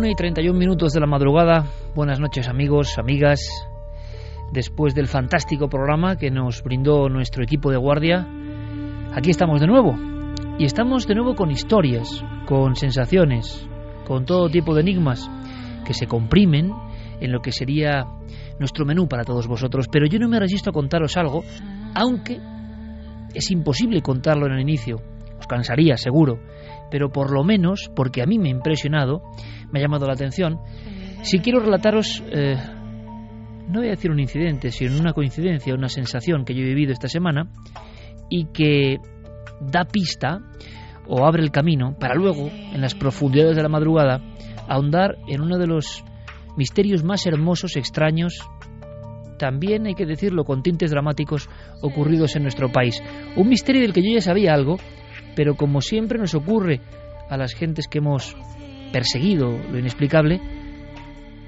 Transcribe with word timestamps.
Una 0.00 0.08
y 0.08 0.14
31 0.14 0.58
minutos 0.58 0.94
de 0.94 1.00
la 1.00 1.06
madrugada. 1.06 1.66
Buenas 1.94 2.20
noches 2.20 2.48
amigos, 2.48 2.96
amigas. 2.96 3.38
Después 4.50 4.94
del 4.94 5.08
fantástico 5.08 5.68
programa 5.68 6.16
que 6.16 6.30
nos 6.30 6.62
brindó 6.62 7.10
nuestro 7.10 7.44
equipo 7.44 7.70
de 7.70 7.76
guardia, 7.76 8.26
aquí 9.12 9.28
estamos 9.28 9.60
de 9.60 9.66
nuevo. 9.66 9.98
Y 10.58 10.64
estamos 10.64 11.06
de 11.06 11.16
nuevo 11.16 11.34
con 11.34 11.50
historias, 11.50 12.24
con 12.46 12.76
sensaciones, 12.76 13.68
con 14.06 14.24
todo 14.24 14.48
tipo 14.48 14.74
de 14.74 14.80
enigmas 14.80 15.30
que 15.84 15.92
se 15.92 16.06
comprimen 16.06 16.72
en 17.20 17.30
lo 17.30 17.42
que 17.42 17.52
sería 17.52 18.06
nuestro 18.58 18.86
menú 18.86 19.06
para 19.06 19.24
todos 19.24 19.48
vosotros. 19.48 19.84
Pero 19.92 20.06
yo 20.06 20.18
no 20.18 20.30
me 20.30 20.40
resisto 20.40 20.70
a 20.70 20.72
contaros 20.72 21.18
algo, 21.18 21.44
aunque 21.94 22.40
es 23.34 23.50
imposible 23.50 24.00
contarlo 24.00 24.46
en 24.46 24.52
el 24.52 24.60
inicio. 24.60 25.02
Os 25.38 25.46
cansaría, 25.46 25.98
seguro. 25.98 26.38
Pero 26.90 27.10
por 27.10 27.30
lo 27.32 27.44
menos, 27.44 27.90
porque 27.94 28.22
a 28.22 28.26
mí 28.26 28.38
me 28.38 28.48
ha 28.48 28.52
impresionado, 28.52 29.22
me 29.72 29.78
ha 29.78 29.82
llamado 29.82 30.06
la 30.06 30.14
atención. 30.14 30.58
Si 31.22 31.40
quiero 31.40 31.60
relataros, 31.60 32.22
eh, 32.30 32.56
no 33.68 33.80
voy 33.80 33.88
a 33.88 33.90
decir 33.90 34.10
un 34.10 34.20
incidente, 34.20 34.70
sino 34.70 34.98
una 34.98 35.12
coincidencia, 35.12 35.74
una 35.74 35.88
sensación 35.88 36.44
que 36.44 36.54
yo 36.54 36.62
he 36.62 36.66
vivido 36.68 36.92
esta 36.92 37.08
semana 37.08 37.50
y 38.28 38.46
que 38.46 38.98
da 39.60 39.84
pista 39.84 40.40
o 41.06 41.24
abre 41.24 41.42
el 41.42 41.50
camino 41.50 41.96
para 41.98 42.14
luego, 42.14 42.48
en 42.48 42.80
las 42.80 42.94
profundidades 42.94 43.56
de 43.56 43.62
la 43.62 43.68
madrugada, 43.68 44.20
ahondar 44.68 45.16
en 45.28 45.40
uno 45.40 45.58
de 45.58 45.66
los 45.66 46.04
misterios 46.56 47.04
más 47.04 47.26
hermosos, 47.26 47.76
extraños, 47.76 48.48
también 49.38 49.86
hay 49.86 49.94
que 49.94 50.06
decirlo 50.06 50.44
con 50.44 50.62
tintes 50.62 50.90
dramáticos 50.90 51.48
ocurridos 51.82 52.36
en 52.36 52.42
nuestro 52.42 52.70
país. 52.70 53.02
Un 53.36 53.48
misterio 53.48 53.80
del 53.82 53.92
que 53.92 54.02
yo 54.02 54.12
ya 54.12 54.20
sabía 54.20 54.52
algo, 54.52 54.76
pero 55.34 55.56
como 55.56 55.80
siempre 55.80 56.18
nos 56.18 56.34
ocurre 56.34 56.80
a 57.28 57.36
las 57.36 57.54
gentes 57.54 57.88
que 57.88 57.98
hemos 57.98 58.36
perseguido 58.92 59.58
lo 59.70 59.78
inexplicable, 59.78 60.40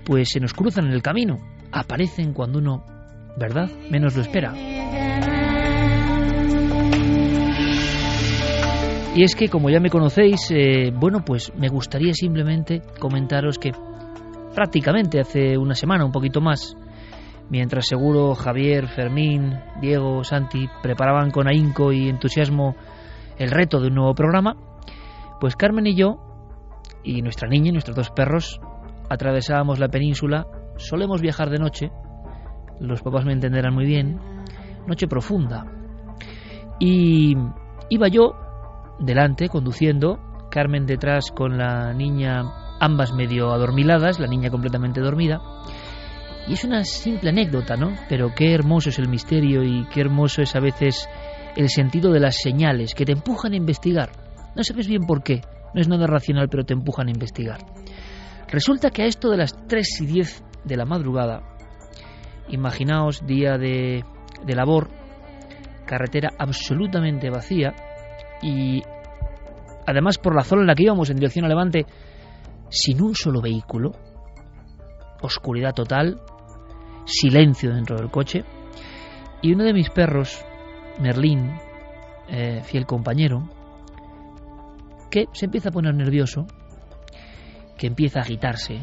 pues 0.04 0.30
se 0.30 0.40
nos 0.40 0.54
cruzan 0.54 0.86
en 0.86 0.92
el 0.92 1.02
camino, 1.02 1.38
aparecen 1.70 2.32
cuando 2.32 2.58
uno, 2.58 2.84
¿verdad?, 3.36 3.70
menos 3.90 4.16
lo 4.16 4.22
espera. 4.22 4.54
Y 9.14 9.24
es 9.24 9.34
que, 9.34 9.48
como 9.48 9.68
ya 9.68 9.78
me 9.78 9.90
conocéis, 9.90 10.50
eh, 10.50 10.90
bueno, 10.90 11.22
pues 11.24 11.52
me 11.54 11.68
gustaría 11.68 12.14
simplemente 12.14 12.80
comentaros 12.98 13.58
que 13.58 13.72
prácticamente 14.54 15.20
hace 15.20 15.58
una 15.58 15.74
semana, 15.74 16.06
un 16.06 16.12
poquito 16.12 16.40
más, 16.40 16.74
mientras 17.50 17.86
seguro 17.86 18.34
Javier, 18.34 18.88
Fermín, 18.88 19.54
Diego, 19.82 20.24
Santi 20.24 20.66
preparaban 20.82 21.30
con 21.30 21.46
ahínco 21.46 21.92
y 21.92 22.08
entusiasmo 22.08 22.74
el 23.38 23.50
reto 23.50 23.80
de 23.80 23.88
un 23.88 23.96
nuevo 23.96 24.14
programa, 24.14 24.56
pues 25.40 25.56
Carmen 25.56 25.86
y 25.86 25.94
yo, 25.94 26.31
y 27.04 27.22
nuestra 27.22 27.48
niña 27.48 27.68
y 27.68 27.72
nuestros 27.72 27.96
dos 27.96 28.10
perros, 28.10 28.60
atravesábamos 29.08 29.78
la 29.78 29.88
península, 29.88 30.46
solemos 30.76 31.20
viajar 31.20 31.50
de 31.50 31.58
noche, 31.58 31.90
los 32.80 33.02
papás 33.02 33.24
me 33.24 33.32
entenderán 33.32 33.74
muy 33.74 33.86
bien, 33.86 34.18
noche 34.86 35.06
profunda. 35.06 35.64
Y 36.78 37.36
iba 37.90 38.08
yo 38.08 38.34
delante 38.98 39.48
conduciendo, 39.48 40.18
Carmen 40.50 40.86
detrás 40.86 41.30
con 41.30 41.56
la 41.56 41.94
niña, 41.94 42.42
ambas 42.80 43.12
medio 43.12 43.52
adormiladas, 43.52 44.20
la 44.20 44.26
niña 44.26 44.50
completamente 44.50 45.00
dormida. 45.00 45.40
Y 46.46 46.54
es 46.54 46.64
una 46.64 46.84
simple 46.84 47.30
anécdota, 47.30 47.76
¿no? 47.76 47.94
Pero 48.08 48.34
qué 48.34 48.52
hermoso 48.52 48.90
es 48.90 48.98
el 48.98 49.08
misterio 49.08 49.62
y 49.62 49.86
qué 49.86 50.00
hermoso 50.00 50.42
es 50.42 50.54
a 50.56 50.60
veces 50.60 51.08
el 51.56 51.68
sentido 51.68 52.12
de 52.12 52.20
las 52.20 52.36
señales 52.36 52.94
que 52.94 53.04
te 53.04 53.12
empujan 53.12 53.52
a 53.52 53.56
investigar. 53.56 54.10
No 54.54 54.64
sabes 54.64 54.88
bien 54.88 55.06
por 55.06 55.22
qué, 55.22 55.42
no 55.74 55.80
es 55.80 55.88
nada 55.88 56.06
racional, 56.06 56.48
pero 56.48 56.64
te 56.64 56.74
empujan 56.74 57.08
a 57.08 57.10
investigar. 57.10 57.60
Resulta 58.48 58.90
que 58.90 59.02
a 59.02 59.06
esto 59.06 59.30
de 59.30 59.38
las 59.38 59.56
3 59.66 60.00
y 60.02 60.06
10 60.06 60.44
de 60.64 60.76
la 60.76 60.84
madrugada, 60.84 61.42
imaginaos 62.48 63.26
día 63.26 63.56
de, 63.56 64.04
de 64.44 64.54
labor, 64.54 64.90
carretera 65.86 66.30
absolutamente 66.38 67.30
vacía 67.30 67.74
y 68.42 68.82
además 69.86 70.18
por 70.18 70.34
la 70.34 70.44
zona 70.44 70.62
en 70.62 70.68
la 70.68 70.74
que 70.74 70.84
íbamos 70.84 71.10
en 71.10 71.16
dirección 71.16 71.44
a 71.44 71.48
Levante, 71.48 71.86
sin 72.68 73.02
un 73.02 73.14
solo 73.14 73.40
vehículo, 73.40 73.92
oscuridad 75.20 75.74
total, 75.74 76.20
silencio 77.04 77.74
dentro 77.74 77.96
del 77.96 78.10
coche, 78.10 78.44
y 79.40 79.52
uno 79.52 79.64
de 79.64 79.72
mis 79.72 79.90
perros, 79.90 80.44
Merlín, 81.00 81.52
eh, 82.28 82.62
fiel 82.64 82.86
compañero, 82.86 83.48
que 85.12 85.26
se 85.34 85.44
empieza 85.44 85.68
a 85.68 85.72
poner 85.72 85.94
nervioso, 85.94 86.46
que 87.76 87.86
empieza 87.86 88.18
a 88.18 88.22
agitarse. 88.22 88.78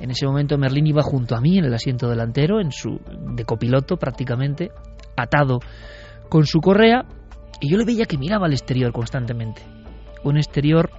En 0.00 0.10
ese 0.10 0.26
momento 0.26 0.58
Merlín 0.58 0.88
iba 0.88 1.02
junto 1.02 1.36
a 1.36 1.40
mí 1.40 1.56
en 1.56 1.64
el 1.64 1.72
asiento 1.72 2.08
delantero, 2.08 2.60
en 2.60 2.72
su 2.72 3.00
de 3.36 3.44
copiloto 3.44 3.96
prácticamente, 3.96 4.72
atado 5.16 5.60
con 6.28 6.46
su 6.46 6.58
correa, 6.60 7.04
y 7.60 7.70
yo 7.70 7.78
le 7.78 7.84
veía 7.84 8.06
que 8.06 8.18
miraba 8.18 8.46
al 8.46 8.52
exterior 8.52 8.92
constantemente. 8.92 9.62
Un 10.24 10.36
exterior 10.36 10.90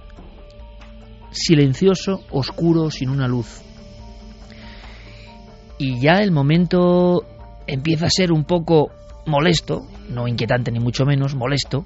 silencioso, 1.30 2.24
oscuro, 2.30 2.90
sin 2.90 3.10
una 3.10 3.28
luz. 3.28 3.60
Y 5.78 6.00
ya 6.00 6.22
el 6.22 6.32
momento 6.32 7.22
empieza 7.66 8.06
a 8.06 8.10
ser 8.10 8.32
un 8.32 8.44
poco 8.44 8.92
molesto, 9.26 9.82
no 10.08 10.26
inquietante 10.26 10.70
ni 10.70 10.80
mucho 10.80 11.04
menos, 11.04 11.34
molesto, 11.34 11.84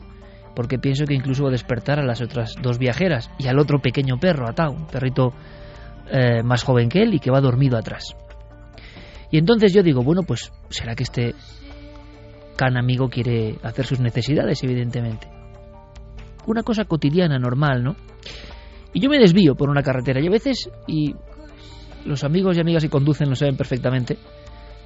porque 0.56 0.78
pienso 0.78 1.04
que 1.04 1.12
incluso 1.12 1.42
va 1.42 1.50
a 1.50 1.52
despertar 1.52 2.00
a 2.00 2.02
las 2.02 2.22
otras 2.22 2.54
dos 2.62 2.78
viajeras 2.78 3.30
y 3.38 3.46
al 3.46 3.58
otro 3.58 3.78
pequeño 3.78 4.18
perro 4.18 4.48
atado, 4.48 4.72
un 4.72 4.86
perrito 4.86 5.34
eh, 6.10 6.42
más 6.42 6.64
joven 6.64 6.88
que 6.88 7.02
él 7.02 7.12
y 7.12 7.20
que 7.20 7.30
va 7.30 7.42
dormido 7.42 7.76
atrás. 7.76 8.16
Y 9.30 9.36
entonces 9.36 9.74
yo 9.74 9.82
digo, 9.82 10.02
bueno, 10.02 10.22
pues 10.22 10.50
será 10.70 10.94
que 10.94 11.02
este 11.02 11.34
can 12.56 12.78
amigo 12.78 13.10
quiere 13.10 13.58
hacer 13.62 13.84
sus 13.84 14.00
necesidades, 14.00 14.64
evidentemente. 14.64 15.28
Una 16.46 16.62
cosa 16.62 16.86
cotidiana, 16.86 17.38
normal, 17.38 17.84
¿no? 17.84 17.96
Y 18.94 19.00
yo 19.00 19.10
me 19.10 19.18
desvío 19.18 19.56
por 19.56 19.68
una 19.68 19.82
carretera 19.82 20.22
y 20.22 20.26
a 20.26 20.30
veces, 20.30 20.70
y 20.86 21.14
los 22.06 22.24
amigos 22.24 22.56
y 22.56 22.60
amigas 22.60 22.82
que 22.82 22.88
conducen 22.88 23.28
lo 23.28 23.36
saben 23.36 23.58
perfectamente, 23.58 24.16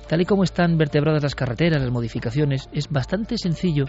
tal 0.08 0.20
y 0.20 0.25
como 0.25 0.43
están 0.43 0.76
vertebradas 0.76 1.23
las 1.23 1.37
carreteras, 1.37 1.81
las 1.81 1.93
modificaciones, 1.93 2.69
es 2.73 2.88
bastante 2.90 3.38
sencillo 3.38 3.84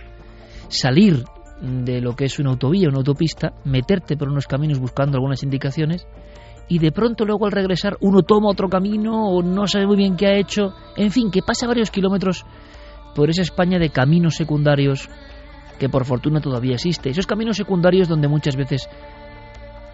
salir 0.67 1.23
de 1.61 2.01
lo 2.01 2.15
que 2.15 2.25
es 2.25 2.39
una 2.39 2.49
autovía, 2.49 2.89
una 2.89 2.97
autopista, 2.97 3.53
meterte 3.63 4.17
por 4.17 4.29
unos 4.29 4.47
caminos 4.47 4.79
buscando 4.79 5.17
algunas 5.17 5.43
indicaciones 5.43 6.07
y 6.67 6.79
de 6.79 6.91
pronto 6.91 7.25
luego 7.25 7.45
al 7.45 7.51
regresar 7.51 7.97
uno 8.01 8.23
toma 8.23 8.49
otro 8.49 8.69
camino 8.69 9.27
o 9.27 9.43
no 9.43 9.67
sabe 9.67 9.85
muy 9.85 9.97
bien 9.97 10.15
qué 10.15 10.27
ha 10.27 10.37
hecho, 10.37 10.73
en 10.95 11.11
fin, 11.11 11.29
que 11.29 11.41
pasa 11.41 11.67
varios 11.67 11.91
kilómetros 11.91 12.45
por 13.13 13.29
esa 13.29 13.41
España 13.41 13.77
de 13.77 13.89
caminos 13.89 14.35
secundarios 14.35 15.09
que 15.77 15.89
por 15.89 16.05
fortuna 16.05 16.41
todavía 16.41 16.75
existe. 16.75 17.09
Esos 17.09 17.27
caminos 17.27 17.57
secundarios 17.57 18.07
donde 18.07 18.27
muchas 18.27 18.55
veces, 18.55 18.87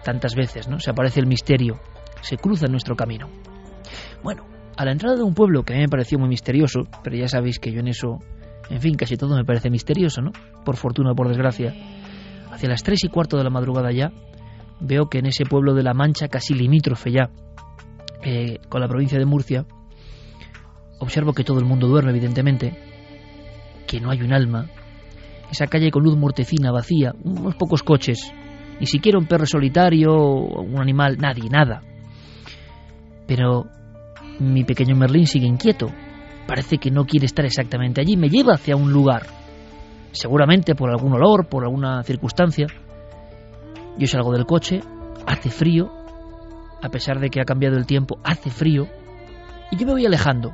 tantas 0.04 0.34
veces, 0.34 0.68
¿no? 0.68 0.78
se 0.78 0.90
aparece 0.90 1.20
el 1.20 1.26
misterio, 1.26 1.80
se 2.20 2.36
cruza 2.36 2.66
nuestro 2.66 2.94
camino. 2.94 3.28
Bueno, 4.22 4.44
a 4.76 4.84
la 4.84 4.92
entrada 4.92 5.16
de 5.16 5.22
un 5.22 5.34
pueblo 5.34 5.64
que 5.64 5.72
a 5.72 5.76
mí 5.76 5.82
me 5.82 5.88
pareció 5.88 6.18
muy 6.18 6.28
misterioso, 6.28 6.84
pero 7.02 7.16
ya 7.16 7.26
sabéis 7.26 7.58
que 7.58 7.72
yo 7.72 7.80
en 7.80 7.88
eso, 7.88 8.18
en 8.70 8.80
fin, 8.80 8.94
casi 8.94 9.16
todo 9.16 9.36
me 9.36 9.44
parece 9.44 9.70
misterioso, 9.70 10.20
¿no? 10.20 10.32
Por 10.64 10.76
fortuna 10.76 11.12
o 11.12 11.14
por 11.14 11.28
desgracia. 11.28 11.74
Hacia 12.50 12.68
las 12.68 12.82
tres 12.82 13.04
y 13.04 13.08
cuarto 13.08 13.36
de 13.36 13.44
la 13.44 13.50
madrugada 13.50 13.92
ya, 13.92 14.12
veo 14.80 15.08
que 15.08 15.18
en 15.18 15.26
ese 15.26 15.44
pueblo 15.44 15.74
de 15.74 15.82
La 15.82 15.94
Mancha, 15.94 16.28
casi 16.28 16.54
limítrofe 16.54 17.10
ya 17.10 17.30
eh, 18.22 18.58
con 18.68 18.80
la 18.80 18.88
provincia 18.88 19.18
de 19.18 19.24
Murcia, 19.24 19.66
observo 20.98 21.32
que 21.32 21.44
todo 21.44 21.58
el 21.58 21.64
mundo 21.64 21.88
duerme, 21.88 22.10
evidentemente, 22.10 22.76
que 23.86 24.00
no 24.00 24.10
hay 24.10 24.22
un 24.22 24.32
alma, 24.32 24.66
esa 25.50 25.66
calle 25.66 25.90
con 25.90 26.02
luz 26.02 26.16
mortecina, 26.16 26.70
vacía, 26.72 27.14
unos 27.24 27.54
pocos 27.54 27.82
coches, 27.82 28.32
ni 28.80 28.86
siquiera 28.86 29.18
un 29.18 29.26
perro 29.26 29.46
solitario, 29.46 30.14
un 30.14 30.80
animal, 30.80 31.16
nadie, 31.18 31.48
nada. 31.48 31.82
Pero 33.26 33.66
mi 34.40 34.64
pequeño 34.64 34.94
Merlín 34.94 35.26
sigue 35.26 35.46
inquieto. 35.46 35.88
Parece 36.48 36.78
que 36.78 36.90
no 36.90 37.04
quiere 37.04 37.26
estar 37.26 37.44
exactamente 37.44 38.00
allí. 38.00 38.16
Me 38.16 38.30
lleva 38.30 38.54
hacia 38.54 38.74
un 38.74 38.90
lugar. 38.90 39.26
Seguramente 40.12 40.74
por 40.74 40.88
algún 40.88 41.12
olor, 41.12 41.46
por 41.46 41.62
alguna 41.62 42.02
circunstancia. 42.02 42.66
Yo 43.98 44.06
salgo 44.06 44.32
del 44.32 44.46
coche, 44.46 44.80
hace 45.26 45.50
frío, 45.50 45.92
a 46.82 46.88
pesar 46.88 47.20
de 47.20 47.28
que 47.28 47.42
ha 47.42 47.44
cambiado 47.44 47.76
el 47.76 47.84
tiempo, 47.84 48.18
hace 48.24 48.48
frío, 48.48 48.86
y 49.70 49.76
yo 49.76 49.86
me 49.86 49.92
voy 49.92 50.06
alejando 50.06 50.52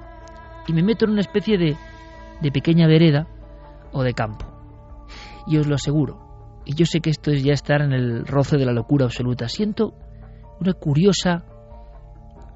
y 0.67 0.73
me 0.73 0.83
meto 0.83 1.05
en 1.05 1.13
una 1.13 1.21
especie 1.21 1.59
de, 1.59 1.77
de 2.41 2.51
pequeña 2.51 2.87
vereda 2.89 3.29
o 3.93 4.03
de 4.03 4.15
campo. 4.15 4.47
Y 5.47 5.59
os 5.59 5.67
lo 5.67 5.75
aseguro, 5.75 6.63
y 6.65 6.75
yo 6.75 6.87
sé 6.87 7.01
que 7.01 7.11
esto 7.11 7.31
es 7.31 7.45
ya 7.45 7.53
estar 7.53 7.83
en 7.83 7.93
el 7.93 8.27
roce 8.27 8.57
de 8.57 8.65
la 8.65 8.73
locura 8.73 9.05
absoluta, 9.05 9.49
siento 9.49 9.95
una 10.59 10.73
curiosa, 10.73 11.45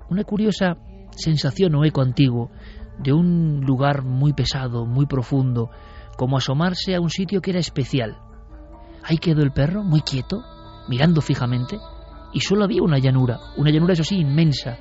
una 0.08 0.24
curiosa 0.24 0.78
sensación 1.10 1.74
o 1.74 1.84
eco 1.84 2.00
antiguo 2.00 2.50
de 2.98 3.12
un 3.12 3.60
lugar 3.64 4.02
muy 4.02 4.32
pesado, 4.32 4.86
muy 4.86 5.06
profundo, 5.06 5.70
como 6.16 6.36
asomarse 6.36 6.94
a 6.94 7.00
un 7.00 7.10
sitio 7.10 7.40
que 7.40 7.50
era 7.50 7.60
especial. 7.60 8.18
Ahí 9.04 9.18
quedó 9.18 9.42
el 9.42 9.52
perro, 9.52 9.82
muy 9.82 10.00
quieto, 10.02 10.42
mirando 10.88 11.20
fijamente, 11.20 11.78
y 12.32 12.40
solo 12.40 12.64
había 12.64 12.82
una 12.82 12.98
llanura, 12.98 13.38
una 13.56 13.70
llanura 13.70 13.94
eso 13.94 14.04
sí 14.04 14.16
inmensa. 14.16 14.76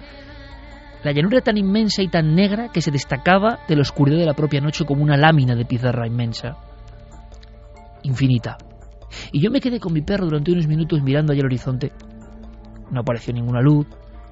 La 1.03 1.11
llanura 1.11 1.41
tan 1.41 1.57
inmensa 1.57 2.01
y 2.01 2.07
tan 2.07 2.33
negra 2.35 2.69
que 2.69 2.81
se 2.81 2.91
destacaba 2.91 3.59
de 3.67 3.75
la 3.75 3.83
oscuridad 3.83 4.17
de 4.17 4.25
la 4.25 4.33
propia 4.33 4.59
noche 4.59 4.85
como 4.85 5.03
una 5.03 5.15
lámina 5.15 5.55
de 5.55 5.65
pizarra 5.65 6.07
inmensa, 6.07 6.57
infinita. 8.03 8.57
Y 9.31 9.41
yo 9.41 9.51
me 9.51 9.61
quedé 9.61 9.79
con 9.79 9.93
mi 9.93 10.01
perro 10.01 10.25
durante 10.25 10.51
unos 10.51 10.67
minutos 10.67 11.01
mirando 11.01 11.31
allá 11.31 11.41
el 11.41 11.45
horizonte. 11.45 11.91
No 12.91 13.01
apareció 13.01 13.33
ninguna 13.33 13.61
luz, 13.61 13.85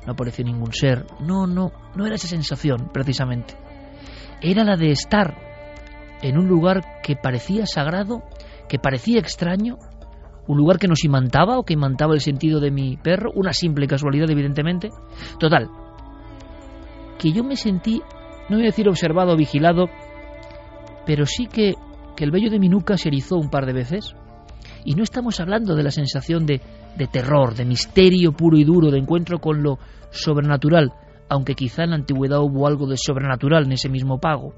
no 0.06 0.14
apareció 0.14 0.44
ningún 0.44 0.74
ser. 0.74 1.06
No, 1.22 1.48
no, 1.48 1.72
no 1.96 2.06
era 2.06 2.16
esa 2.16 2.28
sensación, 2.28 2.90
precisamente. 2.92 3.56
Era 4.46 4.64
la 4.64 4.78
de 4.78 4.92
estar 4.92 5.34
en 6.22 6.38
un 6.38 6.48
lugar 6.48 7.02
que 7.02 7.16
parecía 7.16 7.66
sagrado, 7.66 8.22
que 8.70 8.78
parecía 8.78 9.18
extraño, 9.18 9.80
un 10.46 10.58
lugar 10.60 10.78
que 10.78 10.88
nos 10.88 11.04
imantaba 11.04 11.58
o 11.58 11.64
que 11.64 11.74
imantaba 11.74 12.14
el 12.14 12.22
sentido 12.22 12.60
de 12.60 12.70
mi 12.70 12.96
perro, 12.96 13.32
una 13.34 13.54
simple 13.54 13.88
casualidad 13.88 14.30
evidentemente. 14.30 14.92
Total, 15.40 15.68
que 17.18 17.32
yo 17.32 17.44
me 17.44 17.56
sentí, 17.56 18.04
no 18.48 18.58
voy 18.58 18.66
a 18.66 18.70
decir 18.70 18.88
observado 18.88 19.34
o 19.34 19.36
vigilado, 19.36 19.90
pero 21.08 21.26
sí 21.26 21.48
que, 21.48 21.74
que 22.16 22.24
el 22.24 22.30
vello 22.30 22.52
de 22.52 22.60
mi 22.60 22.70
nuca 22.70 22.98
se 22.98 23.10
erizó 23.10 23.38
un 23.38 23.50
par 23.50 23.66
de 23.66 23.74
veces. 23.74 24.16
Y 24.84 24.94
no 24.94 25.02
estamos 25.02 25.40
hablando 25.40 25.74
de 25.74 25.82
la 25.82 25.90
sensación 25.90 26.46
de, 26.46 26.62
de 26.96 27.08
terror, 27.08 27.56
de 27.56 27.66
misterio 27.66 28.32
puro 28.32 28.60
y 28.60 28.64
duro, 28.64 28.92
de 28.92 29.00
encuentro 29.00 29.40
con 29.40 29.64
lo 29.64 29.80
sobrenatural, 30.12 30.94
aunque 31.30 31.56
quizá 31.56 31.84
en 31.84 31.92
la 31.92 31.96
antigüedad 31.98 32.40
hubo 32.40 32.68
algo 32.68 32.88
de 32.88 32.98
sobrenatural 32.98 33.66
en 33.66 33.74
ese 33.74 33.90
mismo 33.90 34.20
pago. 34.20 34.54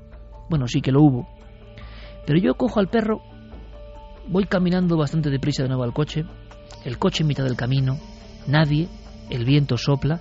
Bueno, 0.49 0.67
sí 0.67 0.81
que 0.81 0.91
lo 0.91 1.01
hubo. 1.01 1.27
Pero 2.25 2.39
yo 2.39 2.55
cojo 2.55 2.79
al 2.79 2.89
perro 2.89 3.21
Voy 4.29 4.43
caminando 4.45 4.97
bastante 4.97 5.29
deprisa 5.29 5.63
de 5.63 5.69
nuevo 5.69 5.83
al 5.83 5.93
coche, 5.93 6.25
el 6.83 6.97
coche 6.97 7.23
en 7.23 7.27
mitad 7.27 7.45
del 7.45 7.55
camino, 7.55 7.97
nadie, 8.45 8.89
el 9.29 9.45
viento 9.45 9.77
sopla 9.77 10.19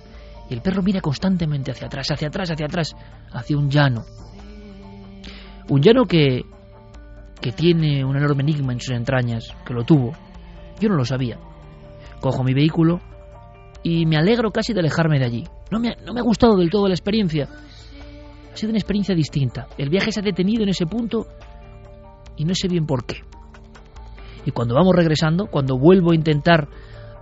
y 0.49 0.53
el 0.53 0.61
perro 0.61 0.81
mira 0.81 1.01
constantemente 1.01 1.71
hacia 1.71 1.87
atrás, 1.87 2.09
hacia 2.09 2.29
atrás, 2.29 2.49
hacia 2.49 2.65
atrás, 2.67 2.95
hacia 3.33 3.57
un 3.57 3.69
llano. 3.69 4.05
Un 5.67 5.81
llano 5.81 6.05
que, 6.05 6.43
que 7.41 7.51
tiene 7.51 8.05
un 8.05 8.15
enorme 8.15 8.43
enigma 8.43 8.71
en 8.71 8.79
sus 8.79 8.95
entrañas, 8.95 9.53
que 9.65 9.73
lo 9.73 9.83
tuvo. 9.83 10.13
Yo 10.79 10.87
no 10.87 10.95
lo 10.95 11.03
sabía. 11.03 11.37
Cojo 12.21 12.45
mi 12.45 12.53
vehículo 12.53 13.01
y 13.83 14.05
me 14.05 14.15
alegro 14.15 14.51
casi 14.51 14.71
de 14.71 14.79
alejarme 14.79 15.19
de 15.19 15.25
allí. 15.25 15.43
No 15.71 15.79
me, 15.79 15.95
no 16.05 16.13
me 16.13 16.19
ha 16.19 16.23
gustado 16.23 16.55
del 16.57 16.69
todo 16.69 16.87
la 16.87 16.93
experiencia. 16.93 17.47
Ha 18.53 18.57
sido 18.57 18.69
una 18.69 18.79
experiencia 18.79 19.13
distinta. 19.13 19.67
El 19.77 19.89
viaje 19.89 20.11
se 20.11 20.19
ha 20.19 20.23
detenido 20.23 20.63
en 20.63 20.69
ese 20.69 20.85
punto 20.85 21.27
y 22.35 22.45
no 22.45 22.55
sé 22.55 22.67
bien 22.67 22.85
por 22.85 23.05
qué. 23.05 23.17
Y 24.45 24.51
cuando 24.51 24.75
vamos 24.75 24.95
regresando, 24.95 25.47
cuando 25.47 25.77
vuelvo 25.77 26.11
a 26.11 26.15
intentar 26.15 26.69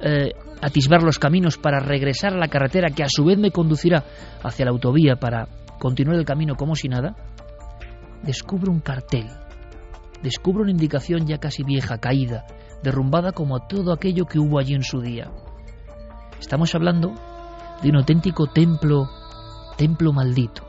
eh, 0.01 0.33
atisbar 0.61 1.01
los 1.03 1.17
caminos 1.19 1.57
para 1.57 1.79
regresar 1.79 2.33
a 2.33 2.37
la 2.37 2.47
carretera 2.47 2.89
que 2.89 3.03
a 3.03 3.09
su 3.09 3.25
vez 3.25 3.37
me 3.37 3.51
conducirá 3.51 4.03
hacia 4.43 4.65
la 4.65 4.71
autovía 4.71 5.15
para 5.15 5.47
continuar 5.79 6.17
el 6.17 6.25
camino 6.25 6.55
como 6.55 6.75
si 6.75 6.87
nada, 6.87 7.15
descubro 8.23 8.71
un 8.71 8.79
cartel, 8.79 9.27
descubro 10.21 10.63
una 10.63 10.71
indicación 10.71 11.25
ya 11.25 11.37
casi 11.37 11.63
vieja, 11.63 11.97
caída, 11.97 12.45
derrumbada 12.83 13.31
como 13.31 13.65
todo 13.67 13.93
aquello 13.93 14.25
que 14.25 14.39
hubo 14.39 14.59
allí 14.59 14.73
en 14.73 14.83
su 14.83 15.01
día. 15.01 15.31
Estamos 16.39 16.75
hablando 16.75 17.13
de 17.81 17.89
un 17.89 17.97
auténtico 17.97 18.47
templo, 18.47 19.09
templo 19.77 20.13
maldito, 20.13 20.63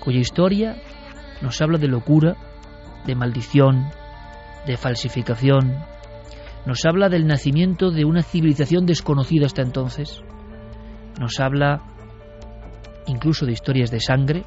cuya 0.00 0.20
historia 0.20 0.76
nos 1.42 1.60
habla 1.60 1.78
de 1.78 1.88
locura, 1.88 2.36
de 3.06 3.14
maldición, 3.14 3.88
de 4.66 4.76
falsificación, 4.76 5.84
nos 6.66 6.84
habla 6.84 7.08
del 7.08 7.26
nacimiento 7.26 7.90
de 7.90 8.04
una 8.04 8.22
civilización 8.22 8.86
desconocida 8.86 9.46
hasta 9.46 9.62
entonces, 9.62 10.22
nos 11.18 11.40
habla 11.40 11.82
incluso 13.06 13.46
de 13.46 13.52
historias 13.52 13.90
de 13.90 14.00
sangre, 14.00 14.44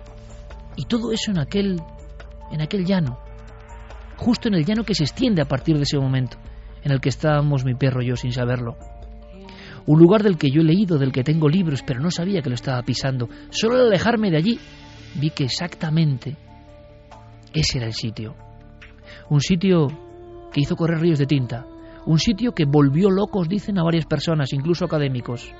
y 0.75 0.85
todo 0.85 1.11
eso 1.11 1.31
en 1.31 1.39
aquel, 1.39 1.81
en 2.51 2.61
aquel 2.61 2.85
llano, 2.85 3.19
justo 4.17 4.47
en 4.47 4.53
el 4.55 4.65
llano 4.65 4.83
que 4.83 4.95
se 4.95 5.03
extiende 5.03 5.41
a 5.41 5.47
partir 5.47 5.77
de 5.77 5.83
ese 5.83 5.97
momento, 5.97 6.37
en 6.83 6.91
el 6.91 7.01
que 7.01 7.09
estábamos 7.09 7.65
mi 7.65 7.75
perro 7.75 8.01
y 8.01 8.07
yo 8.07 8.15
sin 8.15 8.31
saberlo. 8.31 8.77
Un 9.85 9.99
lugar 9.99 10.23
del 10.23 10.37
que 10.37 10.49
yo 10.51 10.61
he 10.61 10.65
leído, 10.65 10.97
del 10.97 11.11
que 11.11 11.23
tengo 11.23 11.49
libros, 11.49 11.83
pero 11.85 11.99
no 11.99 12.11
sabía 12.11 12.41
que 12.41 12.49
lo 12.49 12.55
estaba 12.55 12.81
pisando. 12.83 13.29
Solo 13.49 13.75
al 13.75 13.87
alejarme 13.87 14.29
de 14.29 14.37
allí 14.37 14.59
vi 15.15 15.31
que 15.31 15.45
exactamente 15.45 16.35
ese 17.53 17.79
era 17.79 17.87
el 17.87 17.93
sitio. 17.93 18.35
Un 19.29 19.41
sitio 19.41 19.87
que 20.51 20.61
hizo 20.61 20.75
correr 20.75 20.99
ríos 20.99 21.19
de 21.19 21.25
tinta. 21.25 21.65
Un 22.05 22.17
sitio 22.17 22.53
que 22.53 22.65
volvió 22.65 23.09
locos, 23.09 23.47
dicen 23.47 23.77
a 23.77 23.83
varias 23.83 24.05
personas, 24.05 24.53
incluso 24.53 24.85
académicos. 24.85 25.53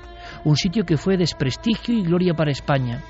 Un 0.44 0.56
sitio 0.56 0.84
que 0.84 0.96
fue 0.96 1.16
desprestigio 1.16 1.94
y 1.94 2.02
gloria 2.02 2.34
para 2.34 2.50
España. 2.50 3.02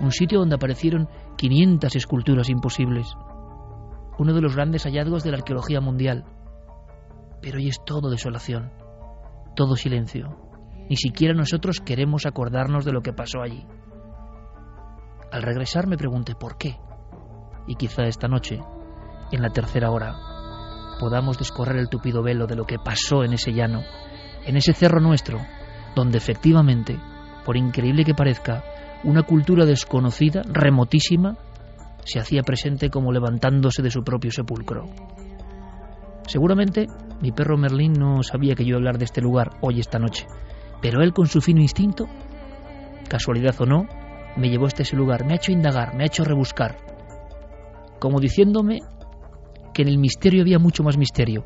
Un 0.00 0.12
sitio 0.12 0.38
donde 0.38 0.56
aparecieron 0.56 1.08
500 1.36 1.94
esculturas 1.96 2.48
imposibles. 2.48 3.14
Uno 4.18 4.32
de 4.32 4.40
los 4.40 4.54
grandes 4.54 4.84
hallazgos 4.84 5.24
de 5.24 5.30
la 5.30 5.38
arqueología 5.38 5.80
mundial. 5.80 6.24
Pero 7.42 7.58
hoy 7.58 7.68
es 7.68 7.84
todo 7.84 8.10
desolación, 8.10 8.70
todo 9.54 9.76
silencio. 9.76 10.36
Ni 10.88 10.96
siquiera 10.96 11.34
nosotros 11.34 11.80
queremos 11.80 12.26
acordarnos 12.26 12.84
de 12.84 12.92
lo 12.92 13.02
que 13.02 13.12
pasó 13.12 13.40
allí. 13.42 13.66
Al 15.32 15.42
regresar 15.42 15.86
me 15.86 15.96
pregunté 15.96 16.34
por 16.34 16.58
qué. 16.58 16.76
Y 17.66 17.76
quizá 17.76 18.04
esta 18.04 18.28
noche, 18.28 18.60
en 19.32 19.42
la 19.42 19.50
tercera 19.50 19.90
hora, 19.90 20.14
podamos 21.00 21.38
descorrer 21.38 21.76
el 21.76 21.88
tupido 21.88 22.22
velo 22.22 22.46
de 22.46 22.56
lo 22.56 22.66
que 22.66 22.78
pasó 22.78 23.24
en 23.24 23.32
ese 23.32 23.52
llano, 23.52 23.82
en 24.44 24.56
ese 24.56 24.74
cerro 24.74 25.00
nuestro, 25.00 25.40
donde 25.96 26.18
efectivamente, 26.18 26.98
por 27.44 27.56
increíble 27.56 28.04
que 28.04 28.14
parezca, 28.14 28.62
una 29.02 29.22
cultura 29.22 29.64
desconocida, 29.64 30.42
remotísima, 30.44 31.36
se 32.04 32.20
hacía 32.20 32.42
presente 32.42 32.90
como 32.90 33.12
levantándose 33.12 33.82
de 33.82 33.90
su 33.90 34.02
propio 34.02 34.30
sepulcro. 34.30 34.88
Seguramente 36.26 36.86
mi 37.20 37.32
perro 37.32 37.56
Merlín 37.56 37.92
no 37.92 38.22
sabía 38.22 38.54
que 38.54 38.64
yo 38.64 38.70
iba 38.70 38.76
a 38.76 38.80
hablar 38.80 38.98
de 38.98 39.04
este 39.04 39.20
lugar 39.20 39.50
hoy 39.60 39.80
esta 39.80 39.98
noche, 39.98 40.26
pero 40.80 41.02
él 41.02 41.12
con 41.12 41.26
su 41.26 41.40
fino 41.40 41.60
instinto, 41.60 42.06
casualidad 43.08 43.54
o 43.60 43.66
no, 43.66 43.86
me 44.36 44.48
llevó 44.48 44.66
hasta 44.66 44.82
ese 44.82 44.96
lugar, 44.96 45.24
me 45.24 45.34
ha 45.34 45.36
hecho 45.36 45.52
indagar, 45.52 45.94
me 45.94 46.02
ha 46.04 46.06
hecho 46.06 46.24
rebuscar, 46.24 46.76
como 47.98 48.20
diciéndome 48.20 48.80
que 49.72 49.82
en 49.82 49.88
el 49.88 49.98
misterio 49.98 50.42
había 50.42 50.58
mucho 50.58 50.82
más 50.82 50.96
misterio, 50.96 51.44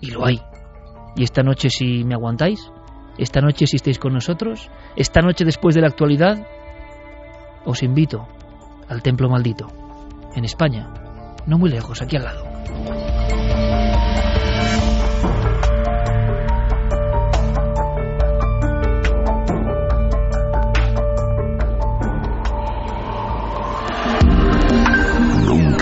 Y 0.00 0.10
lo 0.10 0.26
hay. 0.26 0.40
Y 1.16 1.22
esta 1.22 1.42
noche 1.42 1.70
si 1.70 2.04
me 2.04 2.14
aguantáis, 2.14 2.60
esta 3.16 3.40
noche 3.40 3.66
si 3.66 3.76
estáis 3.76 3.98
con 3.98 4.12
nosotros, 4.12 4.70
esta 4.96 5.20
noche 5.20 5.44
después 5.44 5.74
de 5.74 5.80
la 5.80 5.88
actualidad, 5.88 6.46
os 7.64 7.82
invito 7.82 8.26
al 8.88 9.02
Templo 9.02 9.28
Maldito, 9.28 9.68
en 10.34 10.44
España, 10.44 10.92
no 11.46 11.58
muy 11.58 11.70
lejos, 11.70 12.02
aquí 12.02 12.16
al 12.16 12.24
lado. 12.24 12.44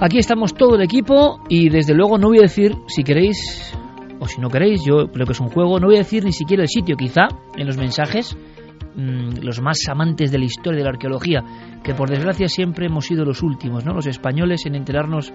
Aquí 0.00 0.18
estamos 0.18 0.54
todo 0.54 0.76
el 0.76 0.82
equipo 0.82 1.40
y 1.48 1.70
desde 1.70 1.92
luego 1.92 2.18
no 2.18 2.28
voy 2.28 2.38
a 2.38 2.42
decir, 2.42 2.76
si 2.86 3.02
queréis 3.02 3.74
o 4.20 4.28
si 4.28 4.40
no 4.40 4.48
queréis, 4.48 4.84
yo 4.84 5.08
creo 5.12 5.26
que 5.26 5.32
es 5.32 5.40
un 5.40 5.48
juego, 5.48 5.80
no 5.80 5.88
voy 5.88 5.96
a 5.96 5.98
decir 5.98 6.24
ni 6.24 6.32
siquiera 6.32 6.62
el 6.62 6.68
sitio, 6.68 6.96
quizá 6.96 7.26
en 7.56 7.66
los 7.66 7.76
mensajes, 7.76 8.36
mmm, 8.94 9.40
los 9.42 9.60
más 9.60 9.78
amantes 9.90 10.30
de 10.30 10.38
la 10.38 10.44
historia 10.44 10.78
de 10.78 10.84
la 10.84 10.90
arqueología, 10.90 11.42
que 11.82 11.94
por 11.94 12.10
desgracia 12.10 12.46
siempre 12.48 12.86
hemos 12.86 13.06
sido 13.06 13.24
los 13.24 13.42
últimos, 13.42 13.84
¿no? 13.84 13.92
los 13.92 14.06
españoles 14.06 14.66
en 14.66 14.76
enterarnos 14.76 15.32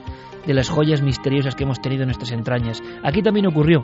de 0.48 0.53
las 0.53 0.70
joyas 0.70 1.01
misteriosas 1.01 1.55
que 1.55 1.65
hemos 1.65 1.82
tenido 1.82 2.03
en 2.03 2.08
nuestras 2.08 2.32
entrañas. 2.32 2.82
Aquí 3.03 3.22
también 3.22 3.48
ocurrió. 3.48 3.84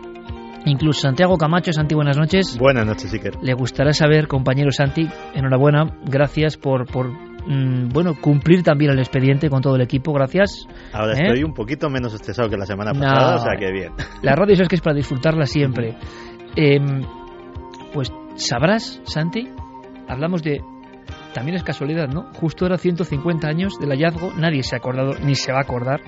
Incluso 0.65 1.01
Santiago 1.01 1.37
Camacho, 1.37 1.73
Santi, 1.73 1.95
buenas 1.95 2.17
noches. 2.17 2.57
Buenas 2.57 2.85
noches, 2.85 3.13
Iker. 3.13 3.35
Le 3.41 3.53
gustará 3.53 3.91
saber, 3.91 4.27
compañero 4.27 4.71
Santi, 4.71 5.07
enhorabuena, 5.33 5.97
gracias 6.05 6.57
por, 6.57 6.85
por 6.85 7.28
Mm, 7.49 7.89
bueno, 7.89 8.13
cumplir 8.13 8.61
también 8.61 8.91
el 8.91 8.99
expediente 8.99 9.49
con 9.49 9.59
todo 9.63 9.75
el 9.75 9.81
equipo, 9.81 10.13
gracias. 10.13 10.67
Ahora 10.93 11.13
¿Eh? 11.13 11.23
estoy 11.23 11.43
un 11.43 11.55
poquito 11.55 11.89
menos 11.89 12.13
estresado 12.13 12.47
que 12.47 12.57
la 12.57 12.67
semana 12.67 12.93
pasada, 12.93 13.37
o 13.37 13.39
sea 13.39 13.57
que 13.57 13.71
bien. 13.71 13.91
La 14.21 14.35
radio 14.35 14.53
es 14.53 14.67
que 14.69 14.75
es 14.75 14.81
para 14.81 14.95
disfrutarla 14.95 15.47
siempre. 15.47 15.97
Eh, 16.55 16.77
pues 17.91 18.13
sabrás, 18.35 19.01
Santi, 19.03 19.49
hablamos 20.07 20.43
de... 20.43 20.61
También 21.33 21.57
es 21.57 21.63
casualidad, 21.63 22.07
¿no? 22.07 22.31
Justo 22.33 22.67
era 22.67 22.77
150 22.77 23.47
años 23.47 23.79
del 23.79 23.89
hallazgo, 23.89 24.31
nadie 24.37 24.61
se 24.61 24.75
ha 24.75 24.77
acordado 24.77 25.15
ni 25.19 25.33
se 25.33 25.51
va 25.51 25.57
a 25.57 25.61
acordar 25.61 26.01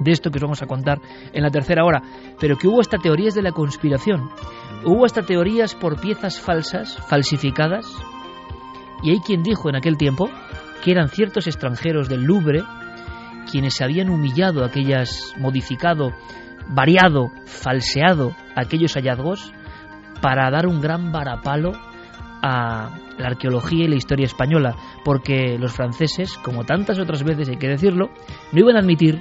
de 0.00 0.10
esto 0.10 0.30
que 0.30 0.38
os 0.38 0.42
vamos 0.42 0.62
a 0.62 0.66
contar 0.66 1.00
en 1.32 1.42
la 1.44 1.50
tercera 1.50 1.84
hora, 1.84 2.02
pero 2.40 2.56
que 2.56 2.66
hubo 2.66 2.80
hasta 2.80 2.98
teorías 2.98 3.34
de 3.34 3.42
la 3.42 3.52
conspiración. 3.52 4.30
Hubo 4.84 5.04
hasta 5.04 5.22
teorías 5.22 5.76
por 5.76 6.00
piezas 6.00 6.40
falsas, 6.40 6.98
falsificadas, 7.08 7.86
y 9.02 9.10
hay 9.10 9.20
quien 9.20 9.42
dijo 9.42 9.68
en 9.68 9.76
aquel 9.76 9.96
tiempo 9.96 10.28
que 10.86 10.92
eran 10.92 11.08
ciertos 11.08 11.48
extranjeros 11.48 12.08
del 12.08 12.22
Louvre 12.22 12.62
quienes 13.50 13.80
habían 13.80 14.08
humillado 14.08 14.64
aquellas, 14.64 15.34
modificado, 15.36 16.12
variado, 16.68 17.32
falseado 17.44 18.36
aquellos 18.54 18.94
hallazgos 18.94 19.52
para 20.22 20.48
dar 20.48 20.68
un 20.68 20.80
gran 20.80 21.10
varapalo 21.10 21.72
a 22.40 23.00
la 23.18 23.26
arqueología 23.26 23.86
y 23.86 23.88
la 23.88 23.96
historia 23.96 24.26
española, 24.26 24.76
porque 25.04 25.58
los 25.58 25.72
franceses, 25.72 26.38
como 26.38 26.62
tantas 26.62 27.00
otras 27.00 27.24
veces 27.24 27.48
hay 27.48 27.56
que 27.56 27.66
decirlo, 27.66 28.10
no 28.52 28.60
iban 28.60 28.76
a 28.76 28.78
admitir 28.78 29.20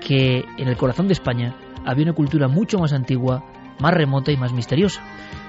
que 0.00 0.44
en 0.58 0.68
el 0.68 0.76
corazón 0.76 1.08
de 1.08 1.14
España 1.14 1.56
había 1.84 2.04
una 2.04 2.14
cultura 2.14 2.46
mucho 2.46 2.78
más 2.78 2.92
antigua, 2.92 3.44
más 3.80 3.94
remota 3.94 4.30
y 4.30 4.36
más 4.36 4.52
misteriosa 4.52 5.02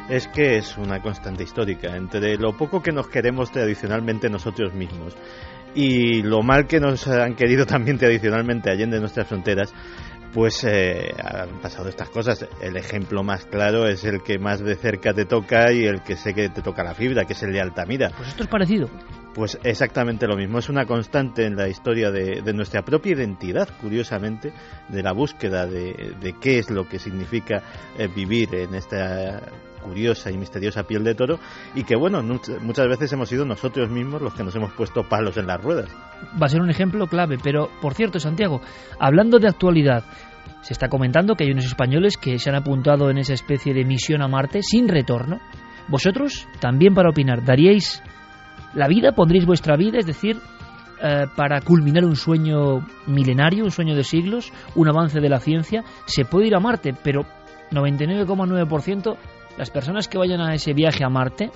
es 0.09 0.27
que 0.27 0.57
es 0.57 0.77
una 0.77 1.01
constante 1.01 1.43
histórica 1.43 1.95
entre 1.95 2.35
lo 2.37 2.57
poco 2.57 2.81
que 2.81 2.91
nos 2.91 3.07
queremos 3.07 3.51
tradicionalmente 3.51 4.29
nosotros 4.29 4.73
mismos 4.73 5.15
y 5.75 6.23
lo 6.23 6.41
mal 6.41 6.67
que 6.67 6.79
nos 6.79 7.07
han 7.07 7.35
querido 7.35 7.65
también 7.65 7.97
tradicionalmente 7.97 8.71
allende 8.71 8.99
nuestras 8.99 9.27
fronteras, 9.27 9.73
pues 10.33 10.63
eh, 10.63 11.11
han 11.23 11.59
pasado 11.59 11.89
estas 11.89 12.09
cosas. 12.09 12.47
El 12.61 12.77
ejemplo 12.77 13.23
más 13.23 13.45
claro 13.45 13.87
es 13.87 14.03
el 14.03 14.21
que 14.21 14.37
más 14.37 14.59
de 14.59 14.75
cerca 14.75 15.13
te 15.13 15.25
toca 15.25 15.71
y 15.71 15.85
el 15.85 16.01
que 16.01 16.15
sé 16.15 16.33
que 16.33 16.49
te 16.49 16.61
toca 16.61 16.83
la 16.83 16.93
fibra, 16.93 17.25
que 17.25 17.33
es 17.33 17.43
el 17.43 17.53
de 17.53 17.61
Altamira. 17.61 18.11
Pues 18.15 18.29
esto 18.29 18.43
es 18.43 18.49
parecido. 18.49 18.89
Pues 19.33 19.59
exactamente 19.63 20.27
lo 20.27 20.35
mismo. 20.35 20.59
Es 20.59 20.69
una 20.69 20.85
constante 20.85 21.45
en 21.45 21.55
la 21.55 21.67
historia 21.67 22.11
de, 22.11 22.41
de 22.41 22.53
nuestra 22.53 22.83
propia 22.83 23.13
identidad, 23.13 23.69
curiosamente, 23.79 24.51
de 24.87 25.03
la 25.03 25.13
búsqueda 25.13 25.65
de, 25.65 26.15
de 26.19 26.35
qué 26.39 26.59
es 26.59 26.69
lo 26.69 26.87
que 26.87 26.99
significa 26.99 27.61
eh, 27.97 28.07
vivir 28.07 28.53
en 28.53 28.75
esta 28.75 29.41
curiosa 29.79 30.31
y 30.31 30.37
misteriosa 30.37 30.83
piel 30.83 31.03
de 31.03 31.15
toro 31.15 31.39
y 31.75 31.83
que 31.83 31.95
bueno, 31.95 32.21
muchas 32.61 32.87
veces 32.87 33.11
hemos 33.13 33.29
sido 33.29 33.45
nosotros 33.45 33.89
mismos 33.89 34.21
los 34.21 34.33
que 34.33 34.43
nos 34.43 34.55
hemos 34.55 34.71
puesto 34.73 35.03
palos 35.03 35.37
en 35.37 35.47
las 35.47 35.61
ruedas. 35.61 35.89
Va 36.41 36.45
a 36.45 36.49
ser 36.49 36.61
un 36.61 36.69
ejemplo 36.69 37.07
clave, 37.07 37.37
pero 37.41 37.69
por 37.81 37.93
cierto, 37.93 38.19
Santiago, 38.19 38.61
hablando 38.99 39.39
de 39.39 39.47
actualidad, 39.47 40.03
se 40.61 40.73
está 40.73 40.89
comentando 40.89 41.35
que 41.35 41.45
hay 41.45 41.51
unos 41.51 41.65
españoles 41.65 42.17
que 42.17 42.37
se 42.37 42.49
han 42.49 42.55
apuntado 42.55 43.09
en 43.09 43.17
esa 43.17 43.33
especie 43.33 43.73
de 43.73 43.85
misión 43.85 44.21
a 44.21 44.27
Marte 44.27 44.61
sin 44.61 44.87
retorno. 44.87 45.39
¿Vosotros 45.87 46.47
también 46.59 46.93
para 46.93 47.09
opinar 47.09 47.43
daríais 47.43 48.03
la 48.73 48.87
vida, 48.87 49.13
pondréis 49.13 49.45
vuestra 49.45 49.75
vida, 49.75 49.97
es 49.97 50.05
decir, 50.05 50.37
eh, 51.01 51.25
para 51.35 51.61
culminar 51.61 52.05
un 52.05 52.15
sueño 52.15 52.85
milenario, 53.07 53.63
un 53.63 53.71
sueño 53.71 53.95
de 53.95 54.03
siglos, 54.03 54.51
un 54.75 54.89
avance 54.89 55.19
de 55.19 55.29
la 55.29 55.39
ciencia? 55.39 55.83
Se 56.05 56.25
puede 56.25 56.47
ir 56.47 56.55
a 56.55 56.59
Marte, 56.59 56.93
pero 57.03 57.21
99,9% 57.71 59.17
las 59.59 59.71
personas 59.71 60.07
que 60.07 60.17
vayan 60.17 60.39
a 60.39 60.55
ese 60.55 60.73
viaje 60.73 61.03
a 61.03 61.09
Marte, 61.09 61.51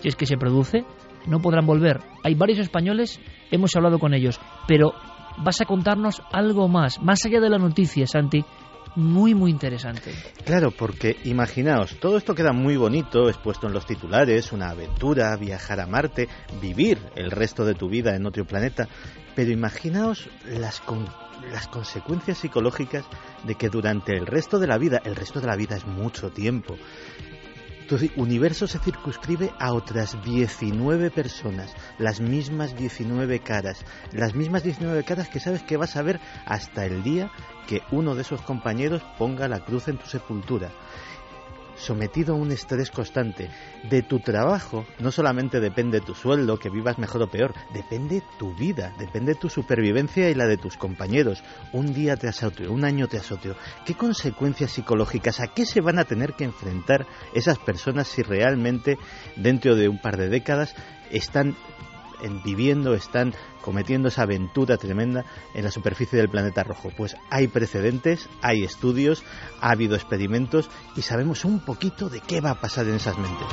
si 0.00 0.08
es 0.08 0.16
que 0.16 0.24
se 0.24 0.38
produce, 0.38 0.86
no 1.26 1.38
podrán 1.38 1.66
volver. 1.66 2.00
Hay 2.24 2.34
varios 2.34 2.58
españoles, 2.58 3.20
hemos 3.50 3.76
hablado 3.76 3.98
con 3.98 4.14
ellos, 4.14 4.40
pero 4.66 4.94
vas 5.44 5.60
a 5.60 5.66
contarnos 5.66 6.22
algo 6.32 6.66
más, 6.66 7.00
más 7.02 7.26
allá 7.26 7.40
de 7.40 7.50
la 7.50 7.58
noticia, 7.58 8.06
Santi, 8.06 8.42
muy 8.96 9.34
muy 9.34 9.50
interesante. 9.50 10.14
Claro, 10.46 10.70
porque 10.70 11.18
imaginaos, 11.24 11.98
todo 12.00 12.16
esto 12.16 12.34
queda 12.34 12.54
muy 12.54 12.78
bonito, 12.78 13.28
expuesto 13.28 13.66
en 13.66 13.74
los 13.74 13.84
titulares, 13.84 14.50
una 14.52 14.70
aventura, 14.70 15.36
viajar 15.36 15.78
a 15.78 15.86
Marte, 15.86 16.28
vivir 16.58 16.98
el 17.16 17.30
resto 17.30 17.66
de 17.66 17.74
tu 17.74 17.90
vida 17.90 18.16
en 18.16 18.24
otro 18.24 18.46
planeta, 18.46 18.88
pero 19.34 19.50
imaginaos 19.50 20.30
las, 20.46 20.80
con, 20.80 21.06
las 21.50 21.68
consecuencias 21.68 22.38
psicológicas 22.38 23.04
de 23.44 23.56
que 23.56 23.68
durante 23.68 24.16
el 24.16 24.26
resto 24.26 24.58
de 24.58 24.66
la 24.66 24.78
vida, 24.78 25.02
el 25.04 25.16
resto 25.16 25.38
de 25.38 25.46
la 25.46 25.56
vida 25.56 25.76
es 25.76 25.86
mucho 25.86 26.30
tiempo, 26.30 26.76
tu 27.92 27.98
universo 28.16 28.66
se 28.66 28.78
circunscribe 28.78 29.52
a 29.58 29.74
otras 29.74 30.16
19 30.24 31.10
personas, 31.10 31.74
las 31.98 32.20
mismas 32.22 32.74
19 32.74 33.40
caras, 33.40 33.84
las 34.12 34.34
mismas 34.34 34.62
19 34.62 35.04
caras 35.04 35.28
que 35.28 35.40
sabes 35.40 35.62
que 35.62 35.76
vas 35.76 35.94
a 35.96 36.02
ver 36.02 36.18
hasta 36.46 36.86
el 36.86 37.02
día 37.02 37.30
que 37.66 37.82
uno 37.90 38.14
de 38.14 38.22
esos 38.22 38.40
compañeros 38.40 39.02
ponga 39.18 39.46
la 39.46 39.60
cruz 39.60 39.88
en 39.88 39.98
tu 39.98 40.06
sepultura 40.06 40.70
sometido 41.82 42.34
a 42.34 42.38
un 42.38 42.52
estrés 42.52 42.90
constante. 42.90 43.50
De 43.90 44.02
tu 44.02 44.20
trabajo 44.20 44.86
no 45.00 45.10
solamente 45.10 45.60
depende 45.60 46.00
tu 46.00 46.14
sueldo, 46.14 46.58
que 46.58 46.70
vivas 46.70 46.98
mejor 46.98 47.22
o 47.22 47.30
peor, 47.30 47.54
depende 47.74 48.22
tu 48.38 48.54
vida, 48.54 48.94
depende 48.98 49.34
tu 49.34 49.48
supervivencia 49.48 50.30
y 50.30 50.34
la 50.34 50.46
de 50.46 50.56
tus 50.56 50.76
compañeros. 50.76 51.42
Un 51.72 51.92
día 51.92 52.16
tras 52.16 52.42
otro, 52.42 52.72
un 52.72 52.84
año 52.84 53.08
tras 53.08 53.32
otro. 53.32 53.56
¿Qué 53.84 53.94
consecuencias 53.94 54.72
psicológicas, 54.72 55.40
a 55.40 55.48
qué 55.48 55.66
se 55.66 55.80
van 55.80 55.98
a 55.98 56.04
tener 56.04 56.34
que 56.34 56.44
enfrentar 56.44 57.06
esas 57.34 57.58
personas 57.58 58.08
si 58.08 58.22
realmente 58.22 58.98
dentro 59.36 59.74
de 59.74 59.88
un 59.88 60.00
par 60.00 60.16
de 60.16 60.28
décadas 60.28 60.74
están 61.10 61.56
viviendo, 62.44 62.94
están 62.94 63.34
cometiendo 63.62 64.08
esa 64.08 64.22
aventura 64.22 64.76
tremenda 64.76 65.24
en 65.54 65.64
la 65.64 65.70
superficie 65.70 66.18
del 66.18 66.28
planeta 66.28 66.62
rojo. 66.62 66.90
Pues 66.94 67.16
hay 67.30 67.48
precedentes, 67.48 68.28
hay 68.42 68.64
estudios, 68.64 69.22
ha 69.60 69.70
habido 69.70 69.94
experimentos 69.94 70.68
y 70.96 71.02
sabemos 71.02 71.46
un 71.46 71.60
poquito 71.60 72.10
de 72.10 72.20
qué 72.20 72.40
va 72.40 72.50
a 72.50 72.60
pasar 72.60 72.86
en 72.86 72.96
esas 72.96 73.16
mentes. 73.16 73.46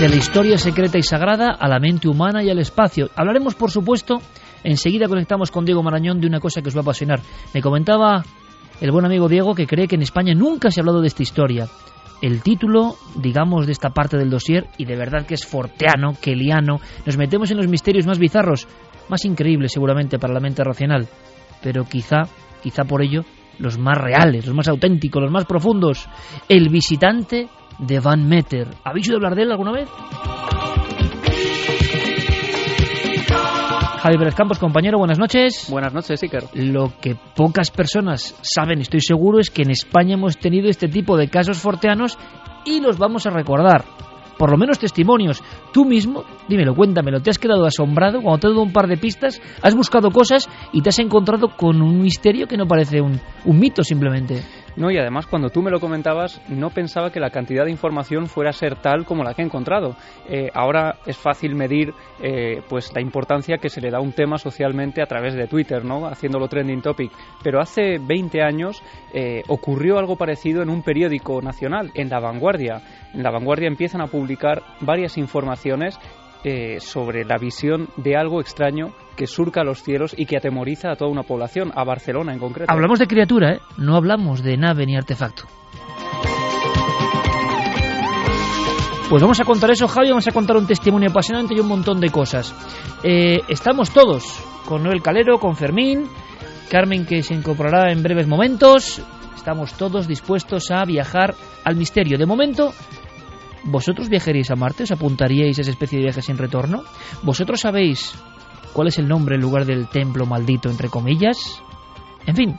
De 0.00 0.08
la 0.08 0.16
historia 0.16 0.58
secreta 0.58 0.98
y 0.98 1.02
sagrada 1.02 1.52
a 1.52 1.68
la 1.68 1.78
mente 1.78 2.08
humana 2.08 2.42
y 2.42 2.50
al 2.50 2.58
espacio. 2.58 3.10
Hablaremos, 3.14 3.54
por 3.54 3.70
supuesto, 3.70 4.20
enseguida 4.64 5.06
conectamos 5.06 5.52
con 5.52 5.64
Diego 5.64 5.84
Marañón 5.84 6.20
de 6.20 6.26
una 6.26 6.40
cosa 6.40 6.62
que 6.62 6.68
os 6.68 6.74
va 6.74 6.80
a 6.80 6.82
apasionar. 6.82 7.20
Me 7.52 7.62
comentaba 7.62 8.24
el 8.80 8.90
buen 8.90 9.04
amigo 9.04 9.28
Diego 9.28 9.54
que 9.54 9.68
cree 9.68 9.86
que 9.86 9.94
en 9.94 10.02
España 10.02 10.34
nunca 10.34 10.70
se 10.70 10.80
ha 10.80 10.82
hablado 10.82 11.00
de 11.00 11.06
esta 11.06 11.22
historia 11.22 11.68
el 12.24 12.40
título, 12.40 12.96
digamos, 13.16 13.66
de 13.66 13.72
esta 13.72 13.90
parte 13.90 14.16
del 14.16 14.30
dossier, 14.30 14.66
y 14.78 14.86
de 14.86 14.96
verdad 14.96 15.26
que 15.26 15.34
es 15.34 15.44
forteano, 15.44 16.14
keliano, 16.18 16.80
nos 17.04 17.18
metemos 17.18 17.50
en 17.50 17.58
los 17.58 17.68
misterios 17.68 18.06
más 18.06 18.18
bizarros, 18.18 18.66
más 19.10 19.26
increíbles 19.26 19.72
seguramente 19.72 20.18
para 20.18 20.32
la 20.32 20.40
mente 20.40 20.64
racional, 20.64 21.06
pero 21.62 21.84
quizá, 21.84 22.22
quizá 22.62 22.84
por 22.84 23.02
ello, 23.02 23.26
los 23.58 23.76
más 23.78 23.98
reales, 23.98 24.46
los 24.46 24.56
más 24.56 24.68
auténticos, 24.68 25.22
los 25.22 25.30
más 25.30 25.44
profundos. 25.44 26.08
El 26.48 26.70
visitante 26.70 27.48
de 27.78 28.00
Van 28.00 28.26
Meter. 28.26 28.68
¿Habéis 28.84 29.06
oído 29.08 29.18
hablar 29.18 29.34
de 29.34 29.42
él 29.42 29.52
alguna 29.52 29.72
vez? 29.72 29.88
Javi 34.04 34.18
Pérez 34.18 34.34
Campos, 34.34 34.58
compañero, 34.58 34.98
buenas 34.98 35.18
noches. 35.18 35.66
Buenas 35.70 35.94
noches, 35.94 36.22
Iker. 36.22 36.44
Lo 36.52 36.92
que 37.00 37.16
pocas 37.34 37.70
personas 37.70 38.38
saben, 38.42 38.82
estoy 38.82 39.00
seguro, 39.00 39.38
es 39.40 39.48
que 39.48 39.62
en 39.62 39.70
España 39.70 40.12
hemos 40.12 40.36
tenido 40.36 40.68
este 40.68 40.88
tipo 40.88 41.16
de 41.16 41.28
casos 41.28 41.56
forteanos 41.56 42.18
y 42.66 42.80
los 42.80 42.98
vamos 42.98 43.24
a 43.26 43.30
recordar 43.30 43.86
por 44.36 44.50
lo 44.50 44.58
menos 44.58 44.78
testimonios. 44.78 45.42
Tú 45.72 45.86
mismo, 45.86 46.24
dímelo, 46.50 46.74
cuéntamelo, 46.74 47.22
¿te 47.22 47.30
has 47.30 47.38
quedado 47.38 47.64
asombrado 47.64 48.20
cuando 48.20 48.40
te 48.40 48.46
he 48.48 48.50
dado 48.50 48.62
un 48.62 48.74
par 48.74 48.88
de 48.88 48.98
pistas? 48.98 49.40
¿Has 49.62 49.74
buscado 49.74 50.10
cosas 50.10 50.50
y 50.70 50.82
te 50.82 50.90
has 50.90 50.98
encontrado 50.98 51.56
con 51.56 51.80
un 51.80 52.02
misterio 52.02 52.46
que 52.46 52.58
no 52.58 52.66
parece 52.66 53.00
un, 53.00 53.18
un 53.46 53.58
mito 53.58 53.82
simplemente? 53.82 54.42
No, 54.76 54.90
y 54.90 54.98
además 54.98 55.26
cuando 55.26 55.50
tú 55.50 55.62
me 55.62 55.70
lo 55.70 55.78
comentabas, 55.78 56.40
no 56.48 56.70
pensaba 56.70 57.10
que 57.10 57.20
la 57.20 57.30
cantidad 57.30 57.64
de 57.64 57.70
información 57.70 58.26
fuera 58.26 58.50
a 58.50 58.52
ser 58.52 58.74
tal 58.76 59.04
como 59.04 59.22
la 59.22 59.32
que 59.32 59.42
he 59.42 59.44
encontrado. 59.44 59.96
Eh, 60.28 60.50
ahora 60.52 60.96
es 61.06 61.16
fácil 61.16 61.54
medir 61.54 61.94
eh, 62.20 62.60
pues 62.68 62.92
la 62.92 63.00
importancia 63.00 63.58
que 63.58 63.68
se 63.68 63.80
le 63.80 63.90
da 63.90 63.98
a 63.98 64.02
un 64.02 64.12
tema 64.12 64.36
socialmente 64.36 65.00
a 65.00 65.06
través 65.06 65.34
de 65.34 65.46
Twitter, 65.46 65.84
¿no? 65.84 66.06
haciéndolo 66.06 66.48
trending 66.48 66.82
topic. 66.82 67.12
Pero 67.42 67.60
hace 67.60 67.98
20 67.98 68.42
años 68.42 68.82
eh, 69.12 69.42
ocurrió 69.46 69.98
algo 69.98 70.16
parecido 70.16 70.62
en 70.62 70.70
un 70.70 70.82
periódico 70.82 71.40
nacional, 71.40 71.92
en 71.94 72.08
La 72.08 72.18
Vanguardia. 72.18 72.82
En 73.12 73.22
La 73.22 73.30
Vanguardia 73.30 73.68
empiezan 73.68 74.00
a 74.00 74.08
publicar 74.08 74.62
varias 74.80 75.16
informaciones 75.18 76.00
eh, 76.44 76.78
sobre 76.78 77.24
la 77.24 77.38
visión 77.38 77.88
de 77.96 78.16
algo 78.16 78.40
extraño 78.40 78.94
que 79.16 79.26
surca 79.26 79.64
los 79.64 79.82
cielos 79.82 80.14
y 80.16 80.26
que 80.26 80.36
atemoriza 80.36 80.90
a 80.90 80.96
toda 80.96 81.10
una 81.10 81.22
población, 81.22 81.72
a 81.74 81.84
Barcelona 81.84 82.32
en 82.32 82.38
concreto. 82.38 82.72
Hablamos 82.72 82.98
de 82.98 83.06
criatura, 83.06 83.54
¿eh? 83.54 83.60
no 83.78 83.96
hablamos 83.96 84.42
de 84.42 84.56
nave 84.56 84.86
ni 84.86 84.96
artefacto. 84.96 85.44
Pues 89.08 89.22
vamos 89.22 89.40
a 89.40 89.44
contar 89.44 89.70
eso, 89.70 89.86
Javi, 89.86 90.08
vamos 90.08 90.26
a 90.26 90.32
contar 90.32 90.56
un 90.56 90.66
testimonio 90.66 91.10
apasionante 91.10 91.54
y 91.54 91.60
un 91.60 91.68
montón 91.68 92.00
de 92.00 92.10
cosas. 92.10 92.54
Eh, 93.02 93.40
estamos 93.48 93.90
todos, 93.90 94.24
con 94.66 94.82
Noel 94.82 95.02
Calero, 95.02 95.38
con 95.38 95.56
Fermín, 95.56 96.08
Carmen 96.70 97.06
que 97.06 97.22
se 97.22 97.34
incorporará 97.34 97.92
en 97.92 98.02
breves 98.02 98.26
momentos. 98.26 99.00
Estamos 99.36 99.74
todos 99.74 100.08
dispuestos 100.08 100.70
a 100.70 100.84
viajar 100.84 101.34
al 101.64 101.76
misterio. 101.76 102.18
De 102.18 102.26
momento, 102.26 102.72
¿Vosotros 103.64 104.08
viajaríais 104.08 104.50
a 104.50 104.56
Marte? 104.56 104.84
¿Os 104.84 104.92
apuntaríais 104.92 105.58
a 105.58 105.62
esa 105.62 105.70
especie 105.70 105.98
de 105.98 106.04
viaje 106.04 106.22
sin 106.22 106.36
retorno? 106.36 106.84
¿Vosotros 107.22 107.60
sabéis 107.60 108.14
cuál 108.72 108.88
es 108.88 108.98
el 108.98 109.08
nombre 109.08 109.36
en 109.36 109.40
lugar 109.40 109.64
del 109.64 109.88
templo 109.88 110.26
maldito, 110.26 110.68
entre 110.68 110.88
comillas? 110.88 111.62
En 112.26 112.36
fin, 112.36 112.56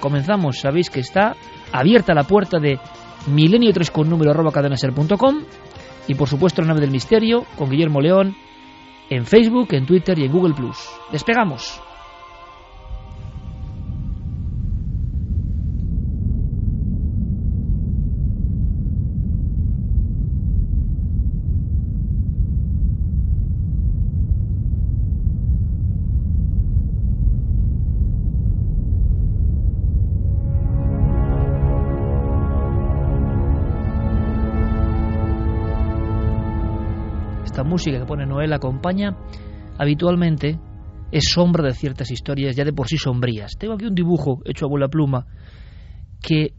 comenzamos. 0.00 0.60
Sabéis 0.60 0.90
que 0.90 1.00
está 1.00 1.36
abierta 1.72 2.14
la 2.14 2.24
puerta 2.24 2.58
de 2.58 2.78
milenio 3.26 3.72
3 3.72 3.90
con 3.90 4.08
número 4.08 4.32
cadenaser.com 4.50 5.36
y 6.08 6.14
por 6.14 6.28
supuesto 6.28 6.62
la 6.62 6.68
nave 6.68 6.80
del 6.80 6.90
misterio 6.90 7.44
con 7.56 7.70
Guillermo 7.70 8.00
León 8.00 8.36
en 9.10 9.24
Facebook, 9.26 9.68
en 9.72 9.86
Twitter 9.86 10.18
y 10.18 10.24
en 10.24 10.32
Google 10.32 10.54
Plus. 10.54 10.78
Despegamos. 11.12 11.80
Música 37.76 37.98
que 37.98 38.06
pone 38.06 38.24
Noel 38.24 38.54
acompaña 38.54 39.14
habitualmente 39.78 40.58
es 41.12 41.24
sombra 41.28 41.62
de 41.62 41.74
ciertas 41.74 42.10
historias 42.10 42.56
ya 42.56 42.64
de 42.64 42.72
por 42.72 42.88
sí 42.88 42.96
sombrías. 42.96 43.52
Tengo 43.58 43.74
aquí 43.74 43.84
un 43.84 43.94
dibujo 43.94 44.40
hecho 44.46 44.64
a 44.64 44.68
bola 44.70 44.88
pluma 44.88 45.26
que 46.22 46.54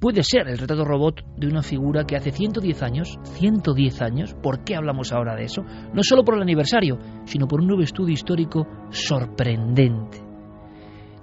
puede 0.00 0.22
ser 0.22 0.48
el 0.48 0.56
retrato 0.56 0.86
robot 0.86 1.22
de 1.36 1.48
una 1.48 1.62
figura 1.62 2.04
que 2.04 2.16
hace 2.16 2.30
110 2.30 2.82
años, 2.82 3.18
110 3.24 4.00
años, 4.00 4.34
¿por 4.42 4.64
qué 4.64 4.74
hablamos 4.74 5.12
ahora 5.12 5.36
de 5.36 5.44
eso? 5.44 5.62
No 5.92 6.02
solo 6.02 6.24
por 6.24 6.36
el 6.36 6.42
aniversario, 6.42 6.98
sino 7.26 7.46
por 7.46 7.60
un 7.60 7.66
nuevo 7.66 7.82
estudio 7.82 8.14
histórico 8.14 8.66
sorprendente. 8.88 10.24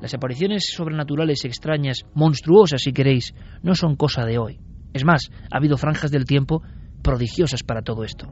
Las 0.02 0.14
apariciones 0.14 0.72
sobrenaturales 0.72 1.44
extrañas, 1.46 2.06
monstruosas 2.14 2.80
si 2.80 2.94
queréis, 2.94 3.34
no 3.64 3.74
son 3.74 3.96
cosa 3.96 4.24
de 4.24 4.38
hoy. 4.38 4.60
Es 4.94 5.04
más, 5.04 5.32
ha 5.52 5.58
habido 5.58 5.78
franjas 5.78 6.12
del 6.12 6.26
tiempo 6.26 6.62
prodigiosas 7.06 7.62
para 7.62 7.84
todo 7.84 8.04
esto. 8.04 8.28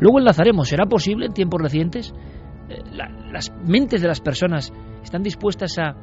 Luego 0.00 0.18
enlazaremos, 0.18 0.68
¿será 0.68 0.86
posible 0.86 1.26
en 1.26 1.34
tiempos 1.34 1.60
recientes? 1.60 2.14
Eh, 2.70 2.82
¿Las 3.30 3.52
mentes 3.66 4.00
de 4.00 4.08
las 4.08 4.20
personas 4.20 4.72
están 5.02 5.22
dispuestas 5.22 5.78
a, 5.78 5.94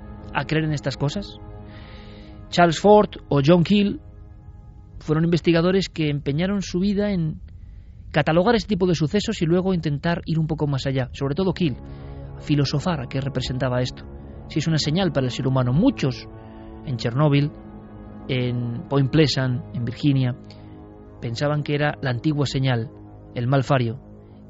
creer 0.46 0.66
en 0.66 0.74
estas 0.74 0.98
cosas? 0.98 1.40
Charles 2.50 2.80
Ford 2.80 3.10
o 3.28 3.42
John 3.44 3.64
Keel 3.64 4.00
fueron 5.00 5.24
investigadores 5.24 5.90
que 5.90 6.10
empeñaron 6.10 6.62
su 6.62 6.80
vida 6.80 7.12
en 7.12 7.42
catalogar 8.12 8.54
este 8.56 8.70
tipo 8.70 8.86
de 8.86 8.94
sucesos 8.94 9.42
y 9.42 9.46
luego 9.46 9.74
intentar 9.74 10.22
ir 10.26 10.38
un 10.38 10.46
poco 10.46 10.68
más 10.68 10.86
allá. 10.86 11.10
Sobre 11.14 11.34
todo 11.34 11.54
Keel, 11.54 11.78
filosofar 12.40 13.02
a 13.02 13.08
qué 13.08 13.20
representaba 13.20 13.82
esto. 13.82 14.06
Si 14.48 14.60
es 14.60 14.68
una 14.68 14.78
señal 14.78 15.12
para 15.12 15.26
el 15.26 15.32
ser 15.32 15.48
humano. 15.48 15.74
Muchos 15.74 16.28
en 16.86 16.98
Chernóbil, 16.98 17.52
en 18.28 18.84
Point 18.88 19.10
Pleasant, 19.10 19.76
en 19.76 19.86
Virginia, 19.86 20.36
pensaban 21.22 21.64
que 21.64 21.76
era 21.76 21.98
la 22.02 22.10
antigua 22.10 22.46
señal, 22.46 22.90
el 23.36 23.48
malfario, 23.48 24.02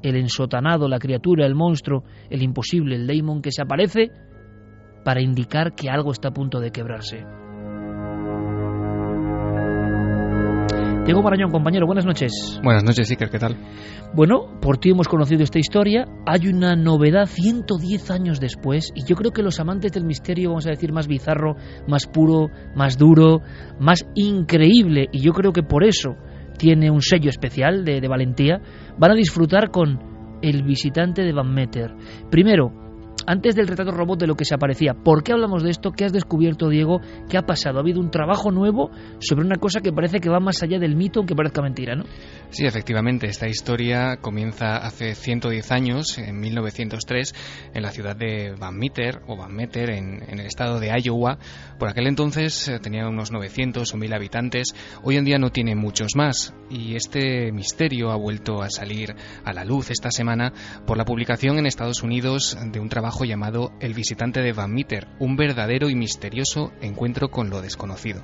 el 0.02 0.16
ensotanado, 0.16 0.88
la 0.88 0.98
criatura, 0.98 1.46
el 1.46 1.54
monstruo, 1.54 2.04
el 2.30 2.42
imposible, 2.42 2.96
el 2.96 3.06
daemon 3.06 3.42
que 3.42 3.52
se 3.52 3.62
aparece 3.62 4.10
para 5.04 5.20
indicar 5.20 5.74
que 5.74 5.90
algo 5.90 6.12
está 6.12 6.28
a 6.28 6.32
punto 6.32 6.60
de 6.60 6.70
quebrarse. 6.70 7.24
Diego 11.04 11.20
Marañón, 11.20 11.50
compañero, 11.50 11.84
buenas 11.84 12.06
noches. 12.06 12.60
Buenas 12.62 12.84
noches, 12.84 13.10
Iker, 13.10 13.28
¿qué 13.28 13.40
tal? 13.40 13.56
Bueno, 14.14 14.60
por 14.60 14.78
ti 14.78 14.90
hemos 14.90 15.08
conocido 15.08 15.42
esta 15.42 15.58
historia. 15.58 16.04
Hay 16.26 16.46
una 16.46 16.76
novedad 16.76 17.26
110 17.26 18.10
años 18.12 18.38
después 18.38 18.92
y 18.94 19.04
yo 19.04 19.16
creo 19.16 19.32
que 19.32 19.42
los 19.42 19.58
amantes 19.58 19.90
del 19.90 20.04
misterio, 20.04 20.50
vamos 20.50 20.66
a 20.68 20.70
decir, 20.70 20.92
más 20.92 21.08
bizarro, 21.08 21.56
más 21.88 22.06
puro, 22.06 22.50
más 22.76 22.98
duro, 22.98 23.40
más 23.80 24.06
increíble, 24.14 25.08
y 25.10 25.18
yo 25.18 25.32
creo 25.32 25.52
que 25.52 25.64
por 25.64 25.82
eso 25.82 26.14
tiene 26.56 26.90
un 26.90 27.02
sello 27.02 27.30
especial 27.30 27.84
de, 27.84 28.06
valentía, 28.08 28.60
van 28.98 29.12
a 29.12 29.14
disfrutar 29.14 29.70
con 29.70 30.38
El 30.42 30.62
visitante 30.62 31.22
de 31.22 31.32
Van 31.32 31.52
Meter. 31.52 31.94
Primero, 32.30 32.81
antes 33.26 33.54
del 33.54 33.68
retrato 33.68 33.92
robot 33.92 34.20
de 34.20 34.26
lo 34.26 34.34
que 34.34 34.44
se 34.44 34.54
aparecía. 34.54 34.94
¿Por 34.94 35.22
qué 35.22 35.32
hablamos 35.32 35.62
de 35.62 35.70
esto? 35.70 35.92
¿Qué 35.92 36.04
has 36.04 36.12
descubierto, 36.12 36.68
Diego? 36.68 37.00
¿Qué 37.28 37.38
ha 37.38 37.42
pasado? 37.42 37.78
¿Ha 37.78 37.82
habido 37.82 38.00
un 38.00 38.10
trabajo 38.10 38.50
nuevo 38.50 38.90
sobre 39.20 39.44
una 39.44 39.56
cosa 39.56 39.80
que 39.80 39.92
parece 39.92 40.20
que 40.20 40.28
va 40.28 40.40
más 40.40 40.62
allá 40.62 40.78
del 40.78 40.96
mito, 40.96 41.20
aunque 41.20 41.34
parezca 41.34 41.62
mentira, 41.62 41.94
¿no? 41.94 42.04
Sí, 42.50 42.66
efectivamente. 42.66 43.26
Esta 43.26 43.48
historia 43.48 44.16
comienza 44.16 44.76
hace 44.76 45.14
110 45.14 45.70
años, 45.72 46.18
en 46.18 46.38
1903, 46.40 47.34
en 47.74 47.82
la 47.82 47.90
ciudad 47.90 48.16
de 48.16 48.54
Van 48.58 48.76
Meter, 48.76 49.20
o 49.26 49.36
Van 49.36 49.54
Meter, 49.54 49.90
en, 49.90 50.22
en 50.28 50.40
el 50.40 50.46
estado 50.46 50.80
de 50.80 50.90
Iowa. 51.02 51.38
Por 51.78 51.88
aquel 51.88 52.06
entonces 52.06 52.68
eh, 52.68 52.78
tenía 52.80 53.08
unos 53.08 53.32
900 53.32 53.92
o 53.92 53.96
1000 53.96 54.14
habitantes. 54.14 54.74
Hoy 55.02 55.16
en 55.16 55.24
día 55.24 55.38
no 55.38 55.50
tiene 55.50 55.74
muchos 55.74 56.16
más. 56.16 56.54
Y 56.70 56.96
este 56.96 57.52
misterio 57.52 58.10
ha 58.10 58.16
vuelto 58.16 58.62
a 58.62 58.70
salir 58.70 59.14
a 59.44 59.52
la 59.52 59.64
luz 59.64 59.90
esta 59.90 60.10
semana 60.10 60.52
por 60.86 60.96
la 60.96 61.04
publicación 61.04 61.58
en 61.58 61.66
Estados 61.66 62.02
Unidos 62.02 62.56
de 62.72 62.80
un 62.80 62.88
trabajo 62.88 63.11
llamado 63.24 63.72
El 63.80 63.94
visitante 63.94 64.40
de 64.40 64.52
Van 64.52 64.72
Meter, 64.72 65.06
un 65.18 65.36
verdadero 65.36 65.88
y 65.88 65.94
misterioso 65.94 66.72
encuentro 66.80 67.28
con 67.28 67.50
lo 67.50 67.60
desconocido. 67.60 68.22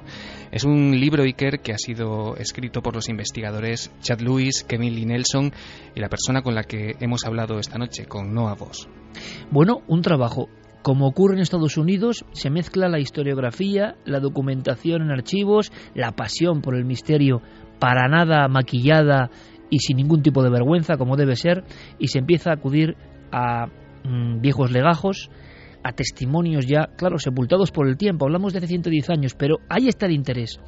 Es 0.50 0.64
un 0.64 0.98
libro 0.98 1.22
Iker 1.22 1.60
que 1.60 1.72
ha 1.72 1.78
sido 1.78 2.36
escrito 2.36 2.82
por 2.82 2.94
los 2.94 3.08
investigadores 3.08 3.92
Chad 4.00 4.20
Lewis, 4.20 4.64
Kevin 4.64 4.94
Lee 4.94 5.06
Nelson 5.06 5.52
y 5.94 6.00
la 6.00 6.08
persona 6.08 6.42
con 6.42 6.54
la 6.54 6.64
que 6.64 6.96
hemos 7.00 7.24
hablado 7.24 7.58
esta 7.58 7.78
noche, 7.78 8.06
con 8.06 8.32
Noah 8.32 8.54
Voss. 8.54 8.88
Bueno, 9.50 9.82
un 9.86 10.02
trabajo 10.02 10.48
como 10.82 11.06
ocurre 11.06 11.34
en 11.34 11.40
Estados 11.40 11.76
Unidos, 11.76 12.24
se 12.32 12.50
mezcla 12.50 12.88
la 12.88 12.98
historiografía, 12.98 13.96
la 14.04 14.20
documentación 14.20 15.02
en 15.02 15.10
archivos, 15.10 15.70
la 15.94 16.12
pasión 16.12 16.62
por 16.62 16.74
el 16.74 16.84
misterio 16.84 17.42
para 17.78 18.08
nada 18.08 18.48
maquillada 18.48 19.30
y 19.70 19.80
sin 19.80 19.98
ningún 19.98 20.22
tipo 20.22 20.42
de 20.42 20.50
vergüenza, 20.50 20.96
como 20.96 21.16
debe 21.16 21.36
ser, 21.36 21.64
y 21.98 22.08
se 22.08 22.18
empieza 22.18 22.50
a 22.50 22.54
acudir 22.54 22.96
a 23.30 23.66
Mm, 24.04 24.40
viejos 24.40 24.70
legajos, 24.70 25.30
a 25.82 25.92
testimonios 25.92 26.66
ya, 26.66 26.88
claro, 26.96 27.18
sepultados 27.18 27.70
por 27.70 27.88
el 27.88 27.96
tiempo. 27.96 28.26
Hablamos 28.26 28.52
de 28.52 28.58
hace 28.58 28.68
110 28.68 29.10
años, 29.10 29.34
pero 29.34 29.58
ahí 29.68 29.88
está 29.88 30.06
el 30.06 30.12
interés. 30.12 30.60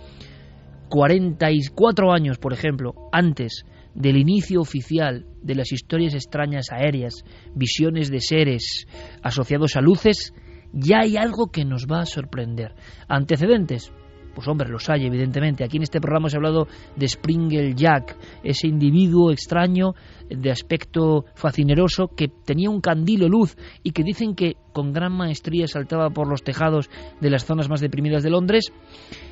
44 0.88 2.12
años, 2.12 2.38
por 2.38 2.52
ejemplo, 2.52 2.94
antes 3.12 3.64
del 3.94 4.16
inicio 4.16 4.60
oficial 4.60 5.26
de 5.42 5.54
las 5.54 5.72
historias 5.72 6.14
extrañas 6.14 6.66
aéreas, 6.70 7.24
visiones 7.54 8.10
de 8.10 8.20
seres 8.20 8.86
asociados 9.22 9.76
a 9.76 9.80
luces, 9.80 10.34
ya 10.72 11.00
hay 11.00 11.16
algo 11.16 11.50
que 11.50 11.64
nos 11.64 11.86
va 11.86 12.00
a 12.00 12.06
sorprender. 12.06 12.74
Antecedentes, 13.08 13.92
pues 14.34 14.46
hombre, 14.48 14.68
los 14.68 14.88
hay, 14.88 15.06
evidentemente. 15.06 15.64
Aquí 15.64 15.76
en 15.76 15.82
este 15.82 16.00
programa 16.00 16.28
se 16.28 16.36
ha 16.36 16.38
hablado 16.38 16.66
de 16.96 17.08
Springle 17.08 17.74
Jack, 17.74 18.16
ese 18.42 18.68
individuo 18.68 19.32
extraño 19.32 19.94
de 20.30 20.50
aspecto 20.50 21.24
fascineroso 21.34 22.08
que 22.08 22.28
tenía 22.28 22.70
un 22.70 22.80
candilo 22.80 23.28
luz 23.28 23.56
y 23.82 23.90
que 23.90 24.02
dicen 24.02 24.34
que 24.34 24.56
con 24.72 24.92
gran 24.92 25.12
maestría 25.12 25.66
saltaba 25.66 26.10
por 26.10 26.28
los 26.28 26.42
tejados 26.42 26.88
de 27.20 27.30
las 27.30 27.44
zonas 27.44 27.68
más 27.68 27.80
deprimidas 27.80 28.22
de 28.22 28.30
Londres. 28.30 28.72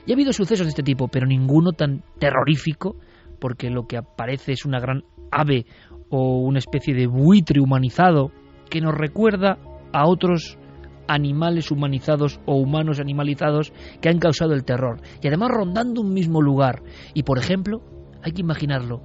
Y 0.06 0.12
ha 0.12 0.14
habido 0.14 0.32
sucesos 0.32 0.66
de 0.66 0.70
este 0.70 0.82
tipo, 0.82 1.08
pero 1.08 1.26
ninguno 1.26 1.72
tan 1.72 2.02
terrorífico, 2.18 2.96
porque 3.38 3.70
lo 3.70 3.86
que 3.86 3.96
aparece 3.96 4.52
es 4.52 4.64
una 4.64 4.80
gran 4.80 5.04
ave 5.30 5.66
o 6.10 6.38
una 6.38 6.58
especie 6.58 6.94
de 6.94 7.06
buitre 7.06 7.60
humanizado 7.60 8.32
que 8.68 8.80
nos 8.80 8.94
recuerda 8.94 9.58
a 9.92 10.06
otros 10.08 10.58
animales 11.06 11.70
humanizados 11.70 12.40
o 12.44 12.56
humanos 12.56 13.00
animalizados 13.00 13.72
que 14.00 14.08
han 14.08 14.18
causado 14.18 14.52
el 14.52 14.64
terror. 14.64 15.00
Y 15.22 15.28
además 15.28 15.50
rondando 15.50 16.02
un 16.02 16.12
mismo 16.12 16.42
lugar. 16.42 16.82
Y 17.14 17.22
por 17.22 17.38
ejemplo, 17.38 17.80
hay 18.22 18.32
que 18.32 18.42
imaginarlo, 18.42 19.02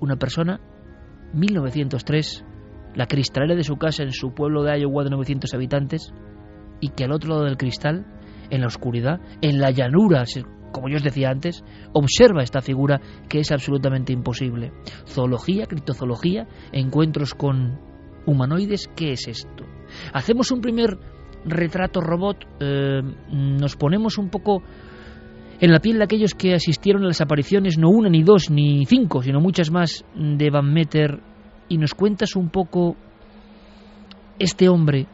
una 0.00 0.16
persona, 0.16 0.60
1903, 1.32 2.44
la 2.94 3.06
cristalera 3.06 3.54
de 3.54 3.64
su 3.64 3.76
casa 3.76 4.02
en 4.02 4.12
su 4.12 4.32
pueblo 4.32 4.62
de 4.62 4.78
Iowa 4.80 5.04
de 5.04 5.10
900 5.10 5.54
habitantes, 5.54 6.12
y 6.80 6.90
que 6.90 7.04
al 7.04 7.12
otro 7.12 7.30
lado 7.30 7.44
del 7.44 7.56
cristal, 7.56 8.06
en 8.50 8.60
la 8.60 8.66
oscuridad, 8.66 9.20
en 9.40 9.60
la 9.60 9.70
llanura, 9.70 10.24
como 10.72 10.88
yo 10.88 10.96
os 10.96 11.02
decía 11.02 11.30
antes, 11.30 11.64
observa 11.92 12.42
esta 12.42 12.60
figura 12.60 13.00
que 13.28 13.38
es 13.38 13.52
absolutamente 13.52 14.12
imposible. 14.12 14.72
Zoología, 15.06 15.66
criptozoología, 15.66 16.48
encuentros 16.72 17.34
con 17.34 17.78
humanoides, 18.26 18.90
¿qué 18.94 19.12
es 19.12 19.28
esto? 19.28 19.64
Hacemos 20.12 20.50
un 20.50 20.60
primer 20.60 20.98
retrato 21.44 22.00
robot, 22.00 22.46
eh, 22.60 23.02
nos 23.30 23.76
ponemos 23.76 24.18
un 24.18 24.28
poco 24.28 24.62
en 25.62 25.70
la 25.70 25.78
piel 25.78 25.98
de 25.98 26.04
aquellos 26.04 26.34
que 26.34 26.54
asistieron 26.54 27.04
a 27.04 27.06
las 27.06 27.20
apariciones, 27.20 27.78
no 27.78 27.88
una, 27.88 28.08
ni 28.08 28.24
dos, 28.24 28.50
ni 28.50 28.84
cinco, 28.84 29.22
sino 29.22 29.38
muchas 29.38 29.70
más 29.70 30.04
de 30.12 30.50
Van 30.50 30.72
Meter, 30.72 31.20
y 31.68 31.78
nos 31.78 31.94
cuentas 31.94 32.34
un 32.34 32.50
poco 32.50 32.96
este 34.40 34.68
hombre, 34.68 35.06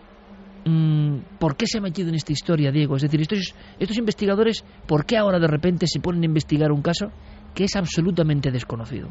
mm, 0.65 1.19
¿por 1.39 1.55
qué 1.55 1.67
se 1.67 1.77
ha 1.77 1.81
metido 1.83 2.09
en 2.09 2.15
esta 2.15 2.33
historia, 2.33 2.73
Diego? 2.73 2.97
Es 2.97 3.03
decir, 3.03 3.21
estos, 3.21 3.55
estos 3.79 3.99
investigadores, 3.99 4.65
¿por 4.87 5.05
qué 5.05 5.19
ahora 5.19 5.39
de 5.39 5.49
repente 5.49 5.87
se 5.87 6.01
ponen 6.01 6.23
a 6.23 6.27
investigar 6.27 6.73
un 6.73 6.81
caso 6.81 7.13
que 7.55 7.65
es 7.65 7.77
absolutamente 7.77 8.51
desconocido? 8.51 9.11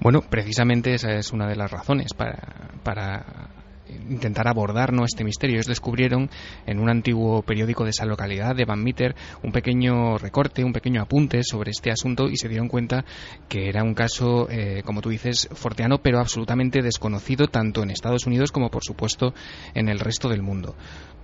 Bueno, 0.00 0.20
precisamente 0.28 0.92
esa 0.92 1.12
es 1.12 1.32
una 1.32 1.48
de 1.48 1.56
las 1.56 1.70
razones 1.70 2.12
para, 2.12 2.68
para 2.84 3.48
intentar 4.08 4.48
abordar 4.48 4.92
¿no? 4.92 5.04
este 5.04 5.24
misterio. 5.24 5.56
Ellos 5.56 5.66
descubrieron 5.66 6.30
en 6.66 6.78
un 6.78 6.88
antiguo 6.88 7.42
periódico 7.42 7.84
de 7.84 7.90
esa 7.90 8.04
localidad, 8.04 8.54
de 8.54 8.64
Van 8.64 8.82
Meter, 8.82 9.14
un 9.42 9.52
pequeño 9.52 10.18
recorte, 10.18 10.64
un 10.64 10.72
pequeño 10.72 11.02
apunte 11.02 11.42
sobre 11.42 11.70
este 11.70 11.90
asunto 11.90 12.28
y 12.28 12.36
se 12.36 12.48
dieron 12.48 12.68
cuenta 12.68 13.04
que 13.48 13.68
era 13.68 13.82
un 13.82 13.94
caso, 13.94 14.48
eh, 14.50 14.82
como 14.84 15.00
tú 15.00 15.10
dices, 15.10 15.48
forteano, 15.52 15.98
pero 15.98 16.18
absolutamente 16.18 16.82
desconocido 16.82 17.46
tanto 17.46 17.82
en 17.82 17.90
Estados 17.90 18.26
Unidos 18.26 18.52
como, 18.52 18.70
por 18.70 18.84
supuesto, 18.84 19.34
en 19.74 19.88
el 19.88 19.98
resto 19.98 20.28
del 20.28 20.42
mundo. 20.42 20.74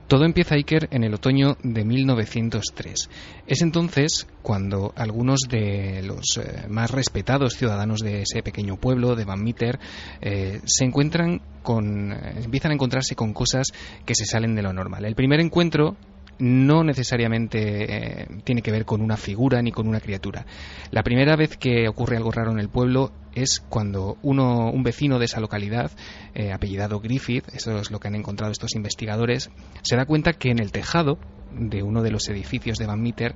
Todo 0.09 0.25
empieza 0.25 0.55
Iker 0.55 0.89
en 0.91 1.05
el 1.05 1.13
otoño 1.13 1.59
de 1.63 1.85
1903. 1.85 3.11
Es 3.47 3.61
entonces 3.61 4.27
cuando 4.41 4.95
algunos 4.97 5.41
de 5.51 6.03
los 6.03 6.39
eh, 6.39 6.67
más 6.71 6.91
respetados 6.93 7.53
ciudadanos 7.53 8.01
de 8.01 8.23
ese 8.23 8.43
pequeño 8.43 8.79
pueblo 8.79 9.17
de 9.17 9.27
Van 9.27 9.45
Meter 9.45 9.79
eh, 10.23 10.63
se 10.65 10.87
encuentran 10.87 11.43
con, 11.63 12.13
eh, 12.13 12.41
empiezan 12.43 12.71
a 12.71 12.75
encontrarse 12.75 13.15
con 13.15 13.35
cosas 13.35 13.67
que 14.07 14.15
se 14.15 14.25
salen 14.25 14.55
de 14.55 14.63
lo 14.63 14.73
normal. 14.73 15.05
El 15.05 15.15
primer 15.15 15.41
encuentro 15.41 15.95
no 16.39 16.85
necesariamente 16.85 18.29
tiene 18.45 18.63
que 18.63 18.71
ver 18.71 18.85
con 18.85 19.01
una 19.01 19.17
figura 19.17 19.61
ni 19.61 19.73
con 19.73 19.89
una 19.89 20.01
criatura. 20.01 20.47
La 20.91 21.03
primera 21.03 21.37
vez 21.37 21.57
que 21.57 21.89
ocurre 21.89 22.17
algo 22.17 22.31
raro 22.31 22.53
en 22.53 22.59
el 22.59 22.69
pueblo 22.69 23.13
es 23.35 23.61
cuando 23.69 24.17
uno, 24.23 24.71
un 24.71 24.83
vecino 24.83 25.19
de 25.19 25.27
esa 25.27 25.41
localidad, 25.41 25.91
eh, 26.35 26.53
apellidado 26.53 27.01
Griffith, 27.01 27.49
eso 27.55 27.79
es 27.79 27.91
lo 27.91 28.01
que 28.01 28.09
han 28.09 28.15
encontrado 28.15 28.53
estos 28.53 28.75
investigadores, 28.75 29.51
se 29.83 29.97
da 29.97 30.07
cuenta 30.07 30.33
que 30.33 30.51
en 30.51 30.61
el 30.61 30.73
tejado 30.73 31.19
de 31.53 31.83
uno 31.83 32.03
de 32.03 32.11
los 32.11 32.29
edificios 32.29 32.79
de 32.79 32.87
Van 32.87 33.03
Meter 33.03 33.35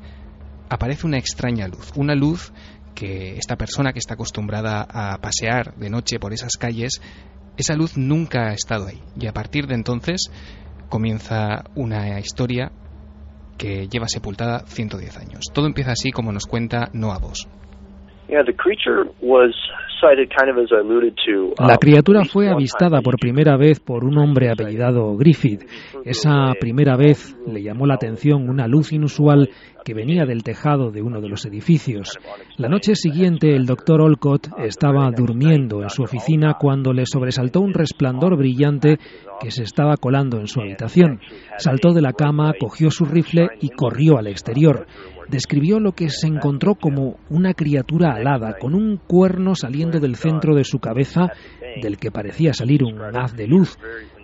aparece 0.69 1.07
una 1.07 1.19
extraña 1.19 1.69
luz, 1.69 1.93
una 1.97 2.15
luz 2.15 2.53
que 2.95 3.37
esta 3.37 3.57
persona 3.57 3.93
que 3.93 3.99
está 3.99 4.15
acostumbrada 4.15 4.87
a 4.88 5.19
pasear 5.19 5.75
de 5.77 5.91
noche 5.91 6.19
por 6.19 6.33
esas 6.33 6.57
calles, 6.57 7.01
esa 7.57 7.75
luz 7.75 7.97
nunca 7.97 8.49
ha 8.49 8.55
estado 8.55 8.87
ahí. 8.87 9.01
Y 9.19 9.27
a 9.27 9.33
partir 9.33 9.67
de 9.67 9.75
entonces 9.75 10.31
comienza 10.88 11.65
una 11.75 12.19
historia 12.21 12.71
que 13.62 13.87
lleva 13.87 14.09
sepultada 14.09 14.66
110 14.66 15.18
años. 15.18 15.44
Todo 15.55 15.66
empieza 15.66 15.92
así 15.92 16.11
como 16.11 16.33
nos 16.33 16.46
cuenta 16.46 16.88
Noah 16.92 17.18
Boss. 17.20 17.48
La 21.59 21.77
criatura 21.77 22.25
fue 22.25 22.49
avistada 22.49 23.01
por 23.01 23.19
primera 23.19 23.57
vez 23.57 23.81
por 23.81 24.05
un 24.05 24.19
hombre 24.19 24.51
apellidado 24.51 25.17
Griffith. 25.17 25.62
Esa 26.05 26.53
primera 26.59 26.97
vez 26.97 27.37
le 27.47 27.62
llamó 27.62 27.87
la 27.87 27.95
atención 27.95 28.49
una 28.49 28.67
luz 28.67 28.93
inusual 28.93 29.49
que 29.85 29.95
venía 29.95 30.25
del 30.25 30.43
tejado 30.43 30.91
de 30.91 31.03
uno 31.03 31.21
de 31.21 31.29
los 31.29 31.45
edificios. 31.45 32.19
La 32.57 32.69
noche 32.69 32.95
siguiente 32.95 33.55
el 33.55 33.67
doctor 33.67 34.01
Olcott 34.01 34.49
estaba 34.59 35.11
durmiendo 35.11 35.83
en 35.83 35.91
su 35.91 36.03
oficina 36.03 36.57
cuando 36.59 36.93
le 36.93 37.07
sobresaltó 37.07 37.61
un 37.61 37.75
resplandor 37.75 38.37
brillante 38.37 38.99
que 39.41 39.51
se 39.51 39.65
estaba 39.65 39.97
colando 39.97 40.38
en 40.38 40.47
su 40.47 40.61
habitación. 40.61 41.21
Saltó 41.59 41.93
de 41.93 42.03
la 42.03 42.12
cama, 42.12 42.53
cogió 42.59 42.91
su 42.91 43.05
rifle 43.05 43.49
y 43.61 43.71
corrió 43.71 44.19
al 44.19 44.29
exterior 44.29 44.87
describió 45.33 45.81
lo 45.81 45.92
que 45.92 46.11
se 46.11 46.29
encontró 46.29 46.75
como 46.75 47.16
una 47.31 47.55
criatura 47.55 48.14
alada, 48.14 48.59
con 48.61 48.75
un 48.75 48.99
cuerno 48.99 49.55
saliendo 49.55 49.99
del 49.99 50.14
centro 50.14 50.55
de 50.55 50.64
su 50.64 50.79
cabeza, 50.79 51.33
del 51.81 51.97
que 51.97 52.11
parecía 52.12 52.53
salir 52.53 52.85
un 52.85 53.01
haz 53.16 53.35
de 53.35 53.47
luz. 53.49 53.79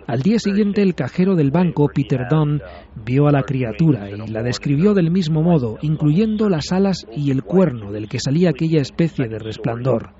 Al 0.05 0.21
día 0.21 0.39
siguiente 0.39 0.81
el 0.81 0.95
cajero 0.95 1.35
del 1.35 1.51
banco, 1.51 1.87
Peter 1.93 2.21
Dunn, 2.29 2.61
vio 3.05 3.27
a 3.27 3.31
la 3.31 3.43
criatura 3.43 4.09
y 4.09 4.31
la 4.31 4.43
describió 4.43 4.93
del 4.93 5.11
mismo 5.11 5.41
modo, 5.41 5.77
incluyendo 5.81 6.47
las 6.47 6.71
alas 6.71 7.05
y 7.15 7.31
el 7.31 7.43
cuerno 7.43 7.91
del 7.91 8.07
que 8.07 8.19
salía 8.19 8.51
aquella 8.51 8.81
especie 8.81 9.27
de 9.27 9.39
resplandor. 9.39 10.13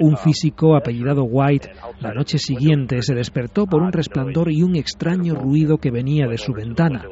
Un 0.00 0.16
físico 0.16 0.74
apellidado 0.74 1.24
White 1.24 1.70
la 2.00 2.12
noche 2.12 2.38
siguiente 2.38 3.02
se 3.02 3.14
despertó 3.14 3.66
por 3.66 3.82
un 3.82 3.92
resplandor 3.92 4.50
y 4.50 4.62
un 4.62 4.76
extraño 4.76 5.34
ruido 5.34 5.78
que 5.78 5.90
venía 5.90 6.26
de 6.26 6.38
su 6.38 6.52
ventana. 6.52 7.04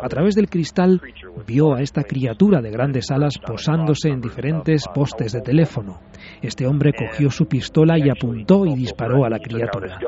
A 0.00 0.08
través 0.08 0.34
del 0.34 0.48
cristal 0.48 1.00
vio 1.46 1.74
a 1.74 1.80
esta 1.80 2.02
criatura 2.02 2.60
de 2.60 2.70
grandes 2.70 3.10
alas 3.10 3.38
posándose 3.38 4.08
en 4.08 4.20
diferentes 4.20 4.84
postes 4.94 5.32
de 5.32 5.40
teléfono. 5.40 6.00
Este 6.42 6.66
hombre 6.66 6.92
cogió 6.92 7.30
su 7.30 7.46
pistola 7.46 7.98
y 7.98 8.08
apuntó 8.08 8.64
y 8.66 8.74
disparó 8.74 9.24
a 9.24 9.30
la 9.30 9.38
criatura. 9.38 9.98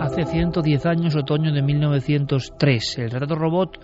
Hace 0.00 0.24
110 0.24 0.86
años, 0.86 1.16
otoño 1.16 1.52
de 1.52 1.62
1903, 1.62 2.98
el 2.98 3.10
retrato 3.10 3.34
robot 3.34 3.78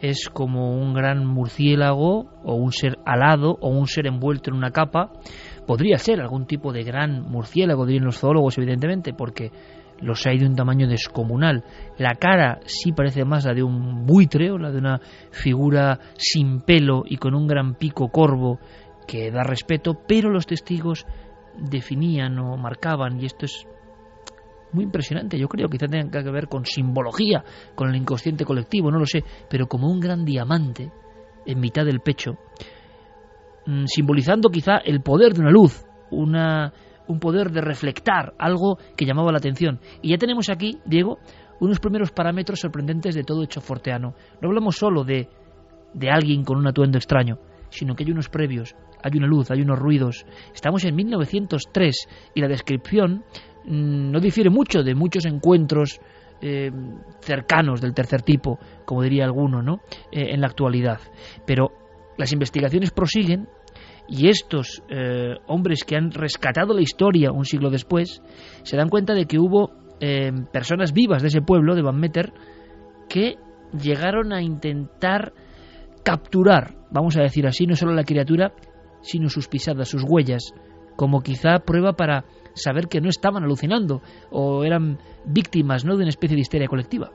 es 0.00 0.28
como 0.28 0.74
un 0.74 0.94
gran 0.94 1.26
murciélago 1.26 2.26
o 2.42 2.54
un 2.54 2.72
ser 2.72 2.98
alado 3.04 3.58
o 3.60 3.68
un 3.68 3.86
ser 3.86 4.06
envuelto 4.06 4.50
en 4.50 4.56
una 4.56 4.70
capa. 4.70 5.12
Podría 5.66 5.98
ser 5.98 6.20
algún 6.20 6.46
tipo 6.46 6.72
de 6.72 6.82
gran 6.82 7.22
murciélago, 7.22 7.86
dirían 7.86 8.06
los 8.06 8.18
zoólogos, 8.18 8.58
evidentemente, 8.58 9.12
porque 9.12 9.52
los 10.00 10.26
hay 10.26 10.38
de 10.38 10.46
un 10.46 10.56
tamaño 10.56 10.88
descomunal. 10.88 11.64
La 11.98 12.14
cara 12.14 12.60
sí 12.64 12.92
parece 12.92 13.24
más 13.24 13.44
la 13.44 13.54
de 13.54 13.62
un 13.62 14.06
buitre 14.06 14.50
o 14.50 14.58
la 14.58 14.70
de 14.70 14.78
una 14.78 15.00
figura 15.30 15.98
sin 16.16 16.62
pelo 16.62 17.02
y 17.06 17.16
con 17.16 17.34
un 17.34 17.46
gran 17.46 17.74
pico 17.74 18.08
corvo 18.08 18.58
que 19.06 19.30
da 19.30 19.42
respeto, 19.42 19.98
pero 20.06 20.30
los 20.30 20.46
testigos 20.46 21.06
definían 21.58 22.38
o 22.38 22.56
marcaban, 22.56 23.20
y 23.20 23.26
esto 23.26 23.44
es 23.44 23.66
muy 24.72 24.84
impresionante, 24.84 25.38
yo 25.38 25.48
creo, 25.48 25.68
quizá 25.68 25.86
tenga 25.86 26.22
que 26.22 26.30
ver 26.30 26.48
con 26.48 26.64
simbología, 26.64 27.44
con 27.74 27.88
el 27.88 27.96
inconsciente 27.96 28.44
colectivo, 28.44 28.90
no 28.90 28.98
lo 28.98 29.06
sé, 29.06 29.24
pero 29.48 29.66
como 29.66 29.88
un 29.88 30.00
gran 30.00 30.24
diamante 30.24 30.90
en 31.46 31.60
mitad 31.60 31.84
del 31.84 32.00
pecho, 32.00 32.32
mm, 33.66 33.84
simbolizando 33.86 34.48
quizá 34.50 34.78
el 34.78 35.00
poder 35.02 35.32
de 35.34 35.40
una 35.40 35.50
luz, 35.50 35.84
una, 36.10 36.72
un 37.06 37.18
poder 37.18 37.50
de 37.50 37.60
reflectar, 37.60 38.34
algo 38.38 38.78
que 38.96 39.04
llamaba 39.04 39.32
la 39.32 39.38
atención. 39.38 39.80
Y 40.02 40.10
ya 40.10 40.18
tenemos 40.18 40.48
aquí, 40.48 40.78
Diego, 40.84 41.18
unos 41.60 41.80
primeros 41.80 42.10
parámetros 42.10 42.60
sorprendentes 42.60 43.14
de 43.14 43.24
todo 43.24 43.42
hecho 43.42 43.60
forteano. 43.60 44.14
No 44.40 44.48
hablamos 44.48 44.76
solo 44.76 45.04
de, 45.04 45.28
de 45.94 46.10
alguien 46.10 46.44
con 46.44 46.56
un 46.56 46.66
atuendo 46.66 46.98
extraño, 46.98 47.38
sino 47.68 47.94
que 47.94 48.04
hay 48.04 48.10
unos 48.10 48.28
previos, 48.28 48.74
hay 49.02 49.12
una 49.16 49.26
luz, 49.26 49.50
hay 49.50 49.62
unos 49.62 49.78
ruidos. 49.78 50.26
Estamos 50.54 50.84
en 50.84 50.94
1903 50.94 52.08
y 52.34 52.40
la 52.40 52.48
descripción 52.48 53.24
no 53.64 54.20
difiere 54.20 54.50
mucho 54.50 54.82
de 54.82 54.94
muchos 54.94 55.26
encuentros 55.26 56.00
eh, 56.42 56.70
cercanos 57.20 57.82
del 57.82 57.92
tercer 57.92 58.22
tipo, 58.22 58.58
como 58.86 59.02
diría 59.02 59.24
alguno, 59.24 59.62
¿no? 59.62 59.82
Eh, 60.10 60.32
en 60.32 60.40
la 60.40 60.46
actualidad. 60.46 60.98
Pero 61.46 61.70
las 62.16 62.32
investigaciones 62.32 62.92
prosiguen 62.92 63.46
y 64.08 64.28
estos 64.28 64.82
eh, 64.88 65.34
hombres 65.46 65.84
que 65.84 65.96
han 65.96 66.10
rescatado 66.10 66.72
la 66.74 66.80
historia 66.80 67.30
un 67.30 67.44
siglo 67.44 67.68
después 67.68 68.22
se 68.62 68.76
dan 68.76 68.88
cuenta 68.88 69.14
de 69.14 69.26
que 69.26 69.38
hubo 69.38 69.78
personas 70.50 70.94
vivas 70.94 71.20
de 71.20 71.28
ese 71.28 71.42
pueblo, 71.42 71.74
de 71.74 71.82
Van 71.82 72.00
Meter, 72.00 72.32
que 73.06 73.34
llegaron 73.78 74.32
a 74.32 74.40
intentar 74.40 75.34
capturar, 76.02 76.74
vamos 76.90 77.18
a 77.18 77.20
decir 77.20 77.46
así, 77.46 77.66
no 77.66 77.76
solo 77.76 77.92
la 77.92 78.04
criatura, 78.04 78.54
sino 79.02 79.28
sus 79.28 79.46
pisadas, 79.48 79.88
sus 79.88 80.02
huellas, 80.08 80.54
como 80.96 81.20
quizá 81.20 81.58
prueba 81.58 81.92
para 81.92 82.24
saber 82.54 82.88
que 82.88 83.00
no 83.00 83.08
estaban 83.08 83.42
alucinando 83.44 84.02
o 84.30 84.64
eran 84.64 84.98
víctimas 85.24 85.84
¿no? 85.84 85.96
de 85.96 86.02
una 86.02 86.10
especie 86.10 86.36
de 86.36 86.42
histeria 86.42 86.68
colectiva. 86.68 87.12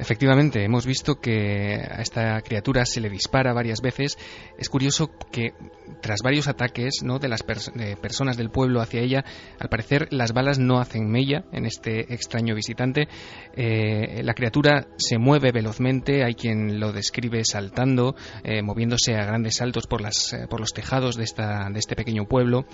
Efectivamente, 0.00 0.64
hemos 0.64 0.86
visto 0.86 1.20
que 1.20 1.74
a 1.74 2.00
esta 2.00 2.40
criatura 2.40 2.86
se 2.86 3.02
le 3.02 3.10
dispara 3.10 3.52
varias 3.52 3.82
veces. 3.82 4.16
Es 4.56 4.70
curioso 4.70 5.10
que 5.30 5.52
tras 6.00 6.20
varios 6.24 6.48
ataques 6.48 7.02
¿no? 7.04 7.18
de 7.18 7.28
las 7.28 7.42
personas 7.42 8.38
del 8.38 8.48
pueblo 8.48 8.80
hacia 8.80 9.02
ella, 9.02 9.26
al 9.58 9.68
parecer 9.68 10.08
las 10.10 10.32
balas 10.32 10.58
no 10.58 10.80
hacen 10.80 11.10
mella 11.10 11.44
en 11.52 11.66
este 11.66 12.14
extraño 12.14 12.54
visitante. 12.54 13.08
Eh, 13.54 14.22
la 14.24 14.32
criatura 14.32 14.86
se 14.96 15.18
mueve 15.18 15.52
velozmente, 15.52 16.24
hay 16.24 16.32
quien 16.34 16.80
lo 16.80 16.92
describe 16.92 17.44
saltando, 17.44 18.14
eh, 18.42 18.62
moviéndose 18.62 19.16
a 19.16 19.26
grandes 19.26 19.56
saltos 19.56 19.86
por, 19.86 20.00
las, 20.00 20.32
eh, 20.32 20.46
por 20.48 20.60
los 20.60 20.72
tejados 20.72 21.16
de, 21.16 21.24
esta, 21.24 21.68
de 21.70 21.78
este 21.78 21.94
pequeño 21.94 22.24
pueblo. 22.24 22.64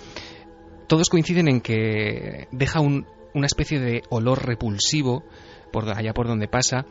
Todos 0.87 1.09
coinciden 1.09 1.47
en 1.47 1.61
que 1.61 2.47
deja 2.51 2.79
una 2.79 3.45
especie 3.45 3.79
de 3.79 4.03
olor 4.09 4.45
repulsivo 4.45 5.23
por 5.71 5.89
allá 5.89 6.13
por 6.13 6.27
donde 6.27 6.47
pasa 6.47 6.85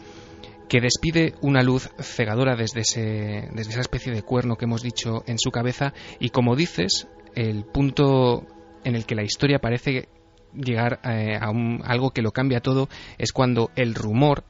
que 0.68 0.80
despide 0.80 1.34
una 1.42 1.62
luz 1.62 1.90
cegadora 1.98 2.56
desde, 2.56 2.80
ese, 2.80 3.48
esa 3.56 3.80
especie 3.80 4.12
de 4.12 4.22
cuerno 4.22 4.56
que 4.56 4.64
hemos 4.64 4.82
dicho 4.82 5.22
en 5.26 5.38
su 5.38 5.50
cabeza. 5.50 5.92
Y 6.18 6.30
como 6.30 6.56
dices, 6.56 7.06
el 7.34 7.64
punto 7.64 8.46
en 8.84 8.96
el 8.96 9.06
que 9.06 9.14
la 9.14 9.22
historia 9.22 9.60
parece 9.60 10.08
llegar 10.54 11.00
eh, 11.04 11.36
a 11.40 11.50
algo 11.84 12.10
que 12.10 12.22
lo 12.22 12.32
cambia 12.32 12.60
todo 12.60 12.88
es 13.18 13.32
cuando 13.32 13.70
el 13.76 13.94
rumor 13.94 14.44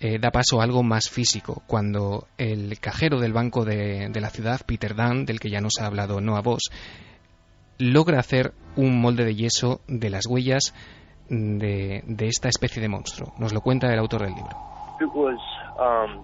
eh, 0.00 0.18
da 0.18 0.30
paso 0.30 0.60
a 0.60 0.64
algo 0.64 0.82
más 0.82 1.10
físico, 1.10 1.62
cuando 1.66 2.28
el 2.38 2.78
cajero 2.80 3.20
del 3.20 3.32
banco 3.32 3.64
de, 3.64 4.08
de 4.10 4.20
la 4.20 4.30
ciudad, 4.30 4.60
Peter 4.66 4.94
Dunn, 4.94 5.24
del 5.26 5.40
que 5.40 5.50
ya 5.50 5.60
nos 5.60 5.74
ha 5.80 5.86
hablado 5.86 6.20
Noah 6.20 6.42
Voss, 6.42 6.70
logra 7.82 8.20
hacer 8.20 8.52
un 8.76 9.00
molde 9.00 9.24
de 9.24 9.34
yeso 9.34 9.80
de 9.88 10.08
las 10.08 10.26
huellas 10.26 10.72
de, 11.28 12.02
de 12.06 12.26
esta 12.26 12.48
especie 12.48 12.80
de 12.80 12.88
monstruo. 12.88 13.32
Nos 13.38 13.52
lo 13.52 13.60
cuenta 13.60 13.92
el 13.92 13.98
autor 13.98 14.22
del 14.22 14.34
libro. 14.34 14.56
Um, 15.00 16.20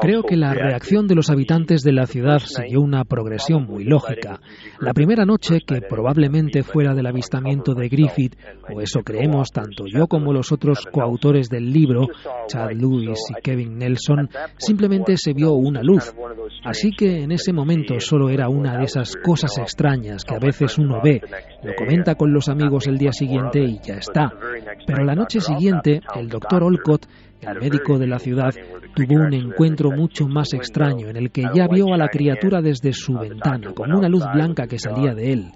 Creo 0.00 0.22
que 0.22 0.36
la 0.36 0.54
reacción 0.54 1.06
de 1.06 1.14
los 1.14 1.30
habitantes 1.30 1.82
de 1.82 1.92
la 1.92 2.06
ciudad 2.06 2.38
siguió 2.38 2.80
una 2.80 3.04
progresión 3.04 3.64
muy 3.64 3.84
lógica. 3.84 4.40
La 4.80 4.92
primera 4.92 5.24
noche, 5.24 5.60
que 5.66 5.80
probablemente 5.80 6.62
fuera 6.62 6.94
del 6.94 7.06
avistamiento 7.06 7.74
de 7.74 7.88
Griffith, 7.88 8.36
o 8.72 8.80
eso 8.80 9.00
creemos 9.04 9.50
tanto 9.52 9.84
yo 9.86 10.06
como 10.06 10.32
los 10.32 10.52
otros 10.52 10.84
coautores 10.90 11.48
del 11.48 11.70
libro, 11.70 12.08
Chad 12.48 12.72
Lewis 12.72 13.20
y 13.30 13.40
Kevin 13.40 13.78
Nelson, 13.78 14.28
simplemente 14.56 15.16
se 15.16 15.32
vio 15.32 15.52
una 15.52 15.82
luz. 15.82 16.12
Así 16.64 16.90
que 16.90 17.22
en 17.22 17.32
ese 17.32 17.52
momento 17.52 18.00
solo 18.00 18.30
era 18.30 18.48
una 18.48 18.78
de 18.78 18.84
esas 18.84 19.14
cosas 19.16 19.56
extrañas 19.58 20.24
que 20.24 20.34
a 20.34 20.38
veces 20.38 20.78
uno 20.78 21.00
ve, 21.02 21.20
lo 21.62 21.74
comenta 21.74 22.14
con 22.14 22.32
los 22.32 22.48
amigos 22.48 22.86
el 22.86 22.98
día 22.98 23.12
siguiente 23.12 23.60
y 23.60 23.78
ya 23.80 23.94
está. 23.94 24.32
Pero 24.86 25.04
la 25.04 25.14
noche 25.14 25.40
siguiente, 25.40 26.00
el 26.14 26.28
doctor 26.28 26.64
Olcott 26.64 27.06
el 27.40 27.60
médico 27.60 27.98
de 27.98 28.06
la 28.06 28.18
ciudad 28.18 28.54
tuvo 28.94 29.14
un 29.14 29.34
encuentro 29.34 29.90
mucho 29.90 30.26
más 30.26 30.52
extraño 30.54 31.08
en 31.08 31.16
el 31.16 31.30
que 31.30 31.44
ya 31.54 31.66
vio 31.68 31.92
a 31.92 31.96
la 31.96 32.08
criatura 32.08 32.60
desde 32.62 32.92
su 32.92 33.14
ventana, 33.14 33.72
con 33.74 33.92
una 33.92 34.08
luz 34.08 34.24
blanca 34.32 34.66
que 34.66 34.78
salía 34.78 35.14
de 35.14 35.32
él. 35.32 35.52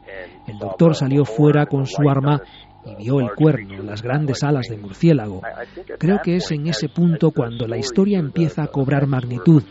El 0.46 0.58
doctor 0.58 0.94
salió 0.94 1.24
fuera 1.24 1.66
con 1.66 1.86
su 1.86 2.08
arma 2.08 2.40
y 2.84 3.04
vio 3.04 3.20
el 3.20 3.30
cuerno, 3.34 3.82
las 3.82 4.02
grandes 4.02 4.42
alas 4.42 4.66
de 4.68 4.78
murciélago. 4.78 5.42
Creo 5.98 6.20
que 6.22 6.36
es 6.36 6.50
en 6.50 6.66
ese 6.66 6.88
punto 6.88 7.30
cuando 7.30 7.66
la 7.66 7.76
historia 7.76 8.18
empieza 8.18 8.62
a 8.62 8.68
cobrar 8.68 9.06
magnitud 9.06 9.62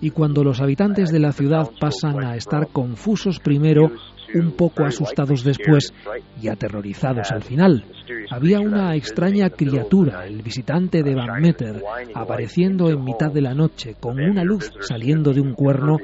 y 0.00 0.10
cuando 0.10 0.44
los 0.44 0.60
habitantes 0.60 1.10
de 1.10 1.20
la 1.20 1.32
ciudad 1.32 1.70
pasan 1.80 2.24
a 2.24 2.36
estar 2.36 2.68
confusos 2.68 3.40
primero 3.40 3.90
un 4.34 4.52
poco 4.52 4.84
asustados 4.84 5.44
después 5.44 5.92
y 6.40 6.48
aterrorizados 6.48 7.30
al 7.32 7.42
final. 7.42 7.84
Había 8.30 8.60
una 8.60 8.94
extraña 8.94 9.50
criatura, 9.50 10.26
el 10.26 10.42
visitante 10.42 11.02
de 11.02 11.14
Van 11.14 11.40
Meter, 11.40 11.82
apareciendo 12.14 12.90
en 12.90 13.04
mitad 13.04 13.32
de 13.32 13.42
la 13.42 13.54
noche 13.54 13.96
con 13.98 14.20
una 14.20 14.44
luz 14.44 14.70
saliendo 14.80 15.32
de 15.32 15.40
un 15.40 15.54
cuerno 15.54 15.96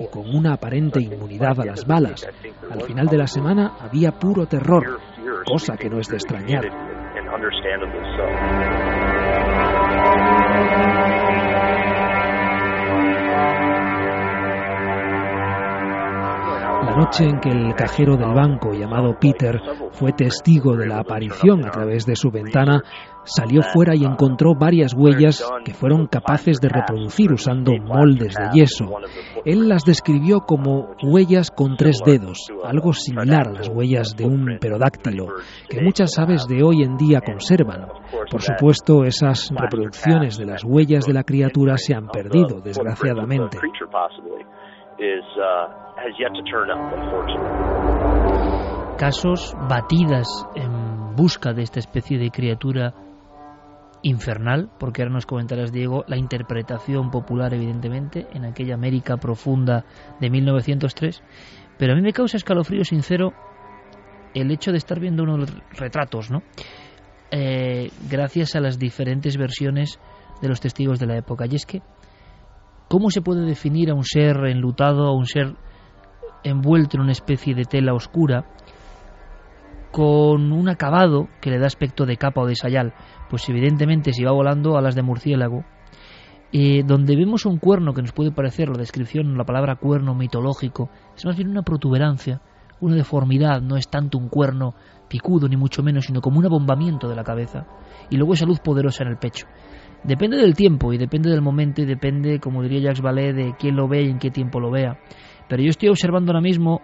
y 0.00 0.06
con 0.06 0.34
una 0.34 0.54
aparente 0.54 1.00
inmunidad 1.00 1.60
a 1.60 1.64
las 1.64 1.86
balas. 1.86 2.28
Al 2.70 2.82
final 2.82 3.06
de 3.06 3.18
la 3.18 3.26
semana 3.26 3.76
había 3.80 4.12
puro 4.12 4.46
terror, 4.46 4.98
cosa 5.44 5.76
que 5.76 5.88
no 5.88 5.98
es 5.98 6.08
de 6.08 6.16
extrañar. 6.16 6.64
Noche 16.98 17.24
en 17.24 17.38
que 17.38 17.48
el 17.48 17.74
cajero 17.76 18.16
del 18.16 18.34
banco 18.34 18.72
llamado 18.72 19.16
Peter 19.20 19.60
fue 19.92 20.12
testigo 20.12 20.76
de 20.76 20.88
la 20.88 20.98
aparición 20.98 21.64
a 21.64 21.70
través 21.70 22.04
de 22.06 22.16
su 22.16 22.30
ventana, 22.30 22.82
salió 23.22 23.62
fuera 23.62 23.94
y 23.94 24.04
encontró 24.04 24.54
varias 24.58 24.94
huellas 24.94 25.48
que 25.64 25.74
fueron 25.74 26.08
capaces 26.08 26.60
de 26.60 26.68
reproducir 26.68 27.32
usando 27.32 27.72
moldes 27.76 28.34
de 28.34 28.60
yeso. 28.60 28.96
Él 29.44 29.68
las 29.68 29.84
describió 29.84 30.40
como 30.40 30.96
huellas 31.00 31.52
con 31.52 31.76
tres 31.76 32.00
dedos, 32.04 32.48
algo 32.64 32.92
similar 32.92 33.46
a 33.46 33.52
las 33.52 33.68
huellas 33.68 34.16
de 34.16 34.26
un 34.26 34.58
perodáctilo, 34.60 35.28
que 35.68 35.80
muchas 35.80 36.18
aves 36.18 36.48
de 36.48 36.64
hoy 36.64 36.82
en 36.82 36.96
día 36.96 37.20
conservan. 37.20 37.86
Por 38.28 38.42
supuesto, 38.42 39.04
esas 39.04 39.50
reproducciones 39.54 40.36
de 40.36 40.46
las 40.46 40.64
huellas 40.64 41.06
de 41.06 41.12
la 41.12 41.22
criatura 41.22 41.76
se 41.76 41.94
han 41.94 42.08
perdido, 42.08 42.60
desgraciadamente. 42.60 43.58
Uh, 44.98 45.36
Casos 48.98 49.54
batidas 49.68 50.26
en 50.56 51.14
busca 51.14 51.52
de 51.52 51.62
esta 51.62 51.78
especie 51.78 52.18
de 52.18 52.30
criatura 52.30 52.94
infernal, 54.02 54.70
porque 54.80 55.02
ahora 55.02 55.14
nos 55.14 55.26
comentarás, 55.26 55.70
Diego, 55.70 56.02
la 56.08 56.16
interpretación 56.16 57.12
popular, 57.12 57.54
evidentemente, 57.54 58.26
en 58.32 58.44
aquella 58.44 58.74
América 58.74 59.18
profunda 59.18 59.84
de 60.18 60.30
1903. 60.30 61.22
Pero 61.78 61.92
a 61.92 61.96
mí 61.96 62.02
me 62.02 62.12
causa 62.12 62.36
escalofrío 62.36 62.82
sincero 62.82 63.32
el 64.34 64.50
hecho 64.50 64.72
de 64.72 64.78
estar 64.78 64.98
viendo 64.98 65.22
unos 65.22 65.54
retratos, 65.78 66.28
¿no? 66.28 66.42
Eh, 67.30 67.90
gracias 68.10 68.56
a 68.56 68.60
las 68.60 68.80
diferentes 68.80 69.36
versiones 69.36 70.00
de 70.42 70.48
los 70.48 70.60
testigos 70.60 70.98
de 70.98 71.06
la 71.06 71.16
época. 71.16 71.46
Y 71.48 71.54
es 71.54 71.66
que, 71.66 71.82
¿cómo 72.88 73.10
se 73.10 73.22
puede 73.22 73.44
definir 73.44 73.90
a 73.90 73.94
un 73.94 74.04
ser 74.04 74.36
enlutado, 74.46 75.06
a 75.06 75.14
un 75.14 75.26
ser 75.26 75.54
envuelto 76.44 76.96
en 76.96 77.02
una 77.02 77.12
especie 77.12 77.54
de 77.54 77.64
tela 77.64 77.94
oscura, 77.94 78.46
con 79.90 80.52
un 80.52 80.68
acabado 80.68 81.28
que 81.40 81.50
le 81.50 81.58
da 81.58 81.66
aspecto 81.66 82.04
de 82.06 82.16
capa 82.16 82.42
o 82.42 82.46
de 82.46 82.54
sayal, 82.54 82.94
pues 83.30 83.48
evidentemente 83.48 84.12
si 84.12 84.24
va 84.24 84.32
volando 84.32 84.76
a 84.76 84.82
las 84.82 84.94
de 84.94 85.02
murciélago, 85.02 85.64
eh, 86.52 86.82
donde 86.84 87.16
vemos 87.16 87.46
un 87.46 87.58
cuerno 87.58 87.92
que 87.92 88.02
nos 88.02 88.12
puede 88.12 88.32
parecer, 88.32 88.68
la 88.68 88.78
descripción, 88.78 89.36
la 89.36 89.44
palabra 89.44 89.76
cuerno 89.76 90.14
mitológico, 90.14 90.90
es 91.16 91.24
más 91.24 91.36
bien 91.36 91.48
una 91.48 91.62
protuberancia, 91.62 92.40
una 92.80 92.94
deformidad, 92.94 93.60
no 93.60 93.76
es 93.76 93.88
tanto 93.88 94.18
un 94.18 94.28
cuerno 94.28 94.74
picudo 95.08 95.48
ni 95.48 95.56
mucho 95.56 95.82
menos, 95.82 96.06
sino 96.06 96.20
como 96.20 96.38
un 96.38 96.46
abombamiento 96.46 97.08
de 97.08 97.16
la 97.16 97.24
cabeza, 97.24 97.66
y 98.08 98.16
luego 98.16 98.34
esa 98.34 98.46
luz 98.46 98.60
poderosa 98.60 99.04
en 99.04 99.10
el 99.10 99.18
pecho. 99.18 99.46
Depende 100.04 100.36
del 100.36 100.54
tiempo 100.54 100.92
y 100.92 100.98
depende 100.98 101.30
del 101.30 101.42
momento 101.42 101.82
y 101.82 101.84
depende, 101.84 102.38
como 102.38 102.62
diría 102.62 102.80
Jacques 102.80 103.02
Vallée, 103.02 103.32
de 103.32 103.54
quién 103.58 103.76
lo 103.76 103.88
ve 103.88 104.02
y 104.02 104.10
en 104.10 104.18
qué 104.18 104.30
tiempo 104.30 104.60
lo 104.60 104.70
vea. 104.70 104.98
Pero 105.48 105.62
yo 105.62 105.70
estoy 105.70 105.88
observando 105.88 106.30
ahora 106.30 106.40
mismo, 106.40 106.80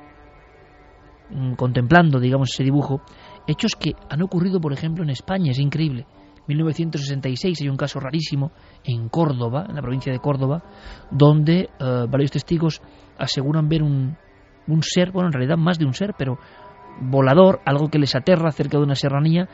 mm, 1.31 1.55
contemplando, 1.55 2.19
digamos, 2.19 2.51
ese 2.53 2.65
dibujo, 2.65 3.03
hechos 3.47 3.77
que 3.77 3.93
han 4.11 4.23
ocurrido, 4.23 4.61
por 4.61 4.73
ejemplo, 4.73 5.05
en 5.05 5.11
España, 5.11 5.53
es 5.53 5.59
increíble. 5.59 6.07
1966 6.47 7.61
hay 7.63 7.69
un 7.69 7.77
caso 7.77 8.01
rarísimo 8.01 8.53
en 8.85 9.09
Córdoba, 9.09 9.65
en 9.69 9.77
la 9.77 9.83
provincia 9.83 10.13
de 10.13 10.19
Córdoba, 10.19 10.63
donde 11.11 11.71
eh, 11.79 12.07
varios 12.09 12.33
testigos 12.33 12.83
aseguran 13.17 13.69
ver 13.69 13.83
un, 13.83 14.17
un 14.67 14.83
ser, 14.83 15.11
bueno, 15.13 15.29
en 15.29 15.33
realidad 15.33 15.57
más 15.57 15.79
de 15.79 15.87
un 15.87 15.95
ser, 15.95 16.15
pero 16.19 16.39
volador, 17.01 17.61
algo 17.65 17.89
que 17.89 17.99
les 17.99 18.15
aterra 18.15 18.51
cerca 18.53 18.79
de 18.79 18.85
una 18.85 18.95
serranía, 18.95 19.49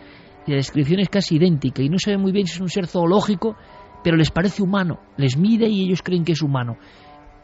la 0.47 0.57
descripción 0.57 1.01
es 1.01 1.09
casi 1.09 1.37
idéntica, 1.37 1.83
y 1.83 1.89
no 1.89 1.99
se 1.99 2.11
ve 2.11 2.19
muy 2.19 2.33
bien 2.33 2.47
si 2.47 2.55
es 2.55 2.61
un 2.61 2.69
ser 2.69 2.87
zoológico, 2.87 3.57
pero 4.03 4.17
les 4.17 4.31
parece 4.31 4.63
humano, 4.63 5.01
les 5.17 5.37
mide 5.37 5.69
y 5.69 5.85
ellos 5.85 6.03
creen 6.03 6.25
que 6.25 6.33
es 6.33 6.43
humano. 6.43 6.77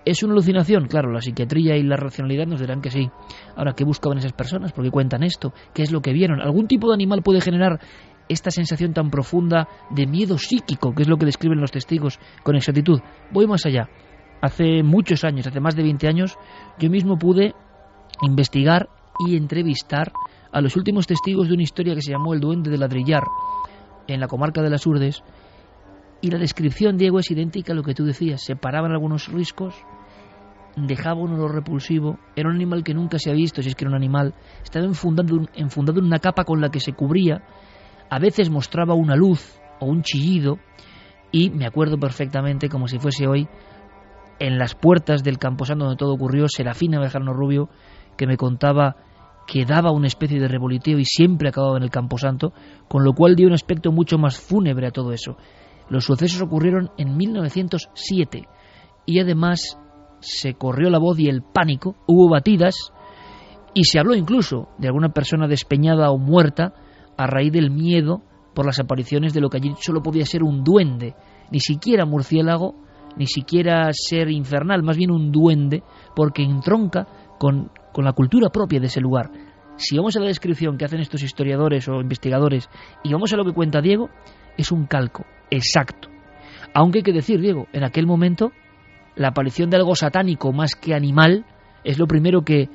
¿Es 0.04 0.22
una 0.22 0.34
alucinación? 0.34 0.86
Claro, 0.86 1.10
la 1.10 1.20
psiquiatría 1.20 1.76
y 1.76 1.82
la 1.82 1.96
racionalidad 1.96 2.46
nos 2.46 2.60
dirán 2.60 2.80
que 2.80 2.90
sí. 2.90 3.10
Ahora, 3.56 3.72
¿qué 3.72 3.84
buscaban 3.84 4.18
esas 4.18 4.32
personas? 4.32 4.72
¿Por 4.72 4.84
qué 4.84 4.90
cuentan 4.92 5.24
esto? 5.24 5.52
¿Qué 5.74 5.82
es 5.82 5.90
lo 5.90 6.00
que 6.00 6.12
vieron? 6.12 6.40
¿Algún 6.40 6.68
tipo 6.68 6.88
de 6.88 6.94
animal 6.94 7.22
puede 7.22 7.40
generar 7.40 7.80
esta 8.28 8.52
sensación 8.52 8.92
tan 8.92 9.10
profunda 9.10 9.68
de 9.90 10.06
miedo 10.06 10.38
psíquico, 10.38 10.94
que 10.94 11.02
es 11.02 11.08
lo 11.08 11.16
que 11.16 11.26
describen 11.26 11.60
los 11.60 11.72
testigos 11.72 12.20
con 12.44 12.54
exactitud? 12.54 13.00
Voy 13.32 13.48
más 13.48 13.66
allá. 13.66 13.88
hace 14.40 14.84
muchos 14.84 15.24
años, 15.24 15.46
hace 15.46 15.58
más 15.58 15.74
de 15.74 15.82
20 15.82 16.06
años, 16.06 16.38
yo 16.78 16.88
mismo 16.88 17.18
pude 17.18 17.54
investigar 18.22 18.88
y 19.26 19.36
entrevistar 19.36 20.12
a 20.56 20.62
los 20.62 20.74
últimos 20.74 21.06
testigos 21.06 21.48
de 21.48 21.52
una 21.52 21.64
historia 21.64 21.94
que 21.94 22.00
se 22.00 22.12
llamó 22.12 22.32
El 22.32 22.40
Duende 22.40 22.70
de 22.70 22.78
Ladrillar, 22.78 23.24
en 24.06 24.20
la 24.20 24.26
comarca 24.26 24.62
de 24.62 24.70
las 24.70 24.86
Urdes, 24.86 25.22
y 26.22 26.30
la 26.30 26.38
descripción, 26.38 26.96
Diego, 26.96 27.18
es 27.18 27.30
idéntica 27.30 27.74
a 27.74 27.76
lo 27.76 27.82
que 27.82 27.92
tú 27.92 28.06
decías. 28.06 28.42
Se 28.42 28.56
paraban 28.56 28.90
algunos 28.90 29.28
riscos, 29.28 29.74
dejaba 30.74 31.20
un 31.20 31.34
olor 31.34 31.54
repulsivo, 31.54 32.18
era 32.34 32.48
un 32.48 32.54
animal 32.54 32.84
que 32.84 32.94
nunca 32.94 33.18
se 33.18 33.30
ha 33.30 33.34
visto, 33.34 33.60
si 33.60 33.68
es 33.68 33.74
que 33.74 33.84
era 33.84 33.90
un 33.90 33.96
animal, 33.96 34.32
estaba 34.64 34.86
enfundado, 34.86 35.42
enfundado 35.56 35.98
en 35.98 36.06
una 36.06 36.20
capa 36.20 36.44
con 36.44 36.62
la 36.62 36.70
que 36.70 36.80
se 36.80 36.94
cubría, 36.94 37.42
a 38.08 38.18
veces 38.18 38.48
mostraba 38.48 38.94
una 38.94 39.14
luz 39.14 39.60
o 39.78 39.84
un 39.84 40.00
chillido, 40.00 40.56
y 41.32 41.50
me 41.50 41.66
acuerdo 41.66 41.98
perfectamente, 41.98 42.70
como 42.70 42.88
si 42.88 42.98
fuese 42.98 43.26
hoy, 43.26 43.46
en 44.38 44.56
las 44.56 44.74
puertas 44.74 45.22
del 45.22 45.36
Camposanto 45.36 45.84
donde 45.84 45.98
todo 45.98 46.14
ocurrió, 46.14 46.48
Serafina 46.48 46.98
Bejarno 46.98 47.34
Rubio, 47.34 47.68
que 48.16 48.26
me 48.26 48.38
contaba 48.38 48.96
que 49.46 49.64
daba 49.64 49.92
una 49.92 50.08
especie 50.08 50.40
de 50.40 50.48
revoliteo 50.48 50.98
y 50.98 51.04
siempre 51.04 51.48
acababa 51.48 51.76
en 51.76 51.84
el 51.84 51.90
Camposanto, 51.90 52.52
con 52.88 53.04
lo 53.04 53.12
cual 53.12 53.36
dio 53.36 53.46
un 53.46 53.52
aspecto 53.52 53.92
mucho 53.92 54.18
más 54.18 54.38
fúnebre 54.38 54.88
a 54.88 54.90
todo 54.90 55.12
eso. 55.12 55.36
Los 55.88 56.04
sucesos 56.04 56.42
ocurrieron 56.42 56.90
en 56.98 57.16
1907 57.16 58.48
y 59.06 59.20
además 59.20 59.78
se 60.20 60.54
corrió 60.54 60.90
la 60.90 60.98
voz 60.98 61.18
y 61.20 61.28
el 61.28 61.42
pánico, 61.42 61.94
hubo 62.06 62.28
batidas 62.28 62.92
y 63.74 63.84
se 63.84 63.98
habló 63.98 64.14
incluso 64.14 64.68
de 64.78 64.88
alguna 64.88 65.10
persona 65.10 65.46
despeñada 65.46 66.10
o 66.10 66.18
muerta 66.18 66.74
a 67.16 67.26
raíz 67.26 67.52
del 67.52 67.70
miedo 67.70 68.22
por 68.54 68.66
las 68.66 68.80
apariciones 68.80 69.34
de 69.34 69.40
lo 69.40 69.50
que 69.50 69.58
allí 69.58 69.74
solo 69.80 70.02
podía 70.02 70.24
ser 70.24 70.42
un 70.42 70.64
duende, 70.64 71.14
ni 71.50 71.60
siquiera 71.60 72.06
murciélago, 72.06 72.74
ni 73.16 73.26
siquiera 73.26 73.88
ser 73.92 74.30
infernal, 74.30 74.82
más 74.82 74.96
bien 74.96 75.10
un 75.10 75.30
duende, 75.30 75.82
porque 76.14 76.42
entronca 76.42 77.06
con, 77.38 77.70
con 77.96 78.04
la 78.04 78.12
cultura 78.12 78.50
propia 78.50 78.78
de 78.78 78.88
ese 78.88 79.00
lugar. 79.00 79.30
Si 79.76 79.96
vamos 79.96 80.14
a 80.18 80.20
la 80.20 80.26
descripción 80.26 80.76
que 80.76 80.84
hacen 80.84 81.00
estos 81.00 81.22
historiadores 81.22 81.88
o 81.88 81.98
investigadores 82.02 82.68
y 83.02 83.10
vamos 83.10 83.32
a 83.32 83.38
lo 83.38 83.44
que 83.46 83.54
cuenta 83.54 83.80
Diego, 83.80 84.10
es 84.58 84.70
un 84.70 84.84
calco 84.84 85.24
exacto. 85.50 86.10
Aunque 86.74 86.98
hay 86.98 87.02
que 87.02 87.14
decir, 87.14 87.40
Diego, 87.40 87.68
en 87.72 87.84
aquel 87.84 88.06
momento 88.06 88.52
la 89.14 89.28
aparición 89.28 89.70
de 89.70 89.78
algo 89.78 89.94
satánico 89.94 90.52
más 90.52 90.74
que 90.74 90.92
animal 90.92 91.46
es 91.84 91.98
lo 91.98 92.06
primero 92.06 92.42
que, 92.42 92.68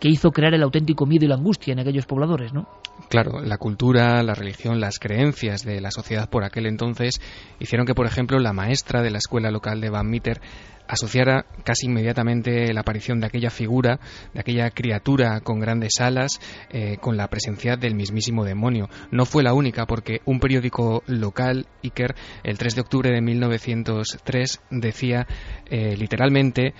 que 0.00 0.08
hizo 0.08 0.32
crear 0.32 0.54
el 0.54 0.64
auténtico 0.64 1.06
miedo 1.06 1.24
y 1.24 1.28
la 1.28 1.36
angustia 1.36 1.74
en 1.74 1.78
aquellos 1.78 2.06
pobladores, 2.06 2.52
¿no? 2.52 2.66
Claro, 3.08 3.40
la 3.40 3.58
cultura, 3.58 4.24
la 4.24 4.34
religión, 4.34 4.80
las 4.80 4.98
creencias 4.98 5.62
de 5.64 5.80
la 5.80 5.92
sociedad 5.92 6.28
por 6.28 6.42
aquel 6.42 6.66
entonces 6.66 7.20
hicieron 7.60 7.86
que, 7.86 7.94
por 7.94 8.06
ejemplo, 8.06 8.40
la 8.40 8.52
maestra 8.52 9.02
de 9.02 9.10
la 9.10 9.18
escuela 9.18 9.52
local 9.52 9.80
de 9.80 9.90
Van 9.90 10.10
Meter 10.10 10.40
asociara 10.88 11.46
casi 11.64 11.86
inmediatamente 11.86 12.72
la 12.72 12.80
aparición 12.80 13.20
de 13.20 13.26
aquella 13.26 13.50
figura, 13.50 13.98
de 14.32 14.40
aquella 14.40 14.70
criatura 14.70 15.40
con 15.40 15.60
grandes 15.60 16.00
alas, 16.00 16.40
eh, 16.70 16.98
con 17.00 17.16
la 17.16 17.28
presencia 17.28 17.76
del 17.76 17.94
mismísimo 17.94 18.44
demonio. 18.44 18.88
No 19.10 19.24
fue 19.24 19.42
la 19.42 19.54
única, 19.54 19.86
porque 19.86 20.20
un 20.24 20.40
periódico 20.40 21.02
local, 21.06 21.66
Iker, 21.82 22.14
el 22.42 22.58
3 22.58 22.74
de 22.74 22.80
octubre 22.80 23.10
de 23.10 23.20
1903, 23.20 24.60
decía 24.70 25.26
eh, 25.66 25.96
literalmente 25.96 26.74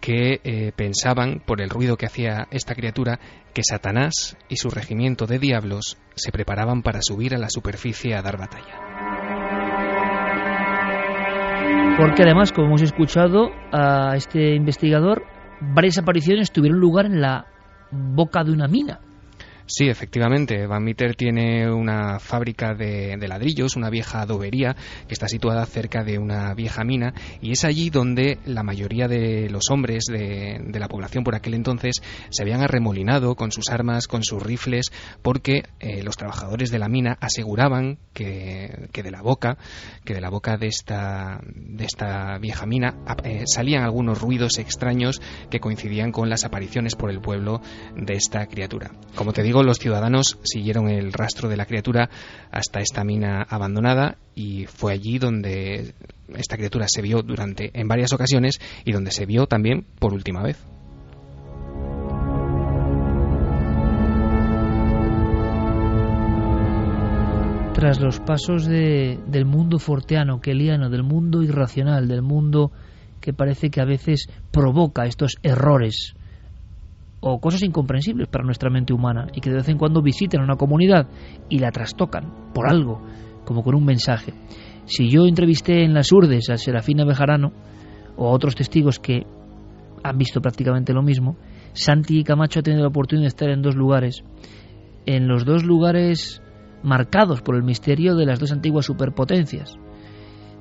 que 0.00 0.40
eh, 0.42 0.72
pensaban, 0.74 1.40
por 1.46 1.62
el 1.62 1.70
ruido 1.70 1.96
que 1.96 2.06
hacía 2.06 2.48
esta 2.50 2.74
criatura, 2.74 3.20
que 3.54 3.62
Satanás 3.62 4.36
y 4.48 4.56
su 4.56 4.68
regimiento 4.68 5.26
de 5.26 5.38
diablos 5.38 5.96
se 6.16 6.32
preparaban 6.32 6.82
para 6.82 7.02
subir 7.02 7.36
a 7.36 7.38
la 7.38 7.48
superficie 7.48 8.14
a 8.16 8.22
dar 8.22 8.36
batalla. 8.36 9.21
Porque 11.98 12.22
además, 12.22 12.52
como 12.52 12.68
hemos 12.68 12.82
escuchado 12.82 13.50
a 13.70 14.16
este 14.16 14.54
investigador, 14.54 15.24
varias 15.60 15.98
apariciones 15.98 16.50
tuvieron 16.50 16.80
lugar 16.80 17.06
en 17.06 17.20
la 17.20 17.46
boca 17.90 18.42
de 18.42 18.52
una 18.52 18.66
mina. 18.66 19.00
Sí, 19.74 19.88
efectivamente. 19.88 20.66
Van 20.66 20.84
Meter 20.84 21.14
tiene 21.14 21.72
una 21.72 22.18
fábrica 22.18 22.74
de, 22.74 23.16
ladrillos, 23.26 23.74
una 23.74 23.88
vieja 23.88 24.20
adobería 24.20 24.76
que 25.08 25.14
está 25.14 25.28
situada 25.28 25.64
cerca 25.64 26.04
de 26.04 26.18
una 26.18 26.52
vieja 26.52 26.84
mina 26.84 27.14
y 27.40 27.52
es 27.52 27.64
allí 27.64 27.88
donde 27.88 28.38
la 28.44 28.62
mayoría 28.64 29.08
de 29.08 29.48
los 29.48 29.70
hombres 29.70 30.04
de, 30.10 30.60
la 30.78 30.88
población 30.88 31.24
por 31.24 31.34
aquel 31.34 31.54
entonces 31.54 32.02
se 32.28 32.42
habían 32.42 32.60
arremolinado 32.60 33.34
con 33.34 33.50
sus 33.50 33.70
armas, 33.70 34.08
con 34.08 34.22
sus 34.24 34.42
rifles, 34.42 34.92
porque 35.22 35.62
eh, 35.80 36.02
los 36.02 36.18
trabajadores 36.18 36.70
de 36.70 36.78
la 36.78 36.90
mina 36.90 37.16
aseguraban 37.22 37.98
que, 38.12 38.90
de 38.92 39.10
la 39.10 39.22
boca, 39.22 39.56
que 40.04 40.12
de 40.12 40.20
la 40.20 40.28
boca 40.28 40.58
de 40.58 40.66
esta, 40.66 41.40
de 41.46 41.86
esta 41.86 42.36
vieja 42.36 42.66
mina 42.66 42.96
eh, 43.24 43.44
salían 43.46 43.84
algunos 43.84 44.20
ruidos 44.20 44.58
extraños 44.58 45.22
que 45.48 45.60
coincidían 45.60 46.12
con 46.12 46.28
las 46.28 46.44
apariciones 46.44 46.94
por 46.94 47.10
el 47.10 47.22
pueblo 47.22 47.62
de 47.96 48.16
esta 48.16 48.46
criatura. 48.48 48.90
Como 49.14 49.32
te 49.32 49.42
digo, 49.42 49.61
los 49.62 49.78
ciudadanos 49.78 50.38
siguieron 50.42 50.88
el 50.88 51.12
rastro 51.12 51.48
de 51.48 51.56
la 51.56 51.66
criatura 51.66 52.10
hasta 52.50 52.80
esta 52.80 53.04
mina 53.04 53.42
abandonada 53.42 54.18
y 54.34 54.66
fue 54.66 54.92
allí 54.92 55.18
donde 55.18 55.94
esta 56.34 56.56
criatura 56.56 56.86
se 56.88 57.02
vio 57.02 57.22
durante 57.22 57.70
en 57.78 57.88
varias 57.88 58.12
ocasiones 58.12 58.60
y 58.84 58.92
donde 58.92 59.10
se 59.10 59.26
vio 59.26 59.46
también 59.46 59.84
por 59.98 60.12
última 60.14 60.42
vez. 60.42 60.64
Tras 67.74 68.00
los 68.00 68.20
pasos 68.20 68.66
del 68.66 69.44
mundo 69.44 69.80
forteano, 69.80 70.40
keliano, 70.40 70.88
del 70.88 71.02
mundo 71.02 71.42
irracional, 71.42 72.06
del 72.06 72.22
mundo 72.22 72.70
que 73.20 73.32
parece 73.32 73.70
que 73.70 73.80
a 73.80 73.84
veces 73.84 74.28
provoca 74.52 75.06
estos 75.06 75.36
errores, 75.42 76.14
o 77.24 77.38
cosas 77.38 77.62
incomprensibles 77.62 78.26
para 78.28 78.44
nuestra 78.44 78.68
mente 78.68 78.92
humana 78.92 79.28
y 79.32 79.40
que 79.40 79.48
de 79.48 79.56
vez 79.56 79.68
en 79.68 79.78
cuando 79.78 80.02
visitan 80.02 80.42
una 80.42 80.56
comunidad 80.56 81.06
y 81.48 81.60
la 81.60 81.70
trastocan 81.70 82.50
por 82.52 82.68
algo, 82.68 83.00
como 83.44 83.62
con 83.62 83.76
un 83.76 83.84
mensaje. 83.84 84.34
Si 84.86 85.08
yo 85.08 85.26
entrevisté 85.26 85.84
en 85.84 85.94
las 85.94 86.10
Urdes 86.10 86.50
a 86.50 86.56
Serafina 86.56 87.04
Bejarano 87.04 87.52
o 88.16 88.26
a 88.26 88.32
otros 88.32 88.56
testigos 88.56 88.98
que 88.98 89.24
han 90.02 90.18
visto 90.18 90.40
prácticamente 90.40 90.92
lo 90.92 91.02
mismo, 91.02 91.36
Santi 91.74 92.18
y 92.18 92.24
Camacho 92.24 92.58
han 92.58 92.64
tenido 92.64 92.82
la 92.82 92.88
oportunidad 92.88 93.26
de 93.26 93.28
estar 93.28 93.50
en 93.50 93.62
dos 93.62 93.76
lugares, 93.76 94.24
en 95.06 95.28
los 95.28 95.44
dos 95.44 95.62
lugares 95.62 96.42
marcados 96.82 97.40
por 97.40 97.54
el 97.54 97.62
misterio 97.62 98.16
de 98.16 98.26
las 98.26 98.40
dos 98.40 98.50
antiguas 98.50 98.84
superpotencias, 98.84 99.76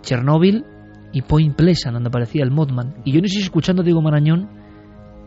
Chernóbil 0.04 0.64
y 1.12 1.24
Point 1.24 1.56
Pleasant, 1.56 1.96
donde 1.96 2.10
aparecía 2.10 2.44
el 2.44 2.52
Modman. 2.52 2.98
Y 3.04 3.14
yo 3.14 3.20
no 3.20 3.26
estoy 3.26 3.42
escuchando 3.42 3.82
a 3.82 3.86
Diego 3.86 4.04
Marañón 4.04 4.61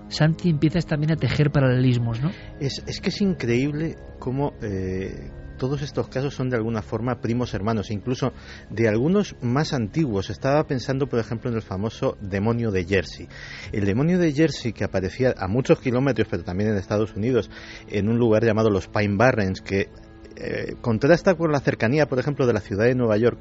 Santi 0.08 0.50
empiezas 0.50 0.86
también 0.86 1.12
a 1.12 1.16
tejer 1.16 1.50
paralelismos, 1.50 2.20
¿no? 2.20 2.30
Es, 2.60 2.82
que 3.00 3.08
es 3.08 3.20
increíble 3.20 3.96
cómo 4.18 4.52
eh, 4.62 5.30
todos 5.56 5.82
estos 5.82 6.08
casos 6.08 6.34
son 6.34 6.50
de 6.50 6.56
alguna 6.56 6.82
forma 6.82 7.20
primos 7.20 7.54
hermanos, 7.54 7.90
incluso 7.90 8.32
de 8.70 8.88
algunos 8.88 9.36
más 9.40 9.72
antiguos. 9.72 10.30
Estaba 10.30 10.64
pensando, 10.66 11.06
por 11.06 11.18
ejemplo, 11.18 11.50
en 11.50 11.56
el 11.56 11.62
famoso 11.62 12.16
demonio 12.20 12.70
de 12.70 12.84
Jersey. 12.84 13.28
El 13.72 13.84
demonio 13.84 14.18
de 14.18 14.32
Jersey, 14.32 14.72
que 14.72 14.84
aparecía 14.84 15.34
a 15.36 15.48
muchos 15.48 15.80
kilómetros, 15.80 16.28
pero 16.30 16.44
también 16.44 16.70
en 16.70 16.76
Estados 16.76 17.14
Unidos, 17.14 17.50
en 17.88 18.08
un 18.08 18.18
lugar 18.18 18.44
llamado 18.44 18.70
los 18.70 18.88
Pine 18.88 19.16
Barrens, 19.16 19.60
que 19.60 19.88
eh, 20.36 20.74
contrasta 20.80 21.34
con 21.34 21.52
la 21.52 21.60
cercanía, 21.60 22.06
por 22.06 22.18
ejemplo, 22.18 22.46
de 22.46 22.52
la 22.52 22.60
ciudad 22.60 22.84
de 22.84 22.94
Nueva 22.94 23.16
York 23.16 23.38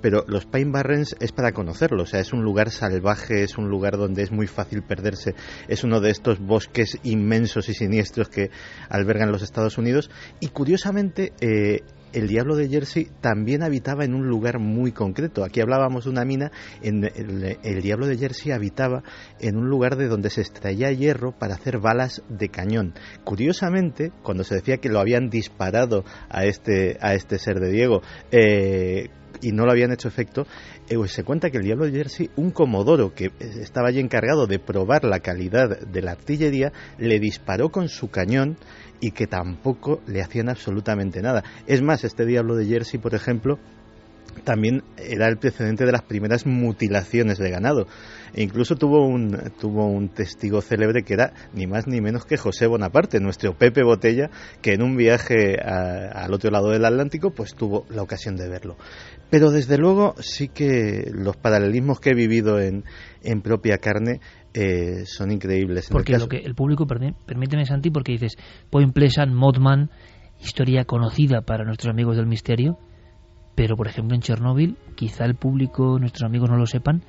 pero 0.00 0.24
los 0.26 0.46
Pine 0.46 0.70
Barrens 0.70 1.16
es 1.20 1.32
para 1.32 1.52
conocerlo, 1.52 2.02
o 2.02 2.06
sea, 2.06 2.20
es 2.20 2.32
un 2.32 2.42
lugar 2.42 2.70
salvaje, 2.70 3.42
es 3.42 3.58
un 3.58 3.68
lugar 3.68 3.96
donde 3.96 4.22
es 4.22 4.32
muy 4.32 4.46
fácil 4.46 4.82
perderse, 4.82 5.34
es 5.68 5.84
uno 5.84 6.00
de 6.00 6.10
estos 6.10 6.38
bosques 6.38 6.98
inmensos 7.02 7.68
y 7.68 7.74
siniestros 7.74 8.28
que 8.28 8.50
albergan 8.88 9.32
los 9.32 9.42
Estados 9.42 9.78
Unidos 9.78 10.10
y 10.40 10.48
curiosamente 10.48 11.32
eh, 11.40 11.82
el 12.12 12.28
diablo 12.28 12.56
de 12.56 12.68
Jersey 12.68 13.08
también 13.20 13.62
habitaba 13.62 14.04
en 14.04 14.14
un 14.14 14.28
lugar 14.28 14.58
muy 14.58 14.92
concreto. 14.92 15.44
Aquí 15.44 15.60
hablábamos 15.60 16.04
de 16.04 16.10
una 16.10 16.24
mina, 16.24 16.50
en 16.82 17.04
el, 17.04 17.82
diablo 17.82 18.06
de 18.06 18.16
Jersey 18.16 18.52
habitaba 18.52 19.02
en 19.40 19.56
un 19.56 19.68
lugar 19.68 19.96
de 19.96 20.08
donde 20.08 20.30
se 20.30 20.40
extraía 20.40 20.90
hierro 20.92 21.32
para 21.32 21.54
hacer 21.54 21.78
balas 21.78 22.22
de 22.28 22.48
cañón. 22.48 22.94
Curiosamente, 23.24 24.12
cuando 24.22 24.44
se 24.44 24.56
decía 24.56 24.78
que 24.78 24.88
lo 24.88 25.00
habían 25.00 25.28
disparado 25.28 26.04
a 26.28 26.44
este, 26.44 26.96
a 27.00 27.14
este 27.14 27.38
ser 27.38 27.60
de 27.60 27.70
Diego, 27.70 28.02
eh, 28.30 29.10
y 29.42 29.52
no 29.52 29.64
lo 29.64 29.72
habían 29.72 29.92
hecho 29.92 30.08
efecto, 30.08 30.46
eh, 30.88 30.96
pues 30.96 31.12
se 31.12 31.24
cuenta 31.24 31.50
que 31.50 31.58
el 31.58 31.64
Diablo 31.64 31.86
de 31.86 31.92
Jersey, 31.92 32.30
un 32.36 32.50
comodoro 32.50 33.14
que 33.14 33.32
estaba 33.38 33.88
allí 33.88 34.00
encargado 34.00 34.46
de 34.46 34.58
probar 34.58 35.04
la 35.04 35.20
calidad 35.20 35.80
de 35.80 36.02
la 36.02 36.12
artillería, 36.12 36.72
le 36.98 37.18
disparó 37.18 37.70
con 37.70 37.88
su 37.88 38.10
cañón 38.10 38.56
y 39.00 39.12
que 39.12 39.26
tampoco 39.26 40.00
le 40.06 40.22
hacían 40.22 40.48
absolutamente 40.48 41.22
nada. 41.22 41.44
Es 41.66 41.82
más, 41.82 42.04
este 42.04 42.24
Diablo 42.24 42.56
de 42.56 42.66
Jersey, 42.66 42.98
por 42.98 43.14
ejemplo, 43.14 43.58
también 44.38 44.82
era 44.96 45.28
el 45.28 45.38
precedente 45.38 45.84
de 45.84 45.92
las 45.92 46.02
primeras 46.02 46.46
mutilaciones 46.46 47.38
de 47.38 47.50
ganado. 47.50 47.86
E 48.34 48.42
incluso 48.42 48.76
tuvo 48.76 49.06
un, 49.06 49.52
tuvo 49.60 49.86
un 49.86 50.08
testigo 50.08 50.60
célebre 50.60 51.02
que 51.02 51.14
era 51.14 51.32
ni 51.54 51.66
más 51.66 51.86
ni 51.86 52.00
menos 52.00 52.24
que 52.24 52.36
José 52.36 52.66
Bonaparte, 52.66 53.20
nuestro 53.20 53.56
Pepe 53.56 53.82
Botella, 53.82 54.30
que 54.60 54.74
en 54.74 54.82
un 54.82 54.96
viaje 54.96 55.56
al 55.60 56.32
otro 56.32 56.50
lado 56.50 56.70
del 56.70 56.84
Atlántico 56.84 57.30
pues 57.30 57.54
tuvo 57.54 57.84
la 57.90 58.02
ocasión 58.02 58.36
de 58.36 58.48
verlo. 58.48 58.76
Pero 59.30 59.50
desde 59.50 59.78
luego 59.78 60.14
sí 60.20 60.48
que 60.48 61.10
los 61.12 61.36
paralelismos 61.36 62.00
que 62.00 62.10
he 62.10 62.14
vivido 62.14 62.60
en, 62.60 62.84
en 63.22 63.42
propia 63.42 63.78
carne 63.78 64.20
eh, 64.54 65.04
son 65.04 65.30
increíbles. 65.30 65.88
porque 65.90 66.14
el 66.14 66.20
lo 66.20 66.28
que 66.28 66.38
el 66.38 66.54
público, 66.54 66.86
permíteme 66.86 67.64
Santi, 67.66 67.90
porque 67.90 68.12
dices 68.12 68.36
Point 68.70 68.92
Pleasant, 68.92 69.32
Modman, 69.32 69.90
historia 70.40 70.84
conocida 70.84 71.42
para 71.42 71.64
nuestros 71.64 71.92
amigos 71.92 72.16
del 72.16 72.26
misterio, 72.26 72.78
pero 73.58 73.76
por 73.76 73.88
ejemplo 73.88 74.14
en 74.14 74.20
Chernóbil, 74.22 74.76
quizá 74.94 75.24
el 75.24 75.34
público, 75.34 75.98
nuestros 75.98 76.22
amigos 76.22 76.48
no 76.48 76.56
lo 76.56 76.66
sepan, 76.66 77.02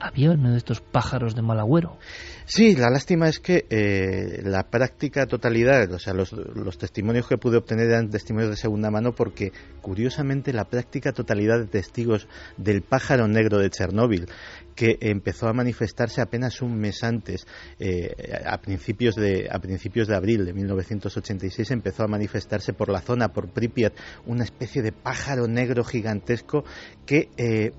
había 0.00 0.32
uno 0.32 0.52
de 0.52 0.58
estos 0.58 0.80
pájaros 0.80 1.34
de 1.34 1.42
mal 1.42 1.58
agüero. 1.58 1.98
Sí, 2.46 2.76
la 2.76 2.90
lástima 2.90 3.28
es 3.28 3.40
que 3.40 3.64
eh, 3.70 4.42
la 4.44 4.64
práctica 4.64 5.26
totalidad, 5.26 5.90
o 5.92 5.98
sea, 5.98 6.12
los, 6.12 6.30
testimonios 6.78 7.26
que 7.26 7.38
pude 7.38 7.56
obtener 7.56 7.88
eran 7.88 8.10
testimonios 8.10 8.50
de 8.50 8.56
segunda 8.56 8.90
mano 8.90 9.14
porque, 9.14 9.52
curiosamente, 9.80 10.52
la 10.52 10.66
práctica 10.66 11.12
totalidad 11.12 11.58
de 11.58 11.66
testigos 11.66 12.28
del 12.58 12.82
pájaro 12.82 13.28
negro 13.28 13.58
de 13.58 13.70
Chernóbil, 13.70 14.26
que 14.74 14.98
empezó 15.00 15.48
a 15.48 15.54
manifestarse 15.54 16.20
apenas 16.20 16.60
un 16.60 16.76
mes 16.76 17.02
antes, 17.02 17.46
eh, 17.78 18.42
a, 18.44 18.58
principios 18.58 19.14
de, 19.14 19.48
a 19.50 19.58
principios 19.58 20.08
de 20.08 20.16
abril 20.16 20.44
de 20.44 20.52
1986, 20.52 21.70
empezó 21.70 22.02
a 22.02 22.08
manifestarse 22.08 22.74
por 22.74 22.90
la 22.90 23.00
zona, 23.00 23.32
por 23.32 23.48
Pripyat, 23.48 23.94
una 24.26 24.44
especie 24.44 24.82
de 24.82 24.92
pájaro 24.92 25.46
negro 25.46 25.82
gigantesco 25.84 26.64
que 27.06 27.30
eh, 27.38 27.72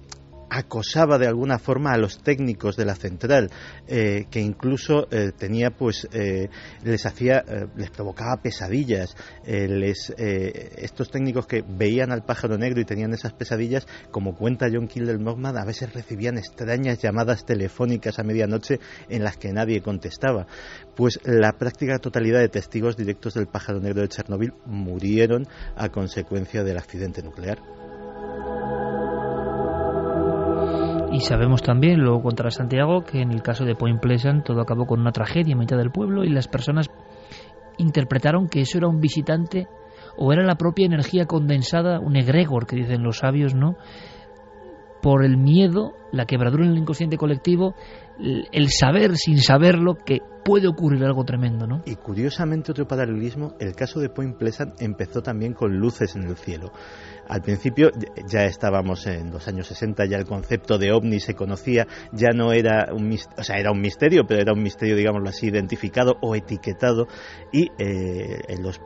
acosaba 0.50 1.18
de 1.18 1.28
alguna 1.28 1.60
forma 1.60 1.92
a 1.92 1.98
los 1.98 2.22
técnicos 2.22 2.76
de 2.76 2.86
la 2.86 2.96
central, 2.96 3.50
eh, 3.88 4.26
que 4.30 4.40
incluso 4.40 5.08
eh, 5.12 5.32
tenía, 5.38 5.72
pues, 5.72 6.08
eh, 6.12 6.50
les 6.84 7.06
hacía, 7.06 7.44
les 7.76 7.90
provocaba 7.90 8.42
pesadillas. 8.42 9.16
les, 9.46 10.14
estos 10.18 11.10
técnicos 11.10 11.48
que 11.48 11.64
veían 11.68 12.12
al 12.12 12.24
pájaro 12.24 12.58
negro 12.58 12.82
y 12.82 12.86
tenían 12.86 13.14
esas 13.14 13.34
pesadillas, 13.34 13.88
como 14.12 14.36
cuenta 14.36 14.68
John 14.72 14.88
Kildell 14.88 15.20
Mogman, 15.20 15.58
a 15.58 15.66
veces 15.66 15.94
recibían 15.94 16.38
extrañas 16.38 17.00
llamadas 17.00 17.46
telefónicas 17.46 18.20
a 18.20 18.24
medianoche 18.24 18.80
en 19.10 19.24
las 19.24 19.38
que 19.38 19.52
nadie 19.52 19.82
contestaba. 19.82 20.48
Pues 20.96 21.20
la 21.24 21.54
práctica 21.54 22.00
totalidad 22.00 22.40
de 22.40 22.50
testigos 22.50 22.98
directos 22.98 23.34
del 23.34 23.48
pájaro 23.48 23.80
negro 23.80 24.02
de 24.02 24.10
Chernóbil 24.10 24.54
murieron 24.66 25.48
a 25.76 25.90
consecuencia 25.90 26.64
del 26.64 26.78
accidente 26.78 27.22
nuclear. 27.22 27.60
Y 31.16 31.22
sabemos 31.22 31.62
también, 31.62 32.02
luego 32.02 32.22
contra 32.22 32.52
Santiago, 32.52 33.06
que 33.06 33.22
en 33.22 33.32
el 33.32 33.42
caso 33.42 33.64
de 33.64 33.74
Point 33.74 34.02
Pleasant 34.02 34.44
todo 34.44 34.60
acabó 34.60 34.86
con 34.86 35.00
una 35.00 35.14
tragedia 35.14 35.54
en 35.54 35.60
mitad 35.60 35.78
del 35.78 35.90
pueblo 35.90 36.26
y 36.26 36.30
las 36.30 36.50
personas 36.50 36.90
interpretaron 37.78 38.50
que 38.50 38.60
eso 38.60 38.80
era 38.80 38.90
un 38.90 39.00
visitante 39.00 39.70
o 40.18 40.34
era 40.34 40.44
la 40.44 40.56
propia 40.56 40.86
energía 40.86 41.26
condensada, 41.26 42.02
un 42.02 42.18
egregor 42.18 42.68
que 42.68 42.76
dicen 42.76 43.02
los 43.02 43.20
sabios, 43.20 43.56
¿no? 43.56 43.78
Por 45.02 45.24
el 45.24 45.38
miedo, 45.38 45.94
la 46.12 46.26
quebradura 46.26 46.66
en 46.66 46.72
el 46.72 46.80
inconsciente 46.80 47.16
colectivo, 47.16 47.76
el 48.20 48.70
saber 48.70 49.16
sin 49.16 49.38
saberlo 49.38 49.96
que 49.96 50.20
puede 50.46 50.68
ocurrir 50.68 51.04
algo 51.06 51.24
tremendo, 51.24 51.66
¿no? 51.66 51.82
Y 51.86 51.96
curiosamente 51.96 52.72
otro 52.72 52.88
paralelismo, 52.88 53.56
el 53.60 53.74
caso 53.74 54.00
de 54.00 54.10
Point 54.10 54.38
Pleasant 54.38 54.82
empezó 54.82 55.22
también 55.22 55.54
con 55.54 55.78
luces 55.78 56.16
en 56.16 56.24
el 56.24 56.36
cielo. 56.36 56.72
Al 57.28 57.42
principio 57.42 57.92
ya 58.28 58.46
estábamos 58.46 59.08
en 59.08 59.32
los 59.32 59.48
años 59.48 59.68
60, 59.68 60.06
ya 60.06 60.18
el 60.18 60.26
concepto 60.26 60.78
de 60.78 60.92
ovni 60.92 61.20
se 61.20 61.34
conocía, 61.34 61.88
ya 62.12 62.30
no 62.30 62.52
era 62.52 62.94
un, 62.94 63.18
o 63.38 63.44
sea, 63.44 63.58
era 63.58 63.72
un 63.72 63.82
misterio, 63.82 64.26
pero 64.28 64.42
era 64.42 64.54
un 64.54 64.62
misterio, 64.62 64.96
digámoslo 64.96 65.30
así, 65.30 65.48
identificado 65.48 66.18
o 66.22 66.36
etiquetado. 66.36 67.08
Y 67.52 67.72
eh, 67.80 68.42
en 68.48 68.62
los 68.62 68.80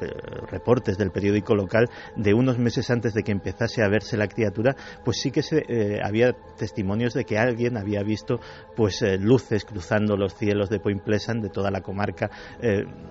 reportes 0.49 0.97
del 0.97 1.11
periódico 1.11 1.55
local 1.55 1.89
de 2.15 2.33
unos 2.33 2.57
meses 2.57 2.89
antes 2.89 3.13
de 3.13 3.23
que 3.23 3.31
empezase 3.31 3.83
a 3.83 3.89
verse 3.89 4.15
la 4.15 4.27
criatura, 4.27 4.75
pues 5.03 5.19
sí 5.19 5.31
que 5.31 5.41
se, 5.41 5.63
eh, 5.67 5.99
había 6.03 6.33
testimonios 6.57 7.13
de 7.13 7.25
que 7.25 7.37
alguien 7.37 7.77
había 7.77 8.03
visto 8.03 8.39
pues 8.75 9.01
eh, 9.01 9.17
luces 9.17 9.65
cruzando 9.65 10.15
los 10.15 10.35
cielos 10.35 10.69
de 10.69 10.79
Point 10.79 11.03
Pleasant, 11.03 11.41
de 11.43 11.49
toda 11.49 11.71
la 11.71 11.81
comarca, 11.81 12.29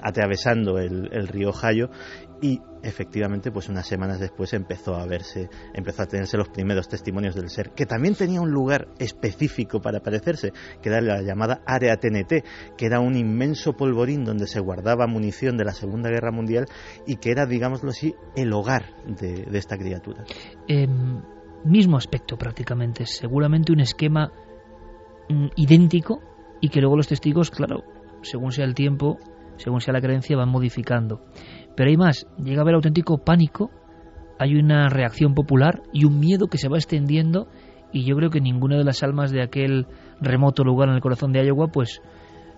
atravesando 0.03 0.79
el, 0.79 1.09
el 1.13 1.29
río 1.29 1.53
Jayo 1.53 1.91
y 2.41 2.61
efectivamente 2.83 3.51
pues 3.51 3.69
unas 3.69 3.87
semanas 3.87 4.21
después 4.21 4.53
empezó 4.53 4.95
a 4.95 5.05
verse 5.07 5.49
empezó 5.75 6.03
a 6.03 6.07
tenerse 6.07 6.37
los 6.37 6.49
primeros 6.49 6.89
testimonios 6.89 7.35
del 7.35 7.51
ser 7.51 7.71
que 7.71 7.87
también 7.87 8.15
tenía 8.15 8.41
un 8.41 8.51
lugar 8.51 8.89
específico 8.99 9.81
para 9.81 9.99
aparecerse 9.99 10.53
que 10.81 10.89
era 10.89 11.01
la 11.01 11.21
llamada 11.23 11.61
área 11.67 11.97
TNT 11.97 12.45
que 12.77 12.87
era 12.87 13.01
un 13.01 13.17
inmenso 13.17 13.73
polvorín 13.73 14.25
donde 14.25 14.47
se 14.47 14.61
guardaba 14.61 15.07
munición 15.07 15.57
de 15.57 15.65
la 15.65 15.73
Segunda 15.73 16.11
Guerra 16.11 16.31
Mundial 16.31 16.67
y 17.07 17.17
que 17.17 17.31
era 17.33 17.47
digámoslo 17.47 17.91
así 17.91 18.15
el 18.37 18.53
hogar 18.53 18.95
de, 19.07 19.47
esta 19.59 19.77
criatura. 19.77 20.25
Em, 20.69 21.21
mismo 21.65 21.97
aspecto 21.97 22.37
prácticamente. 22.37 23.07
Seguramente 23.07 23.73
un 23.73 23.81
esquema 23.81 24.31
mm, 25.29 25.49
idéntico 25.57 26.21
y 26.61 26.69
que 26.69 26.81
luego 26.81 26.97
los 26.97 27.09
testigos 27.09 27.51
claro 27.51 27.83
según 28.23 28.53
sea 28.53 28.65
el 28.65 28.75
tiempo 28.75 29.19
según 29.57 29.81
sea 29.81 29.93
la 29.93 30.01
creencia 30.01 30.37
van 30.37 30.49
modificando 30.49 31.23
pero 31.79 31.91
hay 31.91 31.97
más, 31.97 32.27
llega 32.43 32.59
a 32.59 32.63
haber 32.63 32.75
auténtico 32.75 33.19
pánico, 33.19 33.71
hay 34.37 34.57
una 34.57 34.89
reacción 34.89 35.33
popular 35.33 35.81
y 35.93 36.07
un 36.07 36.19
miedo 36.19 36.49
que 36.49 36.59
se 36.59 36.69
va 36.69 36.77
extendiendo 36.77 37.47
y 37.93 38.05
yo 38.05 38.17
creo 38.17 38.31
que 38.31 38.41
ninguna 38.41 38.77
de 38.77 38.83
las 38.83 39.05
almas 39.05 39.31
de 39.31 39.43
aquel 39.43 39.87
remoto 40.21 40.65
lugar 40.65 40.89
en 40.89 40.97
el 40.97 41.01
corazón 41.01 41.33
de 41.33 41.47
Iowa 41.47 41.69
pues 41.69 42.03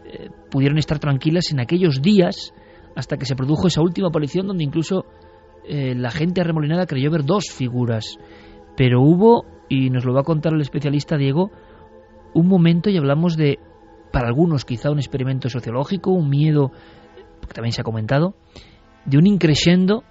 eh, 0.07 0.31
pudieron 0.51 0.79
estar 0.79 0.99
tranquilas 0.99 1.53
en 1.53 1.61
aquellos 1.61 2.01
días 2.01 2.55
hasta 2.97 3.19
que 3.19 3.27
se 3.27 3.37
produjo 3.37 3.67
esa 3.67 3.83
última 3.83 4.09
aparición 4.09 4.47
donde 4.47 4.65
incluso 4.65 5.05
eh, 5.69 5.95
la 5.95 6.11
gente 6.11 6.41
arremolinada 6.41 6.87
creyó 6.87 7.11
ver 7.11 7.27
dos 7.27 7.51
figuras. 7.51 8.17
Pero 8.75 9.03
hubo, 9.03 9.45
y 9.69 9.91
nos 9.91 10.07
lo 10.07 10.15
va 10.15 10.21
a 10.21 10.25
contar 10.25 10.55
el 10.55 10.63
especialista 10.63 11.19
Diego, 11.19 11.51
un 12.33 12.49
momento 12.49 12.89
y 12.89 12.97
hablamos 12.97 13.37
de, 13.37 13.59
para 14.13 14.29
algunos 14.29 14.65
quizá 14.65 14.91
un 14.91 14.99
experimento 14.99 15.51
sociológico, 15.51 16.11
un 16.11 16.31
miedo, 16.31 16.73
que 17.47 17.53
también 17.53 17.73
se 17.73 17.83
ha 17.83 17.85
comentado, 17.85 18.35
de 19.05 19.19
un 19.19 19.27
increyendo 19.27 20.05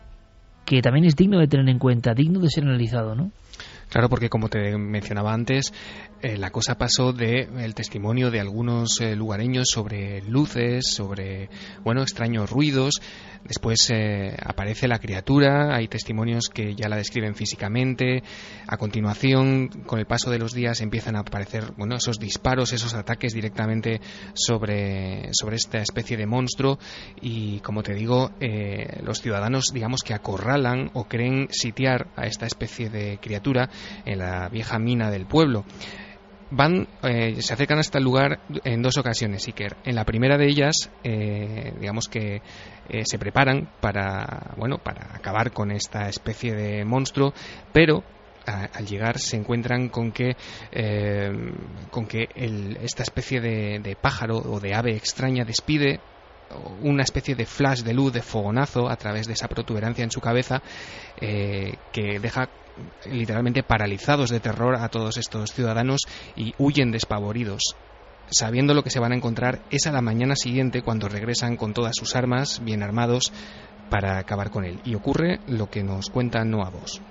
que 0.65 0.81
también 0.81 1.05
es 1.05 1.15
digno 1.15 1.39
de 1.39 1.47
tener 1.47 1.67
en 1.69 1.79
cuenta, 1.79 2.13
digno 2.13 2.39
de 2.39 2.49
ser 2.49 2.63
analizado, 2.63 3.15
¿no? 3.15 3.31
Claro, 3.89 4.07
porque 4.07 4.29
como 4.29 4.49
te 4.49 4.77
mencionaba 4.77 5.33
antes, 5.33 5.73
eh, 6.21 6.37
la 6.37 6.49
cosa 6.49 6.77
pasó 6.77 7.13
de 7.13 7.47
el 7.59 7.73
testimonio 7.73 8.29
de 8.29 8.41
algunos 8.41 8.99
eh, 8.99 9.15
lugareños 9.15 9.69
sobre 9.69 10.21
luces, 10.23 10.85
sobre 10.91 11.49
bueno 11.81 12.01
extraños 12.01 12.49
ruidos. 12.49 13.01
Después 13.45 13.89
eh, 13.89 14.35
aparece 14.43 14.89
la 14.89 14.99
criatura, 14.99 15.73
hay 15.73 15.87
testimonios 15.87 16.49
que 16.53 16.75
ya 16.75 16.89
la 16.89 16.97
describen 16.97 17.35
físicamente. 17.35 18.21
A 18.67 18.75
continuación, 18.75 19.69
con 19.85 19.99
el 19.99 20.07
paso 20.07 20.29
de 20.29 20.39
los 20.39 20.53
días, 20.53 20.81
empiezan 20.81 21.15
a 21.15 21.19
aparecer 21.19 21.71
bueno 21.77 21.95
esos 21.95 22.19
disparos, 22.19 22.73
esos 22.73 22.93
ataques 22.95 23.33
directamente 23.33 24.01
sobre 24.33 25.29
sobre 25.31 25.55
esta 25.55 25.77
especie 25.77 26.17
de 26.17 26.25
monstruo. 26.25 26.79
Y 27.21 27.61
como 27.61 27.81
te 27.81 27.93
digo, 27.93 28.31
los 29.03 29.21
ciudadanos, 29.21 29.71
digamos 29.73 30.01
que 30.01 30.13
acorralan 30.13 30.91
o 30.93 31.05
creen 31.05 31.47
sitiar 31.49 32.07
a 32.17 32.25
esta 32.25 32.45
especie 32.45 32.89
de 32.89 33.19
criatura 33.21 33.69
en 34.05 34.19
la 34.19 34.49
vieja 34.49 34.79
mina 34.79 35.09
del 35.09 35.25
pueblo 35.25 35.63
van, 36.51 36.87
eh, 37.03 37.41
se 37.41 37.53
acercan 37.53 37.79
hasta 37.79 37.97
el 37.97 38.03
lugar 38.03 38.39
en 38.63 38.81
dos 38.81 38.97
ocasiones, 38.97 39.45
Iker. 39.47 39.77
En 39.83 39.95
la 39.95 40.05
primera 40.05 40.37
de 40.37 40.47
ellas, 40.47 40.89
eh, 41.03 41.73
digamos 41.79 42.07
que 42.07 42.41
eh, 42.89 43.03
se 43.05 43.19
preparan 43.19 43.69
para, 43.79 44.53
bueno, 44.57 44.77
para 44.77 45.15
acabar 45.15 45.51
con 45.51 45.71
esta 45.71 46.09
especie 46.09 46.53
de 46.55 46.85
monstruo, 46.85 47.33
pero 47.71 48.03
al 48.45 48.87
llegar 48.87 49.19
se 49.19 49.37
encuentran 49.37 49.89
con 49.89 50.11
que 50.11 50.35
con 51.91 52.07
que 52.07 52.29
esta 52.81 53.03
especie 53.03 53.41
de, 53.41 53.95
pájaro 54.01 54.37
o 54.37 54.59
de 54.59 54.73
ave 54.73 54.95
extraña 54.95 55.45
despide 55.45 55.99
una 56.81 57.03
especie 57.03 57.35
de 57.35 57.45
flash 57.45 57.83
de 57.83 57.93
luz, 57.93 58.11
de 58.11 58.23
fogonazo 58.23 58.89
a 58.89 58.95
través 58.95 59.27
de 59.27 59.33
esa 59.33 59.47
protuberancia 59.47 60.03
en 60.03 60.09
su 60.09 60.19
cabeza 60.19 60.63
que 61.19 62.19
deja 62.19 62.49
literalmente 63.05 63.63
paralizados 63.63 64.29
de 64.29 64.39
terror 64.39 64.75
a 64.75 64.89
todos 64.89 65.17
estos 65.17 65.51
ciudadanos 65.53 66.01
y 66.35 66.53
huyen 66.57 66.91
despavoridos 66.91 67.75
sabiendo 68.31 68.73
lo 68.73 68.83
que 68.83 68.89
se 68.89 68.99
van 68.99 69.11
a 69.11 69.15
encontrar 69.15 69.59
es 69.71 69.87
a 69.87 69.91
la 69.91 70.01
mañana 70.01 70.35
siguiente 70.35 70.81
cuando 70.81 71.07
regresan 71.07 71.57
con 71.57 71.73
todas 71.73 71.95
sus 71.95 72.15
armas 72.15 72.61
bien 72.63 72.83
armados 72.83 73.31
para 73.89 74.19
acabar 74.19 74.51
con 74.51 74.65
él 74.65 74.79
y 74.85 74.95
ocurre 74.95 75.39
lo 75.47 75.67
que 75.67 75.83
nos 75.83 76.09
cuenta 76.09 76.43
Noah 76.45 76.69
Vos. 76.69 77.01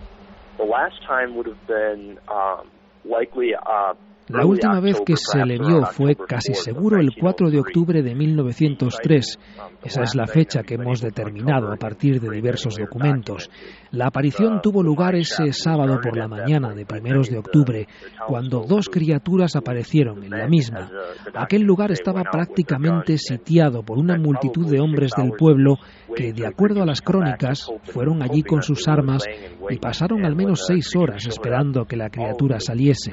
The 0.58 0.64
last 0.64 1.00
time 1.06 1.34
would 1.34 1.46
have 1.46 1.66
been 1.66 2.18
um, 2.28 2.68
likely 3.04 3.54
uh, 3.54 3.94
La 4.28 4.44
última 4.44 4.78
vez 4.80 5.00
que 5.06 5.14
se 5.16 5.44
le 5.44 5.58
vio 5.58 5.86
fue 5.86 6.14
casi 6.14 6.52
seguro 6.52 7.00
el 7.00 7.14
4 7.18 7.50
de 7.50 7.60
octubre 7.60 8.02
de 8.02 8.14
1903. 8.14 9.38
Esa 9.82 10.02
es 10.02 10.14
la 10.14 10.26
fecha 10.26 10.62
que 10.62 10.74
hemos 10.74 11.00
determinado 11.00 11.72
a 11.72 11.76
partir 11.76 12.20
de 12.20 12.28
diversos 12.30 12.76
documentos. 12.76 13.48
La 13.90 14.08
aparición 14.08 14.60
tuvo 14.62 14.82
lugar 14.82 15.14
ese 15.14 15.52
sábado 15.52 15.98
por 16.02 16.16
la 16.16 16.28
mañana 16.28 16.74
de 16.74 16.84
primeros 16.84 17.30
de 17.30 17.38
octubre, 17.38 17.86
cuando 18.26 18.64
dos 18.68 18.90
criaturas 18.90 19.56
aparecieron 19.56 20.22
en 20.22 20.30
la 20.30 20.46
misma. 20.46 20.90
Aquel 21.34 21.62
lugar 21.62 21.90
estaba 21.90 22.22
prácticamente 22.22 23.16
sitiado 23.16 23.82
por 23.82 23.98
una 23.98 24.18
multitud 24.18 24.70
de 24.70 24.80
hombres 24.80 25.12
del 25.16 25.32
pueblo 25.38 25.78
que, 26.14 26.34
de 26.34 26.46
acuerdo 26.46 26.82
a 26.82 26.86
las 26.86 27.00
crónicas, 27.00 27.70
fueron 27.84 28.22
allí 28.22 28.42
con 28.42 28.62
sus 28.62 28.86
armas 28.88 29.24
y 29.70 29.76
pasaron 29.78 30.26
al 30.26 30.36
menos 30.36 30.64
seis 30.66 30.94
horas 30.96 31.26
esperando 31.26 31.86
que 31.86 31.96
la 31.96 32.10
criatura 32.10 32.60
saliese. 32.60 33.10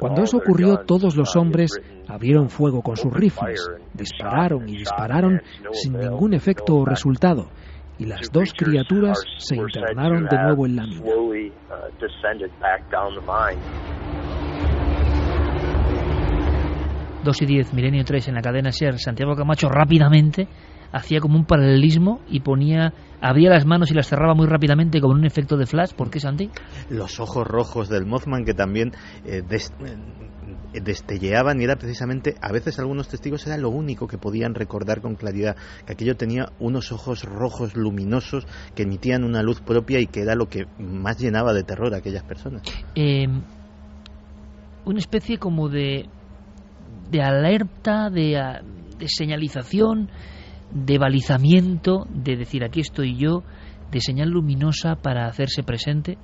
Cuando 0.00 0.24
eso 0.32 0.38
ocurrió, 0.38 0.78
todos 0.86 1.14
los 1.14 1.36
hombres 1.36 1.78
abrieron 2.08 2.48
fuego 2.48 2.80
con 2.80 2.96
sus 2.96 3.12
rifles, 3.12 3.68
dispararon 3.92 4.66
y 4.66 4.78
dispararon 4.78 5.42
sin 5.72 5.92
ningún 5.92 6.32
efecto 6.32 6.76
o 6.76 6.86
resultado, 6.86 7.50
y 7.98 8.06
las 8.06 8.32
dos 8.32 8.54
criaturas 8.56 9.22
se 9.36 9.56
internaron 9.56 10.26
de 10.30 10.38
nuevo 10.38 10.64
en 10.64 10.76
la 10.76 10.86
mina. 10.86 11.10
Dos 17.22 17.42
y 17.42 17.46
diez, 17.46 17.74
Milenio 17.74 18.02
3 18.02 18.28
en 18.28 18.34
la 18.34 18.40
cadena 18.40 18.72
SER, 18.72 18.98
Santiago 18.98 19.36
Camacho 19.36 19.68
rápidamente 19.68 20.48
hacía 20.92 21.20
como 21.20 21.36
un 21.36 21.46
paralelismo 21.46 22.20
y 22.28 22.40
ponía, 22.40 22.92
abría 23.20 23.50
las 23.50 23.64
manos 23.64 23.90
y 23.90 23.94
las 23.94 24.06
cerraba 24.06 24.34
muy 24.34 24.46
rápidamente 24.46 25.00
como 25.00 25.14
un 25.14 25.24
efecto 25.24 25.56
de 25.56 25.66
flash. 25.66 25.92
¿Por 25.94 26.10
qué, 26.10 26.20
Santi? 26.20 26.50
Los 26.90 27.18
ojos 27.18 27.46
rojos 27.46 27.88
del 27.88 28.04
Mothman 28.04 28.44
que 28.44 28.54
también 28.54 28.92
eh, 29.24 29.42
eh, 30.74 30.80
destelleaban 30.80 31.60
y 31.60 31.64
era 31.64 31.76
precisamente, 31.76 32.34
a 32.40 32.52
veces 32.52 32.78
algunos 32.78 33.08
testigos 33.08 33.46
era 33.46 33.56
lo 33.56 33.70
único 33.70 34.06
que 34.06 34.18
podían 34.18 34.54
recordar 34.54 35.00
con 35.00 35.16
claridad, 35.16 35.56
que 35.86 35.94
aquello 35.94 36.16
tenía 36.16 36.50
unos 36.60 36.92
ojos 36.92 37.24
rojos 37.24 37.74
luminosos 37.74 38.46
que 38.74 38.82
emitían 38.82 39.24
una 39.24 39.42
luz 39.42 39.60
propia 39.60 39.98
y 39.98 40.06
que 40.06 40.20
era 40.20 40.34
lo 40.34 40.48
que 40.48 40.66
más 40.78 41.18
llenaba 41.18 41.54
de 41.54 41.64
terror 41.64 41.94
a 41.94 41.98
aquellas 41.98 42.22
personas. 42.22 42.62
Eh, 42.94 43.26
una 44.84 44.98
especie 44.98 45.38
como 45.38 45.68
de, 45.68 46.06
de 47.10 47.22
alerta, 47.22 48.10
de, 48.10 48.38
de 48.98 49.08
señalización 49.08 50.10
de 50.74 50.98
balizamiento, 50.98 52.06
de 52.10 52.36
decir 52.36 52.64
aquí 52.64 52.80
estoy 52.80 53.16
yo, 53.16 53.42
de 53.90 54.00
señal 54.00 54.30
luminosa 54.30 54.96
para 54.96 55.26
hacerse 55.26 55.62
presente. 55.62 56.18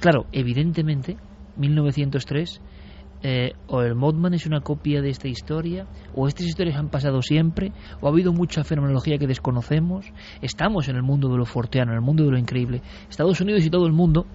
Claro, 0.00 0.26
evidentemente, 0.32 1.16
1903, 1.56 2.60
eh, 3.26 3.52
o 3.68 3.80
el 3.80 3.94
Modman 3.94 4.34
es 4.34 4.44
una 4.44 4.60
copia 4.60 5.00
de 5.00 5.08
esta 5.08 5.28
historia, 5.28 5.86
o 6.14 6.28
estas 6.28 6.46
historias 6.46 6.76
han 6.76 6.90
pasado 6.90 7.22
siempre, 7.22 7.72
o 8.02 8.06
ha 8.06 8.10
habido 8.10 8.34
mucha 8.34 8.64
fenomenología 8.64 9.16
que 9.16 9.26
desconocemos. 9.26 10.12
Estamos 10.42 10.88
en 10.88 10.96
el 10.96 11.02
mundo 11.02 11.28
de 11.28 11.38
lo 11.38 11.46
forteano, 11.46 11.92
en 11.92 11.96
el 11.96 12.04
mundo 12.04 12.24
de 12.24 12.32
lo 12.32 12.38
increíble. 12.38 12.82
Estados 13.08 13.40
Unidos 13.40 13.64
y 13.64 13.70
todo 13.70 13.86
el 13.86 13.92
mundo 13.92 14.26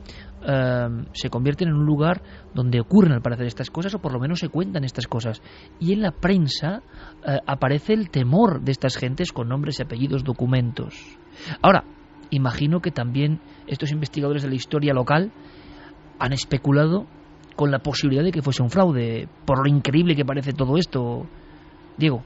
Em, 0.41 1.05
se 1.11 1.29
convierten 1.29 1.67
en 1.67 1.73
un 1.73 1.85
lugar 1.85 2.21
donde 2.53 2.79
ocurren 2.79 3.11
al 3.11 3.21
parecer 3.21 3.45
estas 3.45 3.69
cosas 3.69 3.93
o 3.93 3.99
por 3.99 4.13
lo 4.13 4.19
menos 4.19 4.39
se 4.39 4.47
cuentan 4.47 4.85
estas 4.85 5.07
cosas. 5.07 5.41
Y 5.79 5.91
en 5.91 6.01
la 6.01 6.11
prensa 6.11 6.81
eh, 7.27 7.37
aparece 7.45 7.93
el 7.93 8.09
temor 8.09 8.61
de 8.61 8.71
estas 8.71 8.95
gentes 8.95 9.33
con 9.33 9.49
nombres 9.49 9.79
y 9.79 9.83
apellidos, 9.83 10.23
documentos. 10.23 10.95
Ahora, 11.61 11.83
imagino 12.29 12.79
que 12.79 12.91
también 12.91 13.41
estos 13.67 13.91
investigadores 13.91 14.43
de 14.43 14.49
la 14.49 14.55
historia 14.55 14.93
local 14.93 15.31
han 16.19 16.33
especulado 16.33 17.05
con 17.55 17.71
la 17.71 17.79
posibilidad 17.79 18.23
de 18.23 18.31
que 18.31 18.41
fuese 18.41 18.63
un 18.63 18.69
fraude, 18.69 19.27
por 19.45 19.59
lo 19.59 19.75
increíble 19.75 20.15
que 20.15 20.23
parece 20.23 20.53
todo 20.53 20.77
esto. 20.77 21.25
Diego. 21.97 22.23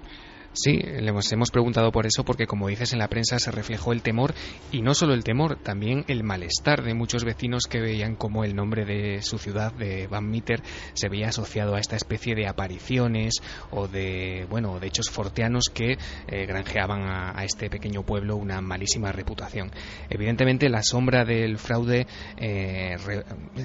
Sí, 0.53 0.77
le 0.77 1.09
hemos, 1.09 1.51
preguntado 1.51 1.91
por 1.91 2.05
eso 2.05 2.23
porque, 2.23 2.45
como 2.45 2.67
dices, 2.67 2.93
en 2.93 2.99
la 2.99 3.07
prensa 3.07 3.39
se 3.39 3.49
reflejó 3.49 3.91
el 3.91 4.03
temor 4.03 4.35
y 4.71 4.83
no 4.83 4.93
solo 4.93 5.15
el 5.15 5.23
temor, 5.23 5.55
también 5.55 6.05
el 6.07 6.23
malestar 6.23 6.83
de 6.83 6.93
muchos 6.93 7.23
vecinos 7.23 7.63
que 7.67 7.81
veían 7.81 8.15
como 8.15 8.43
el 8.43 8.55
nombre 8.55 8.85
de 8.85 9.23
su 9.23 9.39
ciudad, 9.39 9.73
de 9.73 10.05
Van 10.05 10.29
Meter, 10.29 10.61
se 10.93 11.09
veía 11.09 11.29
asociado 11.29 11.73
a 11.73 11.79
esta 11.79 11.95
especie 11.95 12.35
de 12.35 12.47
apariciones 12.47 13.41
o 13.71 13.87
de, 13.87 14.45
bueno, 14.47 14.79
de 14.79 14.87
hechos 14.87 15.09
forteanos 15.09 15.71
que 15.73 15.97
eh, 16.27 16.45
granjeaban 16.45 17.01
a, 17.01 17.43
este 17.43 17.69
pequeño 17.69 18.03
pueblo 18.03 18.35
una 18.35 18.61
malísima 18.61 19.11
reputación. 19.11 19.71
Evidentemente, 20.09 20.69
la 20.69 20.83
sombra 20.83 21.25
del 21.25 21.57
fraude 21.57 22.05
eh, 22.37 22.95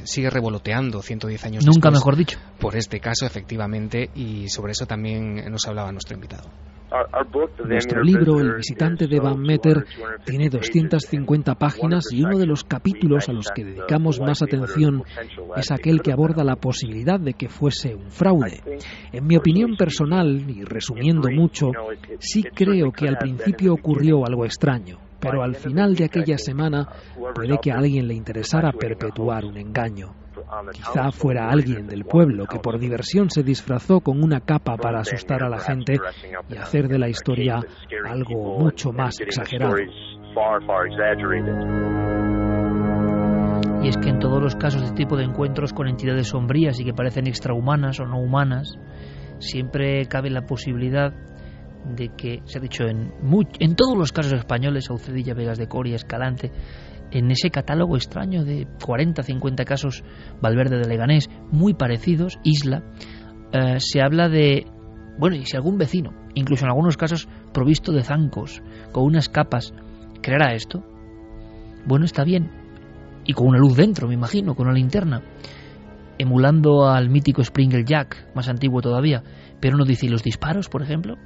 sigue 0.05 0.30
revoloteando 0.30 1.03
110 1.03 1.45
años 1.45 1.66
Nunca 1.66 1.91
mejor 1.91 2.16
dicho. 2.16 2.39
Por 2.59 2.76
este 2.76 2.99
caso, 2.99 3.26
efectivamente, 3.26 4.11
y 4.14 4.49
sobre 4.49 4.72
eso 4.72 4.86
también 4.86 5.51
nos 5.51 5.66
hablaba 5.66 5.93
nuestro 5.93 6.14
invitado. 6.14 6.51
Nuestro 7.66 8.03
libro, 8.03 8.41
El 8.41 8.57
visitante 8.57 9.07
de 9.07 9.20
Van 9.20 9.41
Meter, 9.41 9.84
tiene 10.24 10.49
250 10.49 11.55
páginas 11.55 12.05
y 12.11 12.22
uno 12.22 12.39
de 12.39 12.47
los 12.47 12.64
capítulos 12.64 13.28
a 13.28 13.32
los 13.32 13.51
que 13.55 13.64
dedicamos 13.64 14.20
más 14.20 14.43
atención 14.43 15.03
es 15.57 15.70
aquel 15.70 16.01
que 16.01 16.12
aborda 16.12 16.45
la 16.45 16.57
posibilidad 16.57 17.20
de 17.20 17.34
que 17.34 17.49
fuese 17.49 17.95
un 17.95 18.11
fraude. 18.11 18.62
En 19.12 19.26
mi 19.26 19.36
opinión 19.36 19.76
personal, 19.76 20.45
y 20.49 20.64
resumiendo 20.64 21.28
mucho, 21.30 21.72
sí 22.18 22.43
creo 22.43 22.91
que 22.93 23.09
al 23.09 23.18
principio 23.18 23.74
ocurrió 23.74 24.24
algo 24.26 24.45
extraño, 24.45 24.99
pero 25.20 25.43
al 25.43 25.57
final 25.57 25.95
de 25.95 26.07
aquella 26.07 26.39
semana 26.39 26.89
puede 27.34 27.59
que 27.59 27.70
a 27.70 27.78
alguien 27.78 28.09
le 28.09 28.14
interesara 28.14 28.72
perpetuar 28.72 29.45
un 29.45 29.59
engaño. 29.59 30.14
Quizá 30.72 31.11
fuera 31.12 31.51
alguien 31.51 31.86
del 31.86 32.05
pueblo 32.05 32.47
que 32.47 32.59
por 32.59 32.78
diversión 32.78 33.30
se 33.30 33.43
disfrazó 33.43 34.01
con 34.01 34.22
una 34.22 34.41
capa 34.41 34.76
para 34.76 35.01
asustar 35.01 35.43
a 35.43 35.49
la 35.49 35.59
gente 35.59 35.99
y 36.49 36.57
hacer 36.57 36.89
de 36.89 36.99
la 36.99 37.09
historia 37.09 37.61
algo 38.07 38.59
mucho 38.59 38.93
más 38.93 39.20
exagerado. 39.20 39.76
Y 43.82 43.89
es 43.89 43.97
que 43.97 44.09
en 44.09 44.18
todos 44.18 44.43
los 44.43 44.57
casos 44.57 44.80
de 44.80 44.86
este 44.89 45.05
tipo 45.05 45.16
de 45.16 45.24
encuentros 45.24 45.72
con 45.72 45.89
entidades 45.89 46.28
sombrías 46.28 46.80
y 46.80 46.84
que 46.84 46.93
parecen 46.93 47.26
extrahumanas 47.26 48.01
o 48.01 48.07
no 48.07 48.18
humanas, 48.18 48.76
siempre 49.39 50.07
cabe 50.07 50.30
la 50.30 50.43
posibilidad 50.43 51.12
de 51.84 52.09
que, 52.09 52.43
se 52.45 52.59
ha 52.59 52.61
dicho 52.61 52.84
en, 52.84 53.12
en 53.61 53.76
todos 53.76 53.97
los 53.97 54.12
casos 54.12 54.32
españoles, 54.32 54.86
Saucedilla, 54.86 55.34
Vegas 55.34 55.59
de 55.59 55.68
Coria, 55.68 55.97
Escalante, 55.97 56.51
en 57.11 57.31
ese 57.31 57.51
catálogo 57.51 57.97
extraño 57.97 58.45
de 58.45 58.67
40, 58.85 59.23
50 59.23 59.65
casos 59.65 60.05
Valverde 60.41 60.79
de 60.79 60.89
Leganés, 60.89 61.31
muy 61.51 61.75
parecidos, 61.75 62.39
Isla, 62.43 62.83
eh, 63.53 63.77
se 63.79 64.03
habla 64.03 64.29
de, 64.29 64.67
bueno, 65.19 65.37
y 65.37 65.47
si 65.47 65.57
algún 65.57 65.79
vecino, 65.79 66.13
incluso 66.35 66.65
en 66.65 66.71
algunos 66.71 66.97
casos 66.97 67.29
provisto 67.53 67.93
de 67.93 68.03
zancos, 68.03 68.63
con 68.93 69.05
unas 69.05 69.29
capas, 69.29 69.73
¿creerá 70.21 70.55
esto? 70.55 70.85
Bueno, 71.87 72.05
está 72.05 72.25
bien. 72.25 72.51
Y 73.25 73.33
con 73.33 73.47
una 73.47 73.59
luz 73.59 73.77
dentro, 73.77 74.09
me 74.09 74.15
imagino, 74.15 74.55
con 74.55 74.67
una 74.67 74.77
linterna, 74.77 75.23
emulando 76.19 76.89
al 76.89 77.09
mítico 77.09 77.43
Springer 77.43 77.85
Jack, 77.85 78.35
más 78.35 78.49
antiguo 78.49 78.81
todavía. 78.81 79.23
Pero 79.61 79.77
no 79.77 79.85
dice, 79.85 80.07
¿y 80.07 80.09
los 80.09 80.23
disparos, 80.23 80.69
por 80.69 80.83
ejemplo? 80.83 81.17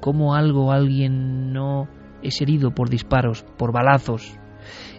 ¿Cómo 0.00 0.34
algo, 0.34 0.72
alguien 0.72 1.52
no 1.52 1.88
es 2.22 2.40
herido 2.40 2.72
por 2.72 2.88
disparos, 2.88 3.44
por 3.56 3.72
balazos, 3.72 4.38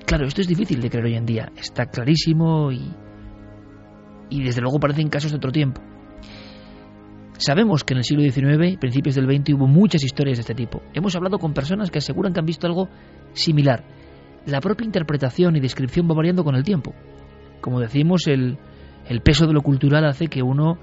Claro, 0.10 0.26
esto 0.26 0.42
es 0.42 0.48
difícil 0.48 0.82
de 0.82 0.90
creer 0.90 1.06
hoy 1.06 1.14
en 1.14 1.26
día, 1.28 1.52
está 1.56 1.86
clarísimo 1.86 2.72
y, 2.72 2.82
y 4.32 4.42
desde 4.42 4.60
luego 4.60 4.80
parecen 4.80 5.08
casos 5.08 5.30
de 5.30 5.38
otro 5.38 5.52
tiempo. 5.52 5.84
Sabemos 7.38 7.84
que 7.84 7.94
en 7.94 8.00
el 8.00 8.04
siglo 8.04 8.24
XIX, 8.24 8.80
principios 8.80 9.14
del 9.14 9.28
XX, 9.28 9.54
hubo 9.54 9.68
muchas 9.68 10.04
historias 10.04 10.40
de 10.40 10.42
este 10.42 10.56
tipo. 10.56 10.82
Hemos 10.96 11.16
hablado 11.16 11.38
con 11.38 11.54
personas 11.54 11.92
que 11.92 12.00
aseguran 12.00 12.34
que 12.34 12.40
han 12.40 12.48
visto 12.48 12.66
algo 12.66 12.90
similar. 13.34 13.84
La 14.48 14.62
propia 14.62 14.84
interpretación 14.84 15.56
y 15.56 15.60
descripción 15.60 16.10
va 16.10 16.16
variando 16.16 16.44
con 16.44 16.56
el 16.56 16.64
tiempo. 16.64 16.96
Como 17.62 17.80
decimos, 17.80 18.26
el, 18.26 18.58
el 19.08 19.22
peso 19.22 19.46
de 19.46 19.54
lo 19.54 19.62
cultural 19.62 20.06
hace 20.06 20.26
que 20.26 20.42
uno 20.42 20.80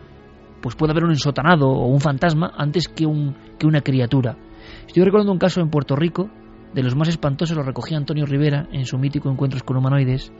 pues 0.62 0.76
pueda 0.76 0.94
ver 0.94 1.02
un 1.02 1.10
ensotanado 1.10 1.68
o 1.68 1.88
un 1.88 2.00
fantasma 2.00 2.52
antes 2.56 2.86
que, 2.86 3.06
un, 3.06 3.34
que 3.58 3.66
una 3.66 3.80
criatura. 3.80 4.36
Estoy 4.86 5.02
recordando 5.02 5.32
un 5.32 5.40
caso 5.40 5.60
en 5.60 5.68
Puerto 5.68 5.96
Rico 5.96 6.30
de 6.74 6.82
los 6.82 6.94
más 6.94 7.08
espantosos 7.08 7.56
lo 7.56 7.62
recogía 7.62 7.96
Antonio 7.96 8.26
Rivera 8.26 8.68
en 8.72 8.84
su 8.84 8.98
mítico 8.98 9.30
Encuentros 9.30 9.62
con 9.62 9.76
Humanoides. 9.76 10.32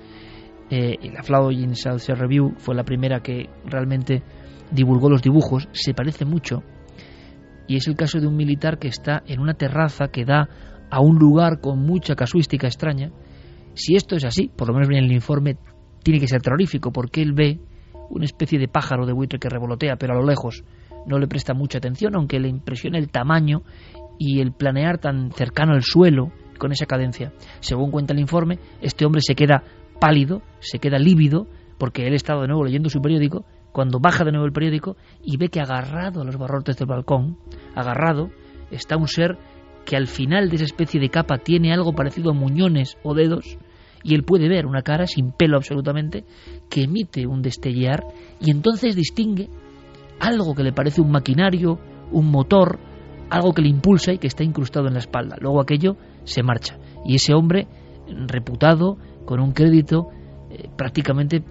Eh, 0.70 0.96
la 1.12 1.22
Flow 1.22 1.50
South 1.74 1.98
Sea 1.98 2.14
Review 2.14 2.54
fue 2.58 2.74
la 2.74 2.84
primera 2.84 3.20
que 3.20 3.48
realmente 3.64 4.22
divulgó 4.70 5.08
los 5.08 5.22
dibujos. 5.22 5.68
Se 5.72 5.94
parece 5.94 6.24
mucho. 6.24 6.62
Y 7.68 7.76
es 7.76 7.88
el 7.88 7.96
caso 7.96 8.20
de 8.20 8.26
un 8.26 8.36
militar 8.36 8.78
que 8.78 8.88
está 8.88 9.22
en 9.26 9.40
una 9.40 9.54
terraza 9.54 10.08
que 10.08 10.24
da 10.24 10.48
a 10.90 11.00
un 11.00 11.18
lugar 11.18 11.60
con 11.60 11.80
mucha 11.80 12.14
casuística 12.14 12.66
extraña. 12.66 13.10
Si 13.74 13.96
esto 13.96 14.16
es 14.16 14.24
así, 14.24 14.48
por 14.48 14.68
lo 14.68 14.74
menos 14.74 14.88
en 14.90 15.04
el 15.04 15.12
informe, 15.12 15.56
tiene 16.02 16.20
que 16.20 16.28
ser 16.28 16.40
terrorífico, 16.40 16.92
porque 16.92 17.22
él 17.22 17.32
ve 17.32 17.60
una 18.10 18.24
especie 18.24 18.58
de 18.58 18.68
pájaro 18.68 19.06
de 19.06 19.12
buitre 19.12 19.38
que 19.38 19.48
revolotea, 19.48 19.96
pero 19.96 20.14
a 20.14 20.16
lo 20.16 20.24
lejos 20.24 20.64
no 21.06 21.18
le 21.18 21.26
presta 21.26 21.54
mucha 21.54 21.78
atención, 21.78 22.14
aunque 22.14 22.38
le 22.38 22.48
impresiona 22.48 22.98
el 22.98 23.10
tamaño 23.10 23.62
y 24.18 24.40
el 24.40 24.52
planear 24.52 24.98
tan 24.98 25.30
cercano 25.32 25.72
al 25.72 25.82
suelo 25.82 26.32
con 26.58 26.72
esa 26.72 26.86
cadencia. 26.86 27.32
Según 27.60 27.90
cuenta 27.90 28.12
el 28.12 28.20
informe, 28.20 28.58
este 28.80 29.04
hombre 29.04 29.20
se 29.22 29.34
queda 29.34 29.62
pálido, 30.00 30.42
se 30.60 30.78
queda 30.78 30.98
lívido, 30.98 31.46
porque 31.78 32.06
él 32.06 32.14
estaba 32.14 32.42
de 32.42 32.48
nuevo 32.48 32.64
leyendo 32.64 32.88
su 32.88 33.00
periódico, 33.00 33.44
cuando 33.72 34.00
baja 34.00 34.24
de 34.24 34.30
nuevo 34.30 34.46
el 34.46 34.52
periódico 34.52 34.96
y 35.22 35.36
ve 35.36 35.48
que 35.48 35.60
agarrado 35.60 36.22
a 36.22 36.24
los 36.24 36.38
barrotes 36.38 36.76
del 36.78 36.88
balcón, 36.88 37.36
agarrado, 37.74 38.30
está 38.70 38.96
un 38.96 39.06
ser 39.08 39.36
que 39.84 39.96
al 39.96 40.06
final 40.06 40.48
de 40.48 40.56
esa 40.56 40.64
especie 40.64 41.00
de 41.00 41.10
capa 41.10 41.38
tiene 41.38 41.72
algo 41.72 41.92
parecido 41.92 42.30
a 42.30 42.34
muñones 42.34 42.96
o 43.02 43.14
dedos, 43.14 43.58
y 44.02 44.14
él 44.14 44.24
puede 44.24 44.48
ver 44.48 44.66
una 44.66 44.82
cara 44.82 45.06
sin 45.06 45.32
pelo 45.32 45.56
absolutamente, 45.56 46.24
que 46.70 46.84
emite 46.84 47.26
un 47.26 47.42
destellear, 47.42 48.04
y 48.40 48.50
entonces 48.50 48.96
distingue 48.96 49.48
algo 50.20 50.54
que 50.54 50.62
le 50.62 50.72
parece 50.72 51.00
un 51.00 51.10
maquinario, 51.10 51.78
un 52.10 52.30
motor, 52.30 52.78
algo 53.30 53.52
que 53.52 53.62
le 53.62 53.68
impulsa 53.68 54.12
y 54.12 54.18
que 54.18 54.26
está 54.26 54.44
incrustado 54.44 54.86
en 54.88 54.94
la 54.94 55.00
espalda. 55.00 55.36
Luego 55.40 55.60
aquello 55.60 55.96
se 56.24 56.42
marcha, 56.42 56.78
y 57.04 57.16
ese 57.16 57.34
hombre, 57.34 57.66
reputado, 58.26 58.98
con 59.24 59.40
un 59.40 59.52
crédito, 59.52 60.08
eh, 60.50 60.68
prácticamente 60.76 61.42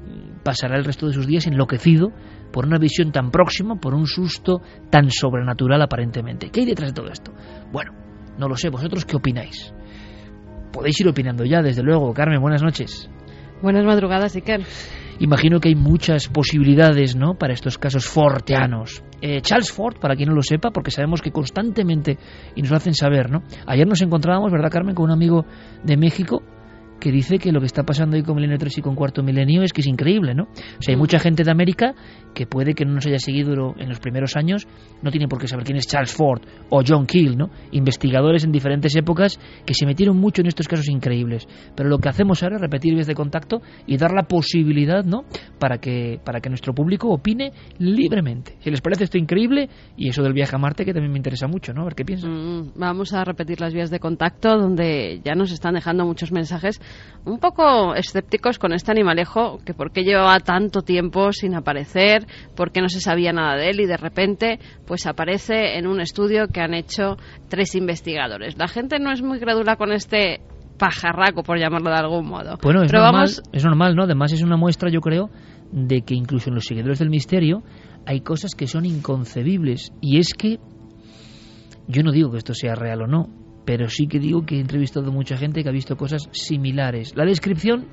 pasará 0.44 0.78
el 0.78 0.86
resto 0.86 1.08
de 1.08 1.14
sus 1.14 1.28
días 1.28 1.48
enloquecido 1.48 2.12
por 2.52 2.66
una 2.66 2.78
visión 2.78 3.12
tan 3.12 3.32
próxima, 3.32 3.76
por 3.76 3.94
un 3.94 4.08
susto 4.08 4.62
tan 4.90 5.10
sobrenatural 5.10 5.82
aparentemente. 5.82 6.50
¿Qué 6.50 6.62
hay 6.62 6.66
detrás 6.68 6.92
de 6.92 7.02
todo 7.02 7.12
esto? 7.12 7.34
Bueno, 7.72 7.92
no 8.38 8.48
lo 8.48 8.56
sé, 8.56 8.70
¿vosotros 8.70 9.06
qué 9.06 9.18
opináis? 9.18 9.74
Podéis 10.72 11.00
ir 11.02 11.08
opinando 11.08 11.44
ya, 11.46 11.62
desde 11.62 11.84
luego. 11.84 12.14
Carmen, 12.14 12.42
buenas 12.42 12.62
noches. 12.62 13.10
Buenas 13.66 13.84
madrugadas, 13.84 14.36
Iker. 14.36 14.62
Imagino 15.18 15.60
que 15.60 15.70
hay 15.70 15.76
muchas 15.76 16.28
posibilidades, 16.28 17.16
¿no?, 17.16 17.34
para 17.34 17.52
estos 17.52 17.80
casos 17.80 18.06
forteanos. 18.06 19.04
Eh, 19.24 19.42
Charles 19.42 19.72
Ford, 19.72 19.96
para 20.00 20.16
quien 20.16 20.30
no 20.30 20.36
lo 20.36 20.44
sepa, 20.44 20.70
porque 20.70 20.92
sabemos 20.92 21.20
que 21.24 21.32
constantemente, 21.32 22.20
y 22.56 22.62
nos 22.62 22.70
lo 22.70 22.78
hacen 22.78 22.94
saber, 22.94 23.32
¿no? 23.32 23.42
Ayer 23.66 23.88
nos 23.88 24.04
encontrábamos, 24.04 24.52
¿verdad, 24.52 24.70
Carmen?, 24.70 24.94
con 24.94 25.06
un 25.06 25.12
amigo 25.12 25.48
de 25.84 25.98
México 25.98 26.44
que 27.00 27.12
dice 27.12 27.38
que 27.38 27.52
lo 27.52 27.60
que 27.60 27.66
está 27.66 27.84
pasando 27.84 28.16
hoy 28.16 28.24
con 28.24 28.36
Milenio 28.36 28.58
3 28.58 28.78
y 28.78 28.82
con 28.82 28.96
Cuarto 28.96 29.24
Milenio 29.24 29.64
es 29.64 29.74
que 29.74 29.82
es 29.82 29.88
increíble, 29.88 30.34
¿no? 30.34 30.44
O 30.44 30.82
sea, 30.82 30.94
hay 30.94 30.98
mucha 30.98 31.20
gente 31.20 31.44
de 31.44 31.52
América 31.52 31.94
que 32.34 32.46
puede 32.46 32.74
que 32.74 32.86
no 32.86 32.94
nos 32.94 33.06
haya 33.06 33.20
seguido 33.20 33.76
en 33.78 33.90
los 33.90 34.00
primeros 34.00 34.36
años, 34.36 34.68
no 35.02 35.12
tiene 35.12 35.28
por 35.28 35.40
qué 35.40 35.48
saber 35.48 35.66
quién 35.66 35.78
es 35.78 35.88
Charles 35.88 36.14
Ford 36.14 36.42
o 36.70 36.82
John 36.86 37.06
Keel, 37.06 37.38
¿no? 37.38 37.50
Investigadores 37.72 38.44
en 38.44 38.52
diferentes 38.52 38.96
épocas 38.96 39.40
que 39.66 39.74
se 39.74 39.86
metieron 39.86 40.18
mucho 40.18 40.42
en 40.42 40.48
estos 40.48 40.68
casos 40.68 40.90
increíbles. 40.90 41.48
Pero 41.76 41.90
lo 41.90 42.00
que 42.00 42.10
hacemos 42.10 42.44
ahora 42.44 42.58
es 42.58 42.62
repetir 42.62 42.94
vías 42.94 43.08
de 43.08 43.16
contacto 43.16 43.62
y 43.88 43.98
dar 43.98 44.12
la 44.12 44.24
posibilidad, 44.24 45.04
¿no? 45.04 45.24
Para 45.60 45.78
que, 45.78 46.20
para 46.24 46.42
que 46.42 46.50
nuestro 46.50 46.74
público 46.74 47.10
opine 47.10 47.52
libremente. 47.78 48.58
Si 48.60 48.70
les 48.70 48.82
parece 48.82 49.06
esto 49.06 49.18
increíble, 49.18 49.70
y 49.98 50.10
eso 50.10 50.24
del 50.24 50.34
viaje 50.34 50.56
a 50.56 50.60
Marte 50.60 50.86
que 50.86 50.94
también 50.94 51.12
me 51.12 51.18
interesa 51.18 51.48
mucho, 51.48 51.74
¿no? 51.74 51.82
A 51.82 51.86
ver 51.86 51.96
qué 51.96 52.06
piensan. 52.06 52.32
Mm, 52.32 52.72
vamos 52.76 53.14
a 53.14 53.24
repetir 53.24 53.62
las 53.62 53.74
vías 53.74 53.90
de 53.90 54.00
contacto 54.00 54.58
donde 54.58 55.22
ya 55.24 55.36
nos 55.36 55.52
están 55.52 55.76
dejando 55.76 56.06
muchos 56.06 56.32
mensajes 56.32 56.82
un 57.26 57.40
poco 57.40 57.96
escépticos 57.96 58.60
con 58.60 58.72
este 58.72 58.92
animalejo, 58.92 59.60
que 59.66 59.74
por 59.74 59.92
qué 59.92 60.04
llevaba 60.04 60.40
tanto 60.40 60.84
tiempo 60.84 61.32
sin 61.32 61.56
aparecer, 61.56 62.28
por 62.56 62.72
qué 62.72 62.82
no 62.82 62.90
se 62.90 63.02
sabía 63.02 63.34
nada 63.34 63.56
de 63.56 63.72
él 63.72 63.80
y 63.82 63.86
de 63.86 63.98
repente 63.98 64.60
pues 64.86 65.08
aparece 65.08 65.78
en 65.78 65.88
un 65.88 66.00
estudio 66.00 66.48
que 66.48 66.62
han 66.62 66.74
hecho 66.74 67.18
tres 67.50 67.76
investigadores. 67.76 68.58
La 68.58 68.68
gente 68.68 69.00
no 69.00 69.12
es 69.12 69.22
muy 69.24 69.40
crédula 69.40 69.76
con 69.76 69.92
este 69.92 70.42
pajarraco, 70.78 71.42
por 71.44 71.58
llamarlo 71.58 71.90
de 71.90 71.98
algún 71.98 72.28
modo. 72.28 72.58
Bueno, 72.62 72.84
es, 72.84 72.92
normal, 72.92 73.30
es 73.52 73.66
normal, 73.66 73.96
¿no? 73.96 74.04
Además 74.04 74.32
es 74.34 74.44
una 74.44 74.58
muestra, 74.58 74.90
yo 74.90 75.00
creo, 75.00 75.30
de 75.72 76.02
que 76.02 76.14
incluso 76.14 76.50
en 76.50 76.56
los 76.56 76.66
seguidores 76.66 77.00
del 77.00 77.10
misterio 77.10 77.64
hay 78.06 78.22
cosas 78.22 78.56
que 78.56 78.68
son 78.68 78.86
inconcebibles. 78.86 79.92
Y 80.02 80.20
es 80.20 80.34
que, 80.34 80.60
yo 81.88 82.04
no 82.04 82.12
digo 82.12 82.32
que 82.32 82.38
esto 82.38 82.54
sea 82.54 82.76
real 82.76 83.04
o 83.04 83.08
no, 83.08 83.30
pero 83.66 83.90
sí 83.90 84.08
que 84.08 84.20
digo 84.20 84.46
que 84.46 84.58
he 84.58 84.60
entrevistado 84.60 85.10
a 85.10 85.14
mucha 85.14 85.38
gente 85.38 85.64
que 85.64 85.70
ha 85.70 85.72
visto 85.72 85.98
cosas 85.98 86.30
similares. 86.32 87.14
La 87.16 87.26
descripción 87.26 87.88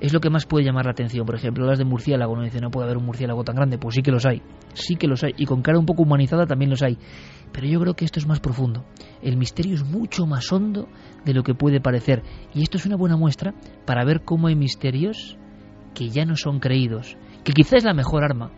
es 0.00 0.12
lo 0.12 0.20
que 0.20 0.30
más 0.30 0.46
puede 0.46 0.64
llamar 0.64 0.84
la 0.84 0.90
atención. 0.90 1.24
Por 1.24 1.36
ejemplo, 1.36 1.64
las 1.64 1.78
de 1.78 1.84
murciélago. 1.84 2.32
Uno 2.32 2.42
dice, 2.42 2.60
no 2.60 2.70
puede 2.70 2.86
haber 2.86 2.98
un 2.98 3.06
murciélago 3.06 3.44
tan 3.44 3.54
grande. 3.54 3.78
Pues 3.78 3.94
sí 3.94 4.02
que 4.02 4.10
los 4.10 4.26
hay. 4.26 4.42
Sí 4.74 4.96
que 4.96 5.06
los 5.06 5.22
hay. 5.24 5.32
Y 5.36 5.46
con 5.46 5.62
cara 5.62 5.78
un 5.78 5.86
poco 5.86 6.02
humanizada 6.02 6.44
también 6.44 6.70
los 6.70 6.82
hay. 6.82 6.98
Pero 7.52 7.66
yo 7.66 7.80
creo 7.80 7.94
que 7.94 8.04
esto 8.04 8.18
es 8.18 8.26
más 8.26 8.40
profundo. 8.40 8.84
El 9.22 9.36
misterio 9.36 9.74
es 9.74 9.84
mucho 9.84 10.26
más 10.26 10.52
hondo 10.52 10.88
de 11.24 11.34
lo 11.34 11.42
que 11.42 11.54
puede 11.54 11.80
parecer. 11.80 12.22
Y 12.52 12.62
esto 12.62 12.78
es 12.78 12.86
una 12.86 12.96
buena 12.96 13.16
muestra 13.16 13.54
para 13.86 14.04
ver 14.04 14.22
cómo 14.24 14.48
hay 14.48 14.56
misterios 14.56 15.38
que 15.94 16.08
ya 16.08 16.24
no 16.24 16.36
son 16.36 16.58
creídos. 16.58 17.16
Que 17.44 17.52
quizá 17.52 17.76
es 17.76 17.84
la 17.84 17.94
mejor 17.94 18.24
arma 18.24 18.50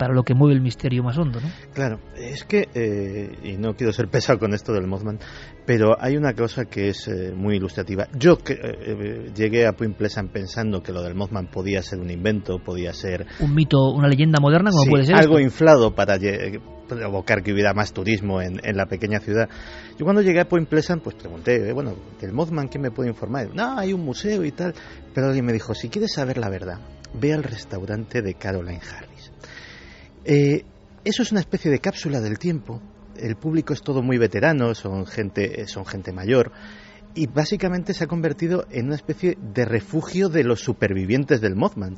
para 0.00 0.14
lo 0.14 0.22
que 0.22 0.32
mueve 0.32 0.54
el 0.54 0.62
misterio 0.62 1.02
más 1.02 1.18
hondo, 1.18 1.42
¿no? 1.42 1.48
Claro, 1.74 2.00
es 2.16 2.44
que, 2.44 2.70
eh, 2.74 3.36
y 3.44 3.58
no 3.58 3.74
quiero 3.74 3.92
ser 3.92 4.08
pesado 4.08 4.38
con 4.38 4.54
esto 4.54 4.72
del 4.72 4.86
Mothman, 4.86 5.18
pero 5.66 5.94
hay 6.00 6.16
una 6.16 6.32
cosa 6.32 6.64
que 6.64 6.88
es 6.88 7.06
eh, 7.06 7.34
muy 7.36 7.56
ilustrativa. 7.56 8.08
Yo 8.18 8.38
que, 8.38 8.54
eh, 8.54 9.30
llegué 9.36 9.66
a 9.66 9.72
Point 9.72 9.98
Pleasant 9.98 10.32
pensando 10.32 10.82
que 10.82 10.90
lo 10.90 11.02
del 11.02 11.14
Mothman 11.14 11.48
podía 11.48 11.82
ser 11.82 12.00
un 12.00 12.08
invento, 12.08 12.60
podía 12.60 12.94
ser... 12.94 13.26
Un 13.40 13.54
mito, 13.54 13.90
una 13.90 14.08
leyenda 14.08 14.40
moderna, 14.40 14.70
como 14.70 14.90
puede 14.90 15.04
ser. 15.04 15.16
Algo 15.16 15.38
inflado 15.38 15.94
para 15.94 16.16
provocar 16.88 17.42
que 17.42 17.52
hubiera 17.52 17.74
más 17.74 17.92
turismo 17.92 18.40
en, 18.40 18.58
en, 18.64 18.78
la 18.78 18.86
pequeña 18.86 19.20
ciudad. 19.20 19.50
Yo 19.98 20.06
cuando 20.06 20.22
llegué 20.22 20.40
a 20.40 20.48
Point 20.48 20.66
Pleasant, 20.66 21.02
pues 21.02 21.14
pregunté, 21.14 21.74
bueno, 21.74 21.94
del 22.18 22.32
Mothman, 22.32 22.68
¿quién 22.68 22.80
me 22.80 22.90
puede 22.90 23.10
informar? 23.10 23.54
No, 23.54 23.78
hay 23.78 23.92
un 23.92 24.00
museo 24.00 24.46
y 24.46 24.52
tal. 24.52 24.72
Pero 25.14 25.26
alguien 25.26 25.44
me 25.44 25.52
dijo, 25.52 25.74
si 25.74 25.90
quieres 25.90 26.14
saber 26.14 26.38
la 26.38 26.48
verdad, 26.48 26.78
ve 27.12 27.34
al 27.34 27.42
restaurante 27.42 28.22
de 28.22 28.32
Caroline 28.32 28.80
Harris. 28.80 29.09
Eh, 30.24 30.64
eso 31.04 31.22
es 31.22 31.32
una 31.32 31.40
especie 31.40 31.70
de 31.70 31.78
cápsula 31.78 32.20
del 32.20 32.38
tiempo. 32.38 32.80
El 33.16 33.36
público 33.36 33.72
es 33.72 33.82
todo 33.82 34.02
muy 34.02 34.18
veterano, 34.18 34.74
son 34.74 35.06
gente, 35.06 35.66
son 35.66 35.86
gente 35.86 36.12
mayor. 36.12 36.52
Y 37.14 37.26
básicamente 37.26 37.94
se 37.94 38.04
ha 38.04 38.06
convertido 38.06 38.66
en 38.70 38.86
una 38.86 38.96
especie 38.96 39.36
de 39.40 39.64
refugio 39.64 40.28
de 40.28 40.44
los 40.44 40.60
supervivientes 40.60 41.40
del 41.40 41.56
Mothman. 41.56 41.96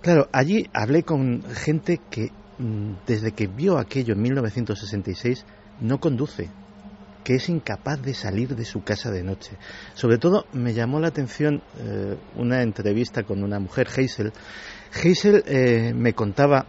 Claro, 0.00 0.28
allí 0.32 0.68
hablé 0.72 1.04
con 1.04 1.42
gente 1.42 2.00
que 2.10 2.30
mm, 2.58 2.94
desde 3.06 3.32
que 3.32 3.46
vio 3.46 3.78
aquello 3.78 4.14
en 4.14 4.22
1966 4.22 5.44
no 5.80 6.00
conduce, 6.00 6.50
que 7.22 7.34
es 7.34 7.48
incapaz 7.48 8.02
de 8.02 8.14
salir 8.14 8.56
de 8.56 8.64
su 8.64 8.82
casa 8.82 9.10
de 9.10 9.22
noche. 9.22 9.56
Sobre 9.94 10.18
todo 10.18 10.46
me 10.52 10.74
llamó 10.74 10.98
la 10.98 11.08
atención 11.08 11.62
eh, 11.78 12.16
una 12.36 12.62
entrevista 12.62 13.22
con 13.22 13.44
una 13.44 13.60
mujer, 13.60 13.86
Hazel. 13.88 14.32
Hazel 14.92 15.44
eh, 15.46 15.92
me 15.94 16.14
contaba 16.14 16.66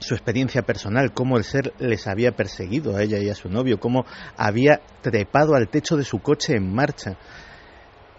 su 0.00 0.14
experiencia 0.14 0.62
personal, 0.62 1.12
cómo 1.12 1.36
el 1.36 1.44
ser 1.44 1.72
les 1.78 2.06
había 2.06 2.32
perseguido 2.32 2.96
a 2.96 3.02
ella 3.02 3.18
y 3.18 3.28
a 3.28 3.34
su 3.34 3.48
novio, 3.48 3.80
cómo 3.80 4.04
había 4.36 4.80
trepado 5.02 5.54
al 5.54 5.68
techo 5.68 5.96
de 5.96 6.04
su 6.04 6.20
coche 6.20 6.54
en 6.56 6.72
marcha. 6.72 7.16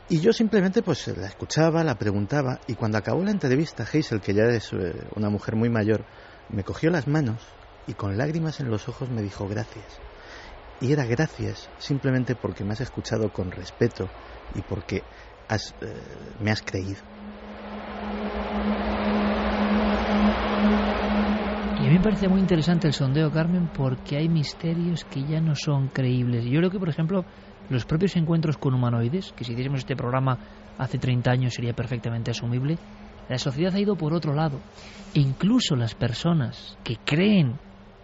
Y 0.09 0.19
yo 0.19 0.33
simplemente 0.33 0.81
pues 0.81 1.07
la 1.15 1.27
escuchaba, 1.27 1.83
la 1.83 1.95
preguntaba 1.95 2.59
y 2.67 2.75
cuando 2.75 2.97
acabó 2.97 3.23
la 3.23 3.31
entrevista, 3.31 3.83
Hazel, 3.83 4.21
que 4.21 4.33
ya 4.33 4.43
es 4.45 4.73
eh, 4.73 5.07
una 5.15 5.29
mujer 5.29 5.55
muy 5.55 5.69
mayor, 5.69 6.03
me 6.49 6.63
cogió 6.63 6.89
las 6.89 7.07
manos 7.07 7.41
y 7.85 7.93
con 7.93 8.17
lágrimas 8.17 8.59
en 8.59 8.69
los 8.69 8.89
ojos 8.89 9.09
me 9.09 9.21
dijo 9.21 9.47
gracias. 9.47 9.85
Y 10.81 10.91
era 10.93 11.05
gracias 11.05 11.69
simplemente 11.77 12.35
porque 12.35 12.63
me 12.63 12.73
has 12.73 12.81
escuchado 12.81 13.31
con 13.31 13.51
respeto 13.51 14.09
y 14.55 14.61
porque 14.61 15.03
has, 15.47 15.75
eh, 15.81 15.93
me 16.39 16.51
has 16.51 16.61
creído. 16.61 17.01
Y 21.78 21.78
a 21.78 21.78
mí 21.89 21.95
me 21.95 22.01
parece 22.01 22.27
muy 22.27 22.39
interesante 22.39 22.85
el 22.85 22.93
sondeo, 22.93 23.31
Carmen, 23.31 23.67
porque 23.67 24.17
hay 24.17 24.29
misterios 24.29 25.05
que 25.09 25.23
ya 25.23 25.41
no 25.41 25.55
son 25.55 25.87
creíbles. 25.87 26.45
Yo 26.45 26.59
creo 26.59 26.69
que, 26.69 26.77
por 26.77 26.87
ejemplo, 26.87 27.25
los 27.67 27.85
propios 27.85 28.15
encuentros 28.15 28.57
con 28.57 28.75
humanoides, 28.75 29.31
que 29.35 29.43
si 29.43 29.53
hiciésemos 29.53 29.79
este 29.79 29.95
programa 29.95 30.37
hace 30.77 30.99
30 30.99 31.31
años 31.31 31.53
sería 31.55 31.73
perfectamente 31.73 32.29
asumible, 32.29 32.77
la 33.27 33.39
sociedad 33.39 33.73
ha 33.73 33.79
ido 33.79 33.95
por 33.95 34.13
otro 34.13 34.35
lado. 34.35 34.59
E 35.15 35.19
incluso 35.19 35.75
las 35.75 35.95
personas 35.95 36.77
que 36.83 36.97
creen, 37.03 37.57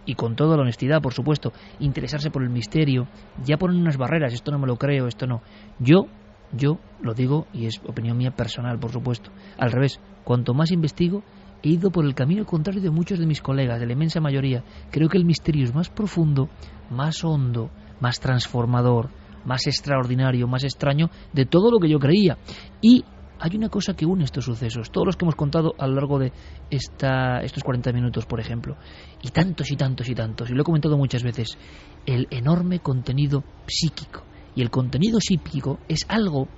y 0.04 0.14
con 0.14 0.34
toda 0.34 0.56
la 0.56 0.62
honestidad, 0.62 1.00
por 1.00 1.14
supuesto, 1.14 1.52
interesarse 1.78 2.30
por 2.30 2.42
el 2.42 2.50
misterio, 2.50 3.06
ya 3.44 3.56
ponen 3.56 3.80
unas 3.80 3.98
barreras, 3.98 4.32
esto 4.32 4.50
no 4.50 4.58
me 4.58 4.66
lo 4.66 4.78
creo, 4.78 5.06
esto 5.06 5.28
no. 5.28 5.42
Yo, 5.78 6.06
yo 6.50 6.80
lo 7.00 7.14
digo, 7.14 7.46
y 7.52 7.66
es 7.66 7.74
opinión 7.86 8.16
mía 8.16 8.32
personal, 8.32 8.80
por 8.80 8.90
supuesto, 8.90 9.30
al 9.58 9.70
revés, 9.70 10.00
cuanto 10.24 10.54
más 10.54 10.72
investigo, 10.72 11.22
he 11.66 11.72
ido 11.72 11.90
por 11.90 12.04
el 12.04 12.14
camino 12.14 12.44
contrario 12.44 12.80
de 12.80 12.90
muchos 12.90 13.18
de 13.18 13.26
mis 13.26 13.42
colegas, 13.42 13.80
de 13.80 13.86
la 13.86 13.92
inmensa 13.92 14.20
mayoría. 14.20 14.62
Creo 14.90 15.08
que 15.08 15.18
el 15.18 15.24
misterio 15.24 15.64
es 15.64 15.74
más 15.74 15.90
profundo, 15.90 16.48
más 16.90 17.24
hondo, 17.24 17.70
más 18.00 18.20
transformador, 18.20 19.10
más 19.44 19.66
extraordinario, 19.66 20.46
más 20.46 20.64
extraño 20.64 21.10
de 21.32 21.46
todo 21.46 21.70
lo 21.70 21.78
que 21.78 21.88
yo 21.88 21.98
creía. 21.98 22.38
Y 22.80 23.04
hay 23.38 23.56
una 23.56 23.68
cosa 23.68 23.94
que 23.94 24.06
une 24.06 24.24
estos 24.24 24.44
sucesos, 24.44 24.90
todos 24.90 25.06
los 25.06 25.16
que 25.16 25.24
hemos 25.24 25.34
contado 25.34 25.74
a 25.78 25.86
lo 25.86 25.94
largo 25.94 26.18
de 26.18 26.32
esta, 26.70 27.40
estos 27.40 27.62
40 27.62 27.92
minutos, 27.92 28.26
por 28.26 28.40
ejemplo, 28.40 28.76
y 29.22 29.28
tantos 29.28 29.70
y 29.70 29.76
tantos 29.76 30.08
y 30.08 30.14
tantos, 30.14 30.50
y 30.50 30.54
lo 30.54 30.62
he 30.62 30.64
comentado 30.64 30.96
muchas 30.96 31.22
veces, 31.22 31.58
el 32.06 32.28
enorme 32.30 32.80
contenido 32.80 33.44
psíquico. 33.66 34.22
Y 34.54 34.62
el 34.62 34.70
contenido 34.70 35.18
psíquico 35.20 35.80
es 35.86 36.06
algo 36.08 36.48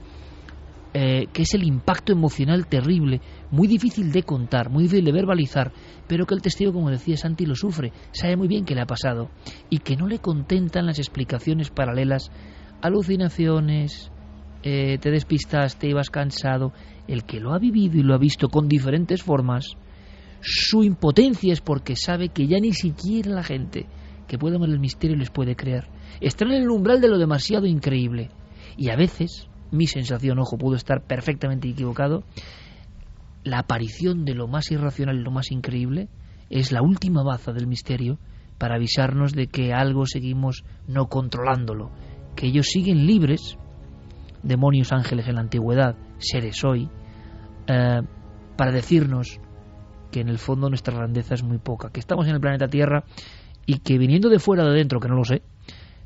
eh, 1.01 1.29
que 1.33 1.43
es 1.43 1.55
el 1.55 1.63
impacto 1.63 2.11
emocional 2.11 2.67
terrible, 2.67 3.21
muy 3.53 3.69
difícil 3.69 4.11
de 4.11 4.25
contar, 4.25 4.69
muy 4.69 4.83
difícil 4.83 5.05
de 5.05 5.13
verbalizar, 5.13 5.71
pero 6.09 6.27
que 6.27 6.35
el 6.35 6.43
testigo, 6.43 6.73
como 6.73 6.91
decía 6.91 7.17
Santi, 7.17 7.47
lo 7.47 7.55
sufre, 7.55 7.93
sabe 8.11 8.37
muy 8.37 8.49
bien 8.49 8.65
que 8.65 8.75
le 8.75 8.81
ha 8.81 8.87
pasado 8.87 9.31
y 9.71 9.79
que 9.79 9.95
no 9.95 10.09
le 10.09 10.19
contentan 10.19 10.87
las 10.87 10.99
explicaciones 10.99 11.71
paralelas, 11.71 12.33
alucinaciones, 12.83 14.11
eh, 14.65 14.99
te 14.99 15.13
despistaste, 15.13 15.89
ibas 15.89 16.11
cansado. 16.11 16.73
El 17.07 17.23
que 17.23 17.39
lo 17.39 17.55
ha 17.55 17.61
vivido 17.61 17.97
y 17.97 18.03
lo 18.03 18.17
ha 18.17 18.19
visto 18.19 18.49
con 18.49 18.67
diferentes 18.67 19.23
formas, 19.23 19.77
Su 20.41 20.83
impotencia 20.83 21.53
es 21.53 21.61
porque 21.61 21.95
sabe 21.95 22.31
que 22.31 22.49
ya 22.49 22.59
ni 22.59 22.73
siquiera 22.73 23.31
la 23.31 23.45
gente 23.45 23.87
que 24.27 24.37
puede 24.37 24.59
ver 24.59 24.71
el 24.71 24.81
misterio 24.81 25.17
les 25.17 25.31
puede 25.31 25.55
creer. 25.55 25.89
Están 26.21 26.51
en 26.51 26.63
el 26.63 26.71
umbral 26.71 27.01
de 27.01 27.09
lo 27.09 27.19
demasiado 27.19 27.67
increíble. 27.67 28.31
Y 28.77 28.91
a 28.91 28.97
veces, 28.97 29.49
mi 29.71 29.87
sensación, 29.87 30.39
ojo, 30.39 30.59
puedo 30.59 30.77
estar 30.77 31.03
perfectamente 31.03 31.69
equivocado, 31.69 32.25
la 33.45 33.61
aparición 33.61 34.25
de 34.25 34.35
lo 34.35 34.49
más 34.49 34.71
irracional 34.71 35.19
y 35.19 35.23
lo 35.23 35.31
más 35.31 35.51
increíble 35.51 36.09
es 36.51 36.73
la 36.73 36.83
última 36.83 37.23
baza 37.23 37.53
del 37.53 37.67
misterio 37.67 38.19
para 38.59 38.75
avisarnos 38.75 39.33
de 39.33 39.47
que 39.47 39.73
algo 39.73 40.07
seguimos 40.07 40.65
no 40.87 41.07
controlándolo, 41.07 41.91
que 42.35 42.47
ellos 42.47 42.67
siguen 42.67 43.07
libres, 43.07 43.57
demonios 44.43 44.93
ángeles 44.93 45.29
en 45.29 45.37
la 45.37 45.43
antigüedad, 45.43 45.97
seres 46.19 46.65
hoy, 46.65 46.89
eh, 47.67 48.01
para 48.57 48.73
decirnos 48.73 49.41
que 50.11 50.21
en 50.21 50.29
el 50.29 50.39
fondo 50.39 50.69
nuestra 50.69 50.97
grandeza 50.97 51.35
es 51.35 51.43
muy 51.43 51.59
poca, 51.59 51.91
que 51.91 52.01
estamos 52.01 52.27
en 52.27 52.35
el 52.35 52.41
planeta 52.41 52.69
Tierra 52.69 53.05
y 53.67 53.79
que 53.79 53.99
viniendo 53.99 54.29
de 54.29 54.39
fuera 54.39 54.65
de 54.65 54.73
dentro, 54.73 55.01
que 55.01 55.09
no 55.09 55.17
lo 55.17 55.25
sé, 55.25 55.43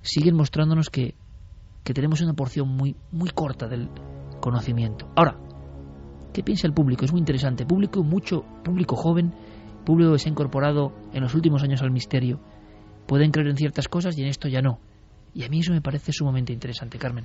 siguen 0.02 0.34
mostrándonos 0.34 0.90
que, 0.90 1.14
que 1.84 1.94
tenemos 1.94 2.20
una 2.20 2.34
porción 2.34 2.68
muy, 2.68 2.96
muy 3.10 3.30
corta 3.30 3.66
del 3.66 3.88
conocimiento. 4.40 5.10
Ahora, 5.16 5.36
¿qué 6.32 6.42
piensa 6.42 6.66
el 6.66 6.74
público? 6.74 7.04
Es 7.04 7.12
muy 7.12 7.20
interesante. 7.20 7.66
Público 7.66 8.02
mucho, 8.02 8.44
público 8.64 8.96
joven, 8.96 9.32
público 9.84 10.12
que 10.12 10.18
se 10.18 10.28
ha 10.28 10.32
incorporado 10.32 10.92
en 11.12 11.22
los 11.22 11.34
últimos 11.34 11.62
años 11.62 11.82
al 11.82 11.90
misterio. 11.90 12.40
Pueden 13.06 13.30
creer 13.30 13.48
en 13.48 13.56
ciertas 13.56 13.88
cosas 13.88 14.16
y 14.16 14.22
en 14.22 14.28
esto 14.28 14.48
ya 14.48 14.62
no. 14.62 14.78
Y 15.34 15.44
a 15.44 15.48
mí 15.48 15.60
eso 15.60 15.72
me 15.72 15.80
parece 15.80 16.12
sumamente 16.12 16.52
interesante, 16.52 16.98
Carmen. 16.98 17.24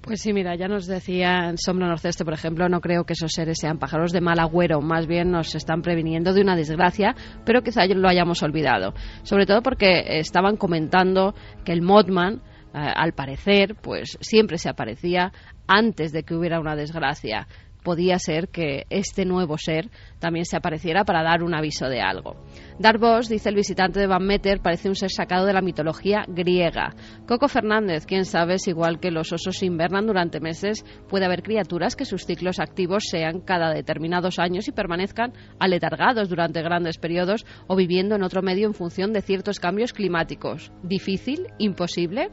Pues 0.00 0.22
sí, 0.22 0.32
mira, 0.32 0.54
ya 0.54 0.68
nos 0.68 0.86
decía 0.86 1.52
Sombra 1.56 1.88
Norceste, 1.88 2.24
por 2.24 2.32
ejemplo, 2.32 2.68
no 2.68 2.80
creo 2.80 3.04
que 3.04 3.14
esos 3.14 3.32
seres 3.32 3.58
sean 3.60 3.78
pájaros 3.78 4.12
de 4.12 4.20
mal 4.20 4.38
agüero, 4.38 4.80
más 4.80 5.06
bien 5.06 5.30
nos 5.32 5.54
están 5.54 5.82
previniendo 5.82 6.32
de 6.32 6.40
una 6.40 6.54
desgracia, 6.54 7.16
pero 7.44 7.62
quizá 7.62 7.84
lo 7.86 8.08
hayamos 8.08 8.42
olvidado. 8.42 8.94
Sobre 9.22 9.44
todo 9.44 9.60
porque 9.60 10.18
estaban 10.18 10.56
comentando 10.56 11.34
que 11.64 11.72
el 11.72 11.82
Modman, 11.82 12.40
al 12.72 13.12
parecer, 13.12 13.76
pues 13.80 14.18
siempre 14.20 14.58
se 14.58 14.68
aparecía 14.68 15.32
antes 15.66 16.12
de 16.12 16.22
que 16.22 16.34
hubiera 16.34 16.60
una 16.60 16.76
desgracia 16.76 17.46
podía 17.82 18.18
ser 18.18 18.48
que 18.48 18.84
este 18.90 19.24
nuevo 19.24 19.56
ser 19.56 19.90
también 20.18 20.44
se 20.44 20.56
apareciera 20.56 21.04
para 21.04 21.22
dar 21.22 21.42
un 21.42 21.54
aviso 21.54 21.88
de 21.88 22.00
algo. 22.00 22.36
Darvos, 22.78 23.28
dice 23.28 23.48
el 23.48 23.54
visitante 23.54 23.98
de 23.98 24.06
Van 24.06 24.26
Meter, 24.26 24.60
parece 24.60 24.88
un 24.88 24.94
ser 24.94 25.10
sacado 25.10 25.46
de 25.46 25.52
la 25.52 25.62
mitología 25.62 26.24
griega. 26.28 26.94
Coco 27.26 27.48
Fernández, 27.48 28.04
quién 28.04 28.24
sabe 28.24 28.58
si 28.58 28.70
igual 28.70 29.00
que 29.00 29.10
los 29.10 29.32
osos 29.32 29.62
invernan 29.62 30.06
durante 30.06 30.38
meses, 30.38 30.84
puede 31.08 31.24
haber 31.24 31.42
criaturas 31.42 31.96
que 31.96 32.04
sus 32.04 32.26
ciclos 32.26 32.60
activos 32.60 33.04
sean 33.10 33.40
cada 33.40 33.72
determinados 33.72 34.38
años 34.38 34.68
y 34.68 34.72
permanezcan 34.72 35.32
aletargados 35.58 36.28
durante 36.28 36.62
grandes 36.62 36.98
periodos 36.98 37.46
o 37.66 37.76
viviendo 37.76 38.16
en 38.16 38.22
otro 38.22 38.42
medio 38.42 38.66
en 38.66 38.74
función 38.74 39.12
de 39.12 39.22
ciertos 39.22 39.60
cambios 39.60 39.92
climáticos. 39.92 40.72
¿Difícil? 40.82 41.46
¿Imposible? 41.58 42.28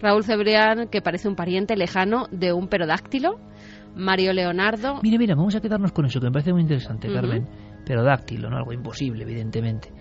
Raúl 0.00 0.24
Cebrián, 0.24 0.88
que 0.88 1.02
parece 1.02 1.28
un 1.28 1.36
pariente 1.36 1.76
lejano 1.76 2.26
de 2.30 2.52
un 2.52 2.68
perodáctilo. 2.68 3.38
Mario 3.96 4.32
Leonardo. 4.32 5.00
Mira, 5.02 5.18
mira, 5.18 5.34
vamos 5.34 5.54
a 5.54 5.60
quedarnos 5.60 5.92
con 5.92 6.06
eso, 6.06 6.18
que 6.20 6.26
me 6.26 6.32
parece 6.32 6.52
muy 6.52 6.62
interesante, 6.62 7.12
Carmen. 7.12 7.46
Pero 7.86 8.02
dáctilo, 8.02 8.50
¿no? 8.50 8.56
Algo 8.56 8.72
imposible, 8.72 9.22
evidentemente. 9.22 9.92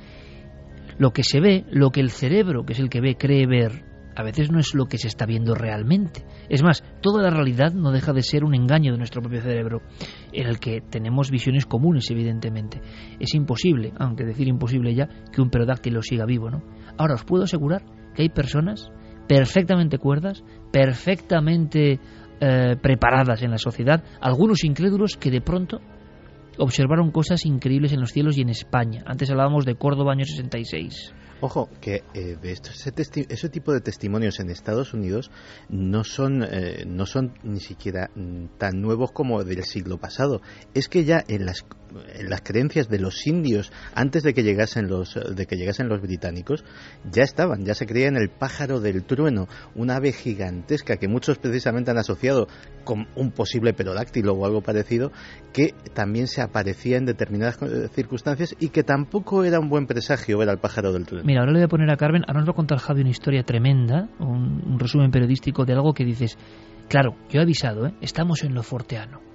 Lo 0.98 1.12
que 1.12 1.24
se 1.24 1.40
ve, 1.40 1.66
lo 1.72 1.92
que 1.92 2.02
el 2.02 2.10
cerebro, 2.10 2.66
que 2.66 2.74
es 2.74 2.80
el 2.80 2.90
que 2.90 3.02
ve, 3.02 3.16
cree 3.18 3.46
ver, 3.46 3.84
a 4.16 4.24
veces 4.24 4.52
no 4.52 4.60
es 4.60 4.74
lo 4.74 4.86
que 4.86 4.98
se 4.98 5.08
está 5.08 5.26
viendo 5.26 5.56
realmente. 5.56 6.24
Es 6.50 6.64
más, 6.64 6.84
toda 7.02 7.22
la 7.24 7.30
realidad 7.30 7.74
no 7.74 7.92
deja 7.92 8.14
de 8.14 8.22
ser 8.22 8.44
un 8.44 8.56
engaño 8.56 8.92
de 8.92 8.98
nuestro 8.98 9.22
propio 9.22 9.42
cerebro, 9.42 9.82
en 10.32 10.48
el 10.48 10.60
que 10.60 10.82
tenemos 10.82 11.32
visiones 11.32 11.66
comunes, 11.66 12.10
evidentemente. 12.12 12.82
Es 13.20 13.34
imposible, 13.34 13.94
aunque 13.98 14.26
decir 14.26 14.48
imposible 14.48 14.94
ya, 14.94 15.08
que 15.32 15.42
un 15.42 15.50
perodáctilo 15.50 16.02
siga 16.02 16.26
vivo, 16.26 16.50
¿no? 16.50 16.64
Ahora 16.98 17.16
os 17.16 17.26
puedo 17.26 17.44
asegurar 17.44 17.84
que 18.14 18.24
hay 18.24 18.30
personas 18.30 18.92
perfectamente 19.28 19.98
cuerdas, 19.98 20.44
perfectamente 20.72 22.00
eh, 22.40 22.76
preparadas 22.82 23.42
en 23.44 23.52
la 23.52 23.58
sociedad, 23.58 24.04
algunos 24.20 24.64
incrédulos 24.64 25.18
que 25.18 25.32
de 25.32 25.42
pronto 25.42 25.80
observaron 26.58 27.12
cosas 27.12 27.46
increíbles 27.46 27.94
en 27.94 28.00
los 28.00 28.12
cielos 28.12 28.38
y 28.38 28.42
en 28.42 28.50
España. 28.50 29.04
Antes 29.06 29.30
hablábamos 29.30 29.66
de 29.66 29.76
Córdoba 29.76 30.14
año 30.14 30.26
66. 30.26 31.14
Ojo, 31.42 31.70
que 31.82 32.04
eh, 32.14 32.38
esto, 32.44 32.70
ese, 32.72 33.50
tipo 33.50 33.74
de 33.74 33.82
testimonios 33.82 34.40
en 34.40 34.50
Estados 34.50 34.94
Unidos 34.94 35.30
no 35.68 36.06
son, 36.06 36.42
eh, 36.42 36.86
no 36.88 37.06
son 37.06 37.34
ni 37.44 37.60
siquiera 37.60 38.10
mm, 38.16 38.58
tan 38.58 38.80
nuevos 38.82 39.12
como 39.12 39.44
del 39.44 39.64
siglo 39.66 39.98
pasado. 39.98 40.42
Es 40.74 40.88
que 40.88 41.04
ya 41.04 41.22
en 41.28 41.46
las, 41.46 41.66
las 42.22 42.42
creencias 42.42 42.90
de 42.90 43.00
los 43.00 43.26
indios, 43.28 43.72
antes 43.94 44.24
de 44.24 44.34
que, 44.34 44.44
llegasen 44.44 44.88
los, 44.88 45.20
de 45.36 45.46
que 45.46 45.56
llegasen 45.56 45.88
los 45.90 46.02
británicos, 46.02 46.64
ya 47.12 47.24
estaban, 47.24 47.66
ya 47.66 47.74
se 47.74 47.86
creía 47.86 48.08
en 48.08 48.18
el 48.18 48.30
pájaro 48.30 48.80
del 48.80 49.04
trueno, 49.04 49.48
una 49.76 49.96
ave 49.98 50.12
gigantesca 50.12 50.98
que 50.98 51.08
muchos 51.08 51.38
precisamente 51.38 51.92
han 51.92 51.98
asociado 51.98 52.48
con 52.84 53.08
un 53.16 53.32
posible 53.32 53.74
perodáctilo 53.74 54.34
o 54.34 54.46
algo 54.46 54.62
parecido, 54.62 55.12
que 55.54 55.74
también 55.94 56.28
se 56.28 56.42
aparecía 56.42 56.98
en 56.98 57.06
determinadas 57.06 57.60
circunstancias 57.94 58.56
y 58.60 58.70
que 58.70 58.84
tampoco 58.84 59.44
era 59.44 59.60
un 59.60 59.70
buen 59.70 59.88
presagio 59.88 60.38
ver 60.38 60.50
al 60.50 60.60
pájaro 60.60 60.92
del 60.92 61.06
trueno. 61.06 61.26
Mira, 61.26 61.42
ahora 61.42 61.52
le 61.54 61.60
voy 61.60 61.66
a 61.66 61.70
poner 61.70 61.92
a 61.92 61.98
Carmen, 61.98 62.24
ahora 62.28 62.40
nos 62.40 62.50
va 62.50 62.54
a 62.54 62.56
contar 62.56 62.80
Javi 62.80 63.02
una 63.02 63.10
historia 63.10 63.44
tremenda, 63.44 64.10
un, 64.20 64.78
resumen 64.80 65.12
periodístico 65.12 65.66
de 65.66 65.74
algo 65.74 65.94
que 65.94 66.04
dices, 66.04 66.38
claro, 66.90 67.16
yo 67.30 67.40
he 67.40 67.44
avisado, 67.44 67.88
¿eh? 67.88 67.94
estamos 68.02 68.44
en 68.44 68.54
lo 68.54 68.64
forteano. 68.64 69.33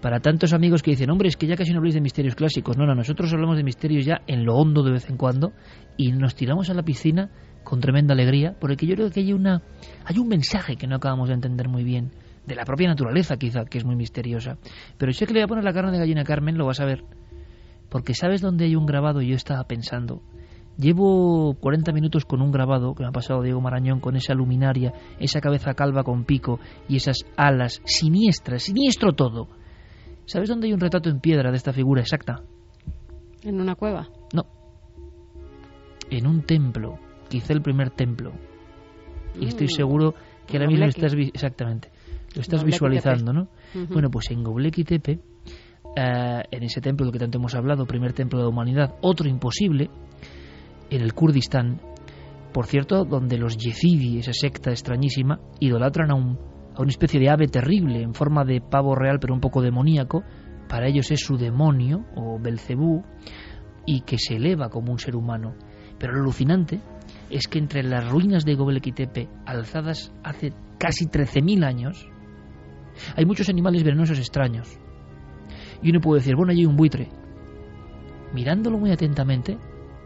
Para 0.00 0.20
tantos 0.20 0.52
amigos 0.52 0.82
que 0.82 0.92
dicen, 0.92 1.10
hombre, 1.10 1.28
es 1.28 1.36
que 1.36 1.46
ya 1.46 1.56
casi 1.56 1.72
no 1.72 1.78
habléis 1.78 1.94
de 1.94 2.00
misterios 2.00 2.34
clásicos. 2.34 2.76
No, 2.76 2.86
no, 2.86 2.94
nosotros 2.94 3.32
hablamos 3.32 3.56
de 3.56 3.64
misterios 3.64 4.04
ya 4.04 4.22
en 4.26 4.44
lo 4.44 4.54
hondo 4.54 4.82
de 4.82 4.92
vez 4.92 5.10
en 5.10 5.16
cuando 5.16 5.52
y 5.96 6.12
nos 6.12 6.34
tiramos 6.34 6.70
a 6.70 6.74
la 6.74 6.82
piscina 6.82 7.30
con 7.64 7.80
tremenda 7.80 8.14
alegría, 8.14 8.54
porque 8.58 8.86
yo 8.86 8.94
creo 8.94 9.10
que 9.10 9.20
hay, 9.20 9.32
una, 9.32 9.62
hay 10.04 10.18
un 10.18 10.28
mensaje 10.28 10.76
que 10.76 10.86
no 10.86 10.96
acabamos 10.96 11.28
de 11.28 11.34
entender 11.34 11.68
muy 11.68 11.84
bien, 11.84 12.12
de 12.46 12.54
la 12.54 12.64
propia 12.64 12.88
naturaleza 12.88 13.36
quizá, 13.36 13.64
que 13.64 13.78
es 13.78 13.84
muy 13.84 13.96
misteriosa. 13.96 14.56
Pero 14.96 15.12
sé 15.12 15.26
que 15.26 15.34
le 15.34 15.40
voy 15.40 15.44
a 15.44 15.48
poner 15.48 15.64
la 15.64 15.72
carne 15.72 15.92
de 15.92 15.98
gallina 15.98 16.24
Carmen, 16.24 16.56
lo 16.56 16.66
vas 16.66 16.80
a 16.80 16.84
ver. 16.84 17.04
Porque 17.90 18.14
sabes 18.14 18.40
dónde 18.40 18.66
hay 18.66 18.76
un 18.76 18.86
grabado, 18.86 19.20
yo 19.20 19.34
estaba 19.34 19.64
pensando, 19.64 20.22
Llevo 20.78 21.56
40 21.60 21.90
minutos 21.92 22.24
con 22.24 22.40
un 22.40 22.52
grabado 22.52 22.94
que 22.94 23.02
me 23.02 23.08
ha 23.08 23.12
pasado 23.12 23.42
Diego 23.42 23.60
Marañón 23.60 23.98
con 23.98 24.14
esa 24.14 24.32
luminaria, 24.32 24.92
esa 25.18 25.40
cabeza 25.40 25.74
calva 25.74 26.04
con 26.04 26.22
pico 26.22 26.60
y 26.88 26.94
esas 26.94 27.16
alas 27.36 27.82
siniestras, 27.84 28.62
siniestro 28.62 29.12
todo. 29.12 29.48
¿Sabes 30.28 30.48
dónde 30.48 30.68
hay 30.68 30.72
un 30.72 30.80
retrato 30.80 31.10
en 31.10 31.18
piedra 31.18 31.50
de 31.50 31.56
esta 31.56 31.72
figura 31.72 32.02
exacta? 32.02 32.44
¿En 33.42 33.60
una 33.60 33.74
cueva? 33.74 34.08
No. 34.32 34.46
En 36.10 36.26
un 36.26 36.42
templo, 36.42 37.00
quizá 37.28 37.52
el 37.52 37.62
primer 37.62 37.90
templo. 37.90 38.32
Y 39.40 39.46
estoy 39.46 39.66
mm. 39.66 39.70
seguro 39.70 40.14
que 40.46 40.56
ahora 40.56 40.68
mismo 40.68 40.86
estás 40.86 41.14
exactamente 41.14 41.90
lo 42.34 42.42
estás 42.42 42.64
visualizando, 42.64 43.32
¿no? 43.32 43.48
Bueno, 43.90 44.10
pues 44.10 44.30
en 44.30 44.44
Göbekli 44.44 44.84
Tepe, 44.84 45.12
eh, 45.96 46.42
en 46.50 46.62
ese 46.62 46.80
templo 46.80 47.06
del 47.06 47.12
que 47.12 47.18
tanto 47.18 47.38
hemos 47.38 47.54
hablado, 47.54 47.86
primer 47.86 48.12
templo 48.12 48.38
de 48.38 48.44
la 48.44 48.50
humanidad, 48.50 48.96
otro 49.00 49.28
imposible, 49.28 49.90
en 50.90 51.02
el 51.02 51.14
Kurdistán, 51.14 51.80
por 52.52 52.66
cierto, 52.66 53.04
donde 53.04 53.38
los 53.38 53.56
yezidi, 53.56 54.18
esa 54.18 54.32
secta 54.32 54.70
extrañísima, 54.70 55.40
idolatran 55.60 56.10
a, 56.10 56.14
un, 56.14 56.38
una 56.82 56.90
especie 56.90 57.20
de 57.20 57.30
ave 57.30 57.48
terrible 57.48 58.02
en 58.02 58.14
forma 58.14 58.44
de 58.44 58.60
pavo 58.60 58.94
real 58.94 59.18
pero 59.20 59.34
un 59.34 59.40
poco 59.40 59.62
demoníaco, 59.62 60.22
para 60.68 60.86
ellos 60.86 61.10
es 61.10 61.20
su 61.20 61.36
demonio 61.36 62.04
o 62.14 62.38
Belcebú 62.38 63.04
y 63.86 64.02
que 64.02 64.18
se 64.18 64.36
eleva 64.36 64.68
como 64.68 64.92
un 64.92 64.98
ser 64.98 65.16
humano. 65.16 65.54
Pero 65.98 66.12
lo 66.12 66.20
alucinante 66.20 66.80
es 67.30 67.48
que 67.48 67.58
entre 67.58 67.82
las 67.82 68.08
ruinas 68.08 68.44
de 68.44 68.54
Gobekli 68.54 68.92
Tepe, 68.92 69.28
alzadas 69.46 70.12
hace 70.22 70.52
casi 70.78 71.06
13.000 71.06 71.64
años, 71.64 72.08
hay 73.16 73.24
muchos 73.24 73.48
animales 73.48 73.82
venenosos 73.82 74.18
extraños. 74.18 74.78
Y 75.82 75.90
uno 75.90 76.00
puede 76.00 76.20
decir, 76.20 76.36
bueno, 76.36 76.52
allí 76.52 76.60
hay 76.60 76.66
un 76.66 76.76
buitre. 76.76 77.08
Mirándolo 78.34 78.78
muy 78.78 78.92
atentamente, 78.92 79.58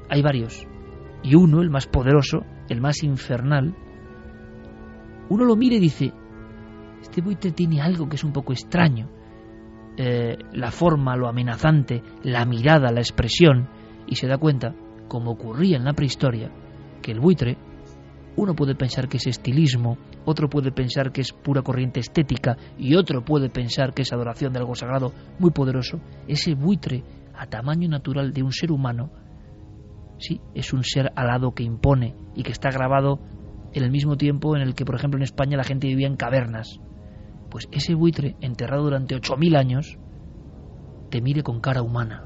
hay 0.09 0.23
varios 0.23 0.67
y 1.23 1.35
uno, 1.35 1.63
el 1.63 1.71
más 1.71 1.87
poderoso, 1.87 2.45
el 2.69 2.81
más 2.81 3.03
infernal, 3.03 3.75
uno 5.29 5.45
lo 5.45 5.57
mira 5.57 5.77
y 5.77 5.81
dice, 5.81 6.13
este 7.03 7.21
buitre 7.21 7.53
tiene 7.53 7.83
algo 7.83 8.09
que 8.09 8.17
es 8.17 8.25
un 8.25 8.33
poco 8.33 8.53
extraño. 8.53 9.09
Eh, 9.97 10.39
la 10.53 10.71
forma, 10.71 11.17
lo 11.17 11.29
amenazante, 11.29 12.03
la 12.23 12.45
mirada, 12.47 12.91
la 12.91 13.01
expresión, 13.01 13.69
y 14.07 14.17
se 14.17 14.27
da 14.27 14.39
cuenta, 14.39 14.75
como 15.09 15.33
ocurría 15.33 15.77
en 15.77 15.85
la 15.85 15.93
prehistoria, 15.93 16.51
que 17.03 17.13
el 17.13 17.21
buitre, 17.21 17.59
uno 18.37 18.55
puede 18.55 18.75
pensar 18.75 19.09
que 19.09 19.19
es 19.19 19.27
estilismo, 19.27 19.99
otro 20.25 20.49
puede 20.49 20.73
pensar 20.73 21.13
que 21.13 21.21
es 21.21 21.33
pura 21.33 21.61
corriente 21.61 22.01
estética, 22.01 22.57
y 22.79 22.95
otro 22.95 23.23
puede 23.23 23.51
pensar 23.51 23.93
que 23.93 24.03
es 24.03 24.13
adoración 24.13 24.55
de 24.55 24.61
algo 24.61 24.75
sagrado 24.75 25.13
muy 25.39 25.51
poderoso, 25.51 26.01
ese 26.27 26.55
buitre 26.55 27.05
a 27.35 27.47
tamaño 27.47 27.89
natural 27.89 28.33
de 28.33 28.43
un 28.43 28.53
ser 28.53 28.73
humano 28.73 29.11
Sí, 30.23 30.41
es 30.55 30.73
un 30.73 30.85
ser 30.85 31.13
alado 31.17 31.53
que 31.53 31.65
impone 31.65 32.15
y 32.37 32.45
que 32.45 32.53
está 32.53 32.71
grabado 32.71 33.19
en 33.73 33.83
el 33.83 33.91
mismo 33.91 34.17
tiempo 34.17 34.55
en 34.55 34.63
el 34.63 34.77
que, 34.77 34.85
por 34.85 34.95
ejemplo, 34.95 35.19
en 35.19 35.25
España 35.25 35.57
la 35.57 35.65
gente 35.65 35.89
vivía 35.89 36.07
en 36.07 36.15
cavernas 36.15 36.79
pues 37.53 37.69
ese 37.71 37.95
buitre 37.95 38.35
enterrado 38.41 38.85
durante 38.85 39.15
8.000 39.15 39.59
años 39.59 39.99
te 41.11 41.21
mire 41.21 41.43
con 41.43 41.61
cara 41.61 41.83
humana. 41.83 42.25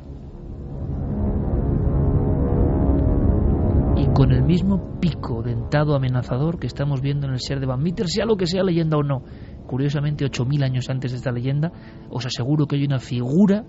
Y 3.97 4.07
con 4.15 4.31
el 4.31 4.45
mismo 4.45 5.01
pico 5.01 5.43
dentado 5.43 5.97
amenazador 5.97 6.61
que 6.61 6.69
estamos 6.69 7.01
viendo 7.01 7.27
en 7.27 7.33
el 7.33 7.41
ser 7.41 7.59
de 7.59 7.67
Van 7.67 7.83
Meter, 7.83 8.07
sea 8.07 8.25
lo 8.25 8.37
que 8.37 8.47
sea 8.47 8.63
leyenda 8.63 8.99
o 8.99 9.03
no. 9.03 9.25
Curiosamente, 9.67 10.25
8.000 10.25 10.63
años 10.63 10.89
antes 10.91 11.11
de 11.11 11.17
esta 11.17 11.33
leyenda, 11.33 11.73
os 12.09 12.25
aseguro 12.25 12.67
que 12.67 12.77
hay 12.77 12.85
una 12.85 13.01
figura 13.01 13.65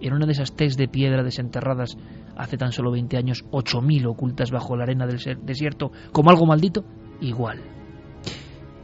en 0.00 0.12
una 0.12 0.26
de 0.26 0.32
esas 0.32 0.54
tex 0.54 0.76
de 0.76 0.86
piedra 0.86 1.24
desenterradas 1.24 1.98
hace 2.36 2.56
tan 2.56 2.70
solo 2.70 2.92
20 2.92 3.16
años, 3.16 3.44
8.000 3.50 4.06
ocultas 4.06 4.52
bajo 4.52 4.76
la 4.76 4.84
arena 4.84 5.08
del 5.08 5.18
desierto 5.42 5.90
como 6.12 6.30
algo 6.30 6.46
maldito, 6.46 6.84
igual. 7.20 7.58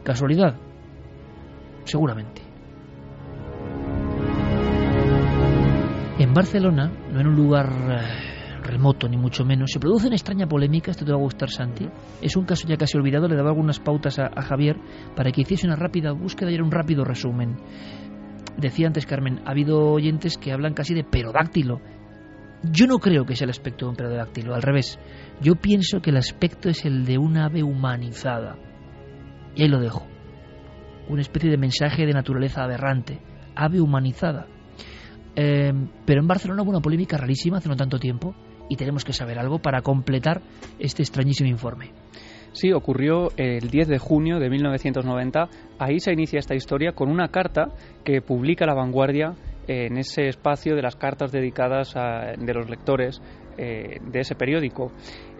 ¿Casualidad? 0.03 0.66
Seguramente. 1.87 2.41
En 6.19 6.33
Barcelona, 6.33 6.91
no 7.13 7.21
en 7.21 7.27
un 7.27 7.35
lugar 7.35 7.69
eh, 7.69 8.61
remoto 8.61 9.07
ni 9.07 9.15
mucho 9.15 9.45
menos, 9.45 9.71
se 9.71 9.79
produce 9.79 10.07
una 10.07 10.17
extraña 10.17 10.47
polémica, 10.47 10.91
esto 10.91 11.05
te 11.05 11.11
va 11.11 11.17
a 11.17 11.21
gustar 11.21 11.49
Santi. 11.49 11.87
Es 12.21 12.35
un 12.35 12.43
caso 12.43 12.67
ya 12.67 12.75
casi 12.75 12.97
olvidado, 12.97 13.29
le 13.29 13.35
daba 13.37 13.51
algunas 13.51 13.79
pautas 13.79 14.19
a, 14.19 14.29
Javier 14.41 14.77
para 15.15 15.31
que 15.31 15.41
hiciese 15.41 15.65
una 15.65 15.77
rápida 15.77 16.11
búsqueda 16.11 16.51
y 16.51 16.59
un 16.59 16.71
rápido 16.71 17.05
resumen. 17.05 17.55
Decía 18.57 18.87
antes 18.87 19.05
Carmen, 19.05 19.39
ha 19.45 19.51
habido 19.51 19.79
oyentes 19.91 20.37
que 20.37 20.51
hablan 20.51 20.73
casi 20.73 20.93
de 20.93 21.05
perodáctilo. 21.05 21.79
Yo 22.63 22.87
no 22.87 22.97
creo 22.97 23.23
que 23.25 23.35
sea 23.35 23.45
el 23.45 23.51
aspecto 23.51 23.85
de 23.85 23.91
un 23.91 23.95
perodáctilo, 23.95 24.53
al 24.53 24.61
revés. 24.61 24.99
Yo 25.39 25.55
pienso 25.55 26.01
que 26.01 26.09
el 26.09 26.17
aspecto 26.17 26.67
es 26.67 26.83
el 26.83 27.05
de 27.05 27.17
un 27.17 27.37
ave 27.37 27.63
humanizada. 27.63 28.57
Y 29.55 29.61
ahí 29.61 29.69
lo 29.69 29.79
dejo. 29.79 30.16
Una 31.09 31.21
especie 31.21 31.49
de 31.49 31.57
mensaje 31.57 32.05
de 32.05 32.13
naturaleza 32.13 32.63
aberrante, 32.63 33.19
ave 33.55 33.81
humanizada. 33.81 34.47
Eh, 35.35 35.71
pero 36.05 36.21
en 36.21 36.27
Barcelona 36.27 36.63
hubo 36.63 36.71
una 36.71 36.81
polémica 36.81 37.17
rarísima 37.17 37.57
hace 37.57 37.69
no 37.69 37.75
tanto 37.75 37.99
tiempo 37.99 38.33
y 38.69 38.75
tenemos 38.75 39.05
que 39.05 39.13
saber 39.13 39.39
algo 39.39 39.59
para 39.59 39.81
completar 39.81 40.41
este 40.79 41.03
extrañísimo 41.03 41.49
informe. 41.49 41.91
Sí, 42.53 42.71
ocurrió 42.71 43.29
el 43.37 43.69
10 43.69 43.87
de 43.87 43.99
junio 43.99 44.39
de 44.39 44.49
1990. 44.49 45.49
Ahí 45.77 45.99
se 45.99 46.11
inicia 46.11 46.39
esta 46.39 46.55
historia 46.55 46.93
con 46.93 47.09
una 47.09 47.27
carta 47.27 47.67
que 48.03 48.21
publica 48.21 48.65
La 48.65 48.73
Vanguardia 48.73 49.35
en 49.67 49.97
ese 49.97 50.27
espacio 50.27 50.75
de 50.75 50.81
las 50.81 50.95
cartas 50.95 51.31
dedicadas 51.31 51.95
a, 51.95 52.33
de 52.37 52.53
los 52.53 52.69
lectores 52.69 53.21
eh, 53.57 53.99
de 54.01 54.19
ese 54.19 54.35
periódico. 54.35 54.91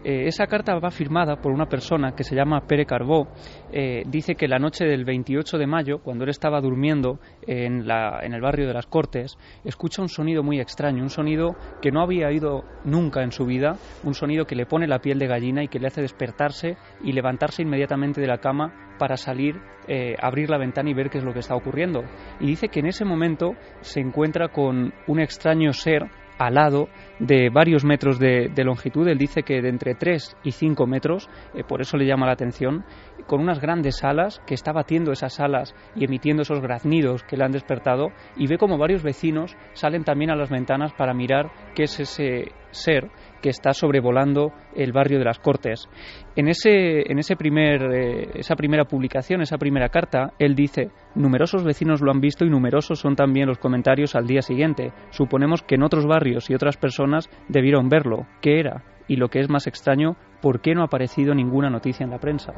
Eh, 0.07 0.25
esa 0.25 0.47
carta 0.47 0.79
va 0.79 0.89
firmada 0.89 1.35
por 1.35 1.51
una 1.51 1.65
persona 1.65 2.13
que 2.15 2.23
se 2.23 2.33
llama 2.33 2.65
Pere 2.65 2.85
Carbó. 2.85 3.27
Eh, 3.73 4.03
dice 4.07 4.35
que 4.35 4.47
la 4.47 4.57
noche 4.57 4.85
del 4.85 5.03
28 5.03 5.57
de 5.57 5.67
mayo, 5.67 5.99
cuando 6.01 6.23
él 6.23 6.29
estaba 6.29 6.61
durmiendo 6.61 7.19
en, 7.45 7.85
la, 7.85 8.21
en 8.23 8.33
el 8.33 8.39
barrio 8.39 8.67
de 8.67 8.73
las 8.73 8.85
Cortes, 8.85 9.37
escucha 9.65 10.01
un 10.01 10.07
sonido 10.07 10.43
muy 10.43 10.61
extraño, 10.61 11.03
un 11.03 11.09
sonido 11.09 11.57
que 11.81 11.91
no 11.91 12.01
había 12.01 12.27
oído 12.27 12.63
nunca 12.85 13.21
en 13.21 13.33
su 13.33 13.45
vida, 13.45 13.75
un 14.05 14.13
sonido 14.13 14.45
que 14.45 14.55
le 14.55 14.65
pone 14.65 14.87
la 14.87 14.99
piel 14.99 15.19
de 15.19 15.27
gallina 15.27 15.61
y 15.61 15.67
que 15.67 15.79
le 15.79 15.87
hace 15.87 15.99
despertarse 15.99 16.77
y 17.03 17.11
levantarse 17.11 17.63
inmediatamente 17.63 18.21
de 18.21 18.27
la 18.27 18.37
cama 18.37 18.95
para 18.97 19.17
salir, 19.17 19.59
eh, 19.89 20.15
abrir 20.21 20.49
la 20.49 20.57
ventana 20.57 20.89
y 20.89 20.93
ver 20.93 21.09
qué 21.09 21.17
es 21.17 21.25
lo 21.25 21.33
que 21.33 21.39
está 21.39 21.55
ocurriendo. 21.55 22.05
Y 22.39 22.47
dice 22.47 22.69
que 22.69 22.79
en 22.79 22.85
ese 22.85 23.03
momento 23.03 23.55
se 23.81 23.99
encuentra 23.99 24.53
con 24.53 24.93
un 25.05 25.19
extraño 25.19 25.73
ser 25.73 26.07
alado 26.37 26.87
de 27.19 27.49
varios 27.49 27.83
metros 27.83 28.19
de, 28.19 28.51
longitud. 28.63 29.07
Él 29.07 29.17
dice 29.17 29.43
que 29.43 29.61
de 29.61 29.69
entre 29.69 29.95
3 29.95 30.37
y 30.43 30.51
5 30.51 30.85
metros, 30.87 31.29
eh, 31.53 31.63
por 31.63 31.81
eso 31.81 31.97
le 31.97 32.05
llama 32.05 32.25
la 32.25 32.33
atención, 32.33 32.83
con 33.25 33.41
unas 33.41 33.59
grandes 33.59 34.03
alas, 34.03 34.41
que 34.45 34.53
está 34.53 34.71
batiendo 34.71 35.11
esas 35.11 35.39
alas 35.39 35.75
y 35.95 36.05
emitiendo 36.05 36.43
esos 36.43 36.61
graznidos 36.61 37.23
que 37.23 37.37
le 37.37 37.43
han 37.43 37.51
despertado, 37.51 38.09
y 38.35 38.47
ve 38.47 38.57
como 38.57 38.77
varios 38.77 39.03
vecinos 39.03 39.55
salen 39.73 40.03
también 40.03 40.31
a 40.31 40.35
las 40.35 40.49
ventanas 40.49 40.93
para 40.93 41.13
mirar 41.13 41.51
qué 41.75 41.83
es 41.83 41.99
ese 41.99 42.51
ser 42.71 43.09
está 43.49 43.73
sobrevolando 43.73 44.51
el 44.75 44.91
barrio 44.91 45.19
de 45.19 45.25
las 45.25 45.39
Cortes. 45.39 45.87
En, 46.35 46.47
ese, 46.47 47.11
en 47.11 47.19
ese 47.19 47.35
primer, 47.35 47.81
eh, 47.93 48.29
esa 48.35 48.55
primera 48.55 48.85
publicación, 48.85 49.41
esa 49.41 49.57
primera 49.57 49.89
carta, 49.89 50.33
él 50.39 50.55
dice, 50.55 50.91
numerosos 51.15 51.63
vecinos 51.63 52.01
lo 52.01 52.11
han 52.11 52.21
visto 52.21 52.45
y 52.45 52.49
numerosos 52.49 52.99
son 52.99 53.15
también 53.15 53.47
los 53.47 53.59
comentarios 53.59 54.15
al 54.15 54.27
día 54.27 54.41
siguiente. 54.41 54.91
Suponemos 55.09 55.61
que 55.61 55.75
en 55.75 55.83
otros 55.83 56.05
barrios 56.05 56.49
y 56.49 56.55
otras 56.55 56.77
personas 56.77 57.29
debieron 57.47 57.89
verlo. 57.89 58.27
¿Qué 58.41 58.59
era? 58.59 58.83
Y 59.07 59.15
lo 59.15 59.29
que 59.29 59.39
es 59.39 59.49
más 59.49 59.67
extraño, 59.67 60.17
¿por 60.41 60.61
qué 60.61 60.73
no 60.73 60.81
ha 60.81 60.85
aparecido 60.85 61.33
ninguna 61.33 61.69
noticia 61.69 62.03
en 62.03 62.11
la 62.11 62.19
prensa? 62.19 62.53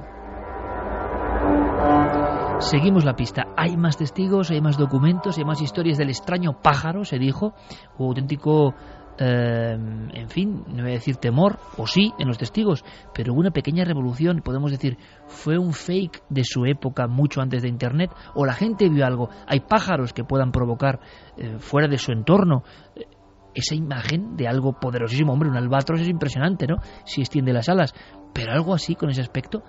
Seguimos 2.60 3.06
la 3.06 3.16
pista. 3.16 3.48
Hay 3.56 3.78
más 3.78 3.96
testigos, 3.96 4.52
hay 4.52 4.60
más 4.60 4.78
documentos, 4.78 5.38
hay 5.38 5.46
más 5.46 5.62
historias 5.62 5.98
del 5.98 6.10
extraño 6.10 6.60
pájaro, 6.62 7.06
se 7.06 7.18
dijo, 7.18 7.54
o 7.98 8.08
auténtico 8.08 8.76
Em, 9.22 10.10
en 10.16 10.30
fin, 10.30 10.64
no 10.70 10.84
voy 10.84 10.92
a 10.92 10.94
decir 10.94 11.18
temor, 11.18 11.60
o 11.78 11.86
sí, 11.86 12.14
en 12.20 12.30
los 12.30 12.38
testigos, 12.38 12.86
pero 13.14 13.34
hubo 13.34 13.42
una 13.42 13.52
pequeña 13.52 13.84
revolución, 13.84 14.42
podemos 14.42 14.72
decir, 14.72 14.98
fue 15.28 15.58
un 15.58 15.74
fake 15.74 16.24
de 16.30 16.46
su 16.46 16.66
época 16.66 17.06
mucho 17.08 17.42
antes 17.42 17.62
de 17.62 17.68
Internet, 17.68 18.12
o 18.34 18.46
la 18.46 18.54
gente 18.54 18.88
vio 18.88 19.06
algo, 19.06 19.30
hay 19.46 19.60
pájaros 19.60 20.14
que 20.14 20.24
puedan 20.24 20.54
provocar 20.54 21.02
eh, 21.36 21.58
fuera 21.60 21.90
de 21.90 21.98
su 21.98 22.14
entorno 22.14 22.64
eh, 22.96 23.08
esa 23.54 23.76
imagen 23.76 24.38
de 24.38 24.48
algo 24.48 24.80
poderosísimo, 24.80 25.34
hombre, 25.34 25.50
un 25.50 25.58
albatros 25.58 26.00
es 26.00 26.08
impresionante, 26.08 26.66
¿no? 26.66 26.78
Si 27.04 27.20
extiende 27.20 27.52
las 27.52 27.68
alas, 27.68 27.94
pero 28.34 28.54
algo 28.54 28.74
así 28.74 28.96
con 28.96 29.10
ese 29.10 29.20
aspecto, 29.20 29.64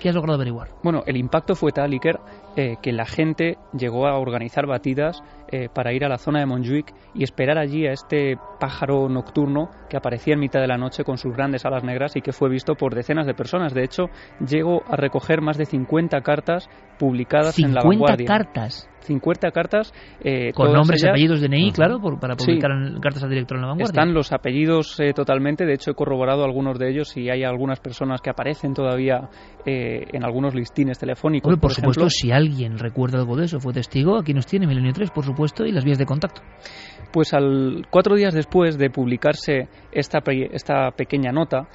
¿Qué 0.00 0.08
has 0.08 0.14
logrado 0.14 0.36
averiguar? 0.36 0.68
Bueno, 0.82 1.02
el 1.06 1.16
impacto 1.16 1.54
fue 1.54 1.72
tal, 1.72 1.92
Iker, 1.92 2.18
eh, 2.56 2.76
que 2.82 2.92
la 2.92 3.04
gente 3.04 3.58
llegó 3.72 4.06
a 4.06 4.18
organizar 4.18 4.66
batidas 4.66 5.22
eh, 5.48 5.68
para 5.72 5.92
ir 5.92 6.04
a 6.04 6.08
la 6.08 6.18
zona 6.18 6.40
de 6.40 6.46
Montjuic 6.46 6.94
y 7.14 7.22
esperar 7.22 7.58
allí 7.58 7.86
a 7.86 7.92
este 7.92 8.36
pájaro 8.58 9.08
nocturno 9.08 9.70
que 9.88 9.96
aparecía 9.96 10.34
en 10.34 10.40
mitad 10.40 10.60
de 10.60 10.66
la 10.66 10.76
noche 10.76 11.04
con 11.04 11.18
sus 11.18 11.34
grandes 11.34 11.64
alas 11.64 11.84
negras 11.84 12.16
y 12.16 12.20
que 12.20 12.32
fue 12.32 12.48
visto 12.48 12.74
por 12.74 12.94
decenas 12.94 13.26
de 13.26 13.34
personas. 13.34 13.74
De 13.74 13.84
hecho, 13.84 14.06
llegó 14.46 14.82
a 14.86 14.96
recoger 14.96 15.40
más 15.40 15.58
de 15.58 15.66
50 15.66 16.20
cartas 16.22 16.68
publicadas 16.98 17.58
en 17.58 17.74
La 17.74 17.82
Vanguardia. 17.82 18.26
cartas? 18.26 18.88
50 19.04 19.50
cartas. 19.50 19.92
Eh, 20.22 20.52
Con 20.52 20.72
nombres 20.72 21.02
y 21.04 21.08
apellidos 21.08 21.40
de 21.40 21.48
NI, 21.48 21.72
claro, 21.72 22.00
para 22.18 22.36
publicar 22.36 22.70
cartas 23.00 23.22
al 23.22 23.30
director 23.30 23.56
en 23.56 23.62
la 23.62 23.68
vanguardia. 23.68 23.90
Están 23.90 24.14
los 24.14 24.32
apellidos 24.32 24.98
eh, 25.00 25.12
totalmente, 25.12 25.66
de 25.66 25.74
hecho 25.74 25.90
he 25.90 25.94
corroborado 25.94 26.44
algunos 26.44 26.78
de 26.78 26.90
ellos 26.90 27.16
y 27.16 27.30
hay 27.30 27.44
algunas 27.44 27.80
personas 27.80 28.20
que 28.20 28.30
aparecen 28.30 28.74
todavía 28.74 29.28
eh, 29.66 30.06
en 30.12 30.24
algunos 30.24 30.54
listines 30.54 30.98
telefónicos. 30.98 31.56
por, 31.58 31.72
supuesto, 31.72 32.08
si 32.08 32.32
alguien 32.32 32.78
recuerda 32.78 33.18
algo 33.18 33.36
de 33.36 33.44
eso, 33.44 33.60
fue 33.60 33.72
testigo, 33.72 34.18
aquí 34.18 34.32
nos 34.32 34.46
tiene 34.46 34.66
Milenio 34.66 34.92
3, 34.92 35.10
por 35.10 35.24
supuesto, 35.24 35.33
y 35.66 35.72
las 35.72 35.84
vías 35.84 35.98
de 35.98 36.06
contacto. 36.06 36.42
Pues 37.12 37.32
al, 37.32 37.86
cuatro 37.90 38.16
días 38.16 38.34
después 38.34 38.76
de 38.76 38.90
publicarse 38.90 39.68
esta, 39.92 40.18
esta 40.52 40.90
pequeña 40.90 41.30
nota, 41.30 41.68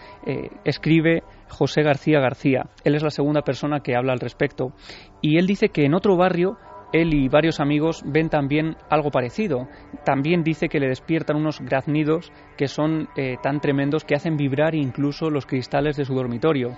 escribe 0.65 1.23
José 1.47 1.81
García 1.81 2.19
García. 2.19 2.65
Él 2.83 2.95
es 2.95 3.03
la 3.03 3.09
segunda 3.09 3.41
persona 3.41 3.79
que 3.79 3.95
habla 3.95 4.13
al 4.13 4.19
respecto. 4.19 4.73
Y 5.21 5.37
él 5.37 5.47
dice 5.47 5.69
que 5.69 5.85
en 5.85 5.93
otro 5.93 6.17
barrio 6.17 6.57
él 6.91 7.13
y 7.13 7.27
varios 7.27 7.59
amigos 7.59 8.03
ven 8.05 8.29
también 8.29 8.75
algo 8.89 9.11
parecido. 9.11 9.67
También 10.03 10.43
dice 10.43 10.69
que 10.69 10.79
le 10.79 10.87
despiertan 10.87 11.37
unos 11.37 11.59
graznidos 11.61 12.31
que 12.57 12.67
son 12.67 13.09
eh, 13.15 13.37
tan 13.41 13.59
tremendos 13.59 14.03
que 14.03 14.15
hacen 14.15 14.37
vibrar 14.37 14.75
incluso 14.75 15.29
los 15.29 15.45
cristales 15.45 15.97
de 15.97 16.05
su 16.05 16.15
dormitorio. 16.15 16.71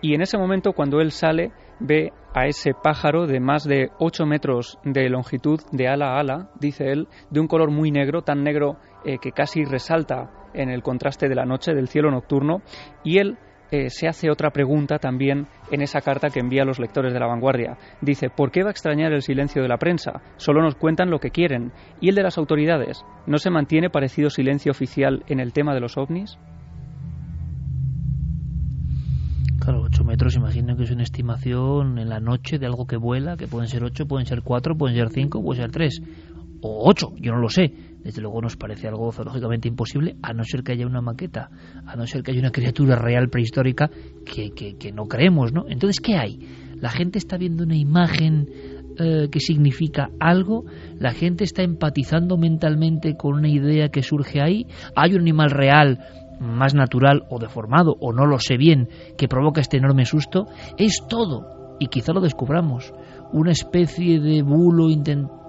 Y 0.00 0.14
en 0.14 0.22
ese 0.22 0.38
momento, 0.38 0.72
cuando 0.72 1.00
él 1.00 1.10
sale, 1.10 1.52
ve 1.78 2.12
a 2.34 2.46
ese 2.46 2.72
pájaro 2.72 3.26
de 3.26 3.40
más 3.40 3.64
de 3.64 3.90
8 3.98 4.24
metros 4.26 4.78
de 4.84 5.08
longitud, 5.08 5.60
de 5.72 5.88
ala 5.88 6.14
a 6.14 6.20
ala, 6.20 6.50
dice 6.58 6.90
él, 6.90 7.08
de 7.30 7.40
un 7.40 7.48
color 7.48 7.70
muy 7.70 7.90
negro, 7.90 8.22
tan 8.22 8.42
negro 8.42 8.76
eh, 9.04 9.18
que 9.20 9.32
casi 9.32 9.64
resalta 9.64 10.30
en 10.54 10.70
el 10.70 10.82
contraste 10.82 11.28
de 11.28 11.34
la 11.34 11.44
noche, 11.44 11.74
del 11.74 11.88
cielo 11.88 12.10
nocturno, 12.10 12.62
y 13.04 13.18
él 13.18 13.38
eh, 13.72 13.88
se 13.88 14.08
hace 14.08 14.30
otra 14.30 14.50
pregunta 14.50 14.98
también 14.98 15.46
en 15.70 15.80
esa 15.80 16.00
carta 16.00 16.28
que 16.28 16.40
envía 16.40 16.62
a 16.62 16.66
los 16.66 16.80
lectores 16.80 17.12
de 17.12 17.20
la 17.20 17.26
vanguardia. 17.26 17.76
Dice, 18.00 18.28
¿por 18.28 18.50
qué 18.50 18.62
va 18.62 18.68
a 18.70 18.72
extrañar 18.72 19.12
el 19.12 19.22
silencio 19.22 19.62
de 19.62 19.68
la 19.68 19.78
prensa? 19.78 20.22
Solo 20.36 20.60
nos 20.60 20.74
cuentan 20.74 21.10
lo 21.10 21.20
que 21.20 21.30
quieren. 21.30 21.72
¿Y 22.00 22.08
el 22.08 22.16
de 22.16 22.24
las 22.24 22.36
autoridades? 22.36 23.04
¿No 23.26 23.38
se 23.38 23.50
mantiene 23.50 23.90
parecido 23.90 24.28
silencio 24.28 24.72
oficial 24.72 25.22
en 25.28 25.38
el 25.38 25.52
tema 25.52 25.72
de 25.72 25.80
los 25.80 25.96
ovnis? 25.96 26.36
Claro, 29.60 29.82
8 29.82 30.04
metros, 30.04 30.36
imagino 30.36 30.76
que 30.76 30.84
es 30.84 30.90
una 30.90 31.02
estimación 31.02 31.98
en 31.98 32.08
la 32.08 32.18
noche 32.18 32.58
de 32.58 32.66
algo 32.66 32.86
que 32.86 32.96
vuela, 32.96 33.36
que 33.36 33.46
pueden 33.46 33.68
ser 33.68 33.84
8, 33.84 34.06
pueden 34.06 34.26
ser 34.26 34.42
4, 34.42 34.76
pueden 34.76 34.96
ser 34.96 35.10
5, 35.10 35.42
pueden 35.42 35.62
ser 35.62 35.70
3 35.70 36.02
o 36.62 36.88
8, 36.88 37.12
yo 37.18 37.32
no 37.32 37.38
lo 37.38 37.48
sé 37.48 37.72
desde 38.02 38.22
luego 38.22 38.40
nos 38.40 38.56
parece 38.56 38.88
algo 38.88 39.12
zoológicamente 39.12 39.68
imposible, 39.68 40.16
a 40.22 40.32
no 40.32 40.44
ser 40.44 40.62
que 40.62 40.72
haya 40.72 40.86
una 40.86 41.00
maqueta, 41.00 41.50
a 41.86 41.96
no 41.96 42.06
ser 42.06 42.22
que 42.22 42.32
haya 42.32 42.40
una 42.40 42.50
criatura 42.50 42.96
real 42.96 43.28
prehistórica 43.28 43.90
que, 44.24 44.52
que, 44.52 44.92
no 44.92 45.06
creemos, 45.06 45.52
¿no? 45.52 45.66
Entonces, 45.68 46.00
¿qué 46.00 46.16
hay? 46.16 46.38
La 46.76 46.90
gente 46.90 47.18
está 47.18 47.36
viendo 47.36 47.64
una 47.64 47.76
imagen 47.76 48.48
eh, 48.98 49.28
que 49.30 49.40
significa 49.40 50.10
algo, 50.18 50.64
la 50.98 51.12
gente 51.12 51.44
está 51.44 51.62
empatizando 51.62 52.36
mentalmente 52.36 53.16
con 53.16 53.34
una 53.34 53.48
idea 53.48 53.88
que 53.90 54.02
surge 54.02 54.40
ahí, 54.40 54.66
hay 54.94 55.14
un 55.14 55.20
animal 55.20 55.50
real 55.50 55.98
más 56.40 56.74
natural 56.74 57.24
o 57.28 57.38
deformado, 57.38 57.96
o 58.00 58.12
no 58.12 58.26
lo 58.26 58.38
sé 58.38 58.56
bien, 58.56 58.88
que 59.16 59.28
provoca 59.28 59.60
este 59.60 59.76
enorme 59.76 60.06
susto, 60.06 60.46
es 60.76 61.04
todo, 61.08 61.76
y 61.78 61.86
quizá 61.86 62.12
lo 62.12 62.20
descubramos, 62.20 62.92
una 63.32 63.52
especie 63.52 64.18
de 64.18 64.42
bulo 64.42 64.88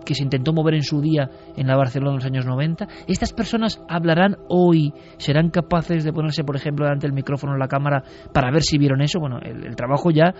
que 0.05 0.15
se 0.15 0.23
intentó 0.23 0.53
mover 0.53 0.75
en 0.75 0.83
su 0.83 1.01
día 1.01 1.29
en 1.55 1.67
la 1.67 1.77
Barcelona 1.77 2.11
en 2.11 2.15
los 2.15 2.25
años 2.25 2.45
90. 2.45 2.87
Estas 3.07 3.33
personas 3.33 3.81
hablarán 3.87 4.37
hoy, 4.49 4.93
serán 5.17 5.49
capaces 5.49 6.03
de 6.03 6.13
ponerse, 6.13 6.43
por 6.43 6.55
ejemplo, 6.55 6.85
delante 6.85 7.07
del 7.07 7.13
micrófono 7.13 7.53
en 7.53 7.59
la 7.59 7.67
cámara 7.67 8.03
para 8.33 8.51
ver 8.51 8.61
si 8.63 8.77
vieron 8.77 9.01
eso. 9.01 9.19
Bueno, 9.19 9.39
el, 9.39 9.75
trabajo 9.75 10.11
ya 10.11 10.33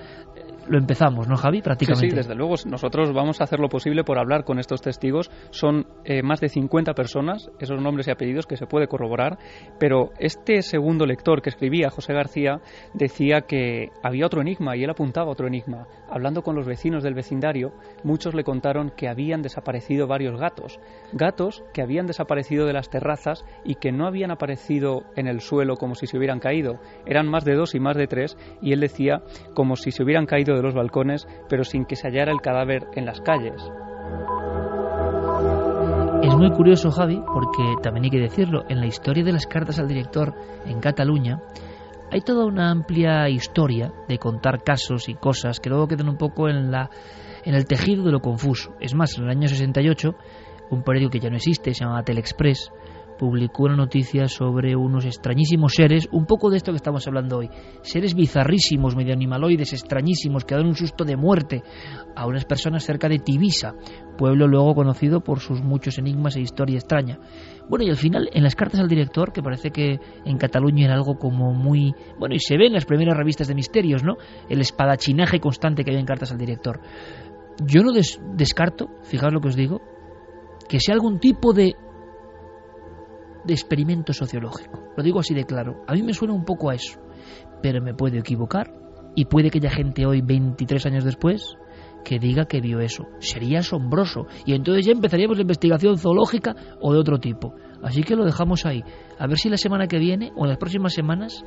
lo 0.68 0.78
empezamos, 0.78 1.28
¿no, 1.28 1.36
Javi? 1.36 1.62
Prácticamente. 1.62 2.10
Sí, 2.10 2.16
desde 2.16 2.36
luego. 2.36 2.56
Nosotros 2.66 3.14
vamos 3.14 3.42
a 3.42 3.46
hacer 3.46 3.60
lo 3.60 3.70
posible 3.70 4.04
por 4.04 4.20
hablar 4.20 4.44
con 4.44 4.60
estos 4.60 4.82
testigos. 4.82 5.30
Son 5.52 5.88
eh, 6.06 6.22
más 6.24 6.40
de 6.40 6.50
50 6.50 6.94
personas, 6.94 7.50
esos 7.60 7.82
nombres 7.82 8.08
y 8.08 8.12
apellidos 8.12 8.46
que 8.46 8.58
se 8.58 8.68
puede 8.68 8.88
corroborar. 8.88 9.38
Pero 9.80 10.12
este 10.20 10.62
segundo 10.62 11.06
lector 11.06 11.42
que 11.42 11.50
escribía, 11.50 11.90
José 11.90 12.14
García, 12.14 12.62
decía 12.94 13.42
que 13.42 13.90
había 14.04 14.26
otro 14.26 14.42
enigma 14.42 14.76
y 14.76 14.84
él 14.84 14.90
apuntaba 14.90 15.32
otro 15.32 15.48
enigma. 15.48 15.88
Hablando 16.10 16.42
con 16.42 16.56
los 16.56 16.66
vecinos 16.66 17.04
del 17.04 17.14
vecindario, 17.14 17.74
muchos 18.04 18.34
le 18.34 18.44
contaron 18.44 18.92
que 18.96 19.08
habían 19.08 19.42
desaparecido 19.42 20.08
varios 20.08 20.40
gatos. 20.40 20.80
Gatos 21.14 21.64
que 21.74 21.82
habían 21.82 22.06
desaparecido 22.06 22.66
de 22.66 22.74
las 22.74 22.90
terrazas 22.90 23.46
y 23.64 23.76
que 23.76 23.92
no 23.92 24.08
habían 24.08 24.32
aparecido 24.32 25.04
en 25.16 25.28
el 25.28 25.42
suelo 25.42 25.78
como 25.78 25.96
si 25.96 26.08
se 26.08 26.18
hubieran 26.18 26.40
caído. 26.40 26.80
Eran 27.06 27.28
más 27.28 27.46
de 27.46 27.56
dos 27.56 27.76
y 27.76 27.80
más 27.80 27.96
de 27.96 28.08
tres 28.08 28.38
y 28.62 28.74
él 28.74 28.80
decía 28.80 29.22
como 29.54 29.76
si 29.76 29.92
se 29.92 30.04
hubieran 30.04 30.26
caído 30.26 30.56
de 30.56 30.61
los 30.62 30.74
balcones, 30.74 31.28
pero 31.50 31.64
sin 31.64 31.86
que 31.86 31.96
se 31.96 32.08
hallara 32.08 32.32
el 32.32 32.42
cadáver 32.42 32.88
en 32.96 33.06
las 33.06 33.22
calles. 33.22 33.62
Es 36.24 36.36
muy 36.36 36.52
curioso, 36.52 36.92
Javi, 36.92 37.22
porque 37.34 37.82
también 37.82 38.06
hay 38.06 38.12
que 38.12 38.20
decirlo, 38.20 38.64
en 38.70 38.80
la 38.80 38.86
historia 38.86 39.24
de 39.24 39.32
las 39.32 39.48
cartas 39.48 39.80
al 39.80 39.88
director 39.88 40.36
en 40.66 40.80
Cataluña, 40.80 41.42
hay 42.12 42.22
toda 42.22 42.46
una 42.46 42.70
amplia 42.70 43.28
historia 43.30 43.92
de 44.08 44.18
contar 44.18 44.64
casos 44.64 45.08
y 45.10 45.16
cosas 45.16 45.60
que 45.60 45.70
luego 45.70 45.88
quedan 45.88 46.10
un 46.10 46.18
poco 46.18 46.50
en, 46.50 46.70
la, 46.70 46.90
en 47.44 47.56
el 47.56 47.66
tejido 47.66 48.04
de 48.04 48.12
lo 48.12 48.20
confuso. 48.20 48.76
Es 48.80 48.94
más, 48.94 49.18
en 49.18 49.24
el 49.24 49.30
año 49.30 49.48
68, 49.48 50.14
un 50.70 50.84
periódico 50.84 51.12
que 51.12 51.20
ya 51.22 51.30
no 51.30 51.38
existe, 51.38 51.74
se 51.74 51.84
llama 51.84 52.04
Telexpress, 52.04 52.72
publicó 53.22 53.66
una 53.66 53.76
noticia 53.76 54.28
sobre 54.28 54.76
unos 54.76 55.06
extrañísimos 55.06 55.74
seres, 55.76 56.10
un 56.12 56.26
poco 56.26 56.50
de 56.50 56.58
esto 56.58 56.72
que 56.72 56.78
estamos 56.78 57.06
hablando 57.06 57.38
hoy, 57.38 57.52
seres 57.84 58.16
bizarrísimos, 58.16 58.96
medio 58.96 59.14
animaloides, 59.14 59.74
extrañísimos, 59.74 60.44
que 60.44 60.56
dan 60.56 60.66
un 60.66 60.74
susto 60.74 61.06
de 61.06 61.18
muerte 61.18 61.62
a 62.16 62.26
unas 62.26 62.46
personas 62.46 62.84
cerca 62.84 63.08
de 63.08 63.20
Tibisa, 63.20 63.76
pueblo 64.18 64.48
luego 64.48 64.74
conocido 64.74 65.22
por 65.22 65.40
sus 65.40 65.62
muchos 65.62 66.00
enigmas 66.00 66.36
e 66.36 66.42
historia 66.42 66.80
extraña. 66.80 67.20
Bueno, 67.70 67.86
y 67.86 67.92
al 67.92 67.96
final, 67.96 68.28
en 68.34 68.42
las 68.42 68.56
cartas 68.56 68.80
al 68.80 68.88
director, 68.88 69.32
que 69.32 69.44
parece 69.44 69.70
que 69.70 70.00
en 70.26 70.38
Cataluña 70.40 70.86
era 70.86 70.96
algo 70.96 71.20
como 71.20 71.54
muy... 71.54 71.94
Bueno, 72.18 72.34
y 72.34 72.40
se 72.40 72.58
ve 72.58 72.66
en 72.66 72.74
las 72.74 72.86
primeras 72.86 73.16
revistas 73.16 73.48
de 73.48 73.54
misterios, 73.54 74.04
¿no? 74.04 74.18
El 74.50 74.62
espadachinaje 74.62 75.40
constante 75.40 75.84
que 75.84 75.92
hay 75.92 75.98
en 75.98 76.08
cartas 76.08 76.32
al 76.32 76.40
director. 76.40 76.82
Yo 77.64 77.84
no 77.84 77.92
descarto, 77.94 78.90
fijaos 79.04 79.32
lo 79.32 79.42
que 79.42 79.50
os 79.50 79.56
digo, 79.56 79.80
que 80.68 80.80
sea 80.80 80.96
algún 80.96 81.20
tipo 81.20 81.54
de 81.54 81.76
de 83.46 83.54
experimento 83.54 84.14
sociológico. 84.14 84.80
Lo 84.96 85.04
digo 85.04 85.20
así 85.20 85.34
de 85.34 85.46
claro. 85.46 85.84
A 85.88 85.94
mí 85.94 86.04
me 86.04 86.14
suena 86.14 86.34
un 86.34 86.46
poco 86.46 86.70
a 86.70 86.76
eso, 86.76 87.00
pero 87.62 87.82
me 87.82 87.94
puedo 87.94 88.18
equivocar 88.18 88.74
y 89.16 89.26
puede 89.26 89.50
que 89.50 89.60
haya 89.60 89.70
gente 89.70 90.06
hoy, 90.06 90.22
23 90.22 90.86
años 90.86 91.04
después, 91.04 91.58
que 92.04 92.20
diga 92.20 92.46
que 92.46 92.62
vio 92.62 92.80
eso. 92.80 93.08
Sería 93.20 93.60
asombroso 93.60 94.28
y 94.46 94.54
entonces 94.54 94.86
ya 94.86 94.92
empezaríamos 94.92 95.38
la 95.38 95.44
investigación 95.44 95.98
zoológica 95.98 96.56
o 96.80 96.94
de 96.94 97.00
otro 97.00 97.20
tipo. 97.20 97.56
Así 97.84 98.04
que 98.04 98.16
lo 98.16 98.26
dejamos 98.26 98.66
ahí. 98.66 98.84
A 99.18 99.28
ver 99.28 99.38
si 99.38 99.50
la 99.50 99.58
semana 99.58 99.88
que 99.88 100.00
viene 100.00 100.32
o 100.36 100.44
en 100.46 100.50
las 100.50 100.58
próximas 100.58 100.94
semanas 100.94 101.44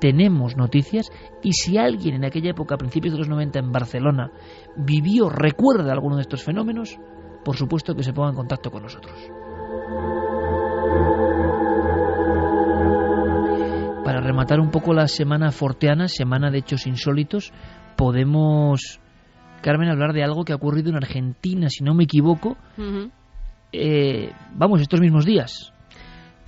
tenemos 0.00 0.56
noticias 0.56 1.10
y 1.42 1.52
si 1.52 1.78
alguien 1.78 2.16
en 2.16 2.24
aquella 2.24 2.50
época, 2.50 2.74
a 2.74 2.78
principios 2.78 3.12
de 3.12 3.18
los 3.18 3.28
90 3.28 3.58
en 3.58 3.72
Barcelona, 3.72 4.32
vivió, 4.76 5.28
recuerda 5.28 5.92
alguno 5.92 6.16
de 6.16 6.22
estos 6.22 6.42
fenómenos, 6.42 6.98
por 7.44 7.56
supuesto 7.56 7.94
que 7.94 8.02
se 8.02 8.12
ponga 8.12 8.30
en 8.30 8.36
contacto 8.36 8.70
con 8.70 8.82
nosotros. 8.82 9.30
Para 14.18 14.26
rematar 14.26 14.58
un 14.58 14.72
poco 14.72 14.92
la 14.94 15.06
semana 15.06 15.52
forteana, 15.52 16.08
semana 16.08 16.50
de 16.50 16.58
hechos 16.58 16.88
insólitos, 16.88 17.52
podemos, 17.96 18.98
Carmen, 19.62 19.88
hablar 19.90 20.12
de 20.12 20.24
algo 20.24 20.44
que 20.44 20.52
ha 20.52 20.56
ocurrido 20.56 20.90
en 20.90 20.96
Argentina, 20.96 21.68
si 21.70 21.84
no 21.84 21.94
me 21.94 22.02
equivoco, 22.02 22.56
eh, 23.70 24.32
vamos, 24.56 24.80
estos 24.80 25.00
mismos 25.00 25.24
días. 25.24 25.72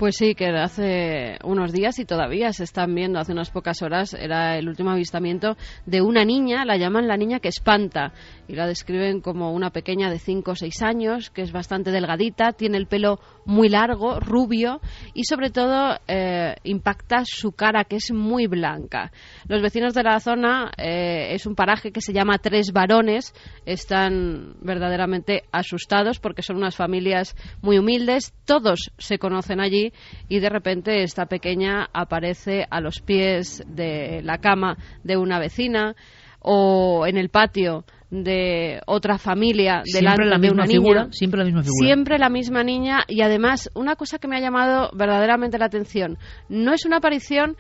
Pues 0.01 0.17
sí, 0.17 0.35
que 0.35 0.47
hace 0.47 1.37
unos 1.45 1.73
días 1.73 1.99
y 1.99 2.07
todavía 2.07 2.55
se 2.55 2.65
están 2.65 2.95
viendo, 2.95 3.19
hace 3.19 3.33
unas 3.33 3.51
pocas 3.51 3.83
horas 3.83 4.15
era 4.15 4.57
el 4.57 4.67
último 4.67 4.93
avistamiento 4.93 5.59
de 5.85 6.01
una 6.01 6.25
niña, 6.25 6.65
la 6.65 6.79
llaman 6.79 7.07
la 7.07 7.19
niña 7.19 7.39
que 7.39 7.49
espanta 7.51 8.15
y 8.49 8.55
la 8.55 8.67
describen 8.67 9.21
como 9.21 9.53
una 9.53 9.69
pequeña 9.69 10.11
de 10.11 10.19
5 10.19 10.53
o 10.53 10.55
6 10.55 10.83
años, 10.83 11.29
que 11.29 11.43
es 11.43 11.53
bastante 11.53 11.91
delgadita, 11.91 12.53
tiene 12.53 12.79
el 12.79 12.87
pelo 12.87 13.21
muy 13.45 13.69
largo, 13.69 14.21
rubio 14.21 14.81
y 15.13 15.25
sobre 15.25 15.51
todo 15.51 15.99
eh, 16.09 16.57
impacta 16.65 17.25
su 17.27 17.53
cara 17.53 17.85
que 17.85 17.97
es 17.97 18.11
muy 18.11 18.47
blanca. 18.47 19.13
Los 19.49 19.61
vecinos 19.61 19.93
de 19.93 20.03
la 20.03 20.19
zona 20.19 20.73
eh, 20.79 21.35
es 21.35 21.45
un 21.45 21.55
paraje 21.55 21.93
que 21.93 22.01
se 22.01 22.15
llama 22.15 22.39
Tres 22.39 22.73
Varones, 22.73 23.35
están 23.67 24.55
verdaderamente 24.63 25.43
asustados 25.53 26.21
porque 26.21 26.41
son 26.41 26.57
unas 26.57 26.75
familias 26.75 27.37
muy 27.61 27.77
humildes, 27.77 28.33
todos 28.47 28.93
se 28.97 29.19
conocen 29.19 29.61
allí 29.61 29.90
y 30.29 30.41
de 30.41 30.49
repente 30.49 31.03
esta 31.03 31.27
pequeña 31.27 31.89
aparece 31.93 32.67
a 32.71 32.81
los 32.81 33.01
pies 33.01 33.63
de 33.67 34.21
la 34.23 34.39
cama 34.39 34.77
de 35.05 35.17
una 35.17 35.39
vecina 35.39 35.95
o 36.41 37.07
en 37.07 37.17
el 37.19 37.29
patio 37.29 37.85
de 38.11 38.81
otra 38.87 39.19
familia 39.19 39.83
delante 39.85 40.25
la 40.25 40.39
de 40.39 40.51
una 40.51 40.65
niña. 40.65 41.09
Siempre 41.13 41.39
la 41.39 41.45
misma 41.45 41.63
figura. 41.63 41.87
Siempre 41.87 42.19
la 42.19 42.29
misma 42.29 42.65
niña 42.65 43.05
y 43.07 43.23
además 43.23 43.71
una 43.75 43.95
cosa 43.97 44.19
que 44.19 44.27
me 44.27 44.37
ha 44.37 44.41
llamado 44.41 44.91
verdaderamente 44.95 45.59
la 45.59 45.67
atención, 45.67 46.19
no 46.49 46.73
es 46.73 46.85
una 46.85 46.97
aparición 46.97 47.57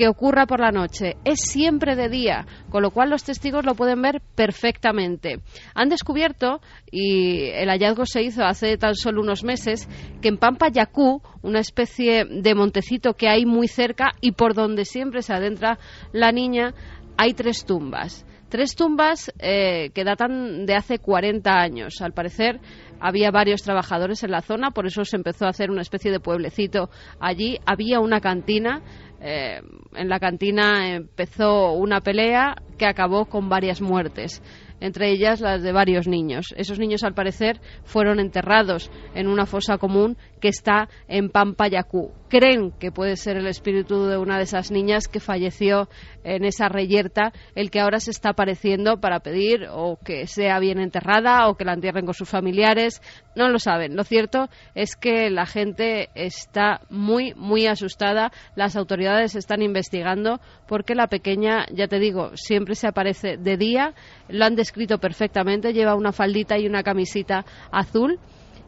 que 0.00 0.08
ocurra 0.08 0.46
por 0.46 0.60
la 0.60 0.70
noche, 0.70 1.18
es 1.26 1.40
siempre 1.40 1.94
de 1.94 2.08
día, 2.08 2.46
con 2.70 2.82
lo 2.82 2.90
cual 2.90 3.10
los 3.10 3.22
testigos 3.22 3.66
lo 3.66 3.74
pueden 3.74 4.00
ver 4.00 4.22
perfectamente. 4.34 5.40
Han 5.74 5.90
descubierto, 5.90 6.62
y 6.90 7.50
el 7.50 7.68
hallazgo 7.68 8.06
se 8.06 8.22
hizo 8.22 8.42
hace 8.42 8.78
tan 8.78 8.94
solo 8.94 9.20
unos 9.20 9.44
meses, 9.44 9.86
que 10.22 10.28
en 10.28 10.38
Pampa 10.38 10.70
Yacú, 10.70 11.20
una 11.42 11.60
especie 11.60 12.24
de 12.24 12.54
montecito 12.54 13.12
que 13.12 13.28
hay 13.28 13.44
muy 13.44 13.68
cerca 13.68 14.14
y 14.22 14.32
por 14.32 14.54
donde 14.54 14.86
siempre 14.86 15.20
se 15.20 15.34
adentra 15.34 15.78
la 16.14 16.32
niña, 16.32 16.72
hay 17.18 17.34
tres 17.34 17.66
tumbas. 17.66 18.24
Tres 18.48 18.76
tumbas 18.76 19.30
eh, 19.38 19.90
que 19.94 20.02
datan 20.02 20.64
de 20.64 20.76
hace 20.76 20.98
40 20.98 21.52
años. 21.52 22.00
Al 22.00 22.14
parecer 22.14 22.58
había 23.00 23.30
varios 23.30 23.62
trabajadores 23.62 24.22
en 24.22 24.30
la 24.30 24.42
zona, 24.42 24.70
por 24.70 24.86
eso 24.86 25.04
se 25.04 25.16
empezó 25.16 25.46
a 25.46 25.50
hacer 25.50 25.70
una 25.70 25.82
especie 25.82 26.10
de 26.10 26.20
pueblecito 26.20 26.90
allí. 27.18 27.58
Había 27.66 28.00
una 28.00 28.20
cantina 28.20 28.82
eh, 29.22 29.60
en 29.94 30.08
la 30.08 30.18
cantina 30.18 30.94
empezó 30.94 31.72
una 31.72 32.00
pelea 32.00 32.54
que 32.78 32.86
acabó 32.86 33.26
con 33.26 33.50
varias 33.50 33.82
muertes 33.82 34.42
entre 34.80 35.10
ellas 35.10 35.40
las 35.40 35.62
de 35.62 35.72
varios 35.72 36.08
niños. 36.08 36.54
Esos 36.56 36.78
niños, 36.78 37.04
al 37.04 37.14
parecer, 37.14 37.60
fueron 37.84 38.18
enterrados 38.18 38.90
en 39.14 39.28
una 39.28 39.46
fosa 39.46 39.78
común 39.78 40.16
que 40.40 40.48
está 40.48 40.88
en 41.06 41.28
Pampayacú. 41.28 42.12
Creen 42.28 42.72
que 42.78 42.90
puede 42.90 43.16
ser 43.16 43.36
el 43.36 43.46
espíritu 43.46 44.06
de 44.06 44.16
una 44.16 44.38
de 44.38 44.44
esas 44.44 44.70
niñas 44.70 45.06
que 45.06 45.20
falleció 45.20 45.88
en 46.24 46.44
esa 46.44 46.68
reyerta, 46.68 47.32
el 47.54 47.70
que 47.70 47.80
ahora 47.80 48.00
se 48.00 48.10
está 48.10 48.30
apareciendo 48.30 49.00
para 49.00 49.20
pedir 49.20 49.66
o 49.70 49.98
que 50.02 50.26
sea 50.26 50.58
bien 50.58 50.78
enterrada 50.80 51.48
o 51.48 51.56
que 51.56 51.64
la 51.64 51.74
entierren 51.74 52.06
con 52.06 52.14
sus 52.14 52.28
familiares. 52.28 52.89
No 53.36 53.48
lo 53.48 53.58
saben. 53.58 53.96
Lo 53.96 54.04
cierto 54.04 54.48
es 54.74 54.96
que 54.96 55.30
la 55.30 55.46
gente 55.46 56.08
está 56.14 56.80
muy, 56.88 57.34
muy 57.34 57.66
asustada. 57.66 58.32
Las 58.56 58.76
autoridades 58.76 59.34
están 59.34 59.62
investigando 59.62 60.40
porque 60.66 60.94
la 60.94 61.06
pequeña, 61.06 61.66
ya 61.72 61.86
te 61.86 61.98
digo, 61.98 62.32
siempre 62.34 62.74
se 62.74 62.88
aparece 62.88 63.36
de 63.36 63.56
día. 63.56 63.94
Lo 64.28 64.44
han 64.44 64.58
escrito 64.58 64.98
perfectamente, 64.98 65.72
lleva 65.72 65.94
una 65.94 66.12
faldita 66.12 66.58
y 66.58 66.66
una 66.66 66.82
camisita 66.82 67.44
azul 67.70 68.18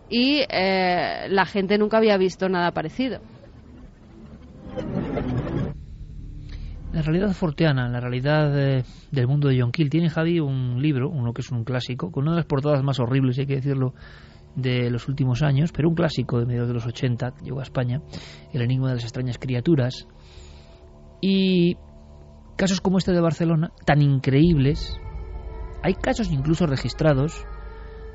y 0.09 0.43
eh, 0.49 1.27
la 1.29 1.47
gente 1.47 1.79
nunca 1.79 1.97
había 1.97 2.17
visto 2.19 2.49
nada 2.49 2.71
parecido. 2.71 3.21
La 6.93 7.01
realidad 7.01 7.33
forteana, 7.33 7.89
la 7.89 8.01
realidad 8.01 8.53
del 8.53 9.27
mundo 9.27 9.49
de 9.49 9.59
John 9.59 9.73
Kill. 9.73 9.89
Tiene 9.89 10.11
Javi 10.11 10.41
un 10.41 10.81
libro, 10.83 11.09
uno 11.09 11.33
que 11.33 11.41
es 11.41 11.51
un 11.51 11.65
clásico, 11.65 12.13
con 12.13 12.25
una 12.25 12.33
de 12.33 12.37
las 12.39 12.47
portadas 12.47 12.83
más 12.83 13.01
horribles, 13.01 13.39
hay 13.39 13.47
que 13.47 13.57
decirlo, 13.57 13.95
de 14.55 14.91
los 14.91 15.09
últimos 15.09 15.43
años, 15.43 15.73
pero 15.73 15.89
un 15.89 15.95
clásico 15.95 16.39
de 16.39 16.47
mediados 16.47 16.69
de 16.69 16.75
los 16.75 16.87
80, 16.87 17.35
llegó 17.43 17.61
a 17.61 17.63
España, 17.63 18.03
El 18.53 18.63
enigma 18.63 18.89
de 18.89 18.97
las 18.97 19.05
extrañas 19.05 19.39
criaturas. 19.39 20.07
Y 21.21 21.77
casos 22.57 22.81
como 22.81 22.99
este 22.99 23.13
de 23.13 23.21
Barcelona, 23.21 23.73
tan 23.87 24.03
increíbles, 24.03 25.01
hay 25.83 25.95
casos 25.95 26.31
incluso 26.31 26.67
registrados 26.67 27.45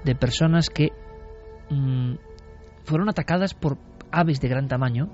de 0.06 0.16
personas 0.16 0.70
que 0.70 0.92
mm, 1.70 2.16
fueron 2.84 3.10
atacadas 3.10 3.54
por 3.54 3.78
aves 4.12 4.40
de 4.40 4.48
gran 4.48 4.68
tamaño 4.68 5.10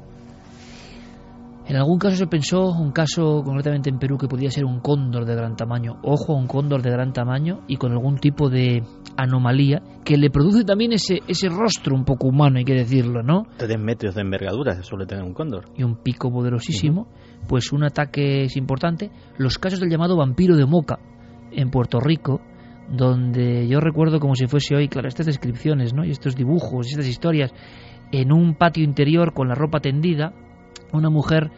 En 1.65 1.77
algún 1.77 1.97
caso 1.97 2.17
se 2.17 2.27
pensó, 2.27 2.71
un 2.71 2.91
caso 2.91 3.41
concretamente 3.43 3.89
en 3.89 3.97
Perú, 3.97 4.17
que 4.17 4.27
podía 4.27 4.51
ser 4.51 4.65
un 4.65 4.81
cóndor 4.81 5.25
de 5.25 5.33
gran 5.33 5.55
tamaño. 5.55 5.97
Ojo 6.03 6.33
a 6.33 6.37
un 6.37 6.47
cóndor 6.47 6.81
de 6.81 6.91
gran 6.91 7.13
tamaño 7.13 7.61
y 7.67 7.77
con 7.77 7.93
algún 7.93 8.17
tipo 8.17 8.49
de 8.49 8.83
anomalía 9.15 9.81
que 10.03 10.17
le 10.17 10.29
produce 10.29 10.65
también 10.65 10.91
ese, 10.91 11.19
ese 11.27 11.47
rostro 11.47 11.95
un 11.95 12.03
poco 12.03 12.27
humano, 12.27 12.57
hay 12.57 12.65
que 12.65 12.73
decirlo, 12.73 13.23
¿no? 13.23 13.47
Tres 13.57 13.79
metros 13.79 14.15
de 14.15 14.21
envergadura 14.21 14.83
suele 14.83 15.05
tener 15.05 15.23
un 15.23 15.33
cóndor. 15.33 15.69
Y 15.77 15.83
un 15.83 15.95
pico 15.95 16.29
poderosísimo. 16.29 17.07
Pues 17.47 17.71
un 17.71 17.83
ataque 17.83 18.43
es 18.43 18.57
importante. 18.57 19.11
Los 19.37 19.57
casos 19.57 19.79
del 19.79 19.89
llamado 19.89 20.17
vampiro 20.17 20.57
de 20.57 20.65
Moca 20.65 20.99
en 21.51 21.69
Puerto 21.69 21.99
Rico, 22.01 22.41
donde 22.89 23.67
yo 23.69 23.79
recuerdo 23.79 24.19
como 24.19 24.35
si 24.35 24.47
fuese 24.47 24.75
hoy, 24.75 24.89
claro, 24.89 25.07
estas 25.07 25.27
descripciones, 25.27 25.93
¿no? 25.93 26.03
Y 26.03 26.11
estos 26.11 26.35
dibujos, 26.35 26.87
estas 26.89 27.07
historias, 27.07 27.53
en 28.11 28.33
un 28.33 28.55
patio 28.55 28.83
interior 28.83 29.33
con 29.33 29.47
la 29.47 29.55
ropa 29.55 29.79
tendida, 29.79 30.33
una 30.97 31.09
mujer, 31.09 31.51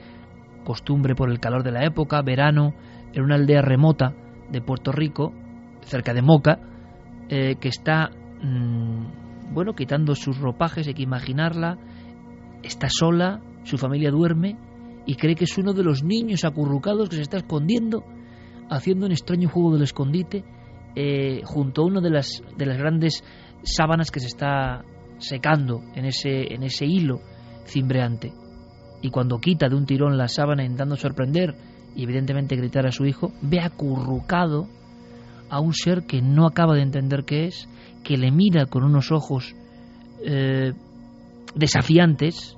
costumbre 0.63 1.15
por 1.15 1.29
el 1.29 1.39
calor 1.39 1.63
de 1.63 1.71
la 1.71 1.85
época, 1.85 2.21
verano, 2.21 2.73
en 3.13 3.23
una 3.23 3.35
aldea 3.35 3.61
remota 3.61 4.13
de 4.49 4.61
Puerto 4.61 4.91
Rico, 4.91 5.33
cerca 5.81 6.13
de 6.13 6.21
Moca, 6.21 6.59
eh, 7.29 7.55
que 7.59 7.69
está, 7.69 8.09
mm, 8.41 9.53
bueno, 9.53 9.73
quitando 9.73 10.15
sus 10.15 10.39
ropajes, 10.39 10.87
hay 10.87 10.93
que 10.93 11.03
imaginarla, 11.03 11.77
está 12.63 12.87
sola, 12.89 13.41
su 13.63 13.77
familia 13.77 14.11
duerme 14.11 14.57
y 15.05 15.15
cree 15.15 15.35
que 15.35 15.45
es 15.45 15.57
uno 15.57 15.73
de 15.73 15.83
los 15.83 16.03
niños 16.03 16.43
acurrucados 16.45 17.09
que 17.09 17.15
se 17.15 17.21
está 17.21 17.37
escondiendo, 17.37 18.03
haciendo 18.69 19.05
un 19.05 19.11
extraño 19.11 19.49
juego 19.49 19.73
del 19.73 19.83
escondite 19.83 20.43
eh, 20.95 21.41
junto 21.43 21.81
a 21.81 21.85
una 21.85 22.01
de 22.01 22.09
las, 22.09 22.43
de 22.57 22.65
las 22.65 22.77
grandes 22.77 23.23
sábanas 23.63 24.11
que 24.11 24.19
se 24.19 24.27
está 24.27 24.83
secando 25.17 25.81
en 25.95 26.05
ese, 26.05 26.53
en 26.53 26.63
ese 26.63 26.85
hilo 26.85 27.19
cimbreante 27.65 28.33
y 29.01 29.09
cuando 29.09 29.39
quita 29.39 29.69
de 29.69 29.75
un 29.75 29.85
tirón 29.85 30.17
la 30.17 30.27
sábana 30.27 30.63
intentando 30.63 30.95
sorprender 30.95 31.55
y 31.95 32.03
evidentemente 32.03 32.55
gritar 32.55 32.85
a 32.85 32.91
su 32.91 33.05
hijo, 33.05 33.31
ve 33.41 33.59
acurrucado 33.59 34.67
a 35.49 35.59
un 35.59 35.73
ser 35.73 36.05
que 36.05 36.21
no 36.21 36.45
acaba 36.45 36.75
de 36.75 36.81
entender 36.81 37.23
qué 37.23 37.45
es, 37.45 37.69
que 38.03 38.17
le 38.17 38.31
mira 38.31 38.65
con 38.65 38.83
unos 38.83 39.11
ojos 39.11 39.55
eh, 40.23 40.73
desafiantes, 41.55 42.57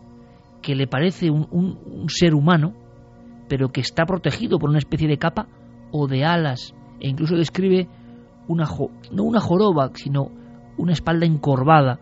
que 0.62 0.76
le 0.76 0.88
parece 0.88 1.30
un, 1.30 1.48
un, 1.52 2.10
ser 2.10 2.34
humano, 2.34 2.74
pero 3.48 3.70
que 3.70 3.82
está 3.82 4.06
protegido 4.06 4.58
por 4.58 4.70
una 4.70 4.80
especie 4.80 5.08
de 5.08 5.18
capa 5.18 5.48
o 5.92 6.08
de 6.08 6.26
alas, 6.26 6.74
e 7.00 7.08
incluso 7.08 7.36
describe 7.36 7.88
una, 8.48 8.68
no 9.12 9.24
una 9.24 9.40
joroba, 9.40 9.92
sino 9.94 10.32
una 10.78 10.94
espalda 10.94 11.26
encorvada. 11.26 12.00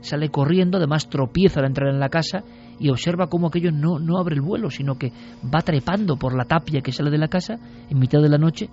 Sale 0.00 0.28
corriendo, 0.30 0.78
además 0.78 1.08
tropieza 1.08 1.60
al 1.60 1.66
entrar 1.66 1.88
en 1.88 2.00
la 2.00 2.08
casa 2.08 2.44
y 2.78 2.90
observa 2.90 3.28
cómo 3.28 3.48
aquello 3.48 3.72
no, 3.72 3.98
no 3.98 4.18
abre 4.18 4.34
el 4.34 4.42
vuelo, 4.42 4.70
sino 4.70 4.96
que 4.96 5.12
va 5.42 5.60
trepando 5.62 6.16
por 6.16 6.34
la 6.34 6.44
tapia 6.44 6.80
que 6.80 6.92
sale 6.92 7.10
de 7.10 7.18
la 7.18 7.28
casa 7.28 7.58
en 7.88 7.98
mitad 7.98 8.20
de 8.20 8.28
la 8.28 8.38
noche 8.38 8.68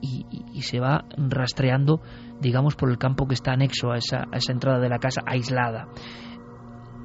y, 0.00 0.62
se 0.62 0.80
va 0.80 1.04
rastreando, 1.16 2.00
digamos, 2.40 2.74
por 2.76 2.90
el 2.90 2.98
campo 2.98 3.26
que 3.26 3.34
está 3.34 3.52
anexo 3.52 3.92
a 3.92 3.98
esa, 3.98 4.24
a 4.32 4.36
esa 4.36 4.52
entrada 4.52 4.80
de 4.80 4.88
la 4.88 4.98
casa 4.98 5.22
aislada. 5.24 5.88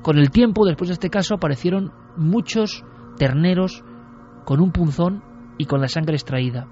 Con 0.01 0.17
el 0.17 0.31
tiempo, 0.31 0.65
después 0.65 0.89
de 0.89 0.93
este 0.93 1.09
caso, 1.09 1.35
aparecieron 1.35 1.91
muchos 2.17 2.83
terneros 3.17 3.83
con 4.45 4.61
un 4.61 4.71
punzón 4.71 5.23
y 5.57 5.65
con 5.65 5.81
la 5.81 5.87
sangre 5.87 6.15
extraída. 6.15 6.67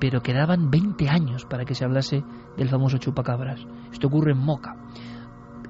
Pero 0.00 0.22
quedaban 0.22 0.70
20 0.70 1.08
años 1.08 1.44
para 1.44 1.64
que 1.64 1.74
se 1.74 1.84
hablase 1.84 2.22
del 2.56 2.68
famoso 2.68 2.98
chupacabras. 2.98 3.60
Esto 3.92 4.08
ocurre 4.08 4.32
en 4.32 4.38
Moca 4.38 4.76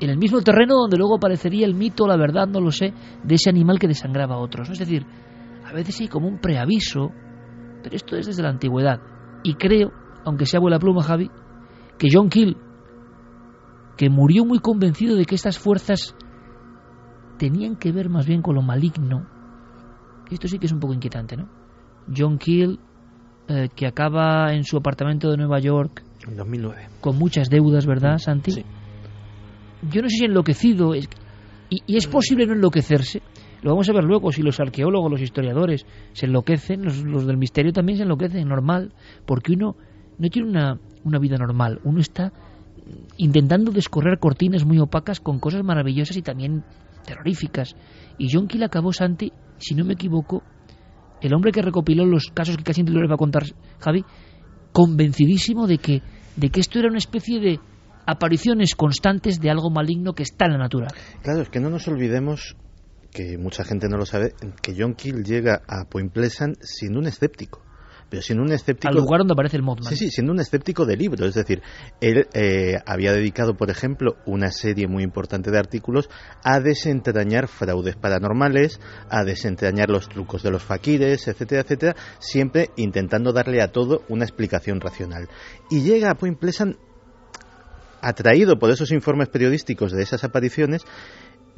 en 0.00 0.10
el 0.10 0.16
mismo 0.16 0.40
terreno 0.40 0.76
donde 0.76 0.96
luego 0.96 1.16
aparecería 1.16 1.66
el 1.66 1.74
mito, 1.74 2.06
la 2.06 2.16
verdad, 2.16 2.48
no 2.48 2.60
lo 2.60 2.70
sé, 2.70 2.94
de 3.22 3.34
ese 3.34 3.50
animal 3.50 3.78
que 3.78 3.86
desangraba 3.86 4.36
a 4.36 4.38
otros. 4.38 4.70
Es 4.70 4.78
decir, 4.78 5.06
a 5.64 5.72
veces 5.72 6.00
hay 6.00 6.08
como 6.08 6.26
un 6.26 6.38
preaviso, 6.38 7.12
pero 7.82 7.94
esto 7.94 8.16
es 8.16 8.26
desde 8.26 8.42
la 8.42 8.48
antigüedad. 8.48 9.00
Y 9.42 9.54
creo, 9.54 9.92
aunque 10.24 10.46
sea 10.46 10.58
buena 10.58 10.78
pluma, 10.78 11.02
Javi, 11.02 11.30
que 11.98 12.08
John 12.10 12.30
Keel, 12.30 12.56
que 13.98 14.08
murió 14.08 14.46
muy 14.46 14.58
convencido 14.58 15.16
de 15.16 15.26
que 15.26 15.34
estas 15.34 15.58
fuerzas 15.58 16.16
tenían 17.38 17.76
que 17.76 17.92
ver 17.92 18.08
más 18.08 18.26
bien 18.26 18.40
con 18.40 18.54
lo 18.54 18.62
maligno, 18.62 19.26
esto 20.30 20.48
sí 20.48 20.58
que 20.58 20.66
es 20.66 20.72
un 20.72 20.80
poco 20.80 20.94
inquietante, 20.94 21.36
¿no? 21.36 21.48
John 22.16 22.38
Keel, 22.38 22.78
eh, 23.48 23.68
que 23.74 23.86
acaba 23.86 24.54
en 24.54 24.64
su 24.64 24.78
apartamento 24.78 25.30
de 25.30 25.36
Nueva 25.36 25.58
York. 25.58 26.04
En 26.26 26.36
2009. 26.36 26.88
Con 27.00 27.18
muchas 27.18 27.50
deudas, 27.50 27.84
¿verdad, 27.84 28.18
Santi? 28.18 28.52
Sí 28.52 28.64
yo 29.82 30.02
no 30.02 30.08
sé 30.08 30.16
si 30.16 30.24
enloquecido, 30.24 30.94
y, 30.94 31.06
es 31.86 32.06
posible 32.06 32.46
no 32.46 32.54
enloquecerse. 32.54 33.22
Lo 33.62 33.70
vamos 33.70 33.88
a 33.88 33.92
ver 33.92 34.04
luego, 34.04 34.32
si 34.32 34.42
los 34.42 34.58
arqueólogos, 34.58 35.10
los 35.10 35.20
historiadores 35.20 35.86
se 36.12 36.26
enloquecen, 36.26 36.82
los, 36.82 37.26
del 37.26 37.36
misterio 37.36 37.72
también 37.72 37.98
se 37.98 38.04
enloquecen, 38.04 38.48
normal, 38.48 38.92
porque 39.26 39.52
uno 39.52 39.76
no 40.18 40.28
tiene 40.28 40.48
una, 40.48 40.80
una 41.04 41.18
vida 41.18 41.36
normal, 41.36 41.80
uno 41.84 42.00
está 42.00 42.32
intentando 43.18 43.70
descorrer 43.70 44.18
cortinas 44.18 44.64
muy 44.64 44.78
opacas 44.78 45.20
con 45.20 45.38
cosas 45.38 45.62
maravillosas 45.62 46.16
y 46.16 46.22
también 46.22 46.64
terroríficas. 47.04 47.76
Y 48.18 48.28
John 48.32 48.48
Keel 48.48 48.64
acabó, 48.64 48.92
Santi, 48.92 49.32
si 49.58 49.74
no 49.74 49.84
me 49.84 49.94
equivoco, 49.94 50.42
el 51.20 51.34
hombre 51.34 51.52
que 51.52 51.62
recopiló 51.62 52.04
los 52.04 52.30
casos 52.32 52.56
que 52.56 52.64
casi 52.64 52.82
les 52.82 53.10
va 53.10 53.14
a 53.14 53.18
contar 53.18 53.44
Javi, 53.78 54.04
convencidísimo 54.72 55.66
de 55.66 55.78
que, 55.78 56.02
de 56.36 56.48
que 56.48 56.60
esto 56.60 56.78
era 56.78 56.88
una 56.88 56.98
especie 56.98 57.40
de, 57.40 57.60
apariciones 58.10 58.74
constantes 58.74 59.40
de 59.40 59.50
algo 59.50 59.70
maligno 59.70 60.14
que 60.14 60.22
está 60.22 60.46
en 60.46 60.52
la 60.52 60.58
naturaleza. 60.58 60.96
Claro, 61.22 61.42
es 61.42 61.48
que 61.48 61.60
no 61.60 61.70
nos 61.70 61.86
olvidemos 61.88 62.56
que 63.12 63.38
mucha 63.38 63.64
gente 63.64 63.88
no 63.88 63.96
lo 63.96 64.06
sabe, 64.06 64.34
que 64.62 64.74
John 64.76 64.94
Keel 64.94 65.24
llega 65.24 65.62
a 65.68 65.84
Point 65.84 66.12
Pleasant 66.12 66.56
siendo 66.60 66.98
un 66.98 67.06
escéptico. 67.06 67.62
Pero 68.08 68.22
siendo 68.22 68.42
un 68.42 68.50
escéptico. 68.50 68.88
Al 68.88 68.96
lugar 68.96 69.20
donde 69.20 69.34
aparece 69.34 69.56
el 69.56 69.62
Mothman. 69.62 69.88
Sí, 69.88 69.96
sí, 69.96 70.10
siendo 70.10 70.32
un 70.32 70.40
escéptico 70.40 70.84
de 70.84 70.96
libro. 70.96 71.26
Es 71.26 71.34
decir, 71.34 71.62
él 72.00 72.26
eh, 72.34 72.76
había 72.84 73.12
dedicado, 73.12 73.56
por 73.56 73.70
ejemplo, 73.70 74.16
una 74.26 74.50
serie 74.50 74.88
muy 74.88 75.04
importante 75.04 75.52
de 75.52 75.58
artículos 75.58 76.10
a 76.42 76.58
desentrañar 76.58 77.46
fraudes 77.46 77.94
paranormales, 77.94 78.80
a 79.08 79.22
desentrañar 79.22 79.90
los 79.90 80.08
trucos 80.08 80.42
de 80.42 80.50
los 80.50 80.64
faquires, 80.64 81.28
etcétera, 81.28 81.62
etcétera, 81.62 81.96
siempre 82.18 82.70
intentando 82.76 83.32
darle 83.32 83.62
a 83.62 83.70
todo 83.70 84.02
una 84.08 84.24
explicación 84.24 84.80
racional. 84.80 85.28
Y 85.70 85.82
llega 85.82 86.10
a 86.10 86.16
Point 86.16 86.40
Pleasant 86.40 86.76
atraído 88.00 88.58
por 88.58 88.70
esos 88.70 88.90
informes 88.92 89.28
periodísticos 89.28 89.92
de 89.92 90.02
esas 90.02 90.24
apariciones, 90.24 90.82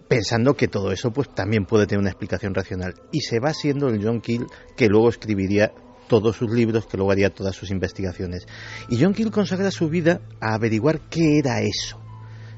pensando 0.09 0.55
que 0.55 0.68
todo 0.68 0.93
eso 0.93 1.11
pues 1.12 1.34
también 1.34 1.64
puede 1.64 1.86
tener 1.86 2.01
una 2.01 2.11
explicación 2.11 2.55
racional. 2.55 2.95
Y 3.12 3.20
se 3.20 3.40
va 3.40 3.55
siendo 3.55 3.88
el 3.88 4.03
John 4.05 4.20
Keel 4.20 4.47
que 4.76 4.88
luego 4.88 5.09
escribiría 5.09 5.72
todos 6.09 6.36
sus 6.36 6.51
libros, 6.51 6.86
que 6.86 6.97
luego 6.97 7.12
haría 7.12 7.30
todas 7.30 7.57
sus 7.57 7.70
investigaciones. 7.70 8.47
Y 8.88 9.03
John 9.03 9.14
Keel 9.14 9.30
consagra 9.30 9.70
su 9.70 9.88
vida 9.88 10.20
a 10.40 10.55
averiguar 10.55 11.01
qué 11.09 11.38
era 11.38 11.62
eso. 11.62 11.99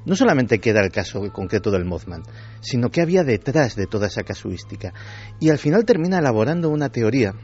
No 0.06 0.16
solamente 0.16 0.58
qué 0.58 0.70
era 0.70 0.84
el 0.84 0.90
caso 0.90 1.20
concreto 1.32 1.70
del 1.70 1.84
Mothman, 1.84 2.24
sino 2.60 2.90
qué 2.90 3.00
había 3.00 3.22
detrás 3.22 3.74
de 3.76 3.86
toda 3.86 4.08
esa 4.08 4.22
casuística. 4.22 4.92
Y 5.40 5.50
al 5.50 5.58
final 5.58 5.84
termina 5.84 6.18
elaborando 6.18 6.68
una 6.68 6.90
teoría 6.90 7.34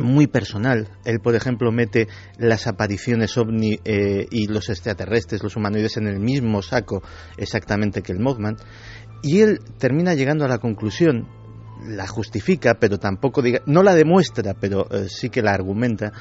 muy 0.00 0.26
personal. 0.26 0.88
Él, 1.04 1.20
por 1.20 1.34
ejemplo, 1.34 1.70
mete 1.72 2.08
las 2.38 2.66
apariciones 2.66 3.36
ovni 3.36 3.78
eh, 3.84 4.26
y 4.30 4.46
los 4.46 4.68
extraterrestres, 4.68 5.42
los 5.42 5.56
humanoides, 5.56 5.96
en 5.96 6.06
el 6.06 6.20
mismo 6.20 6.62
saco 6.62 7.02
exactamente 7.36 8.02
que 8.02 8.12
el 8.12 8.20
Mothman. 8.20 8.56
Y 9.22 9.40
él 9.40 9.58
termina 9.78 10.14
llegando 10.14 10.44
a 10.44 10.48
la 10.48 10.58
conclusión, 10.58 11.28
la 11.86 12.06
justifica, 12.06 12.74
pero 12.80 12.98
tampoco 12.98 13.42
diga, 13.42 13.60
no 13.66 13.82
la 13.82 13.94
demuestra, 13.94 14.54
pero 14.54 14.86
eh, 14.90 15.08
sí 15.08 15.30
que 15.30 15.42
la 15.42 15.52
argumenta, 15.52 16.12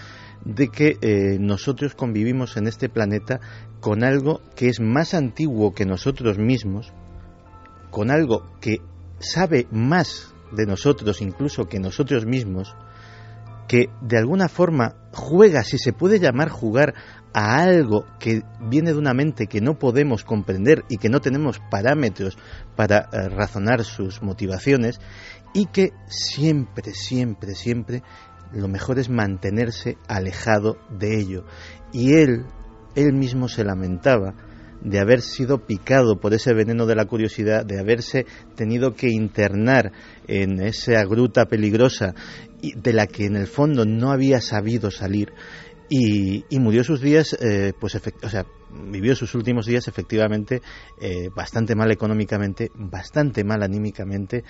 de 0.45 0.67
que 0.67 0.97
eh, 1.01 1.38
nosotros 1.39 1.95
convivimos 1.95 2.57
en 2.57 2.67
este 2.67 2.89
planeta 2.89 3.39
con 3.80 4.03
algo 4.03 4.41
que 4.55 4.67
es 4.67 4.80
más 4.80 5.13
antiguo 5.13 5.74
que 5.74 5.86
nosotros 5.86 6.38
mismos, 6.38 6.93
con 7.91 8.11
algo 8.11 8.49
que 8.59 8.78
sabe 9.19 9.67
más 9.71 10.34
de 10.52 10.65
nosotros 10.65 11.22
incluso 11.22 11.65
que 11.65 11.80
nosotros 11.80 12.26
mismos, 12.26 12.76
que 13.68 13.90
de 14.02 14.18
alguna 14.18 14.48
forma 14.48 14.95
juega, 15.11 15.64
si 15.64 15.77
se 15.77 15.94
puede 15.94 16.19
llamar 16.19 16.49
jugar, 16.49 16.94
a 17.34 17.64
algo 17.64 18.06
que 18.19 18.44
viene 18.61 18.94
de 18.94 18.99
una 18.99 19.14
mente 19.14 19.48
que 19.48 19.60
no 19.60 19.80
podemos 19.80 20.23
comprender 20.23 20.84
y 20.88 20.98
que 20.98 21.10
no 21.10 21.19
tenemos 21.19 21.60
parámetros 21.72 22.38
para 22.76 23.10
eh, 23.11 23.30
razonar 23.30 23.84
sus 23.84 24.22
motivaciones 24.22 24.99
y 25.53 25.65
que 25.65 25.94
siempre, 26.07 26.94
siempre, 26.94 27.56
siempre 27.56 28.03
lo 28.52 28.68
mejor 28.68 28.99
es 28.99 29.10
mantenerse 29.10 29.98
alejado 30.07 30.77
de 30.91 31.19
ello. 31.19 31.45
Y 31.91 32.14
él, 32.14 32.45
él 32.95 33.14
mismo 33.14 33.48
se 33.48 33.64
lamentaba 33.64 34.35
de 34.84 34.99
haber 34.99 35.22
sido 35.22 35.65
picado 35.65 36.19
por 36.19 36.34
ese 36.34 36.53
veneno 36.53 36.85
de 36.85 36.95
la 36.95 37.05
curiosidad, 37.05 37.65
de 37.65 37.80
haberse 37.80 38.26
tenido 38.55 38.93
que 38.93 39.10
internar 39.10 39.91
en 40.27 40.61
esa 40.61 41.03
gruta 41.05 41.45
peligrosa 41.45 42.14
de 42.61 42.93
la 42.93 43.07
que 43.07 43.26
en 43.26 43.35
el 43.35 43.47
fondo 43.47 43.85
no 43.85 44.11
había 44.11 44.41
sabido 44.41 44.91
salir 44.91 45.34
y, 45.89 46.43
murió 46.60 46.84
sus 46.84 47.01
días, 47.01 47.38
eh, 47.39 47.73
pues, 47.80 47.95
o 47.95 48.30
sea, 48.30 48.45
vivió 48.89 49.15
sus 49.15 49.35
últimos 49.35 49.68
días 49.68 49.88
efectivamente 49.88 50.61
eh, 50.99 51.30
bastante 51.35 51.76
mal 51.76 51.91
económicamente, 51.91 52.72
bastante 52.73 53.43
mal 53.43 53.61
anímicamente 53.61 54.43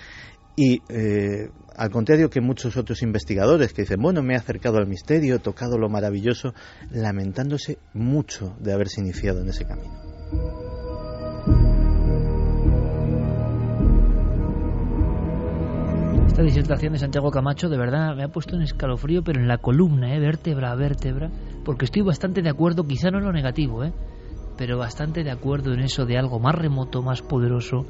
Y 0.56 0.80
eh, 0.88 1.50
al 1.76 1.90
contrario 1.90 2.30
que 2.30 2.40
muchos 2.40 2.76
otros 2.76 3.02
investigadores 3.02 3.72
que 3.72 3.82
dicen, 3.82 4.00
bueno, 4.00 4.22
me 4.22 4.34
he 4.34 4.36
acercado 4.36 4.78
al 4.78 4.86
misterio, 4.86 5.36
he 5.36 5.40
tocado 5.40 5.76
lo 5.76 5.88
maravilloso, 5.88 6.54
lamentándose 6.90 7.78
mucho 7.92 8.56
de 8.60 8.72
haberse 8.72 9.00
iniciado 9.00 9.40
en 9.40 9.48
ese 9.48 9.64
camino. 9.64 10.13
Esta 16.26 16.42
disertación 16.42 16.92
de 16.92 16.98
Santiago 16.98 17.30
Camacho 17.30 17.68
de 17.68 17.78
verdad 17.78 18.16
me 18.16 18.24
ha 18.24 18.28
puesto 18.28 18.56
un 18.56 18.62
escalofrío, 18.62 19.22
pero 19.22 19.40
en 19.40 19.46
la 19.46 19.58
columna, 19.58 20.16
¿eh? 20.16 20.18
vértebra 20.18 20.72
a 20.72 20.74
vértebra, 20.74 21.30
porque 21.64 21.84
estoy 21.84 22.02
bastante 22.02 22.42
de 22.42 22.50
acuerdo, 22.50 22.82
quizá 22.88 23.12
no 23.12 23.18
en 23.18 23.24
lo 23.24 23.32
negativo, 23.32 23.84
¿eh? 23.84 23.92
pero 24.58 24.76
bastante 24.76 25.22
de 25.22 25.30
acuerdo 25.30 25.72
en 25.72 25.80
eso 25.80 26.06
de 26.06 26.18
algo 26.18 26.40
más 26.40 26.56
remoto, 26.56 27.02
más 27.02 27.22
poderoso, 27.22 27.86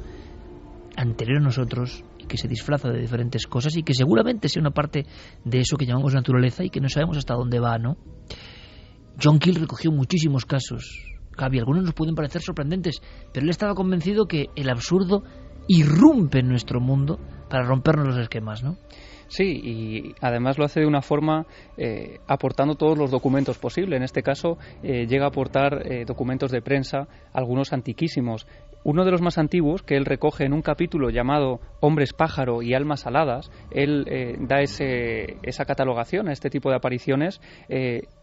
anterior 0.95 1.39
a 1.39 1.45
nosotros, 1.45 2.05
y 2.19 2.27
que 2.27 2.37
se 2.37 2.47
disfraza 2.47 2.91
de 2.91 3.01
diferentes 3.01 3.47
cosas 3.47 3.77
y 3.79 3.83
que 3.83 3.95
seguramente 3.95 4.51
sea 4.51 4.61
una 4.61 4.73
parte 4.73 5.07
de 5.43 5.61
eso 5.61 5.79
que 5.79 5.87
llamamos 5.87 6.13
naturaleza 6.13 6.65
y 6.65 6.69
que 6.69 6.81
no 6.81 6.91
sabemos 6.91 7.17
hasta 7.17 7.33
dónde 7.33 7.61
va, 7.61 7.79
¿no? 7.79 7.97
John 9.23 9.39
Keel 9.39 9.55
recogió 9.55 9.91
muchísimos 9.91 10.45
casos. 10.45 11.14
Gaby, 11.37 11.59
algunos 11.59 11.85
nos 11.85 11.95
pueden 11.95 12.15
parecer 12.15 12.43
sorprendentes, 12.43 13.01
pero 13.33 13.45
él 13.45 13.51
estaba 13.51 13.75
convencido 13.75 14.27
que 14.27 14.47
el 14.57 14.71
absurdo 14.71 15.23
irrumpe 15.69 16.41
en 16.41 16.49
nuestro 16.49 16.81
mundo 16.81 17.19
para 17.49 17.65
rompernos 17.65 18.09
los 18.09 18.19
esquemas, 18.19 18.63
¿no? 18.63 18.77
Sí, 19.29 19.45
y 19.45 20.15
además 20.21 20.59
lo 20.59 20.65
hace 20.65 20.81
de 20.81 20.87
una 20.87 21.03
forma 21.03 21.47
eh, 21.77 22.19
aportando 22.27 22.75
todos 22.75 22.99
los 22.99 23.11
documentos 23.11 23.59
posibles. 23.59 23.97
En 23.97 24.03
este 24.03 24.23
caso, 24.23 24.59
eh, 24.83 25.07
llega 25.07 25.25
a 25.25 25.29
aportar 25.29 25.91
eh, 25.91 26.05
documentos 26.05 26.51
de 26.51 26.63
prensa, 26.63 27.09
algunos 27.33 27.73
antiquísimos. 27.73 28.47
Uno 28.85 29.05
de 29.05 29.11
los 29.11 29.23
más 29.23 29.39
antiguos, 29.39 29.83
que 29.83 29.97
él 29.97 30.05
recoge 30.05 30.45
en 30.45 30.53
un 30.53 30.63
capítulo 30.63 31.11
llamado 31.11 31.61
Hombres 31.81 32.13
pájaro 32.13 32.63
y 32.63 32.75
almas 32.75 33.07
aladas, 33.07 33.51
él 33.71 34.05
da 34.41 34.61
ese, 34.61 35.37
esa 35.43 35.65
catalogación 35.65 36.29
a 36.29 36.33
este 36.33 36.51
tipo 36.51 36.71
de 36.71 36.77
apariciones. 36.77 37.41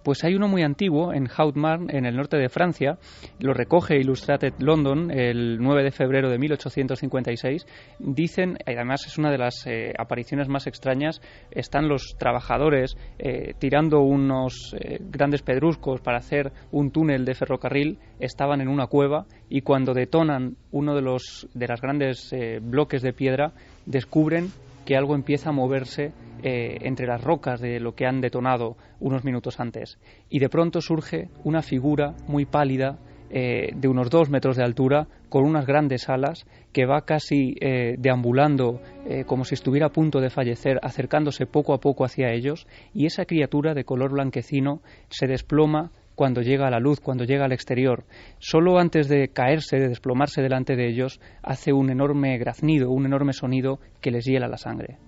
pues 0.04 0.24
hay 0.24 0.36
uno 0.36 0.48
muy 0.48 0.64
antiguo 0.64 1.14
en 1.14 1.28
Hautmarn, 1.28 1.90
en 1.90 2.06
el 2.06 2.16
norte 2.16 2.38
de 2.38 2.50
Francia, 2.50 2.98
lo 3.40 3.54
recoge 3.54 3.98
Illustrated 3.98 4.54
London 4.60 5.12
el 5.12 5.60
9 5.60 5.84
de 5.84 5.92
febrero 5.92 6.30
de 6.30 6.40
1856. 6.40 7.66
Dicen, 8.00 8.58
además 8.66 9.06
es 9.06 9.18
una 9.18 9.30
de 9.32 9.38
las 9.38 9.68
apariciones 9.98 10.48
más 10.48 10.68
extrañas 10.68 11.22
están 11.52 11.88
los 11.88 12.16
trabajadores 12.18 12.98
eh, 13.18 13.54
tirando 13.60 14.02
unos 14.02 14.76
eh, 14.80 15.00
grandes 15.02 15.42
pedruscos 15.42 16.02
para 16.02 16.18
hacer 16.18 16.52
un 16.72 16.92
túnel 16.92 17.26
de 17.26 17.36
ferrocarril, 17.36 18.00
estaban 18.20 18.62
en 18.62 18.68
una 18.68 18.88
cueva 18.88 19.26
y 19.50 19.62
cuando 19.62 19.94
detonan 19.94 20.51
uno 20.72 20.96
de 20.96 21.02
los 21.02 21.48
de 21.54 21.68
las 21.68 21.82
grandes 21.82 22.32
eh, 22.34 22.60
bloques 22.62 23.02
de 23.02 23.14
piedra, 23.14 23.54
descubren 23.86 24.50
que 24.86 24.96
algo 24.96 25.16
empieza 25.16 25.50
a 25.50 25.54
moverse 25.54 26.12
entre 26.44 27.06
las 27.06 27.24
rocas 27.24 27.62
de 27.62 27.80
lo 27.80 27.94
que 27.94 28.08
han 28.08 28.20
detonado 28.20 28.76
unos 29.00 29.24
minutos 29.24 29.60
antes. 29.60 30.00
Y 30.28 30.40
de 30.40 30.50
pronto 30.50 30.82
surge 30.82 31.30
una 31.44 31.62
figura 31.62 32.16
muy 32.28 32.46
pálida, 32.46 32.98
eh, 33.34 33.72
de 33.74 33.88
unos 33.88 34.10
dos 34.10 34.30
metros 34.30 34.58
de 34.58 34.64
altura, 34.66 35.08
con 35.30 35.46
unas 35.46 35.66
grandes 35.66 36.10
alas, 36.10 36.46
que 36.74 36.86
va 36.86 37.06
casi 37.06 37.56
eh, 37.62 37.96
deambulando 37.98 38.82
eh, 39.06 39.24
como 39.26 39.46
si 39.46 39.56
estuviera 39.56 39.88
a 39.88 39.92
punto 39.94 40.20
de 40.20 40.30
fallecer, 40.30 40.80
acercándose 40.84 41.46
poco 41.46 41.74
a 41.74 41.80
poco 41.80 42.04
hacia 42.04 42.34
ellos, 42.34 42.68
y 42.94 43.06
esa 43.06 43.24
criatura 43.24 43.74
de 43.74 43.86
color 43.86 44.12
blanquecino 44.12 44.82
se 45.08 45.28
desploma 45.28 45.92
cuando 46.22 46.44
llega 46.44 46.68
a 46.68 46.70
la 46.70 46.80
luz, 46.80 47.00
cuando 47.00 47.24
llega 47.24 47.46
al 47.46 47.52
exterior. 47.52 48.06
Solo 48.38 48.78
antes 48.78 49.10
de 49.10 49.30
caerse, 49.30 49.80
de 49.80 49.88
desplomarse 49.88 50.44
delante 50.44 50.76
de 50.76 50.88
ellos, 50.88 51.20
hace 51.42 51.74
un 51.74 51.90
enorme 51.90 52.38
graznido, 52.38 52.92
un 52.92 53.08
enorme 53.08 53.34
sonido 53.34 53.80
que 54.02 54.12
les 54.12 54.26
hiela 54.26 54.48
la 54.48 54.58
sangre. 54.58 55.00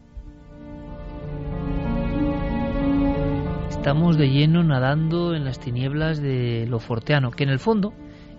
Estamos 3.69 4.17
de 4.17 4.27
lleno 4.27 4.63
nadando 4.63 5.35
en 5.35 5.45
las 5.45 5.59
tinieblas 5.59 6.19
de 6.19 6.65
lo 6.67 6.79
forteano, 6.79 7.29
que 7.29 7.43
en 7.43 7.51
el 7.51 7.59
fondo 7.59 7.93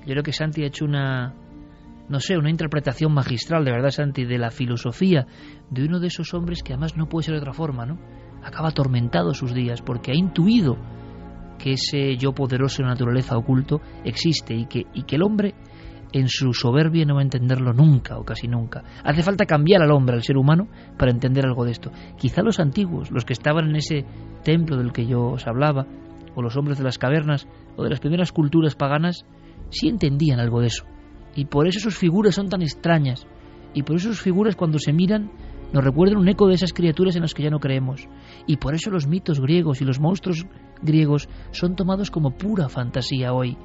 yo 0.04 0.10
creo 0.10 0.24
que 0.24 0.32
Santi 0.32 0.64
ha 0.64 0.66
hecho 0.66 0.84
una, 0.84 1.32
no 2.08 2.18
sé, 2.18 2.36
una 2.36 2.50
interpretación 2.50 3.14
magistral, 3.14 3.64
de 3.64 3.70
verdad, 3.70 3.90
Santi, 3.90 4.24
de 4.24 4.38
la 4.38 4.50
filosofía 4.50 5.28
de 5.70 5.84
uno 5.84 6.00
de 6.00 6.08
esos 6.08 6.34
hombres 6.34 6.64
que 6.64 6.72
además 6.72 6.96
no 6.96 7.08
puede 7.08 7.26
ser 7.26 7.34
de 7.34 7.40
otra 7.40 7.52
forma, 7.52 7.86
¿no? 7.86 8.00
Acaba 8.42 8.70
atormentado 8.70 9.32
sus 9.32 9.54
días 9.54 9.80
porque 9.80 10.10
ha 10.10 10.16
intuido 10.16 10.76
que 11.58 11.72
ese 11.72 12.16
yo 12.16 12.32
poderoso 12.32 12.82
de 12.82 12.88
naturaleza 12.88 13.36
oculto 13.36 13.80
existe 14.04 14.54
y 14.54 14.66
que, 14.66 14.86
y 14.92 15.02
que 15.02 15.16
el 15.16 15.22
hombre 15.22 15.54
en 16.14 16.28
su 16.28 16.52
soberbia 16.52 17.04
no 17.04 17.16
va 17.16 17.20
a 17.20 17.24
entenderlo 17.24 17.72
nunca 17.72 18.16
o 18.18 18.24
casi 18.24 18.46
nunca. 18.46 18.84
Hace 19.02 19.22
falta 19.22 19.46
cambiar 19.46 19.82
al 19.82 19.90
hombre, 19.90 20.14
al 20.14 20.22
ser 20.22 20.36
humano, 20.36 20.68
para 20.96 21.10
entender 21.10 21.44
algo 21.44 21.64
de 21.64 21.72
esto. 21.72 21.90
Quizá 22.16 22.42
los 22.42 22.60
antiguos, 22.60 23.10
los 23.10 23.24
que 23.24 23.32
estaban 23.32 23.68
en 23.68 23.76
ese 23.76 24.04
templo 24.44 24.76
del 24.76 24.92
que 24.92 25.06
yo 25.06 25.32
os 25.32 25.46
hablaba, 25.48 25.86
o 26.36 26.42
los 26.42 26.56
hombres 26.56 26.78
de 26.78 26.84
las 26.84 26.98
cavernas, 26.98 27.48
o 27.76 27.82
de 27.82 27.90
las 27.90 27.98
primeras 27.98 28.30
culturas 28.30 28.76
paganas, 28.76 29.26
sí 29.70 29.88
entendían 29.88 30.38
algo 30.38 30.60
de 30.60 30.68
eso. 30.68 30.84
Y 31.34 31.46
por 31.46 31.66
eso 31.66 31.80
sus 31.80 31.96
figuras 31.96 32.36
son 32.36 32.48
tan 32.48 32.62
extrañas. 32.62 33.26
Y 33.74 33.82
por 33.82 33.96
eso 33.96 34.08
sus 34.08 34.20
figuras 34.20 34.54
cuando 34.54 34.78
se 34.78 34.92
miran 34.92 35.32
nos 35.72 35.82
recuerdan 35.82 36.18
un 36.18 36.28
eco 36.28 36.46
de 36.46 36.54
esas 36.54 36.72
criaturas 36.72 37.16
en 37.16 37.22
las 37.22 37.34
que 37.34 37.42
ya 37.42 37.50
no 37.50 37.58
creemos. 37.58 38.08
Y 38.46 38.58
por 38.58 38.74
eso 38.74 38.90
los 38.90 39.08
mitos 39.08 39.40
griegos 39.40 39.82
y 39.82 39.84
los 39.84 39.98
monstruos 39.98 40.46
griegos 40.82 41.28
son 41.50 41.76
tomados 41.76 42.10
como 42.10 42.36
pura 42.36 42.68
fantasía 42.68 43.32
hoy. 43.32 43.56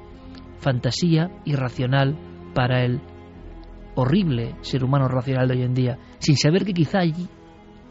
Fantasía 0.58 1.30
irracional 1.44 2.16
para 2.54 2.84
el 2.84 3.00
horrible 3.94 4.54
ser 4.62 4.84
humano 4.84 5.08
racional 5.08 5.48
de 5.48 5.54
hoy 5.54 5.62
en 5.62 5.74
día, 5.74 5.98
sin 6.18 6.36
saber 6.36 6.64
que 6.64 6.72
quizá 6.72 7.00
allí, 7.00 7.28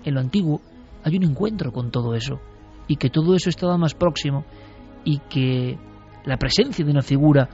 en 0.03 0.13
lo 0.13 0.19
antiguo, 0.19 0.61
hay 1.03 1.17
un 1.17 1.23
encuentro 1.23 1.71
con 1.71 1.91
todo 1.91 2.13
eso, 2.13 2.39
y 2.87 2.95
que 2.95 3.09
todo 3.09 3.35
eso 3.35 3.49
estaba 3.49 3.77
más 3.77 3.93
próximo, 3.93 4.45
y 5.03 5.19
que 5.29 5.77
la 6.25 6.37
presencia 6.37 6.85
de 6.85 6.91
una 6.91 7.01
figura 7.01 7.49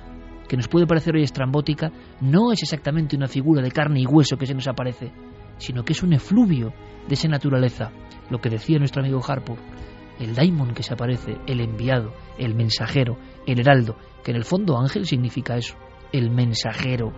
que 0.47 0.57
nos 0.57 0.67
puede 0.67 0.87
parecer 0.87 1.15
hoy 1.15 1.23
estrambótica, 1.23 1.91
no 2.21 2.51
es 2.51 2.61
exactamente 2.61 3.15
una 3.15 3.27
figura 3.27 3.61
de 3.61 3.71
carne 3.71 4.01
y 4.01 4.05
hueso 4.05 4.37
que 4.37 4.45
se 4.45 4.53
nos 4.53 4.67
aparece, 4.67 5.11
sino 5.57 5.83
que 5.83 5.93
es 5.93 6.03
un 6.03 6.13
efluvio 6.13 6.73
de 7.07 7.13
esa 7.13 7.27
naturaleza, 7.27 7.91
lo 8.29 8.39
que 8.39 8.49
decía 8.49 8.77
nuestro 8.77 9.01
amigo 9.01 9.21
Harpur, 9.27 9.57
el 10.19 10.35
daimon 10.35 10.73
que 10.73 10.83
se 10.83 10.93
aparece, 10.93 11.37
el 11.47 11.59
enviado, 11.61 12.13
el 12.37 12.55
mensajero, 12.55 13.17
el 13.45 13.59
heraldo, 13.59 13.97
que 14.23 14.31
en 14.31 14.37
el 14.37 14.45
fondo 14.45 14.77
ángel 14.77 15.05
significa 15.05 15.55
eso, 15.55 15.75
el 16.11 16.29
mensajero. 16.31 17.11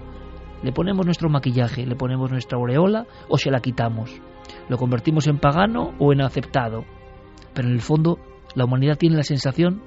Le 0.64 0.72
ponemos 0.72 1.06
nuestro 1.06 1.30
maquillaje, 1.30 1.86
le 1.86 1.95
ponemos 1.95 2.32
nuestra 2.32 2.57
aureola 2.57 3.06
o 3.30 3.38
se 3.38 3.52
la 3.52 3.60
quitamos. 3.60 4.19
Lo 4.69 4.78
convertimos 4.78 5.28
en 5.28 5.38
pagano 5.38 5.94
o 5.99 6.14
en 6.14 6.22
aceptado. 6.22 6.84
Pero 7.53 7.68
en 7.68 7.76
el 7.76 7.82
fondo 7.82 8.19
la 8.56 8.65
humanidad 8.65 8.98
tiene 8.98 9.18
la 9.18 9.24
sensación 9.24 9.84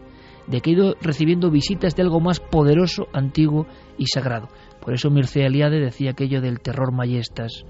de 0.47 0.61
que 0.61 0.71
ha 0.71 0.73
ido 0.75 0.95
recibiendo 1.01 1.51
visitas 1.51 1.95
de 1.97 2.03
algo 2.03 2.21
más 2.21 2.41
poderoso, 2.41 3.09
antiguo 3.13 3.67
y 3.99 4.07
sagrado. 4.07 4.49
Por 4.81 4.95
eso 4.95 5.11
Mircea 5.11 5.47
Eliade 5.47 5.81
decía 5.81 6.13
aquello 6.13 6.41
del 6.41 6.61
terror 6.61 6.93
mayestas. 6.93 7.65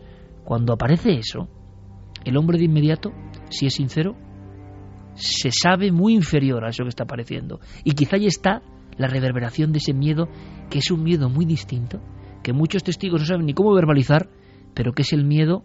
Cuando 0.45 0.73
aparece 0.73 1.15
eso, 1.15 1.49
el 2.25 2.37
hombre 2.37 2.59
de 2.59 2.65
inmediato, 2.65 3.13
si 3.51 3.67
es 3.67 3.75
sincero, 3.75 4.17
se 5.15 5.51
sabe 5.51 5.93
muy 5.93 6.15
inferior 6.15 6.65
a 6.65 6.71
eso 6.71 6.85
que 6.85 6.89
está 6.89 7.05
apareciendo. 7.05 7.61
Y 7.85 7.93
quizá 7.93 8.17
ahí 8.17 8.27
está 8.27 8.63
la 8.97 9.07
reverberación 9.07 9.73
de 9.73 9.79
ese 9.79 9.95
miedo, 9.95 10.29
que 10.69 10.79
es 10.79 10.91
un 10.91 11.03
miedo 11.03 11.29
muy 11.29 11.45
distinto, 11.45 12.01
que 12.43 12.53
muchos 12.53 12.83
testigos 12.83 13.21
no 13.21 13.27
saben 13.27 13.47
ni 13.47 13.55
cómo 13.55 13.75
verbalizar, 13.75 14.29
pero 14.75 14.93
que 14.93 15.03
es 15.03 15.13
el 15.13 15.25
miedo 15.25 15.65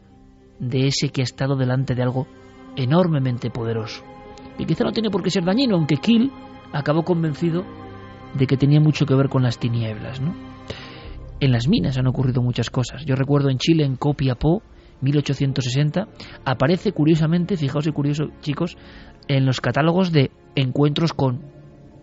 de 0.60 0.88
ese 0.88 1.10
que 1.10 1.22
ha 1.22 1.24
estado 1.24 1.56
delante 1.56 1.96
de 1.96 2.04
algo 2.04 2.28
enormemente 2.76 3.50
poderoso. 3.50 4.04
Y 4.58 4.66
quizá 4.66 4.84
no 4.84 4.92
tiene 4.92 5.10
por 5.10 5.22
qué 5.22 5.30
ser 5.30 5.44
dañino, 5.44 5.76
aunque 5.76 5.98
Kill 5.98 6.32
acabó 6.72 7.04
convencido 7.04 7.64
de 8.38 8.48
que 8.48 8.58
tenía 8.58 8.80
mucho 8.80 9.06
que 9.06 9.16
ver 9.16 9.30
con 9.30 9.44
las 9.44 9.60
tinieblas. 9.60 10.22
¿no? 10.22 10.34
En 11.40 11.52
las 11.52 11.68
minas 11.68 11.98
han 11.98 12.08
ocurrido 12.08 12.42
muchas 12.42 12.70
cosas. 12.70 13.06
Yo 13.06 13.16
recuerdo 13.16 13.50
en 13.50 13.58
Chile, 13.58 13.86
en 13.86 13.96
Copiapó, 13.96 14.62
1860, 15.02 16.08
aparece 16.46 16.94
curiosamente, 16.94 17.58
fijaos 17.58 17.86
y 17.88 17.92
curioso 17.92 18.30
chicos, 18.42 18.78
en 19.28 19.46
los 19.46 19.62
catálogos 19.62 20.12
de 20.12 20.32
encuentros 20.56 21.14
con 21.14 21.42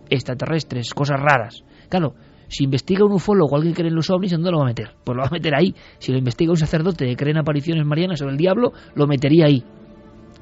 extraterrestres, 0.09 0.93
cosas 0.93 1.19
raras. 1.19 1.63
Claro, 1.89 2.15
si 2.47 2.65
investiga 2.65 3.05
un 3.05 3.13
ufólogo 3.13 3.53
o 3.53 3.55
alguien 3.55 3.73
que 3.73 3.81
cree 3.81 3.89
en 3.89 3.95
los 3.95 4.09
ovnis, 4.09 4.31
¿dónde 4.31 4.51
lo 4.51 4.57
va 4.57 4.63
a 4.63 4.67
meter? 4.67 4.91
Pues 5.03 5.15
lo 5.15 5.21
va 5.21 5.27
a 5.27 5.31
meter 5.31 5.55
ahí. 5.55 5.73
Si 5.97 6.11
lo 6.11 6.17
investiga 6.17 6.51
un 6.51 6.57
sacerdote 6.57 7.05
que 7.05 7.15
cree 7.15 7.31
en 7.31 7.39
apariciones 7.39 7.85
marianas 7.85 8.21
o 8.21 8.29
el 8.29 8.37
diablo, 8.37 8.73
lo 8.95 9.07
metería 9.07 9.45
ahí. 9.45 9.63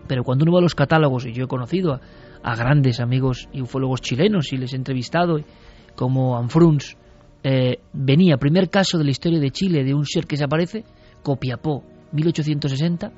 Pero 0.07 0.23
cuando 0.23 0.43
uno 0.43 0.53
va 0.53 0.59
a 0.59 0.63
los 0.63 0.75
catálogos, 0.75 1.25
y 1.25 1.33
yo 1.33 1.45
he 1.45 1.47
conocido 1.47 1.93
a, 1.93 2.01
a 2.43 2.55
grandes 2.55 2.99
amigos 2.99 3.47
y 3.53 3.61
ufólogos 3.61 4.01
chilenos 4.01 4.51
y 4.51 4.57
les 4.57 4.73
he 4.73 4.75
entrevistado, 4.75 5.37
como 5.95 6.37
Anfruns, 6.37 6.97
eh, 7.43 7.79
venía, 7.93 8.37
primer 8.37 8.69
caso 8.69 8.97
de 8.97 9.03
la 9.03 9.11
historia 9.11 9.39
de 9.39 9.51
Chile 9.51 9.83
de 9.83 9.93
un 9.93 10.05
ser 10.05 10.25
que 10.25 10.37
se 10.37 10.43
aparece, 10.43 10.83
Copiapó, 11.23 11.83
1860, 12.11 13.11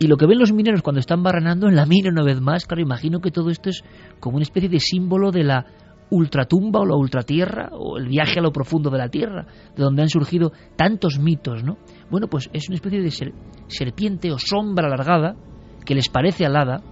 y 0.00 0.06
lo 0.06 0.16
que 0.16 0.26
ven 0.26 0.38
los 0.38 0.50
mineros 0.50 0.80
cuando 0.80 0.98
están 0.98 1.22
barrenando 1.22 1.68
en 1.68 1.76
la 1.76 1.84
mina 1.84 2.08
una 2.08 2.24
vez 2.24 2.40
más, 2.40 2.64
claro, 2.64 2.80
imagino 2.80 3.20
que 3.20 3.30
todo 3.30 3.50
esto 3.50 3.68
es 3.68 3.84
como 4.18 4.36
una 4.36 4.44
especie 4.44 4.70
de 4.70 4.80
símbolo 4.80 5.30
de 5.30 5.44
la 5.44 5.66
ultratumba 6.08 6.80
o 6.80 6.86
la 6.86 6.96
ultratierra 6.96 7.68
o 7.72 7.98
el 7.98 8.08
viaje 8.08 8.40
a 8.40 8.42
lo 8.42 8.50
profundo 8.50 8.88
de 8.88 8.96
la 8.96 9.10
tierra, 9.10 9.46
de 9.76 9.82
donde 9.82 10.00
han 10.00 10.08
surgido 10.08 10.52
tantos 10.74 11.18
mitos, 11.18 11.62
¿no? 11.62 11.76
Bueno, 12.10 12.28
pues 12.28 12.48
es 12.54 12.66
una 12.70 12.76
especie 12.76 13.02
de 13.02 13.34
serpiente 13.68 14.32
o 14.32 14.38
sombra 14.38 14.86
alargada 14.86 15.36
que 15.84 15.94
les 15.94 16.08
parece 16.08 16.46
alada, 16.46 16.82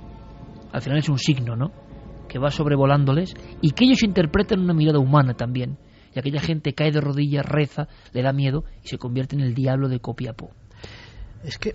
al 0.70 0.82
final 0.82 0.98
es 0.98 1.08
un 1.08 1.18
signo, 1.18 1.56
¿no? 1.56 1.72
Que 2.28 2.38
va 2.38 2.50
sobrevolándoles 2.50 3.32
y 3.62 3.70
que 3.70 3.86
ellos 3.86 4.02
interpretan 4.02 4.60
una 4.60 4.74
mirada 4.74 4.98
humana 4.98 5.32
también. 5.32 5.78
Y 6.14 6.18
aquella 6.18 6.40
gente 6.40 6.74
cae 6.74 6.92
de 6.92 7.00
rodillas, 7.00 7.46
reza, 7.46 7.88
le 8.12 8.22
da 8.22 8.34
miedo 8.34 8.64
y 8.84 8.88
se 8.88 8.98
convierte 8.98 9.34
en 9.34 9.40
el 9.40 9.54
diablo 9.54 9.88
de 9.88 9.98
Copiapó. 9.98 10.50
Es 11.42 11.56
que 11.56 11.74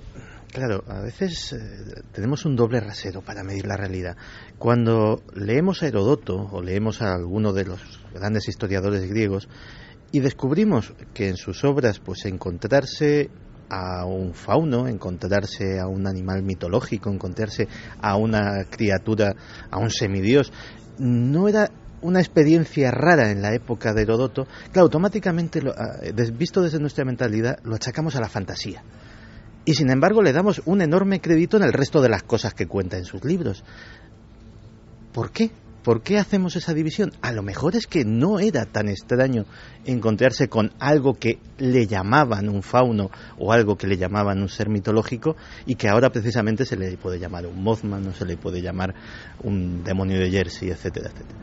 Claro, 0.53 0.83
a 0.87 1.01
veces 1.01 1.51
eh, 1.53 2.03
tenemos 2.11 2.45
un 2.45 2.55
doble 2.55 2.79
rasero 2.79 3.23
para 3.23 3.43
medir 3.43 3.65
la 3.65 3.75
realidad. 3.75 4.15
Cuando 4.59 5.23
leemos 5.33 5.81
a 5.81 5.87
Herodoto 5.87 6.47
o 6.51 6.61
leemos 6.61 7.01
a 7.01 7.15
alguno 7.15 7.53
de 7.53 7.65
los 7.65 7.81
grandes 8.13 8.47
historiadores 8.47 9.09
griegos 9.09 9.49
y 10.11 10.19
descubrimos 10.19 10.93
que 11.11 11.29
en 11.29 11.37
sus 11.37 11.63
obras 11.63 11.99
pues 11.99 12.25
encontrarse 12.25 13.31
a 13.67 14.05
un 14.05 14.35
fauno, 14.35 14.87
encontrarse 14.87 15.79
a 15.79 15.87
un 15.87 16.05
animal 16.05 16.43
mitológico, 16.43 17.09
encontrarse 17.09 17.67
a 17.99 18.15
una 18.15 18.65
criatura, 18.65 19.33
a 19.71 19.79
un 19.79 19.89
semidios, 19.89 20.53
no 20.99 21.47
era 21.47 21.71
una 22.03 22.19
experiencia 22.19 22.91
rara 22.91 23.31
en 23.31 23.41
la 23.41 23.55
época 23.55 23.91
de 23.91 24.03
Herodoto, 24.03 24.45
claro, 24.71 24.83
automáticamente, 24.83 25.61
ah, 25.67 26.11
visto 26.31 26.61
desde 26.61 26.77
nuestra 26.77 27.05
mentalidad, 27.05 27.57
lo 27.63 27.73
achacamos 27.73 28.15
a 28.15 28.21
la 28.21 28.29
fantasía 28.29 28.83
y 29.65 29.73
sin 29.73 29.89
embargo 29.89 30.21
le 30.21 30.33
damos 30.33 30.61
un 30.65 30.81
enorme 30.81 31.21
crédito 31.21 31.57
en 31.57 31.63
el 31.63 31.73
resto 31.73 32.01
de 32.01 32.09
las 32.09 32.23
cosas 32.23 32.53
que 32.53 32.67
cuenta 32.67 32.97
en 32.97 33.05
sus 33.05 33.23
libros. 33.23 33.63
¿Por 35.13 35.31
qué? 35.31 35.51
¿Por 35.83 36.01
qué 36.01 36.17
hacemos 36.17 36.55
esa 36.55 36.73
división? 36.73 37.11
A 37.21 37.33
lo 37.33 37.43
mejor 37.43 37.75
es 37.75 37.87
que 37.87 38.05
no 38.05 38.39
era 38.39 38.65
tan 38.65 38.87
extraño 38.87 39.43
encontrarse 39.83 40.47
con 40.47 40.71
algo 40.79 41.15
que 41.15 41.39
le 41.57 41.87
llamaban 41.87 42.47
un 42.47 42.63
fauno 42.63 43.11
o 43.37 43.51
algo 43.51 43.75
que 43.75 43.87
le 43.87 43.97
llamaban 43.97 44.41
un 44.41 44.47
ser 44.47 44.69
mitológico 44.69 45.35
y 45.65 45.75
que 45.75 45.89
ahora 45.89 46.09
precisamente 46.09 46.63
se 46.63 46.77
le 46.77 46.95
puede 46.95 47.19
llamar 47.19 47.45
un 47.45 47.61
Mothman 47.61 48.07
o 48.07 48.13
se 48.13 48.25
le 48.25 48.37
puede 48.37 48.61
llamar 48.61 48.95
un 49.43 49.83
demonio 49.83 50.19
de 50.19 50.31
Jersey, 50.31 50.69
etcétera, 50.69 51.09
etcétera. 51.09 51.39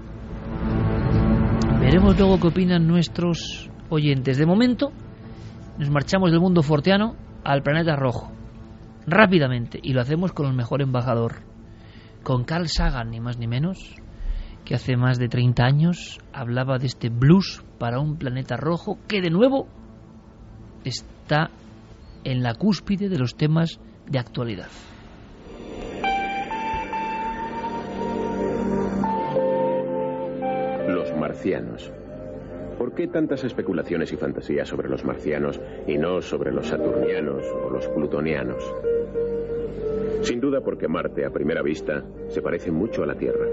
Veremos 1.80 2.18
luego 2.18 2.40
qué 2.40 2.48
opinan 2.48 2.86
nuestros 2.86 3.68
oyentes. 3.90 4.38
De 4.38 4.46
momento, 4.46 4.90
nos 5.78 5.90
marchamos 5.90 6.30
del 6.30 6.40
mundo 6.40 6.62
forteano 6.62 7.14
al 7.44 7.62
planeta 7.62 7.96
rojo, 7.96 8.30
rápidamente, 9.06 9.78
y 9.82 9.92
lo 9.92 10.00
hacemos 10.00 10.32
con 10.32 10.46
el 10.46 10.54
mejor 10.54 10.82
embajador, 10.82 11.42
con 12.22 12.44
Carl 12.44 12.68
Sagan, 12.68 13.10
ni 13.10 13.20
más 13.20 13.38
ni 13.38 13.46
menos, 13.46 13.94
que 14.64 14.74
hace 14.74 14.96
más 14.96 15.18
de 15.18 15.28
30 15.28 15.64
años 15.64 16.18
hablaba 16.32 16.78
de 16.78 16.86
este 16.86 17.08
blues 17.08 17.64
para 17.78 17.98
un 17.98 18.16
planeta 18.16 18.56
rojo 18.56 18.98
que 19.08 19.20
de 19.20 19.30
nuevo 19.30 19.66
está 20.84 21.50
en 22.24 22.42
la 22.42 22.54
cúspide 22.54 23.08
de 23.08 23.18
los 23.18 23.36
temas 23.36 23.80
de 24.06 24.18
actualidad. 24.18 24.68
Los 30.88 31.16
marcianos. 31.16 31.92
¿Por 32.80 32.94
qué 32.94 33.08
tantas 33.08 33.44
especulaciones 33.44 34.10
y 34.10 34.16
fantasías 34.16 34.66
sobre 34.66 34.88
los 34.88 35.04
marcianos 35.04 35.60
y 35.86 35.98
no 35.98 36.22
sobre 36.22 36.50
los 36.50 36.66
saturnianos 36.66 37.44
o 37.62 37.68
los 37.68 37.86
plutonianos? 37.88 38.74
Sin 40.22 40.40
duda 40.40 40.62
porque 40.62 40.88
Marte, 40.88 41.26
a 41.26 41.30
primera 41.30 41.60
vista, 41.60 42.02
se 42.28 42.40
parece 42.40 42.70
mucho 42.70 43.02
a 43.02 43.06
la 43.06 43.16
Tierra. 43.16 43.46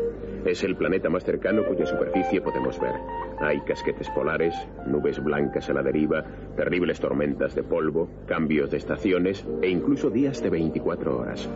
Es 0.46 0.64
el 0.64 0.78
planeta 0.78 1.10
más 1.10 1.26
cercano 1.26 1.66
cuya 1.66 1.86
superficie 1.86 2.40
podemos 2.40 2.80
ver. 2.80 2.94
Hay 3.42 3.60
casquetes 3.66 4.10
polares, 4.12 4.56
nubes 4.86 5.22
blancas 5.22 5.70
a 5.70 5.74
la 5.74 5.84
deriva, 5.84 6.24
terribles 6.56 7.02
tormentas 7.02 7.54
de 7.54 7.64
polvo, 7.64 8.08
cambios 8.28 8.72
de 8.72 8.78
estaciones 8.78 9.46
e 9.62 9.68
incluso 9.68 10.10
días 10.10 10.42
de 10.42 10.52
24 10.52 11.18
horas. 11.18 11.50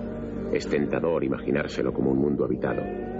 Es 0.51 0.67
tentador 0.67 1.23
imaginárselo 1.23 1.93
como 1.93 2.11
un 2.11 2.17
mundo 2.17 2.43
habitado. 2.43 3.10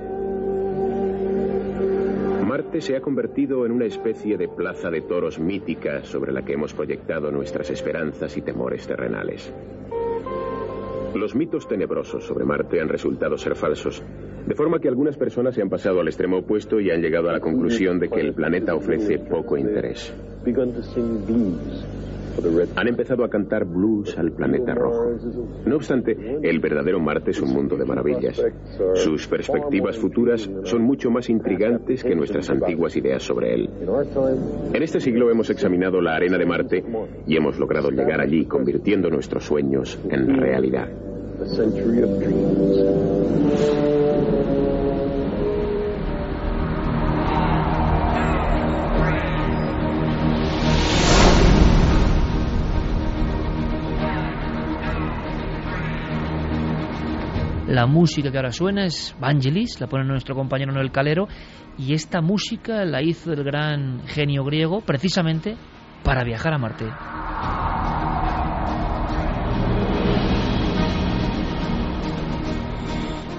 Marte 2.51 2.81
se 2.81 2.97
ha 2.97 3.01
convertido 3.01 3.65
en 3.65 3.71
una 3.71 3.85
especie 3.85 4.37
de 4.37 4.49
plaza 4.49 4.91
de 4.91 4.99
toros 4.99 5.39
mítica 5.39 6.03
sobre 6.03 6.33
la 6.33 6.41
que 6.41 6.51
hemos 6.51 6.73
proyectado 6.73 7.31
nuestras 7.31 7.69
esperanzas 7.69 8.35
y 8.35 8.41
temores 8.41 8.85
terrenales. 8.85 9.53
Los 11.15 11.33
mitos 11.33 11.65
tenebrosos 11.65 12.25
sobre 12.25 12.43
Marte 12.43 12.81
han 12.81 12.89
resultado 12.89 13.37
ser 13.37 13.55
falsos, 13.55 14.03
de 14.45 14.53
forma 14.53 14.79
que 14.79 14.89
algunas 14.89 15.15
personas 15.15 15.55
se 15.55 15.61
han 15.61 15.69
pasado 15.69 16.01
al 16.01 16.09
extremo 16.09 16.39
opuesto 16.39 16.81
y 16.81 16.91
han 16.91 17.01
llegado 17.01 17.29
a 17.29 17.31
la 17.31 17.39
conclusión 17.39 17.99
de 17.99 18.09
que 18.09 18.19
el 18.19 18.33
planeta 18.33 18.75
ofrece 18.75 19.17
poco 19.17 19.55
interés. 19.55 20.13
Han 22.75 22.87
empezado 22.87 23.23
a 23.23 23.29
cantar 23.29 23.65
blues 23.65 24.17
al 24.17 24.31
planeta 24.31 24.73
rojo. 24.73 25.17
No 25.65 25.75
obstante, 25.75 26.17
el 26.41 26.59
verdadero 26.59 26.99
Marte 26.99 27.31
es 27.31 27.41
un 27.41 27.53
mundo 27.53 27.75
de 27.75 27.85
maravillas. 27.85 28.41
Sus 28.95 29.27
perspectivas 29.27 29.97
futuras 29.97 30.49
son 30.63 30.83
mucho 30.83 31.09
más 31.11 31.29
intrigantes 31.29 32.03
que 32.03 32.15
nuestras 32.15 32.49
antiguas 32.49 32.95
ideas 32.95 33.23
sobre 33.23 33.53
él. 33.53 33.69
En 34.73 34.83
este 34.83 34.99
siglo 34.99 35.29
hemos 35.29 35.49
examinado 35.49 36.01
la 36.01 36.15
arena 36.15 36.37
de 36.37 36.45
Marte 36.45 36.83
y 37.27 37.35
hemos 37.35 37.57
logrado 37.59 37.89
llegar 37.89 38.21
allí 38.21 38.45
convirtiendo 38.45 39.09
nuestros 39.09 39.45
sueños 39.45 39.99
en 40.09 40.37
realidad. 40.37 40.89
La 57.71 57.85
música 57.85 58.29
que 58.29 58.37
ahora 58.37 58.51
suena 58.51 58.83
es 58.83 59.15
Vangelis, 59.17 59.79
la 59.79 59.87
pone 59.87 60.03
nuestro 60.03 60.35
compañero 60.35 60.73
Noel 60.73 60.91
Calero, 60.91 61.29
y 61.77 61.93
esta 61.93 62.19
música 62.19 62.83
la 62.83 63.01
hizo 63.01 63.31
el 63.31 63.45
gran 63.45 64.01
genio 64.07 64.43
griego 64.43 64.81
precisamente 64.81 65.55
para 66.03 66.25
viajar 66.25 66.53
a 66.53 66.57
Marte. 66.57 66.85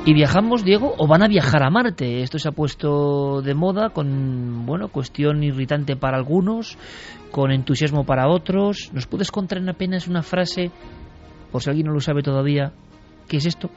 Y 0.06 0.14
viajamos, 0.14 0.64
Diego, 0.64 0.94
o 0.96 1.06
van 1.06 1.22
a 1.22 1.28
viajar 1.28 1.62
a 1.62 1.68
Marte. 1.68 2.22
Esto 2.22 2.38
se 2.38 2.48
ha 2.48 2.52
puesto 2.52 3.42
de 3.42 3.52
moda 3.52 3.90
con, 3.90 4.64
bueno, 4.64 4.88
cuestión 4.88 5.42
irritante 5.42 5.94
para 5.94 6.16
algunos, 6.16 6.78
con 7.30 7.52
entusiasmo 7.52 8.04
para 8.04 8.30
otros. 8.30 8.92
¿Nos 8.94 9.06
puedes 9.06 9.30
contar 9.30 9.59
en 9.59 9.68
apenas 9.68 10.09
una 10.09 10.22
frase, 10.22 10.70
por 11.50 11.62
si 11.62 11.68
alguien 11.68 11.88
no 11.88 11.92
lo 11.92 12.00
sabe 12.00 12.22
todavía, 12.22 12.72
qué 13.28 13.36
es 13.36 13.44
esto? 13.44 13.68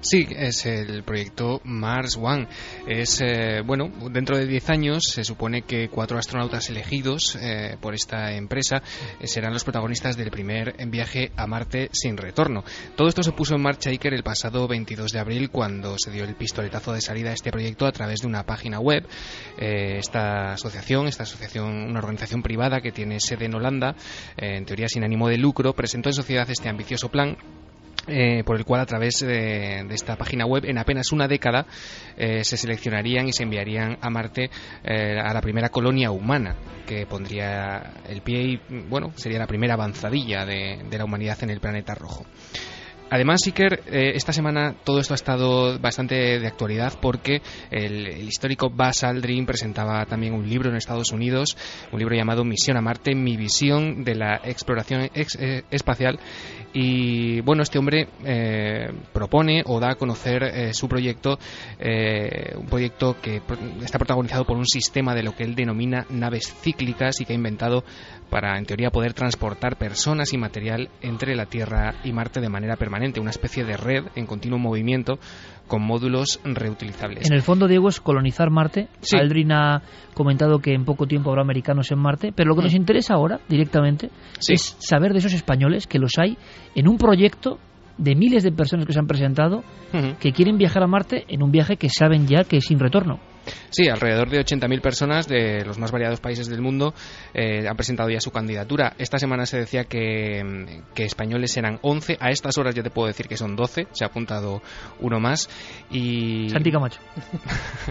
Sí, 0.00 0.26
es 0.30 0.64
el 0.66 1.02
proyecto 1.02 1.60
Mars 1.64 2.16
One. 2.16 2.46
Es, 2.86 3.20
eh, 3.20 3.62
bueno, 3.64 3.90
dentro 4.10 4.36
de 4.36 4.46
10 4.46 4.70
años 4.70 5.04
se 5.04 5.24
supone 5.24 5.62
que 5.62 5.88
cuatro 5.88 6.18
astronautas 6.18 6.70
elegidos 6.70 7.36
eh, 7.40 7.76
por 7.80 7.94
esta 7.94 8.32
empresa 8.32 8.82
eh, 9.20 9.26
serán 9.26 9.52
los 9.52 9.64
protagonistas 9.64 10.16
del 10.16 10.30
primer 10.30 10.76
viaje 10.88 11.32
a 11.36 11.46
Marte 11.46 11.88
sin 11.92 12.16
retorno. 12.16 12.64
Todo 12.96 13.08
esto 13.08 13.22
se 13.22 13.32
puso 13.32 13.56
en 13.56 13.62
marcha, 13.62 13.90
Iker, 13.90 14.14
el 14.14 14.22
pasado 14.22 14.68
22 14.68 15.12
de 15.12 15.18
abril, 15.18 15.50
cuando 15.50 15.96
se 15.98 16.10
dio 16.10 16.24
el 16.24 16.36
pistoletazo 16.36 16.92
de 16.92 17.00
salida 17.00 17.30
a 17.30 17.34
este 17.34 17.50
proyecto 17.50 17.86
a 17.86 17.92
través 17.92 18.20
de 18.20 18.28
una 18.28 18.44
página 18.44 18.78
web. 18.78 19.06
esta 19.58 20.52
asociación, 20.52 21.08
esta 21.08 21.24
asociación, 21.24 21.66
una 21.66 21.98
organización 21.98 22.42
privada 22.42 22.80
que 22.80 22.92
tiene 22.92 23.20
sede 23.20 23.46
en 23.46 23.54
Holanda, 23.54 23.96
en 24.36 24.64
teoría 24.64 24.88
sin 24.88 25.04
ánimo 25.04 25.28
de 25.28 25.38
lucro, 25.38 25.74
presentó 25.74 26.08
en 26.08 26.14
sociedad 26.14 26.48
este 26.50 26.68
ambicioso 26.68 27.08
plan 27.10 27.36
eh, 28.08 28.42
por 28.44 28.56
el 28.56 28.64
cual 28.64 28.80
a 28.80 28.86
través 28.86 29.20
de, 29.20 29.86
esta 29.90 30.16
página 30.16 30.46
web 30.46 30.64
en 30.64 30.78
apenas 30.78 31.12
una 31.12 31.28
década 31.28 31.66
eh, 32.16 32.42
se 32.42 32.56
seleccionarían 32.56 33.28
y 33.28 33.32
se 33.32 33.42
enviarían 33.42 33.98
a 34.00 34.10
Marte 34.10 34.50
eh, 34.84 35.18
a 35.18 35.32
la 35.34 35.40
primera 35.40 35.68
colonia 35.68 36.10
humana 36.10 36.56
que 36.86 37.04
pondría 37.06 37.92
el 38.08 38.22
pie 38.22 38.42
y 38.42 38.60
bueno 38.88 39.12
sería 39.16 39.38
la 39.38 39.46
primera 39.46 39.74
avanzadilla 39.74 40.46
de 40.46 40.98
la 40.98 41.04
humanidad 41.04 41.42
en 41.42 41.50
el 41.50 41.60
planeta 41.60 41.94
rojo. 41.94 42.24
Además, 43.10 43.40
Iker, 43.46 43.80
eh, 43.86 44.12
esta 44.14 44.32
semana 44.32 44.74
todo 44.84 45.00
esto 45.00 45.14
ha 45.14 45.16
estado 45.16 45.78
bastante 45.78 46.38
de 46.38 46.46
actualidad 46.46 46.92
porque 47.00 47.40
el, 47.70 48.28
histórico 48.28 48.68
Buzz 48.68 49.02
Aldrin 49.02 49.46
presentaba 49.46 50.04
también 50.04 50.34
un 50.34 50.46
libro 50.46 50.68
en 50.68 50.76
Estados 50.76 51.10
Unidos, 51.12 51.56
un 51.90 51.98
libro 51.98 52.14
llamado 52.14 52.44
Misión 52.44 52.76
a 52.76 52.82
Marte, 52.82 53.14
mi 53.14 53.36
visión 53.36 54.04
de 54.04 54.14
la 54.14 54.40
exploración 54.44 55.08
eh, 55.14 55.62
espacial. 55.70 56.18
Y 56.74 57.40
bueno, 57.40 57.62
este 57.62 57.78
hombre 57.78 58.08
eh, 58.24 58.92
propone 59.14 59.62
o 59.64 59.80
da 59.80 59.92
a 59.92 59.94
conocer 59.94 60.74
su 60.74 60.86
proyecto, 60.86 61.38
un 61.78 62.66
proyecto 62.66 63.16
que 63.22 63.40
está 63.82 63.98
protagonizado 63.98 64.44
por 64.44 64.58
un 64.58 64.66
sistema 64.66 65.14
de 65.14 65.22
lo 65.22 65.34
que 65.34 65.44
él 65.44 65.54
denomina 65.54 66.04
naves 66.10 66.54
cíclicas 66.60 67.20
y 67.20 67.24
que 67.24 67.32
ha 67.32 67.36
inventado 67.36 67.84
para, 68.30 68.58
en 68.58 68.64
teoría, 68.64 68.90
poder 68.90 69.14
transportar 69.14 69.76
personas 69.76 70.32
y 70.32 70.38
material 70.38 70.90
entre 71.00 71.34
la 71.34 71.46
Tierra 71.46 71.94
y 72.04 72.12
Marte 72.12 72.40
de 72.40 72.48
manera 72.48 72.76
permanente 72.76 73.20
una 73.20 73.30
especie 73.30 73.64
de 73.64 73.76
red 73.76 74.04
en 74.14 74.26
continuo 74.26 74.58
movimiento 74.58 75.18
con 75.66 75.82
módulos 75.82 76.40
reutilizables. 76.44 77.26
En 77.28 77.34
el 77.34 77.42
fondo, 77.42 77.68
Diego, 77.68 77.88
es 77.88 78.00
colonizar 78.00 78.50
Marte. 78.50 78.88
Aldrin 79.12 79.52
ha 79.52 79.82
comentado 80.14 80.58
que 80.58 80.72
en 80.72 80.84
poco 80.84 81.06
tiempo 81.06 81.30
habrá 81.30 81.42
americanos 81.42 81.90
en 81.92 81.98
Marte, 81.98 82.32
pero 82.34 82.48
lo 82.48 82.56
que 82.56 82.62
nos 82.62 82.72
mm. 82.72 82.78
interesa 82.78 83.14
ahora, 83.14 83.40
directamente, 83.48 84.10
es 84.48 84.76
saber 84.80 85.12
de 85.12 85.18
esos 85.18 85.34
españoles 85.34 85.86
que 85.86 85.98
los 85.98 86.12
hay 86.18 86.36
en 86.74 86.88
un 86.88 86.96
proyecto 86.96 87.58
de 87.98 88.14
miles 88.14 88.44
de 88.44 88.52
personas 88.52 88.86
que 88.86 88.92
se 88.92 89.00
han 89.00 89.06
presentado 89.06 89.64
que 90.20 90.32
quieren 90.32 90.56
viajar 90.56 90.84
a 90.84 90.86
Marte 90.86 91.24
en 91.28 91.42
un 91.42 91.50
viaje 91.50 91.76
que 91.76 91.88
saben 91.88 92.26
ya 92.26 92.44
que 92.44 92.58
es 92.58 92.64
sin 92.64 92.78
retorno. 92.78 93.18
Sí, 93.70 93.88
alrededor 93.88 94.30
de 94.30 94.40
80.000 94.40 94.80
personas 94.80 95.28
de 95.28 95.64
los 95.64 95.78
más 95.78 95.90
variados 95.90 96.20
países 96.20 96.48
del 96.48 96.60
mundo 96.60 96.94
eh, 97.34 97.66
han 97.68 97.76
presentado 97.76 98.08
ya 98.10 98.20
su 98.20 98.30
candidatura. 98.30 98.94
Esta 98.98 99.18
semana 99.18 99.46
se 99.46 99.58
decía 99.58 99.84
que, 99.84 100.82
que, 100.94 101.04
españoles 101.04 101.56
eran 101.56 101.78
11. 101.82 102.16
A 102.20 102.30
estas 102.30 102.56
horas 102.58 102.74
ya 102.74 102.82
te 102.82 102.90
puedo 102.90 103.08
decir 103.08 103.28
que 103.28 103.36
son 103.36 103.56
12. 103.56 103.88
Se 103.92 104.04
ha 104.04 104.08
apuntado 104.08 104.62
uno 105.00 105.20
más. 105.20 105.48
Y... 105.90 106.48
Santi 106.50 106.70
Camacho. 106.70 107.00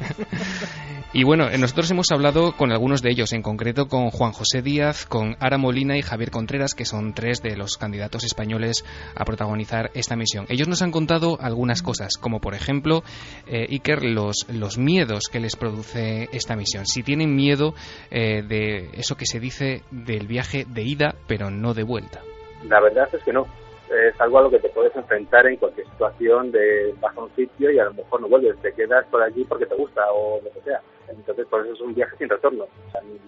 y 1.14 1.24
bueno, 1.24 1.49
nosotros 1.58 1.90
hemos 1.91 2.12
hablado 2.12 2.54
con 2.54 2.72
algunos 2.72 3.02
de 3.02 3.12
ellos, 3.12 3.34
en 3.34 3.41
concreto 3.41 3.88
con 3.88 4.10
Juan 4.10 4.32
José 4.32 4.62
Díaz, 4.62 5.06
con 5.06 5.36
Ara 5.40 5.58
Molina 5.58 5.98
y 5.98 6.02
Javier 6.02 6.32
Contreras, 6.32 6.74
que 6.74 6.86
son 6.86 7.14
tres 7.14 7.41
de 7.41 7.56
los 7.56 7.78
candidatos 7.78 8.24
españoles 8.24 8.84
a 9.16 9.26
protagonizar 9.26 9.91
esta 9.94 10.16
misión. 10.16 10.45
Ellos 10.49 10.68
nos 10.68 10.82
han 10.82 10.91
contado 10.91 11.38
algunas 11.40 11.82
cosas, 11.82 12.18
como 12.20 12.40
por 12.40 12.56
ejemplo, 12.56 13.04
eh, 13.48 13.68
Iker, 13.70 14.04
los, 14.04 14.45
los 14.49 14.78
miedos 14.78 15.28
que 15.32 15.40
les 15.40 15.56
produce 15.68 16.27
esta 16.31 16.56
misión. 16.56 16.85
Si 16.85 17.03
tienen 17.03 17.35
miedo 17.35 17.73
eh, 18.10 18.41
de 18.41 18.89
eso 18.94 19.15
que 19.15 19.26
se 19.26 19.39
dice 19.39 19.81
del 19.91 20.27
viaje 20.27 20.65
de 20.68 20.81
ida, 20.84 21.15
pero 21.27 21.49
no 21.49 21.73
de 21.73 21.84
vuelta. 21.84 22.22
La 22.64 22.80
verdad 22.80 23.07
es 23.11 23.23
que 23.23 23.34
no. 23.34 23.45
Es 23.88 24.19
algo 24.19 24.39
a 24.39 24.41
lo 24.41 24.49
que 24.49 24.60
te 24.60 24.69
puedes 24.69 24.94
enfrentar 24.95 25.48
en 25.48 25.56
cualquier 25.56 25.88
situación 25.88 26.52
de 26.52 26.94
vas 26.99 27.15
a 27.15 27.22
un 27.22 27.34
sitio 27.35 27.72
y 27.72 27.80
a 27.80 27.85
lo 27.85 27.94
mejor 27.94 28.19
no 28.19 28.27
vuelves, 28.27 28.60
te 28.61 28.73
quedas 28.73 29.06
por 29.07 29.22
allí 29.22 29.45
porque 29.45 29.65
te 29.65 29.76
gusta 29.76 30.02
o 30.11 30.41
lo 30.44 30.52
que 30.52 30.61
sea. 30.61 30.81
Entonces, 31.07 31.48
por 31.48 31.61
eso 31.61 31.73
es 31.73 31.80
un 31.80 31.94
viaje 31.94 32.18
sin 32.18 32.27
retorno. 32.27 32.65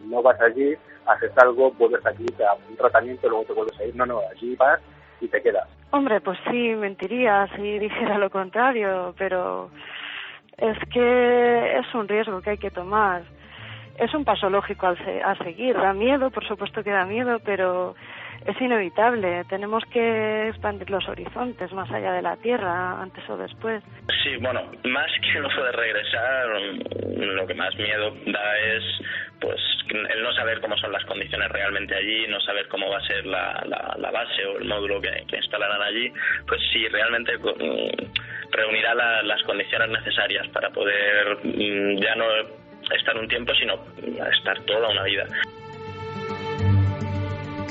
no 0.06 0.22
vas 0.22 0.40
allí, 0.42 0.76
haces 1.06 1.32
algo, 1.38 1.72
vuelves 1.72 2.06
aquí, 2.06 2.26
te 2.26 2.44
das 2.44 2.58
un 2.70 2.76
tratamiento, 2.76 3.30
luego 3.30 3.46
te 3.46 3.54
vuelves 3.54 3.80
a 3.80 3.86
ir. 3.86 3.96
No, 3.96 4.06
no, 4.06 4.20
allí 4.30 4.56
vas 4.58 4.82
y 5.22 5.30
te 5.30 5.42
quedas. 5.42 5.68
Hombre, 5.92 6.20
pues 6.20 6.38
sí, 6.52 6.76
mentiría 6.76 7.48
si 7.56 7.80
dijera 7.80 8.18
lo 8.18 8.30
contrario, 8.30 9.14
pero 9.18 9.70
es 10.62 10.78
que 10.90 11.78
es 11.78 11.94
un 11.94 12.08
riesgo 12.08 12.42
que 12.42 12.52
hay 12.52 12.58
que 12.58 12.72
tomar. 12.72 13.24
Es 13.98 14.14
un 14.14 14.24
paso 14.24 14.50
lógico 14.50 14.88
a 14.88 15.36
seguir. 15.36 15.76
Da 15.76 15.94
miedo, 15.94 16.30
por 16.32 16.46
supuesto 16.48 16.84
que 16.84 16.92
da 16.92 17.06
miedo, 17.06 17.40
pero 17.44 17.96
es 18.46 18.62
inevitable. 18.62 19.44
Tenemos 19.46 19.84
que 19.86 20.50
expandir 20.50 20.90
los 20.90 21.08
horizontes 21.08 21.72
más 21.74 21.90
allá 21.92 22.14
de 22.14 22.22
la 22.22 22.38
Tierra, 22.38 23.02
antes 23.02 23.28
o 23.30 23.38
después. 23.38 23.84
Sí, 24.24 24.36
bueno, 24.42 24.62
más 24.86 25.12
que 25.22 25.38
el 25.38 25.44
de 25.44 25.72
regresar, 25.72 26.48
lo 27.18 27.48
que 27.48 27.54
más 27.54 27.76
miedo 27.76 28.16
da 28.28 28.58
es 28.60 28.84
pues 29.40 29.60
el 29.90 30.22
no 30.22 30.34
saber 30.34 30.60
cómo 30.60 30.78
son 30.78 30.92
las 30.92 31.04
condiciones 31.06 31.50
realmente 31.50 31.96
allí, 31.96 32.28
no 32.28 32.40
saber 32.42 32.68
cómo 32.68 32.90
va 32.90 32.98
a 32.98 33.08
ser 33.08 33.26
la, 33.26 33.64
la, 33.98 34.12
base 34.12 34.46
o 34.46 34.58
el 34.58 34.66
módulo 34.66 35.02
que, 35.02 35.36
instalarán 35.36 35.82
allí, 35.82 36.12
pues 36.46 36.62
sí, 36.72 36.88
realmente 36.90 37.38
mm, 37.38 38.52
reunirá 38.52 38.94
las 39.24 39.42
condiciones 39.44 39.90
necesarias 39.90 40.48
para 40.50 40.70
poder 40.72 41.38
mm, 41.44 42.02
ya 42.02 42.16
no 42.16 42.26
estar 42.96 43.18
un 43.18 43.28
tiempo, 43.28 43.54
sino 43.56 43.76
estar 44.32 44.60
toda 44.66 44.90
una 44.90 45.04
vida. 45.04 45.26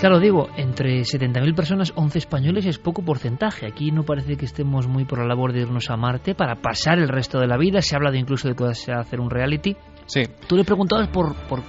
Claro, 0.00 0.20
digo, 0.20 0.48
entre 0.56 1.00
70.000 1.00 1.56
personas, 1.56 1.92
11 1.96 2.18
españoles 2.18 2.64
es 2.66 2.78
poco 2.78 3.02
porcentaje. 3.02 3.66
Aquí 3.66 3.90
no 3.90 4.04
parece 4.04 4.36
que 4.36 4.44
estemos 4.44 4.86
muy 4.86 5.04
por 5.04 5.18
la 5.18 5.26
labor 5.26 5.52
de 5.52 5.62
irnos 5.62 5.90
a 5.90 5.96
Marte 5.96 6.36
para 6.36 6.54
pasar 6.54 7.00
el 7.00 7.08
resto 7.08 7.40
de 7.40 7.48
la 7.48 7.56
vida. 7.56 7.82
Se 7.82 7.96
ha 7.96 7.98
hablado 7.98 8.14
incluso 8.14 8.46
de 8.46 8.54
que 8.54 8.92
hacer 8.92 9.18
un 9.18 9.28
reality. 9.28 9.76
Sí. 10.06 10.22
Tú 10.46 10.56
le 10.56 10.62
preguntabas 10.62 11.08
por, 11.08 11.34
por 11.48 11.62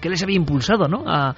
qué 0.00 0.10
les 0.10 0.20
había 0.20 0.34
impulsado, 0.34 0.88
¿no? 0.88 1.04
A, 1.06 1.32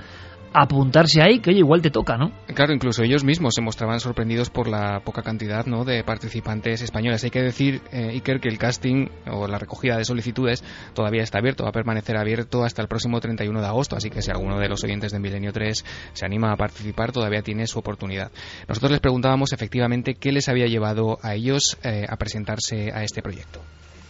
apuntarse 0.53 1.23
ahí, 1.23 1.41
que 1.41 1.51
oye, 1.51 1.61
igual 1.61 1.83
te 1.83 1.91
toca, 1.91 2.17
¿no? 2.17 2.33
Claro, 2.55 2.73
incluso 2.73 3.03
ellos 3.03 3.25
mismos 3.25 3.55
se 3.55 3.63
mostraban 3.63 4.01
sorprendidos 4.01 4.51
por 4.51 4.69
la 4.69 5.01
poca 5.01 5.23
cantidad 5.23 5.67
¿no? 5.67 5.85
de 5.85 6.03
participantes 6.05 6.83
españoles. 6.83 7.23
Hay 7.25 7.31
que 7.31 7.43
decir, 7.43 7.81
eh, 7.93 8.11
Iker, 8.15 8.41
que 8.41 8.49
el 8.49 8.59
casting 8.59 9.09
o 9.31 9.47
la 9.47 9.59
recogida 9.59 9.97
de 9.97 10.05
solicitudes 10.05 10.63
todavía 10.95 11.23
está 11.23 11.39
abierto, 11.39 11.65
va 11.65 11.71
a 11.71 11.73
permanecer 11.73 12.17
abierto 12.17 12.65
hasta 12.65 12.83
el 12.83 12.89
próximo 12.89 13.21
31 13.21 13.61
de 13.61 13.67
agosto, 13.67 13.97
así 13.97 14.11
que 14.11 14.23
si 14.23 14.31
alguno 14.31 14.59
de 14.59 14.69
los 14.69 14.83
oyentes 14.85 15.13
de 15.13 15.19
Milenio 15.19 15.53
3 15.53 15.85
se 16.13 16.27
anima 16.27 16.53
a 16.53 16.57
participar, 16.57 17.13
todavía 17.13 17.43
tiene 17.43 17.67
su 17.67 17.79
oportunidad. 17.79 18.31
Nosotros 18.69 18.93
les 18.93 19.01
preguntábamos 19.01 19.53
efectivamente 19.53 20.15
qué 20.15 20.33
les 20.33 20.49
había 20.49 20.67
llevado 20.67 21.19
a 21.23 21.35
ellos 21.35 21.79
eh, 21.85 22.07
a 22.09 22.17
presentarse 22.17 22.91
a 22.93 23.03
este 23.03 23.23
proyecto. 23.23 23.61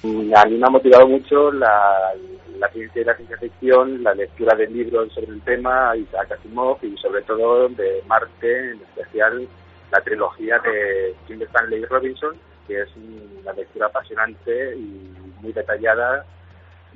A 0.03 0.47
mí 0.47 0.57
me 0.57 0.65
ha 0.65 0.71
motivado 0.71 1.09
mucho 1.09 1.51
la, 1.51 2.15
la 2.59 2.69
ciencia 2.71 3.03
y 3.03 3.05
la 3.05 3.17
ciencia 3.17 3.39
ficción, 3.39 4.03
la 4.03 4.15
lectura 4.15 4.57
de 4.57 4.67
libros 4.67 5.13
sobre 5.13 5.33
el 5.33 5.41
tema, 5.43 5.97
Isaac 5.97 6.33
Asimov 6.33 6.79
y 6.83 6.97
sobre 6.97 7.23
todo 7.23 7.69
de 7.69 8.03
Marte, 8.07 8.73
en 8.73 8.81
especial 8.81 9.49
la 9.91 10.01
trilogía 10.01 10.59
de 10.59 11.15
Jim 11.27 11.41
Stanley 11.43 11.85
Robinson, 11.87 12.37
que 12.67 12.83
es 12.83 12.89
una 12.97 13.53
lectura 13.53 13.87
apasionante 13.87 14.77
y 14.77 15.15
muy 15.41 15.53
detallada 15.53 16.25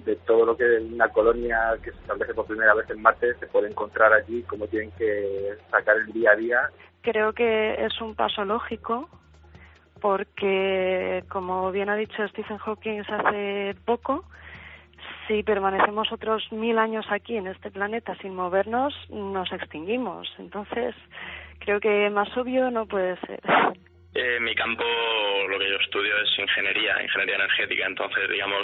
de 0.04 0.16
todo 0.16 0.44
lo 0.46 0.56
que 0.56 0.64
una 0.64 1.08
colonia 1.08 1.76
que 1.82 1.92
se 1.92 1.98
establece 1.98 2.34
por 2.34 2.46
primera 2.46 2.74
vez 2.74 2.88
en 2.90 3.00
Marte 3.00 3.34
se 3.34 3.46
puede 3.46 3.68
encontrar 3.68 4.12
allí, 4.12 4.42
cómo 4.42 4.66
tienen 4.66 4.90
que 4.92 5.54
sacar 5.70 5.96
el 5.96 6.12
día 6.12 6.32
a 6.32 6.36
día. 6.36 6.70
Creo 7.02 7.32
que 7.32 7.74
es 7.84 8.00
un 8.00 8.14
paso 8.14 8.44
lógico 8.44 9.08
porque, 10.00 11.22
como 11.28 11.70
bien 11.70 11.88
ha 11.88 11.94
dicho 11.94 12.26
Stephen 12.28 12.58
Hawking 12.58 13.02
hace 13.08 13.76
poco, 13.84 14.24
si 15.26 15.42
permanecemos 15.42 16.10
otros 16.12 16.50
mil 16.52 16.78
años 16.78 17.06
aquí 17.10 17.36
en 17.36 17.46
este 17.46 17.70
planeta 17.70 18.16
sin 18.20 18.34
movernos, 18.34 18.94
nos 19.10 19.52
extinguimos. 19.52 20.28
Entonces, 20.38 20.94
creo 21.58 21.80
que 21.80 22.10
más 22.10 22.34
obvio 22.36 22.70
no 22.70 22.86
puede 22.86 23.16
ser. 23.20 23.40
Eh, 24.14 24.38
mi 24.40 24.54
campo, 24.54 24.84
lo 25.48 25.58
que 25.58 25.70
yo 25.70 25.76
estudio 25.76 26.12
es 26.22 26.38
ingeniería, 26.38 27.02
ingeniería 27.02 27.36
energética. 27.36 27.86
Entonces, 27.86 28.28
digamos, 28.30 28.62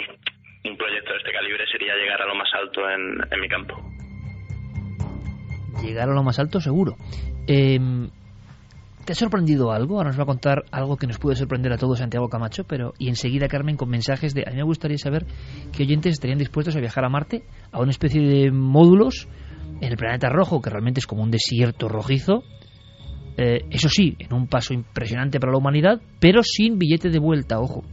un 0.65 0.77
proyecto 0.77 1.11
de 1.13 1.17
este 1.17 1.31
calibre 1.31 1.65
sería 1.71 1.95
llegar 1.95 2.21
a 2.21 2.27
lo 2.27 2.35
más 2.35 2.49
alto 2.53 2.89
en, 2.89 3.17
en 3.31 3.39
mi 3.39 3.47
campo. 3.47 3.75
Llegar 5.83 6.09
a 6.09 6.13
lo 6.13 6.23
más 6.23 6.37
alto, 6.39 6.59
seguro. 6.59 6.95
Eh, 7.47 7.79
¿Te 9.09 9.13
ha 9.13 9.15
sorprendido 9.15 9.71
algo? 9.71 9.97
Ahora 9.97 10.09
nos 10.09 10.19
va 10.19 10.21
a 10.21 10.27
contar 10.27 10.65
algo 10.69 10.95
que 10.95 11.07
nos 11.07 11.17
puede 11.17 11.35
sorprender 11.35 11.73
a 11.73 11.79
todos 11.79 11.97
Santiago 11.97 12.29
Camacho, 12.29 12.63
pero 12.65 12.93
y 12.99 13.09
enseguida 13.09 13.47
Carmen 13.47 13.75
con 13.75 13.89
mensajes 13.89 14.35
de 14.35 14.43
a 14.45 14.51
mí 14.51 14.57
me 14.57 14.63
gustaría 14.63 14.99
saber 14.99 15.25
qué 15.71 15.81
oyentes 15.81 16.13
estarían 16.13 16.37
dispuestos 16.37 16.75
a 16.75 16.79
viajar 16.79 17.05
a 17.05 17.09
Marte 17.09 17.41
a 17.71 17.79
una 17.79 17.89
especie 17.89 18.21
de 18.21 18.51
módulos 18.51 19.27
en 19.81 19.91
el 19.91 19.97
planeta 19.97 20.29
rojo, 20.29 20.61
que 20.61 20.69
realmente 20.69 20.99
es 20.99 21.07
como 21.07 21.23
un 21.23 21.31
desierto 21.31 21.89
rojizo, 21.89 22.43
eh, 23.35 23.65
eso 23.71 23.89
sí, 23.89 24.15
en 24.19 24.31
un 24.31 24.45
paso 24.45 24.75
impresionante 24.75 25.39
para 25.39 25.53
la 25.53 25.57
humanidad, 25.57 25.99
pero 26.19 26.43
sin 26.43 26.77
billete 26.77 27.09
de 27.09 27.17
vuelta, 27.17 27.59
ojo 27.59 27.85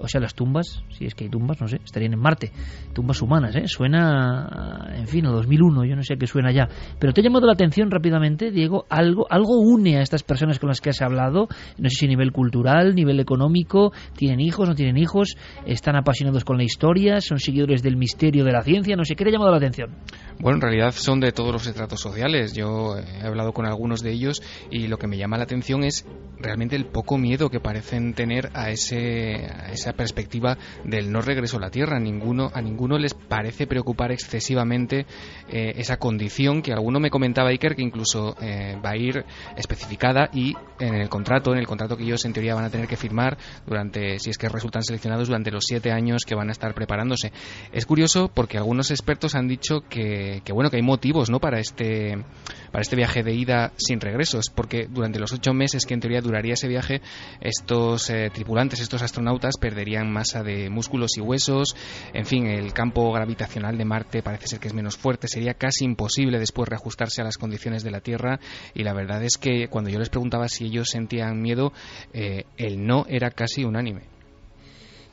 o 0.00 0.08
sea, 0.08 0.20
las 0.20 0.34
tumbas, 0.34 0.82
si 0.90 1.04
es 1.04 1.14
que 1.14 1.24
hay 1.24 1.30
tumbas, 1.30 1.60
no 1.60 1.68
sé, 1.68 1.80
estarían 1.84 2.14
en 2.14 2.20
Marte, 2.20 2.52
tumbas 2.92 3.20
humanas, 3.22 3.54
¿eh? 3.56 3.66
Suena, 3.66 4.90
en 4.94 5.06
fin, 5.06 5.26
a 5.26 5.30
2001, 5.30 5.84
yo 5.84 5.96
no 5.96 6.02
sé 6.02 6.16
qué 6.16 6.26
suena 6.26 6.52
ya. 6.52 6.68
Pero 6.98 7.12
te 7.12 7.20
ha 7.20 7.24
llamado 7.24 7.46
la 7.46 7.52
atención 7.52 7.90
rápidamente, 7.90 8.50
Diego, 8.50 8.86
algo, 8.88 9.26
algo 9.30 9.60
une 9.60 9.98
a 9.98 10.02
estas 10.02 10.22
personas 10.22 10.58
con 10.58 10.68
las 10.68 10.80
que 10.80 10.90
has 10.90 11.02
hablado, 11.02 11.48
no 11.78 11.88
sé 11.88 11.96
si 11.96 12.06
a 12.06 12.08
nivel 12.08 12.32
cultural, 12.32 12.94
nivel 12.94 13.20
económico, 13.20 13.92
tienen 14.16 14.40
hijos, 14.40 14.68
no 14.68 14.74
tienen 14.74 14.96
hijos, 14.96 15.36
están 15.66 15.96
apasionados 15.96 16.44
con 16.44 16.56
la 16.56 16.64
historia, 16.64 17.20
son 17.20 17.38
seguidores 17.38 17.82
del 17.82 17.96
misterio 17.96 18.44
de 18.44 18.52
la 18.52 18.62
ciencia, 18.62 18.96
no 18.96 19.04
sé, 19.04 19.14
¿qué 19.14 19.24
te 19.24 19.30
ha 19.30 19.32
llamado 19.32 19.50
la 19.50 19.58
atención? 19.58 19.96
Bueno, 20.38 20.56
en 20.56 20.62
realidad 20.62 20.92
son 20.92 21.20
de 21.20 21.32
todos 21.32 21.52
los 21.52 21.66
estratos 21.66 22.00
sociales, 22.00 22.54
yo 22.54 22.96
he 22.96 23.26
hablado 23.26 23.52
con 23.52 23.66
algunos 23.66 24.02
de 24.02 24.12
ellos 24.12 24.42
y 24.70 24.88
lo 24.88 24.96
que 24.96 25.06
me 25.06 25.18
llama 25.18 25.36
la 25.36 25.44
atención 25.44 25.84
es 25.84 26.06
realmente 26.38 26.76
el 26.76 26.86
poco 26.86 27.18
miedo 27.18 27.50
que 27.50 27.60
parecen 27.60 28.14
tener 28.14 28.50
a, 28.54 28.70
ese, 28.70 29.46
a 29.46 29.72
esa 29.72 29.89
perspectiva 29.92 30.56
del 30.84 31.10
no 31.10 31.20
regreso 31.20 31.56
a 31.56 31.60
la 31.60 31.70
Tierra. 31.70 31.96
A 31.96 32.00
ninguno, 32.00 32.50
a 32.52 32.60
ninguno 32.60 32.98
les 32.98 33.14
parece 33.14 33.66
preocupar 33.66 34.12
excesivamente 34.12 35.06
eh, 35.48 35.72
esa 35.76 35.96
condición 35.98 36.62
que 36.62 36.72
alguno 36.72 37.00
me 37.00 37.10
comentaba 37.10 37.50
Iker 37.50 37.76
que 37.76 37.82
incluso 37.82 38.36
eh, 38.40 38.76
va 38.84 38.90
a 38.90 38.96
ir 38.96 39.24
especificada 39.56 40.30
y 40.32 40.54
en 40.78 40.94
el 40.94 41.08
contrato, 41.08 41.52
en 41.52 41.58
el 41.58 41.66
contrato 41.66 41.96
que 41.96 42.04
ellos 42.04 42.24
en 42.24 42.32
teoría 42.32 42.54
van 42.54 42.64
a 42.64 42.70
tener 42.70 42.86
que 42.86 42.96
firmar 42.96 43.36
durante, 43.66 44.18
si 44.18 44.30
es 44.30 44.38
que 44.38 44.48
resultan 44.48 44.82
seleccionados 44.82 45.28
durante 45.28 45.50
los 45.50 45.64
siete 45.66 45.92
años 45.92 46.22
que 46.26 46.34
van 46.34 46.48
a 46.48 46.52
estar 46.52 46.74
preparándose. 46.74 47.32
Es 47.72 47.86
curioso 47.86 48.30
porque 48.32 48.58
algunos 48.58 48.90
expertos 48.90 49.34
han 49.34 49.48
dicho 49.48 49.82
que, 49.88 50.42
que 50.44 50.52
bueno 50.52 50.70
que 50.70 50.76
hay 50.76 50.82
motivos 50.82 51.30
no 51.30 51.40
para 51.40 51.58
este 51.58 52.24
para 52.70 52.82
este 52.82 52.96
viaje 52.96 53.22
de 53.22 53.34
ida 53.34 53.72
sin 53.76 54.00
regresos 54.00 54.46
porque 54.54 54.86
durante 54.88 55.18
los 55.18 55.32
ocho 55.32 55.52
meses 55.52 55.86
que 55.86 55.94
en 55.94 56.00
teoría 56.00 56.20
duraría 56.20 56.54
ese 56.54 56.68
viaje 56.68 57.00
estos 57.40 58.08
eh, 58.10 58.30
tripulantes 58.32 58.80
estos 58.80 59.02
astronautas 59.02 59.56
perderían 59.58 59.79
perderían 59.80 60.12
masa 60.12 60.42
de 60.42 60.68
músculos 60.68 61.16
y 61.16 61.22
huesos. 61.22 61.74
En 62.12 62.26
fin, 62.26 62.46
el 62.46 62.74
campo 62.74 63.10
gravitacional 63.12 63.78
de 63.78 63.86
Marte 63.86 64.22
parece 64.22 64.46
ser 64.46 64.60
que 64.60 64.68
es 64.68 64.74
menos 64.74 64.98
fuerte. 64.98 65.26
Sería 65.26 65.54
casi 65.54 65.86
imposible 65.86 66.38
después 66.38 66.68
reajustarse 66.68 67.22
a 67.22 67.24
las 67.24 67.38
condiciones 67.38 67.82
de 67.82 67.90
la 67.90 68.00
Tierra. 68.00 68.38
Y 68.74 68.82
la 68.82 68.92
verdad 68.92 69.24
es 69.24 69.38
que 69.38 69.68
cuando 69.68 69.88
yo 69.88 69.98
les 69.98 70.10
preguntaba 70.10 70.48
si 70.48 70.66
ellos 70.66 70.88
sentían 70.90 71.40
miedo, 71.40 71.72
eh, 72.12 72.44
el 72.58 72.84
no 72.84 73.06
era 73.08 73.30
casi 73.30 73.64
unánime. 73.64 74.02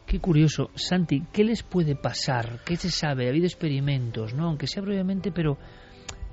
Qué 0.06 0.20
curioso. 0.20 0.70
Santi, 0.76 1.24
¿qué 1.32 1.46
les 1.46 1.64
puede 1.64 1.96
pasar? 1.96 2.60
¿Qué 2.66 2.76
se 2.76 2.92
sabe? 2.92 3.28
Ha 3.28 3.30
habido 3.30 3.46
experimentos, 3.46 4.34
¿no? 4.34 4.48
Aunque 4.48 4.68
sea 4.68 4.84
brevemente, 4.84 5.32
pero 5.32 5.58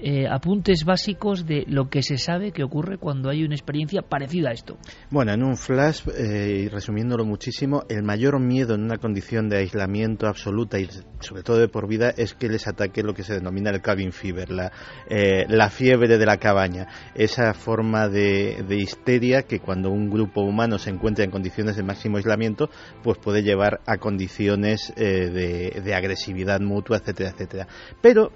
eh, 0.01 0.27
apuntes 0.29 0.85
básicos 0.85 1.47
de 1.47 1.65
lo 1.69 1.89
que 1.89 2.03
se 2.03 2.19
sabe 2.19 2.51
que 2.51 2.65
ocurre 2.65 2.99
cuando 2.99 3.31
hay 3.31 3.45
una 3.45 3.55
experiencia 3.55 4.03
parecida 4.03 4.51
a 4.51 4.53
esto. 4.53 4.77
Bueno, 5.09 5.33
en 5.33 5.45
un 5.45 5.57
flash, 5.57 6.03
eh, 6.19 6.69
resumiéndolo 6.71 7.25
muchísimo, 7.25 7.85
el 7.89 8.03
mayor 8.03 8.41
miedo 8.41 8.75
en 8.75 8.83
una 8.83 8.99
condición 8.99 9.49
de 9.49 9.59
aislamiento 9.59 10.27
absoluta 10.27 10.81
y 10.81 10.89
sobre 11.21 11.45
todo 11.45 11.59
de 11.59 11.69
por 11.69 11.87
vida 11.87 12.13
es 12.17 12.35
que 12.35 12.49
les 12.49 12.67
ataque 12.67 13.05
lo 13.05 13.15
que 13.15 13.23
se 13.23 13.35
denomina 13.35 13.71
el 13.71 13.81
cabin 13.83 14.11
fever, 14.11 14.51
la, 14.51 14.73
eh, 15.09 15.47
la 15.49 15.71
fiebre 15.71 16.19
de 16.19 16.27
la 16.27 16.39
cabaña, 16.39 16.89
esa 17.15 17.55
forma 17.55 18.09
de, 18.09 18.65
de, 18.67 18.77
histeria 18.77 19.43
que 19.43 19.61
cuando 19.61 19.91
un 19.91 20.11
grupo 20.11 20.43
humano 20.43 20.79
se 20.79 20.91
encuentra 20.91 21.25
en 21.25 21.31
condiciones 21.31 21.77
de 21.77 21.85
máximo 21.85 22.17
aislamiento, 22.17 22.69
pues 23.03 23.19
puede 23.19 23.43
llevar 23.43 23.81
a 23.87 23.99
condiciones 23.99 24.93
de, 24.97 25.81
de, 25.83 25.95
agresividad 25.95 26.61
mutua, 26.61 26.99
etcétera, 26.99 27.31
etcétera. 27.31 27.69
Pero 28.03 28.33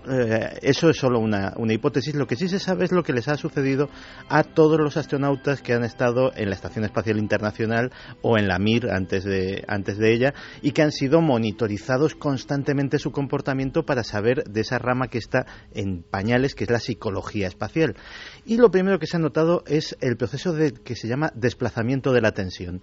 eso 0.62 0.90
es 0.90 0.96
solo 0.96 1.18
una 1.18 1.47
una, 1.56 1.72
hipótesis. 1.72 2.14
Lo 2.14 2.26
que 2.26 2.36
sí 2.36 2.48
se 2.48 2.58
sabe 2.58 2.84
es 2.84 2.92
lo 2.92 3.02
que 3.02 3.12
les 3.12 3.28
ha 3.28 3.36
sucedido 3.36 3.88
a 4.28 4.42
todos 4.42 4.78
los 4.78 4.96
astronautas 4.96 5.62
que 5.62 5.72
han 5.72 5.84
estado 5.84 6.32
en 6.34 6.48
la 6.48 6.54
Estación 6.54 6.84
Espacial 6.84 7.18
Internacional 7.18 7.92
o 8.22 8.38
en 8.38 8.48
la 8.48 8.58
Mir 8.58 8.90
antes 8.90 9.24
de, 9.24 9.64
antes 9.68 9.98
de 9.98 10.12
ella 10.12 10.34
y 10.62 10.72
que 10.72 10.82
han 10.82 10.92
sido 10.92 11.20
monitorizados 11.20 12.14
constantemente 12.14 12.98
su 12.98 13.12
comportamiento 13.12 13.84
para 13.84 14.04
saber 14.04 14.44
de 14.44 14.60
esa 14.60 14.78
rama 14.78 15.08
que 15.08 15.18
está 15.18 15.46
en 15.74 16.02
pañales, 16.02 16.54
que 16.54 16.64
es 16.64 16.70
la 16.70 16.80
psicología 16.80 17.46
espacial. 17.46 17.96
Y 18.44 18.56
lo 18.56 18.70
primero 18.70 18.98
que 18.98 19.06
se 19.06 19.16
ha 19.16 19.20
notado 19.20 19.62
es 19.66 19.96
el 20.00 20.16
proceso 20.16 20.52
de, 20.52 20.72
que 20.72 20.96
se 20.96 21.08
llama 21.08 21.32
desplazamiento 21.34 22.12
de 22.12 22.20
la 22.20 22.32
tensión. 22.32 22.80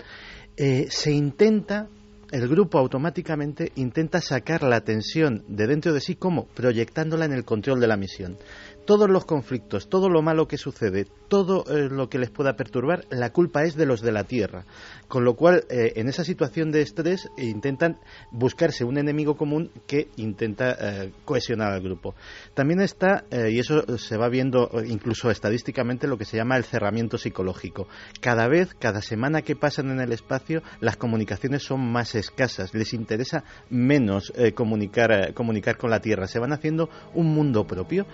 Eh, 0.57 0.87
se 0.89 1.11
intenta 1.11 1.89
el 2.31 2.47
grupo 2.47 2.80
automáticamente 2.80 3.72
intenta 3.76 4.22
sacar 4.22 4.64
la 4.64 4.81
tensión 4.81 5.43
de 5.47 5.68
dentro 5.68 5.93
de 5.93 6.02
sí 6.02 6.15
como 6.15 6.47
proyectándola 6.47 7.26
en 7.26 7.34
el 7.34 7.45
control 7.45 7.80
de 7.80 7.88
la 7.88 7.97
misión 7.97 8.38
todos 8.85 9.10
los 9.10 9.26
conflictos, 9.26 9.89
todo 9.89 10.10
lo 10.10 10.22
malo 10.22 10.47
que 10.47 10.57
sucede, 10.57 11.06
todo 11.27 11.65
eh, 11.68 11.89
lo 11.89 12.07
que 12.07 12.19
les 12.19 12.30
pueda 12.30 12.56
perturbar, 12.56 13.06
la 13.10 13.31
culpa 13.31 13.64
es 13.64 13.76
de 13.76 13.85
los 13.85 14.02
de 14.02 14.11
la 14.11 14.23
Tierra. 14.23 14.65
Con 15.07 15.23
lo 15.23 15.36
cual, 15.36 15.65
eh, 15.69 15.94
en 15.95 16.07
esa 16.07 16.23
situación 16.23 16.72
de 16.72 16.82
estrés, 16.82 17.30
intentan 17.38 17.99
buscarse 18.32 18.84
un 18.84 18.98
enemigo 18.98 19.38
común 19.38 19.72
que 19.88 20.10
intenta 20.15 20.76
eh, 20.80 21.11
cohesionar 21.26 21.73
al 21.73 21.82
grupo. 21.82 22.15
También 22.53 22.82
está, 22.82 23.26
y 23.32 23.60
eso 23.60 23.98
se 23.98 24.18
va 24.18 24.30
viendo 24.30 24.69
incluso 24.86 25.30
estadísticamente, 25.30 26.07
lo 26.07 26.18
que 26.18 26.26
se 26.26 26.38
llama 26.38 26.57
el 26.57 26.64
cerramiento 26.64 27.18
psicológico. 27.18 27.88
Cada 28.22 28.48
vez, 28.48 28.73
cada 28.73 29.02
semana 29.02 29.41
que 29.41 29.56
pasan 29.56 29.91
en 29.91 29.99
el 29.99 30.11
espacio, 30.11 30.61
las 30.80 30.98
comunicaciones 30.98 31.64
son 31.64 31.82
más 31.91 32.15
escasas. 32.15 32.73
Les 32.73 32.94
interesa 32.94 33.44
menos 33.69 34.34
comunicar, 34.56 35.34
comunicar 35.34 35.77
con 35.77 35.90
la 35.90 35.99
Tierra. 35.99 36.27
Se 36.27 36.40
van 36.40 36.53
haciendo 36.53 36.90
un 37.14 37.27
mundo 37.27 37.65
propio. 37.68 38.06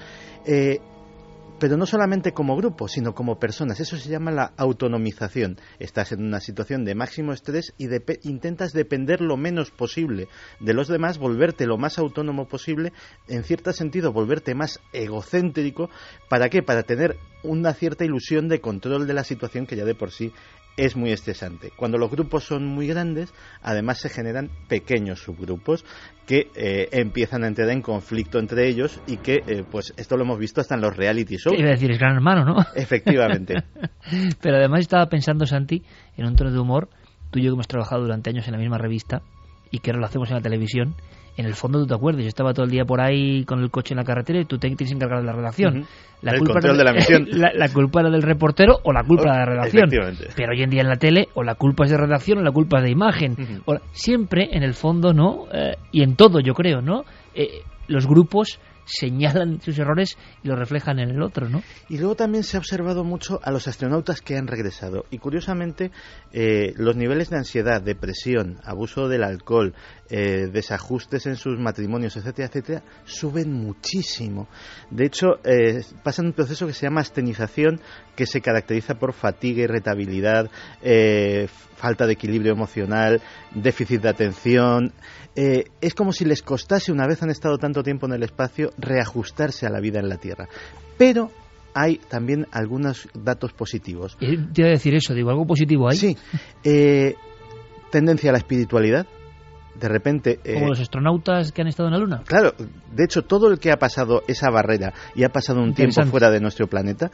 Eh, 0.45 0.79
pero 1.61 1.77
no 1.77 1.85
solamente 1.85 2.33
como 2.33 2.57
grupo, 2.57 2.87
sino 2.87 3.13
como 3.13 3.37
personas. 3.37 3.79
Eso 3.79 3.95
se 3.95 4.09
llama 4.09 4.31
la 4.31 4.51
autonomización. 4.57 5.59
Estás 5.77 6.11
en 6.11 6.23
una 6.23 6.39
situación 6.39 6.85
de 6.85 6.95
máximo 6.95 7.33
estrés 7.33 7.75
y 7.77 7.87
intentas 8.27 8.73
depender 8.73 9.21
lo 9.21 9.37
menos 9.37 9.69
posible 9.69 10.27
de 10.59 10.73
los 10.73 10.87
demás, 10.87 11.19
volverte 11.19 11.67
lo 11.67 11.77
más 11.77 11.99
autónomo 11.99 12.47
posible, 12.47 12.93
en 13.27 13.43
cierto 13.43 13.73
sentido 13.73 14.11
volverte 14.11 14.55
más 14.55 14.79
egocéntrico. 14.91 15.91
¿Para 16.29 16.49
qué? 16.49 16.63
Para 16.63 16.81
tener 16.81 17.17
una 17.43 17.75
cierta 17.75 18.05
ilusión 18.05 18.47
de 18.47 18.59
control 18.59 19.05
de 19.05 19.13
la 19.13 19.23
situación 19.23 19.67
que 19.67 19.75
ya 19.75 19.85
de 19.85 19.93
por 19.93 20.09
sí 20.09 20.33
es 20.77 20.95
muy 20.95 21.11
estresante. 21.11 21.71
Cuando 21.75 21.97
los 21.97 22.09
grupos 22.09 22.45
son 22.45 22.65
muy 22.65 22.87
grandes, 22.87 23.33
además 23.61 23.99
se 23.99 24.09
generan 24.09 24.49
pequeños 24.67 25.21
subgrupos 25.21 25.85
que 26.25 26.49
eh, 26.55 26.89
empiezan 26.91 27.43
a 27.43 27.47
entrar 27.47 27.69
en 27.69 27.81
conflicto 27.81 28.39
entre 28.39 28.67
ellos 28.67 29.01
y 29.07 29.17
que, 29.17 29.41
eh, 29.47 29.63
pues, 29.69 29.93
esto 29.97 30.15
lo 30.17 30.23
hemos 30.23 30.39
visto 30.39 30.61
hasta 30.61 30.75
en 30.75 30.81
los 30.81 30.95
reality 30.95 31.37
shows. 31.37 31.57
Iba 31.57 31.69
a 31.69 31.71
decir, 31.71 31.91
es 31.91 31.99
gran 31.99 32.15
hermano, 32.15 32.45
¿no? 32.45 32.65
Efectivamente. 32.75 33.55
Pero 34.41 34.57
además 34.57 34.81
estaba 34.81 35.07
pensando, 35.07 35.45
Santi, 35.45 35.83
en 36.17 36.25
un 36.25 36.35
tono 36.35 36.51
de 36.51 36.59
humor, 36.59 36.89
tú 37.31 37.39
y 37.39 37.43
yo 37.43 37.51
que 37.51 37.55
hemos 37.55 37.67
trabajado 37.67 38.01
durante 38.03 38.29
años 38.29 38.47
en 38.47 38.53
la 38.53 38.59
misma 38.59 38.77
revista 38.77 39.21
y 39.71 39.79
que 39.79 39.91
ahora 39.91 40.01
lo 40.01 40.05
hacemos 40.05 40.29
en 40.29 40.35
la 40.35 40.41
televisión, 40.41 40.95
en 41.37 41.45
el 41.45 41.55
fondo 41.55 41.79
tú 41.79 41.87
te 41.87 41.93
acuerdas, 41.93 42.23
yo 42.23 42.27
estaba 42.27 42.53
todo 42.53 42.65
el 42.65 42.71
día 42.71 42.85
por 42.85 43.01
ahí 43.01 43.45
con 43.45 43.61
el 43.61 43.71
coche 43.71 43.93
en 43.93 43.97
la 43.97 44.03
carretera 44.03 44.39
y 44.39 44.45
tú 44.45 44.57
te 44.57 44.67
tienes 44.67 44.89
que 44.89 44.95
encargar 44.95 45.19
de 45.19 45.25
la 45.25 45.33
redacción. 45.33 45.85
la 46.21 46.31
el 46.31 46.39
culpa 46.39 46.53
control 46.53 46.77
de 46.77 46.83
la 46.83 46.93
misión. 46.93 47.27
La, 47.31 47.69
culpa 47.69 48.01
era 48.01 48.09
del 48.09 48.21
reportero 48.21 48.79
o 48.83 48.91
la 48.91 49.03
culpa 49.03 49.31
de 49.31 49.37
la 49.39 49.45
redacción. 49.45 49.89
Pero 50.35 50.51
hoy 50.51 50.63
en 50.63 50.69
día 50.69 50.81
en 50.81 50.89
la 50.89 50.97
tele 50.97 51.29
o 51.33 51.43
la 51.43 51.55
culpa 51.55 51.85
es 51.85 51.91
de 51.91 51.97
redacción 51.97 52.39
o 52.39 52.41
la 52.41 52.51
culpa 52.51 52.77
es 52.77 52.83
de 52.83 52.91
imagen. 52.91 53.35
siempre 53.91 54.49
en 54.51 54.63
el 54.63 54.73
fondo, 54.73 55.13
¿no? 55.13 55.45
Eh, 55.53 55.75
y 55.91 56.03
en 56.03 56.15
todo 56.15 56.39
yo 56.39 56.53
creo, 56.53 56.81
¿no? 56.81 57.03
Eh, 57.33 57.61
los 57.87 58.07
grupos 58.07 58.59
señalan 58.85 59.61
sus 59.61 59.77
errores 59.79 60.17
y 60.43 60.47
los 60.47 60.57
reflejan 60.57 60.99
en 60.99 61.09
el 61.09 61.21
otro, 61.21 61.49
¿no? 61.49 61.63
Y 61.89 61.97
luego 61.97 62.15
también 62.15 62.43
se 62.43 62.57
ha 62.57 62.59
observado 62.59 63.03
mucho 63.03 63.39
a 63.43 63.51
los 63.51 63.67
astronautas 63.67 64.21
que 64.21 64.37
han 64.37 64.47
regresado. 64.47 65.05
Y 65.11 65.17
curiosamente, 65.17 65.91
eh, 66.31 66.73
los 66.75 66.95
niveles 66.95 67.29
de 67.29 67.37
ansiedad, 67.37 67.81
depresión, 67.81 68.59
abuso 68.63 69.07
del 69.07 69.23
alcohol, 69.23 69.73
eh, 70.09 70.47
desajustes 70.51 71.25
en 71.25 71.35
sus 71.35 71.57
matrimonios, 71.57 72.17
etcétera, 72.17 72.47
etcétera, 72.47 72.83
suben 73.05 73.53
muchísimo. 73.53 74.47
De 74.89 75.05
hecho, 75.05 75.39
eh, 75.43 75.83
pasan 76.03 76.27
un 76.27 76.33
proceso 76.33 76.67
que 76.67 76.73
se 76.73 76.85
llama 76.85 77.01
astenización, 77.01 77.79
que 78.15 78.25
se 78.25 78.41
caracteriza 78.41 78.95
por 78.95 79.13
fatiga, 79.13 79.63
irritabilidad, 79.63 80.49
falta 81.75 82.05
de 82.05 82.13
equilibrio 82.13 82.51
emocional, 82.51 83.21
déficit 83.55 84.01
de 84.01 84.09
atención. 84.09 84.93
Eh, 85.35 85.65
es 85.79 85.93
como 85.93 86.11
si 86.11 86.25
les 86.25 86.41
costase, 86.41 86.91
una 86.91 87.07
vez 87.07 87.23
han 87.23 87.29
estado 87.29 87.57
tanto 87.57 87.83
tiempo 87.83 88.05
en 88.05 88.13
el 88.13 88.23
espacio, 88.23 88.71
reajustarse 88.77 89.65
a 89.65 89.69
la 89.69 89.79
vida 89.79 89.99
en 89.99 90.09
la 90.09 90.17
Tierra. 90.17 90.47
Pero 90.97 91.31
hay 91.73 91.97
también 91.97 92.47
algunos 92.51 93.07
datos 93.13 93.53
positivos. 93.53 94.17
Te 94.17 94.25
iba 94.27 94.67
a 94.67 94.71
decir 94.71 94.93
eso, 94.93 95.13
digo, 95.13 95.29
¿algo 95.29 95.45
positivo 95.45 95.89
hay? 95.89 95.97
Sí. 95.97 96.17
Eh, 96.63 97.15
tendencia 97.91 98.29
a 98.29 98.33
la 98.33 98.39
espiritualidad. 98.39 99.05
De 99.79 99.87
repente. 99.87 100.39
Eh, 100.43 100.55
Como 100.55 100.67
los 100.67 100.79
astronautas 100.79 101.51
que 101.53 101.61
han 101.61 101.67
estado 101.67 101.87
en 101.87 101.93
la 101.93 101.99
Luna. 101.99 102.23
Claro, 102.25 102.53
de 102.57 103.03
hecho, 103.03 103.23
todo 103.23 103.47
el 103.47 103.57
que 103.57 103.71
ha 103.71 103.77
pasado 103.77 104.21
esa 104.27 104.51
barrera 104.51 104.93
y 105.15 105.23
ha 105.23 105.29
pasado 105.29 105.61
un 105.61 105.73
tiempo 105.73 106.03
fuera 106.03 106.29
de 106.29 106.39
nuestro 106.39 106.67
planeta, 106.67 107.09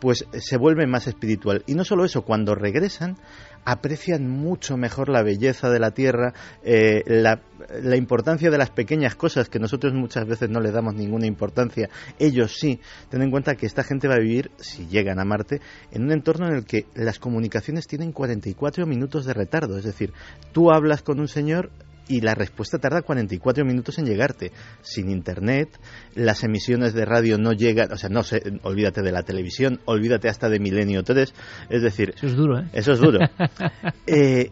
pues 0.00 0.26
se 0.32 0.58
vuelve 0.58 0.86
más 0.86 1.06
espiritual. 1.06 1.62
Y 1.66 1.74
no 1.74 1.84
solo 1.84 2.04
eso, 2.04 2.22
cuando 2.22 2.54
regresan, 2.54 3.16
aprecian 3.64 4.28
mucho 4.28 4.76
mejor 4.76 5.08
la 5.08 5.22
belleza 5.22 5.70
de 5.70 5.78
la 5.78 5.90
tierra, 5.92 6.32
eh, 6.62 7.02
la, 7.06 7.40
la, 7.82 7.96
importancia 7.96 8.50
de 8.50 8.58
las 8.58 8.70
pequeñas 8.70 9.14
cosas 9.14 9.48
que 9.48 9.58
nosotros 9.58 9.92
muchas 9.92 10.26
veces 10.26 10.50
no 10.50 10.60
le 10.60 10.70
damos 10.70 10.94
ninguna 10.94 11.26
importancia. 11.26 11.88
Ellos 12.18 12.56
sí. 12.58 12.80
Ten 13.08 13.22
en 13.22 13.30
cuenta 13.30 13.54
que 13.54 13.66
esta 13.66 13.84
gente 13.84 14.08
va 14.08 14.14
a 14.14 14.20
vivir, 14.20 14.50
si 14.58 14.86
llegan 14.86 15.20
a 15.20 15.24
Marte, 15.24 15.60
en 15.90 16.04
un 16.04 16.12
entorno 16.12 16.46
en 16.48 16.54
el 16.54 16.64
que 16.64 16.86
las 16.94 17.18
comunicaciones 17.18 17.86
tienen 17.86 18.12
44 18.12 18.86
minutos 18.86 19.24
de 19.26 19.34
retardo. 19.34 19.78
Es 19.78 19.84
decir, 19.84 20.12
tú 20.52 20.70
hablas 20.70 21.02
con 21.02 21.20
un 21.20 21.28
señor 21.28 21.70
y 22.10 22.20
la 22.20 22.34
respuesta 22.34 22.78
tarda 22.78 23.02
44 23.02 23.64
minutos 23.64 23.98
en 23.98 24.04
llegarte. 24.04 24.50
Sin 24.82 25.08
internet, 25.10 25.78
las 26.14 26.42
emisiones 26.42 26.92
de 26.92 27.04
radio 27.04 27.38
no 27.38 27.52
llegan, 27.52 27.92
o 27.92 27.96
sea, 27.96 28.10
no 28.10 28.24
sé, 28.24 28.42
olvídate 28.62 29.00
de 29.00 29.12
la 29.12 29.22
televisión, 29.22 29.80
olvídate 29.84 30.28
hasta 30.28 30.48
de 30.48 30.58
Milenio 30.58 31.04
3, 31.04 31.32
es 31.70 31.82
decir... 31.82 32.12
Eso 32.16 32.26
es 32.26 32.36
duro, 32.36 32.58
¿eh? 32.58 32.68
Eso 32.72 32.92
es 32.92 32.98
duro. 32.98 33.20
eh, 34.08 34.50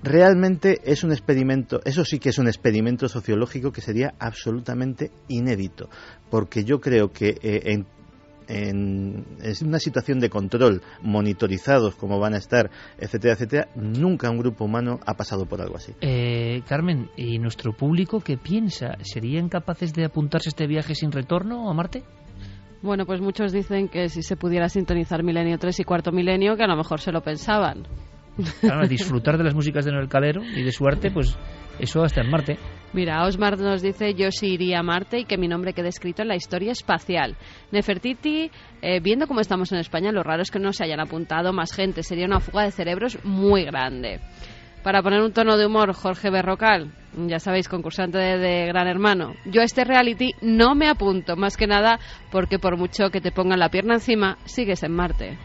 realmente 0.00 0.80
es 0.84 1.02
un 1.02 1.10
experimento, 1.10 1.80
eso 1.84 2.04
sí 2.04 2.20
que 2.20 2.28
es 2.28 2.38
un 2.38 2.46
experimento 2.46 3.08
sociológico 3.08 3.72
que 3.72 3.80
sería 3.80 4.14
absolutamente 4.20 5.10
inédito, 5.26 5.90
porque 6.30 6.62
yo 6.62 6.80
creo 6.80 7.10
que 7.10 7.30
eh, 7.42 7.62
en 7.64 7.86
en, 8.48 9.24
una 9.62 9.78
situación 9.78 10.20
de 10.20 10.30
control, 10.30 10.82
monitorizados 11.02 11.94
como 11.96 12.18
van 12.18 12.34
a 12.34 12.38
estar, 12.38 12.70
etcétera, 12.98 13.34
etcétera, 13.34 13.68
nunca 13.74 14.30
un 14.30 14.38
grupo 14.38 14.64
humano 14.64 15.00
ha 15.06 15.14
pasado 15.14 15.46
por 15.46 15.60
algo 15.60 15.76
así. 15.76 15.92
Eh, 16.00 16.62
Carmen, 16.68 17.10
¿y 17.16 17.38
nuestro 17.38 17.72
público 17.72 18.20
qué 18.20 18.36
piensa? 18.36 18.96
¿Serían 19.02 19.48
capaces 19.48 19.92
de 19.92 20.04
apuntarse 20.04 20.48
a 20.48 20.50
este 20.50 20.66
viaje 20.66 20.94
sin 20.94 21.12
retorno 21.12 21.70
a 21.70 21.74
Marte? 21.74 22.04
Bueno, 22.82 23.06
pues 23.06 23.20
muchos 23.20 23.52
dicen 23.52 23.88
que 23.88 24.08
si 24.08 24.22
se 24.22 24.36
pudiera 24.36 24.68
sintonizar 24.68 25.22
Milenio 25.22 25.58
3 25.58 25.80
y 25.80 25.84
Cuarto 25.84 26.12
Milenio, 26.12 26.56
que 26.56 26.62
a 26.62 26.68
lo 26.68 26.76
mejor 26.76 27.00
se 27.00 27.10
lo 27.10 27.22
pensaban. 27.22 27.86
Claro, 28.60 28.86
disfrutar 28.86 29.38
de 29.38 29.44
las 29.44 29.54
músicas 29.54 29.84
de 29.84 29.92
Noel 29.92 30.08
Calero 30.08 30.42
y 30.44 30.62
de 30.62 30.70
su 30.70 30.86
arte, 30.86 31.10
pues 31.10 31.36
eso 31.78 32.02
hasta 32.02 32.20
en 32.22 32.30
Marte. 32.30 32.58
Mira, 32.92 33.24
Osmar 33.24 33.58
nos 33.58 33.82
dice 33.82 34.14
yo 34.14 34.30
sí 34.30 34.54
iría 34.54 34.80
a 34.80 34.82
Marte 34.82 35.18
y 35.18 35.24
que 35.24 35.36
mi 35.36 35.48
nombre 35.48 35.72
quede 35.72 35.88
escrito 35.88 36.22
en 36.22 36.28
la 36.28 36.36
historia 36.36 36.72
espacial. 36.72 37.36
Nefertiti, 37.70 38.50
eh, 38.80 39.00
viendo 39.00 39.26
cómo 39.26 39.40
estamos 39.40 39.72
en 39.72 39.78
España, 39.78 40.12
lo 40.12 40.22
raro 40.22 40.42
es 40.42 40.50
que 40.50 40.58
no 40.58 40.72
se 40.72 40.84
hayan 40.84 41.00
apuntado 41.00 41.52
más 41.52 41.72
gente. 41.72 42.02
Sería 42.02 42.26
una 42.26 42.40
fuga 42.40 42.64
de 42.64 42.70
cerebros 42.70 43.18
muy 43.24 43.64
grande. 43.64 44.20
Para 44.82 45.02
poner 45.02 45.20
un 45.20 45.32
tono 45.32 45.56
de 45.56 45.66
humor, 45.66 45.92
Jorge 45.94 46.30
Berrocal, 46.30 46.92
ya 47.26 47.40
sabéis, 47.40 47.68
concursante 47.68 48.18
de, 48.18 48.38
de, 48.38 48.66
Gran 48.66 48.86
Hermano. 48.86 49.34
Yo 49.44 49.60
a 49.60 49.64
este 49.64 49.84
reality 49.84 50.30
no 50.40 50.76
me 50.76 50.88
apunto, 50.88 51.34
más 51.36 51.56
que 51.56 51.66
nada 51.66 51.98
porque 52.30 52.60
por 52.60 52.76
mucho 52.76 53.10
que 53.10 53.20
te 53.20 53.32
pongan 53.32 53.58
la 53.58 53.68
pierna 53.68 53.94
encima, 53.94 54.38
sigues 54.44 54.84
en 54.84 54.92
Marte. 54.92 55.36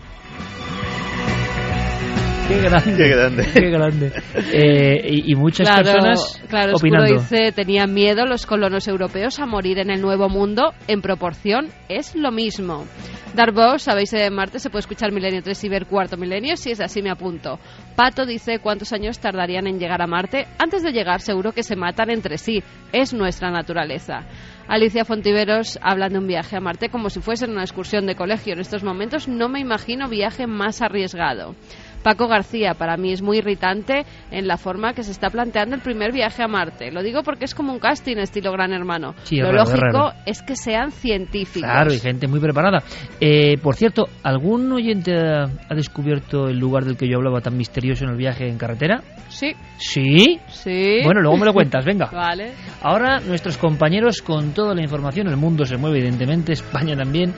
Qué 2.48 2.62
grande. 2.62 2.96
Qué 2.98 3.08
grande. 3.10 3.48
Qué 3.54 3.70
grande. 3.70 4.12
Eh, 4.54 5.08
y, 5.10 5.32
y, 5.32 5.36
muchas 5.36 5.68
claro, 5.68 5.84
personas 5.84 6.42
claro, 6.48 6.74
opinando. 6.76 7.14
Dice, 7.14 7.52
tenían 7.52 7.94
miedo 7.94 8.26
los 8.26 8.46
colonos 8.46 8.88
europeos 8.88 9.40
a 9.40 9.46
morir 9.46 9.80
en 9.80 9.90
el 9.90 10.02
Nuevo 10.02 10.30
Mundo. 10.30 10.74
En 10.88 11.02
proporción, 11.02 11.70
es 11.90 12.16
lo 12.16 12.32
mismo. 12.32 12.86
Darbox, 13.34 13.84
sabéis, 13.84 14.12
en 14.12 14.34
Marte 14.34 14.60
se 14.60 14.70
puede 14.70 14.82
escuchar 14.82 15.14
Milenio 15.14 15.42
3 15.42 15.64
y 15.64 15.70
ver 15.70 15.86
Cuarto 15.86 16.18
Milenio. 16.18 16.58
Si 16.58 16.72
es 16.72 16.82
así, 16.82 17.02
me 17.02 17.10
apunto. 17.10 17.60
Pato 17.96 18.26
dice, 18.26 18.60
¿cuántos 18.60 18.92
años 18.92 19.20
tardarían 19.20 19.68
en 19.68 19.80
llegar 19.80 20.02
a 20.02 20.08
Marte? 20.08 20.48
Antes 20.60 20.84
de 20.84 20.92
llegar, 20.92 21.22
seguro 21.22 21.54
que 21.54 21.64
se 21.64 21.78
matan 21.78 22.10
entre 22.10 22.38
sí. 22.38 22.62
Es 22.92 23.14
nuestra 23.14 23.50
naturaleza. 23.50 24.26
Alicia 24.68 25.06
Fontiveros 25.06 25.80
hablan 25.82 26.14
de 26.14 26.20
un 26.20 26.28
viaje 26.28 26.58
a 26.58 26.62
Marte 26.62 26.90
como 26.90 27.10
si 27.10 27.22
fuese 27.22 27.46
una 27.46 27.62
excursión 27.62 28.06
de 28.06 28.16
colegio. 28.16 28.54
En 28.54 28.60
estos 28.60 28.84
momentos 28.84 29.30
no 29.30 29.48
me 29.48 29.62
imagino 29.62 30.10
viaje 30.10 30.46
más 30.46 30.82
arriesgado. 30.82 31.56
Paco 32.02 32.28
García, 32.28 32.74
para 32.74 32.98
mí 32.98 33.12
es 33.12 33.22
muy 33.22 33.38
irritante 33.38 34.06
en 34.32 34.48
la 34.48 34.58
forma 34.58 34.94
que 34.94 35.04
se 35.04 35.12
está 35.12 35.30
planteando 35.30 35.76
el 35.76 35.82
primer 35.82 36.12
viaje 36.12 36.44
a 36.44 36.48
Marte. 36.48 36.92
Lo 36.92 37.04
digo 37.04 37.24
porque 37.24 37.46
es 37.46 37.56
como 37.56 37.72
un 37.74 37.80
casting 37.80 38.18
estilo 38.18 38.52
Gran 38.52 38.74
Hermano. 38.74 39.16
Sí, 39.24 39.38
Lo 39.38 39.52
raro, 39.52 39.58
lógico 39.60 39.80
raro. 39.80 40.14
es 40.26 40.42
que 40.42 40.56
sean 40.56 40.92
científicos. 40.92 41.70
Claro, 41.70 41.94
y 41.94 42.00
gente 42.00 42.28
muy 42.28 42.40
preparada. 42.40 42.84
Eh, 43.20 43.58
por 43.58 43.76
cierto, 43.76 44.06
¿algún 44.24 44.72
oyente 44.72 45.16
ha, 45.16 45.44
ha, 45.44 45.76
descubierto 45.76 46.48
el 46.48 46.58
lugar 46.58 46.86
del 46.86 46.98
que 46.98 47.08
yo 47.08 47.18
hablaba 47.18 47.42
tan 47.42 47.58
misterioso 47.58 48.06
en 48.06 48.12
el 48.12 48.18
viaje 48.18 48.48
en 48.48 48.58
carretera? 48.58 49.02
Sí. 49.30 49.54
¿Sí? 49.78 50.40
Sí. 50.48 51.00
Bueno, 51.04 51.22
luego 51.22 51.38
me 51.38 51.46
lo 51.46 51.54
cuentas, 51.54 51.86
venga. 51.86 52.10
vale. 52.12 52.52
Ahora 52.82 53.20
nuestros 53.20 53.58
compañeros 53.58 54.22
con 54.22 54.54
toda 54.54 54.74
la 54.76 54.82
información, 54.82 55.28
el 55.28 55.38
mundo 55.38 55.66
se 55.66 55.78
mueve 55.78 56.00
evidentemente, 56.00 56.54
España 56.54 56.96
también 56.96 57.34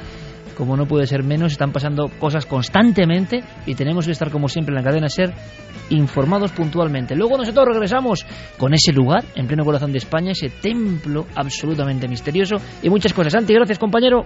como 0.54 0.76
no 0.78 0.86
puede 0.86 1.08
ser 1.08 1.24
menos, 1.24 1.52
están 1.52 1.72
pasando 1.72 2.10
cosas 2.20 2.46
constantemente 2.46 3.44
y 3.66 3.76
tenemos 3.76 4.06
que 4.06 4.12
estar, 4.12 4.32
como 4.32 4.48
siempre, 4.48 4.76
en 4.76 4.84
la 4.84 4.90
cadena 4.90 5.10
Ser 5.10 5.34
informados 5.90 6.52
puntualmente. 6.52 7.16
Luego 7.16 7.38
nosotros 7.38 7.66
regresamos 7.68 8.26
con 8.58 8.74
ese 8.74 8.92
lugar, 8.92 9.24
en 9.36 9.48
pleno 9.48 9.64
corazón 9.64 9.92
de 9.92 9.98
España, 9.98 10.32
ese 10.32 10.50
templo 10.50 11.26
absolutamente 11.36 12.08
misterioso 12.08 12.56
y 12.82 12.90
muchas 12.90 13.14
cosas. 13.14 13.34
Santi, 13.34 13.54
gracias, 13.54 13.80
compañero. 13.80 14.26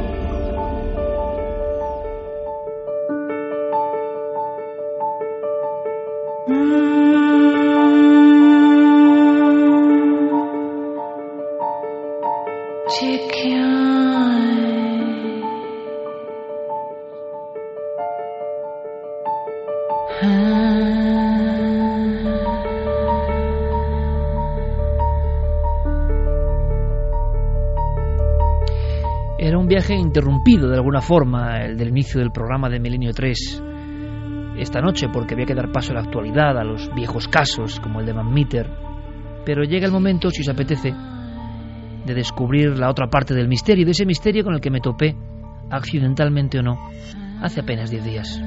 Interrumpido 29.89 30.69
de 30.69 30.75
alguna 30.75 31.01
forma, 31.01 31.57
el 31.57 31.77
del 31.77 31.89
inicio 31.89 32.19
del 32.19 32.31
programa 32.31 32.69
de 32.69 32.79
Milenio 32.79 33.11
3 33.13 33.63
esta 34.57 34.81
noche, 34.81 35.07
porque 35.11 35.33
había 35.33 35.45
que 35.45 35.55
dar 35.55 35.71
paso 35.71 35.91
a 35.91 35.95
la 35.95 36.01
actualidad, 36.01 36.57
a 36.57 36.63
los 36.63 36.93
viejos 36.93 37.27
casos, 37.27 37.79
como 37.79 37.99
el 37.99 38.05
de 38.05 38.13
Van 38.13 38.31
Meter. 38.31 38.69
Pero 39.45 39.63
llega 39.63 39.85
el 39.85 39.91
momento, 39.91 40.29
si 40.29 40.41
os 40.41 40.49
apetece, 40.49 40.93
de 42.05 42.13
descubrir 42.13 42.77
la 42.77 42.89
otra 42.89 43.07
parte 43.07 43.33
del 43.33 43.47
misterio, 43.47 43.85
de 43.85 43.91
ese 43.91 44.05
misterio 44.05 44.43
con 44.43 44.53
el 44.53 44.61
que 44.61 44.69
me 44.69 44.81
topé, 44.81 45.15
accidentalmente 45.69 46.59
o 46.59 46.61
no, 46.61 46.77
hace 47.41 47.61
apenas 47.61 47.89
10 47.89 48.03
días. 48.03 48.41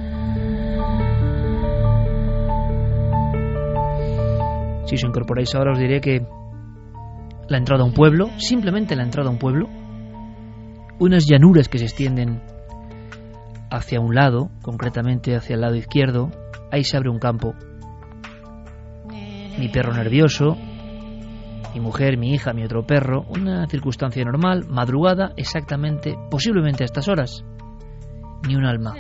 Si 4.87 4.95
os 4.95 5.03
incorporáis 5.03 5.55
ahora 5.55 5.73
os 5.73 5.79
diré 5.79 6.01
que 6.01 6.27
la 7.49 7.59
entrada 7.59 7.83
a 7.83 7.87
un 7.87 7.95
pueblo, 7.95 8.29
simplemente 8.37 8.95
la 8.95 9.03
entrada 9.03 9.29
a 9.29 9.33
un 9.33 9.39
pueblo, 9.39 9.69
unas 10.99 11.27
llanuras 11.27 11.69
que 11.69 11.79
se 11.79 11.85
extienden 11.85 12.43
hacia 13.71 14.01
un 14.01 14.15
lado, 14.15 14.51
concretamente 14.63 15.35
hacia 15.35 15.55
el 15.55 15.61
lado 15.61 15.75
izquierdo, 15.75 16.31
ahí 16.71 16.85
se 16.85 16.97
abre 16.97 17.11
un 17.11 17.19
campo. 17.19 17.55
Mi 19.59 19.69
perro 19.69 19.93
nervioso, 19.93 20.57
mi 21.75 21.81
mujer, 21.81 22.17
mi 22.17 22.33
hija, 22.33 22.53
mi 22.53 22.65
otro 22.65 22.87
perro, 22.87 23.25
una 23.29 23.67
circunstancia 23.67 24.25
normal, 24.25 24.65
madrugada, 24.69 25.33
exactamente, 25.37 26.15
posiblemente 26.31 26.85
a 26.85 26.87
estas 26.87 27.09
horas. 27.09 27.45
Ni 28.47 28.55
un 28.55 28.65
alma. 28.65 28.95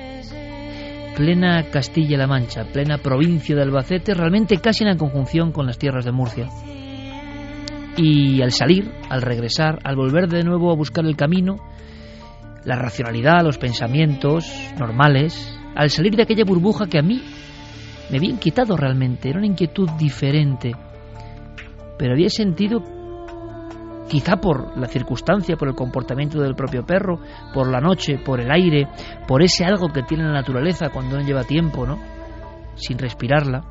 Plena 1.16 1.71
Castilla-La 1.71 2.27
Mancha, 2.27 2.65
plena 2.73 2.99
provincia 2.99 3.55
de 3.55 3.62
Albacete, 3.62 4.15
realmente 4.15 4.57
casi 4.57 4.85
en 4.85 4.99
conjunción 4.99 5.53
con 5.53 5.66
las 5.66 5.79
tierras 5.79 6.05
de 6.05 6.11
Murcia. 6.11 6.49
Y 7.97 8.43
al 8.43 8.51
salir, 8.51 8.91
al 9.09 9.23
regresar, 9.23 9.79
al 9.85 9.95
volver 9.95 10.29
de 10.29 10.43
nuevo 10.43 10.73
a 10.73 10.77
buscar 10.77 11.05
el 11.05 11.15
camino, 11.15 11.59
la 12.65 12.77
racionalidad, 12.77 13.43
los 13.43 13.59
pensamientos 13.59 14.51
normales, 14.78 15.59
al 15.74 15.91
salir 15.91 16.16
de 16.16 16.23
aquella 16.23 16.45
burbuja 16.45 16.86
que 16.86 16.99
a 16.99 17.03
mí 17.03 17.23
me 18.11 18.19
había 18.19 18.31
inquietado 18.31 18.77
realmente, 18.77 19.28
era 19.28 19.39
una 19.39 19.47
inquietud 19.47 19.89
diferente, 19.99 20.73
pero 21.99 22.12
había 22.12 22.28
sentido, 22.28 22.82
quizá 24.09 24.36
por 24.36 24.78
la 24.78 24.86
circunstancia, 24.86 25.57
por 25.57 25.69
el 25.69 25.74
comportamiento 25.74 26.41
del 26.41 26.55
propio 26.55 26.85
perro, 26.85 27.19
por 27.53 27.70
la 27.70 27.81
noche, 27.81 28.19
por 28.19 28.41
el 28.41 28.51
aire, 28.51 28.89
por 29.27 29.43
ese 29.43 29.65
algo 29.65 29.89
que 29.89 30.03
tiene 30.03 30.24
la 30.24 30.32
naturaleza 30.32 30.91
cuando 30.91 31.16
no 31.16 31.24
lleva 31.24 31.45
tiempo, 31.45 31.86
¿no? 31.86 31.99
Sin 32.74 32.99
respirarla, 32.99 33.62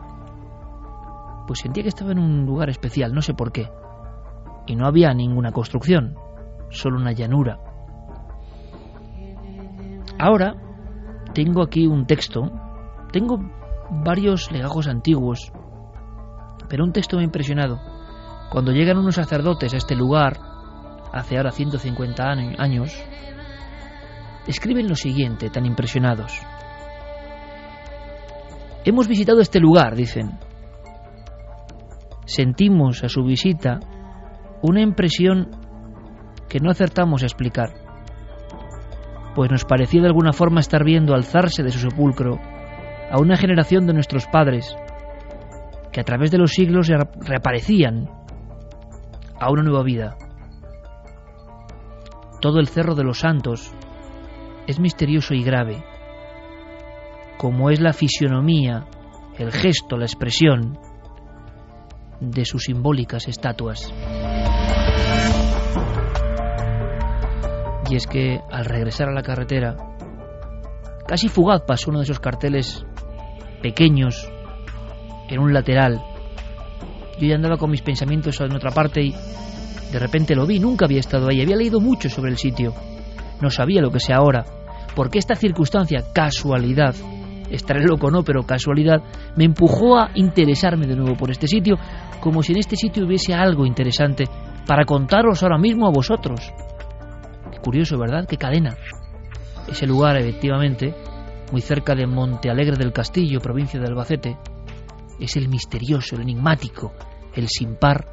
pues 1.47 1.59
sentía 1.59 1.83
que 1.83 1.89
estaba 1.89 2.11
en 2.11 2.19
un 2.19 2.45
lugar 2.45 2.69
especial, 2.69 3.13
no 3.13 3.21
sé 3.21 3.33
por 3.33 3.51
qué, 3.51 3.69
y 4.65 4.75
no 4.75 4.87
había 4.87 5.13
ninguna 5.13 5.51
construcción, 5.51 6.15
solo 6.69 6.97
una 6.97 7.11
llanura. 7.11 7.72
Ahora 10.19 10.55
tengo 11.33 11.63
aquí 11.63 11.87
un 11.87 12.05
texto, 12.05 12.51
tengo 13.11 13.39
varios 13.89 14.51
legajos 14.51 14.87
antiguos, 14.87 15.51
pero 16.69 16.83
un 16.83 16.93
texto 16.93 17.17
me 17.17 17.23
ha 17.23 17.25
impresionado. 17.25 17.79
Cuando 18.51 18.71
llegan 18.71 18.97
unos 18.97 19.15
sacerdotes 19.15 19.73
a 19.73 19.77
este 19.77 19.95
lugar, 19.95 20.39
hace 21.11 21.37
ahora 21.37 21.51
150 21.51 22.23
años, 22.57 22.95
escriben 24.47 24.87
lo 24.87 24.95
siguiente, 24.95 25.49
tan 25.49 25.65
impresionados. 25.65 26.39
Hemos 28.85 29.07
visitado 29.07 29.39
este 29.39 29.59
lugar, 29.59 29.95
dicen. 29.95 30.37
Sentimos 32.25 33.03
a 33.03 33.09
su 33.09 33.23
visita 33.23 33.79
una 34.61 34.81
impresión 34.81 35.49
que 36.47 36.59
no 36.59 36.69
acertamos 36.69 37.23
a 37.23 37.25
explicar 37.25 37.82
pues 39.35 39.51
nos 39.51 39.65
parecía 39.65 40.01
de 40.01 40.07
alguna 40.07 40.33
forma 40.33 40.59
estar 40.59 40.83
viendo 40.83 41.13
alzarse 41.13 41.63
de 41.63 41.71
su 41.71 41.79
sepulcro 41.79 42.39
a 43.11 43.19
una 43.19 43.37
generación 43.37 43.85
de 43.85 43.93
nuestros 43.93 44.27
padres 44.27 44.75
que 45.91 46.01
a 46.01 46.03
través 46.03 46.31
de 46.31 46.37
los 46.37 46.51
siglos 46.51 46.89
reaparecían 47.21 48.09
a 49.39 49.51
una 49.51 49.63
nueva 49.63 49.83
vida. 49.83 50.17
Todo 52.41 52.59
el 52.59 52.67
cerro 52.67 52.95
de 52.95 53.03
los 53.03 53.19
santos 53.19 53.71
es 54.67 54.79
misterioso 54.79 55.33
y 55.33 55.43
grave, 55.43 55.83
como 57.37 57.69
es 57.69 57.79
la 57.79 57.93
fisionomía, 57.93 58.85
el 59.37 59.51
gesto, 59.51 59.97
la 59.97 60.05
expresión 60.05 60.77
de 62.19 62.45
sus 62.45 62.63
simbólicas 62.63 63.27
estatuas. 63.27 63.93
Y 67.93 67.95
es 67.95 68.07
que 68.07 68.41
al 68.49 68.65
regresar 68.65 69.07
a 69.07 69.13
la 69.13 69.21
carretera, 69.21 69.75
casi 71.05 71.29
fugaz 71.29 71.61
pasó 71.61 71.91
uno 71.91 71.99
de 71.99 72.05
esos 72.05 72.19
carteles 72.19 72.83
pequeños 73.61 74.27
en 75.29 75.39
un 75.39 75.53
lateral. 75.53 76.01
Yo 77.19 77.27
ya 77.27 77.35
andaba 77.35 77.57
con 77.57 77.69
mis 77.69 77.83
pensamientos 77.83 78.41
en 78.41 78.55
otra 78.55 78.71
parte 78.71 79.03
y 79.03 79.11
de 79.91 79.99
repente 79.99 80.33
lo 80.33 80.47
vi, 80.47 80.59
nunca 80.59 80.85
había 80.85 81.01
estado 81.01 81.29
ahí, 81.29 81.39
había 81.39 81.55
leído 81.55 81.79
mucho 81.79 82.09
sobre 82.09 82.31
el 82.31 82.39
sitio. 82.39 82.73
No 83.41 83.51
sabía 83.51 83.79
lo 83.79 83.91
que 83.91 83.99
sea 83.99 84.17
ahora, 84.17 84.43
porque 84.95 85.19
esta 85.19 85.35
circunstancia, 85.35 86.03
casualidad, 86.15 86.95
estaré 87.51 87.83
loco 87.85 88.09
no, 88.09 88.23
pero 88.23 88.41
casualidad, 88.41 89.03
me 89.35 89.43
empujó 89.43 89.99
a 89.99 90.09
interesarme 90.15 90.87
de 90.87 90.95
nuevo 90.95 91.15
por 91.15 91.29
este 91.29 91.45
sitio, 91.45 91.75
como 92.19 92.41
si 92.41 92.53
en 92.53 92.57
este 92.57 92.75
sitio 92.75 93.05
hubiese 93.05 93.35
algo 93.35 93.67
interesante 93.67 94.23
para 94.65 94.83
contaros 94.83 95.43
ahora 95.43 95.59
mismo 95.59 95.85
a 95.85 95.91
vosotros. 95.91 96.51
Curioso, 97.63 97.97
¿verdad? 97.97 98.27
Qué 98.27 98.37
cadena. 98.37 98.75
Ese 99.67 99.87
lugar, 99.87 100.17
efectivamente, 100.17 100.93
muy 101.51 101.61
cerca 101.61 101.95
de 101.95 102.05
Monte 102.05 102.49
Alegre 102.49 102.75
del 102.77 102.91
Castillo, 102.91 103.39
provincia 103.39 103.79
de 103.79 103.87
Albacete, 103.87 104.37
es 105.19 105.37
el 105.37 105.47
misterioso, 105.47 106.15
el 106.15 106.23
enigmático, 106.23 106.93
el 107.33 107.47
sin 107.47 107.75
par 107.75 108.05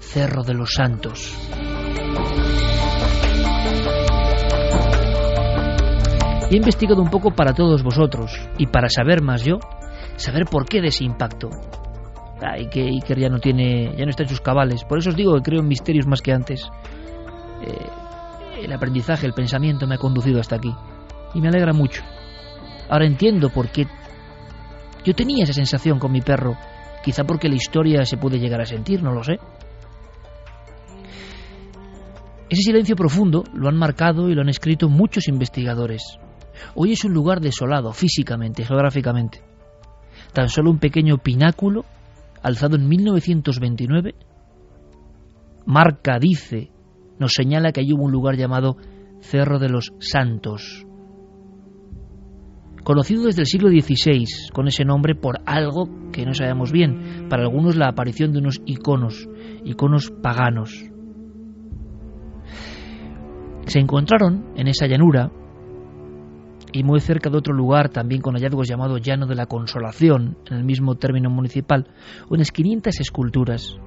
Cerro 0.00 0.42
de 0.42 0.54
los 0.54 0.74
Santos. 0.74 1.32
he 6.50 6.56
investigado 6.56 7.02
un 7.02 7.10
poco 7.10 7.32
para 7.32 7.52
todos 7.52 7.82
vosotros 7.82 8.38
y 8.58 8.66
para 8.66 8.88
saber 8.88 9.22
más 9.22 9.44
yo, 9.44 9.58
saber 10.16 10.44
por 10.44 10.66
qué 10.66 10.80
de 10.80 10.88
ese 10.88 11.04
impacto. 11.04 11.50
Ay, 12.40 12.68
que 12.68 12.82
Iker 12.82 13.18
ya 13.18 13.28
no 13.28 13.38
tiene, 13.38 13.94
ya 13.96 14.04
no 14.04 14.10
está 14.10 14.22
en 14.24 14.28
sus 14.28 14.40
cabales. 14.40 14.84
Por 14.84 14.98
eso 14.98 15.10
os 15.10 15.16
digo 15.16 15.34
que 15.34 15.42
creo 15.42 15.60
en 15.60 15.68
misterios 15.68 16.06
más 16.06 16.20
que 16.20 16.32
antes. 16.32 16.68
Eh, 17.62 17.86
el 18.62 18.72
aprendizaje, 18.72 19.26
el 19.26 19.32
pensamiento 19.32 19.86
me 19.86 19.96
ha 19.96 19.98
conducido 19.98 20.40
hasta 20.40 20.56
aquí 20.56 20.74
y 21.34 21.40
me 21.40 21.48
alegra 21.48 21.72
mucho. 21.72 22.02
Ahora 22.88 23.06
entiendo 23.06 23.50
por 23.50 23.68
qué 23.68 23.86
yo 25.04 25.14
tenía 25.14 25.44
esa 25.44 25.52
sensación 25.52 25.98
con 25.98 26.12
mi 26.12 26.20
perro, 26.20 26.56
quizá 27.04 27.24
porque 27.24 27.48
la 27.48 27.56
historia 27.56 28.04
se 28.04 28.16
puede 28.16 28.38
llegar 28.38 28.60
a 28.60 28.66
sentir, 28.66 29.02
no 29.02 29.12
lo 29.12 29.22
sé. 29.22 29.38
Ese 32.48 32.62
silencio 32.62 32.94
profundo 32.94 33.44
lo 33.52 33.68
han 33.68 33.76
marcado 33.76 34.28
y 34.28 34.34
lo 34.34 34.42
han 34.42 34.48
escrito 34.48 34.88
muchos 34.88 35.28
investigadores. 35.28 36.18
Hoy 36.74 36.92
es 36.92 37.04
un 37.04 37.12
lugar 37.12 37.40
desolado 37.40 37.92
físicamente 37.92 38.64
geográficamente. 38.64 39.42
Tan 40.32 40.48
solo 40.48 40.70
un 40.70 40.78
pequeño 40.78 41.18
pináculo, 41.18 41.84
alzado 42.42 42.76
en 42.76 42.88
1929, 42.88 44.14
marca, 45.66 46.18
dice, 46.18 46.70
nos 47.18 47.32
señala 47.32 47.72
que 47.72 47.80
hay 47.80 47.92
un 47.92 48.10
lugar 48.10 48.36
llamado 48.36 48.76
Cerro 49.20 49.58
de 49.58 49.68
los 49.68 49.92
Santos, 49.98 50.86
conocido 52.84 53.24
desde 53.24 53.42
el 53.42 53.46
siglo 53.46 53.70
XVI 53.70 54.26
con 54.52 54.68
ese 54.68 54.84
nombre 54.84 55.14
por 55.14 55.40
algo 55.46 55.88
que 56.12 56.24
no 56.24 56.34
sabemos 56.34 56.70
bien, 56.70 57.26
para 57.28 57.42
algunos 57.42 57.76
la 57.76 57.88
aparición 57.88 58.32
de 58.32 58.38
unos 58.38 58.60
iconos, 58.66 59.28
iconos 59.64 60.12
paganos. 60.22 60.84
Se 63.66 63.80
encontraron 63.80 64.52
en 64.56 64.68
esa 64.68 64.86
llanura 64.86 65.32
y 66.72 66.82
muy 66.82 67.00
cerca 67.00 67.30
de 67.30 67.38
otro 67.38 67.54
lugar, 67.54 67.88
también 67.88 68.20
con 68.20 68.34
hallazgos 68.34 68.68
llamado 68.68 68.98
Llano 68.98 69.26
de 69.26 69.36
la 69.36 69.46
Consolación, 69.46 70.36
en 70.50 70.56
el 70.56 70.64
mismo 70.64 70.96
término 70.96 71.30
municipal, 71.30 71.86
unas 72.28 72.50
500 72.50 73.00
esculturas. 73.00 73.78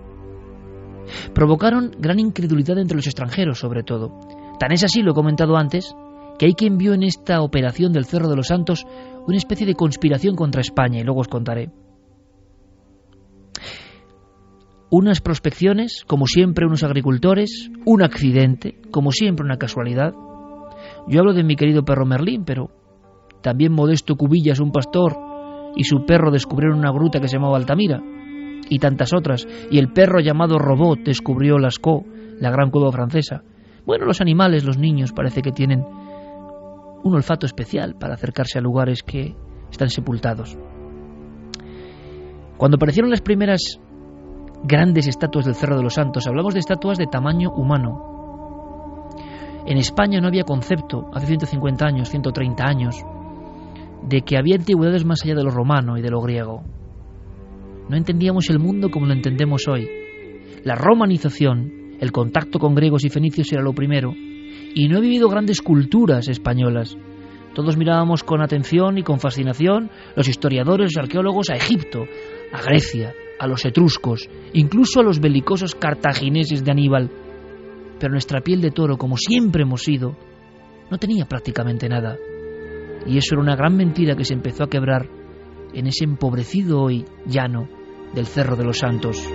Provocaron 1.33 1.91
gran 1.99 2.19
incredulidad 2.19 2.77
entre 2.79 2.97
los 2.97 3.07
extranjeros, 3.07 3.59
sobre 3.59 3.83
todo. 3.83 4.19
Tan 4.59 4.71
es 4.71 4.83
así, 4.83 5.01
lo 5.01 5.11
he 5.11 5.15
comentado 5.15 5.57
antes, 5.57 5.95
que 6.37 6.45
hay 6.45 6.53
quien 6.53 6.77
vio 6.77 6.93
en 6.93 7.03
esta 7.03 7.41
operación 7.41 7.93
del 7.93 8.05
Cerro 8.05 8.29
de 8.29 8.35
los 8.35 8.47
Santos 8.47 8.85
una 9.27 9.37
especie 9.37 9.65
de 9.65 9.75
conspiración 9.75 10.35
contra 10.35 10.61
España, 10.61 10.99
y 10.99 11.03
luego 11.03 11.21
os 11.21 11.27
contaré. 11.27 11.71
Unas 14.89 15.19
prospecciones, 15.19 16.03
como 16.07 16.27
siempre 16.27 16.65
unos 16.65 16.83
agricultores, 16.83 17.69
un 17.85 18.03
accidente, 18.03 18.79
como 18.89 19.11
siempre 19.11 19.45
una 19.45 19.57
casualidad, 19.57 20.13
yo 21.07 21.19
hablo 21.19 21.33
de 21.33 21.43
mi 21.43 21.55
querido 21.55 21.83
perro 21.83 22.05
Merlín, 22.05 22.45
pero 22.45 22.69
también 23.41 23.73
Modesto 23.73 24.15
Cubillas, 24.15 24.59
un 24.59 24.71
pastor, 24.71 25.17
y 25.75 25.83
su 25.83 26.05
perro 26.05 26.31
descubrieron 26.31 26.79
una 26.79 26.91
gruta 26.91 27.19
que 27.19 27.27
se 27.27 27.35
llamaba 27.35 27.57
Altamira, 27.57 28.01
y 28.69 28.79
tantas 28.79 29.13
otras, 29.13 29.47
y 29.71 29.77
el 29.79 29.91
perro 29.91 30.19
llamado 30.19 30.59
Robot 30.59 30.99
descubrió 31.03 31.57
Lascaux, 31.57 32.05
la 32.39 32.51
gran 32.51 32.69
cueva 32.69 32.91
francesa. 32.91 33.43
Bueno, 33.85 34.05
los 34.05 34.21
animales, 34.21 34.63
los 34.63 34.77
niños, 34.77 35.13
parece 35.13 35.41
que 35.41 35.51
tienen 35.51 35.83
un 37.03 37.13
olfato 37.13 37.45
especial 37.45 37.95
para 37.99 38.15
acercarse 38.15 38.59
a 38.59 38.61
lugares 38.61 39.03
que 39.03 39.35
están 39.71 39.89
sepultados. 39.89 40.57
Cuando 42.57 42.75
aparecieron 42.75 43.11
las 43.11 43.21
primeras 43.21 43.79
grandes 44.63 45.07
estatuas 45.07 45.45
del 45.45 45.55
Cerro 45.55 45.77
de 45.77 45.83
los 45.83 45.93
Santos, 45.93 46.27
hablamos 46.27 46.53
de 46.53 46.59
estatuas 46.59 46.97
de 46.97 47.05
tamaño 47.05 47.51
humano, 47.51 48.07
en 49.67 49.77
España 49.77 50.21
no 50.21 50.29
había 50.29 50.45
concepto, 50.45 51.09
hace 51.13 51.27
150 51.27 51.85
años, 51.85 52.09
130 52.09 52.63
años, 52.63 53.03
de 54.01 54.21
que 54.21 54.37
había 54.37 54.55
antigüedades 54.55 55.03
más 55.03 55.19
allá 55.25 55.35
de 55.35 55.43
lo 55.43 55.49
romano 55.49 55.97
y 55.97 56.01
de 56.01 56.09
lo 56.09 56.21
griego. 56.21 56.63
No 57.89 57.95
entendíamos 57.95 58.49
el 58.49 58.59
mundo 58.59 58.89
como 58.89 59.05
lo 59.05 59.13
entendemos 59.13 59.67
hoy. 59.67 59.87
La 60.63 60.75
romanización, 60.75 61.95
el 62.01 62.11
contacto 62.11 62.59
con 62.59 62.75
griegos 62.75 63.05
y 63.05 63.09
fenicios 63.09 63.51
era 63.53 63.61
lo 63.61 63.73
primero, 63.73 64.13
y 64.73 64.89
no 64.89 64.97
he 64.97 65.01
vivido 65.01 65.29
grandes 65.29 65.61
culturas 65.61 66.27
españolas. 66.27 66.97
Todos 67.53 67.77
mirábamos 67.77 68.23
con 68.23 68.41
atención 68.41 68.97
y 68.97 69.03
con 69.03 69.19
fascinación, 69.19 69.89
los 70.15 70.27
historiadores, 70.27 70.91
los 70.93 71.03
arqueólogos, 71.03 71.49
a 71.49 71.55
Egipto, 71.55 72.03
a 72.51 72.61
Grecia, 72.61 73.13
a 73.39 73.47
los 73.47 73.63
etruscos, 73.65 74.29
incluso 74.53 74.99
a 74.99 75.03
los 75.03 75.21
belicosos 75.21 75.73
cartagineses 75.73 76.65
de 76.65 76.71
Aníbal, 76.71 77.09
pero 77.99 78.11
nuestra 78.11 78.41
piel 78.41 78.59
de 78.61 78.71
toro, 78.71 78.97
como 78.97 79.15
siempre 79.15 79.63
hemos 79.63 79.83
sido, 79.83 80.15
no 80.91 80.97
tenía 80.97 81.25
prácticamente 81.25 81.87
nada. 81.87 82.17
Y 83.05 83.17
eso 83.17 83.35
era 83.35 83.41
una 83.41 83.55
gran 83.55 83.77
mentira 83.77 84.15
que 84.15 84.25
se 84.25 84.33
empezó 84.33 84.65
a 84.65 84.69
quebrar 84.69 85.07
en 85.73 85.87
ese 85.87 86.03
empobrecido 86.03 86.81
hoy 86.81 87.05
llano 87.25 87.76
del 88.13 88.25
Cerro 88.25 88.55
de 88.55 88.63
los 88.63 88.79
Santos. 88.79 89.27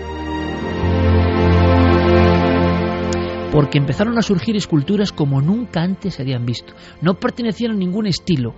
Porque 3.52 3.78
empezaron 3.78 4.16
a 4.16 4.22
surgir 4.22 4.56
esculturas 4.56 5.12
como 5.12 5.42
nunca 5.42 5.82
antes 5.82 6.14
se 6.14 6.22
habían 6.22 6.46
visto. 6.46 6.72
No 7.02 7.14
pertenecían 7.14 7.72
a 7.72 7.76
ningún 7.76 8.06
estilo. 8.06 8.54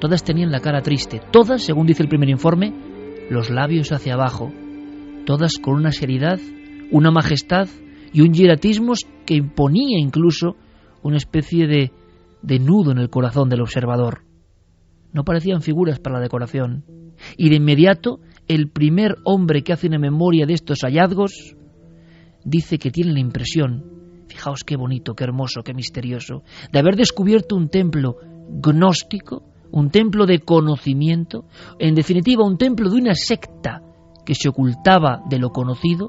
Todas 0.00 0.22
tenían 0.22 0.52
la 0.52 0.60
cara 0.60 0.82
triste. 0.82 1.20
Todas, 1.30 1.62
según 1.62 1.86
dice 1.86 2.02
el 2.02 2.10
primer 2.10 2.28
informe, 2.28 2.74
los 3.30 3.48
labios 3.50 3.90
hacia 3.90 4.14
abajo. 4.14 4.52
Todas 5.24 5.54
con 5.58 5.74
una 5.74 5.92
seriedad, 5.92 6.38
una 6.90 7.10
majestad 7.10 7.68
y 8.12 8.20
un 8.20 8.32
hieratismo 8.32 8.92
que 9.24 9.34
imponía 9.34 9.98
incluso 9.98 10.56
una 11.02 11.16
especie 11.16 11.66
de, 11.66 11.92
de 12.42 12.58
nudo 12.58 12.92
en 12.92 12.98
el 12.98 13.10
corazón 13.10 13.48
del 13.48 13.62
observador. 13.62 14.22
No 15.12 15.24
parecían 15.24 15.62
figuras 15.62 15.98
para 16.00 16.16
la 16.16 16.22
decoración. 16.22 16.84
Y 17.36 17.48
de 17.48 17.56
inmediato, 17.56 18.20
el 18.48 18.70
primer 18.70 19.16
hombre 19.24 19.62
que 19.62 19.72
hace 19.72 19.86
una 19.86 19.98
memoria 19.98 20.46
de 20.46 20.54
estos 20.54 20.80
hallazgos 20.82 21.54
dice 22.44 22.78
que 22.78 22.90
tiene 22.90 23.12
la 23.12 23.20
impresión, 23.20 23.84
fijaos 24.28 24.64
qué 24.64 24.76
bonito, 24.76 25.14
qué 25.14 25.24
hermoso, 25.24 25.62
qué 25.62 25.74
misterioso, 25.74 26.42
de 26.72 26.78
haber 26.78 26.96
descubierto 26.96 27.56
un 27.56 27.68
templo 27.68 28.16
gnóstico, 28.48 29.44
un 29.70 29.90
templo 29.90 30.26
de 30.26 30.40
conocimiento, 30.40 31.44
en 31.78 31.94
definitiva 31.94 32.46
un 32.46 32.56
templo 32.56 32.90
de 32.90 32.96
una 32.96 33.14
secta 33.14 33.82
que 34.24 34.34
se 34.34 34.48
ocultaba 34.48 35.22
de 35.28 35.38
lo 35.38 35.50
conocido 35.50 36.08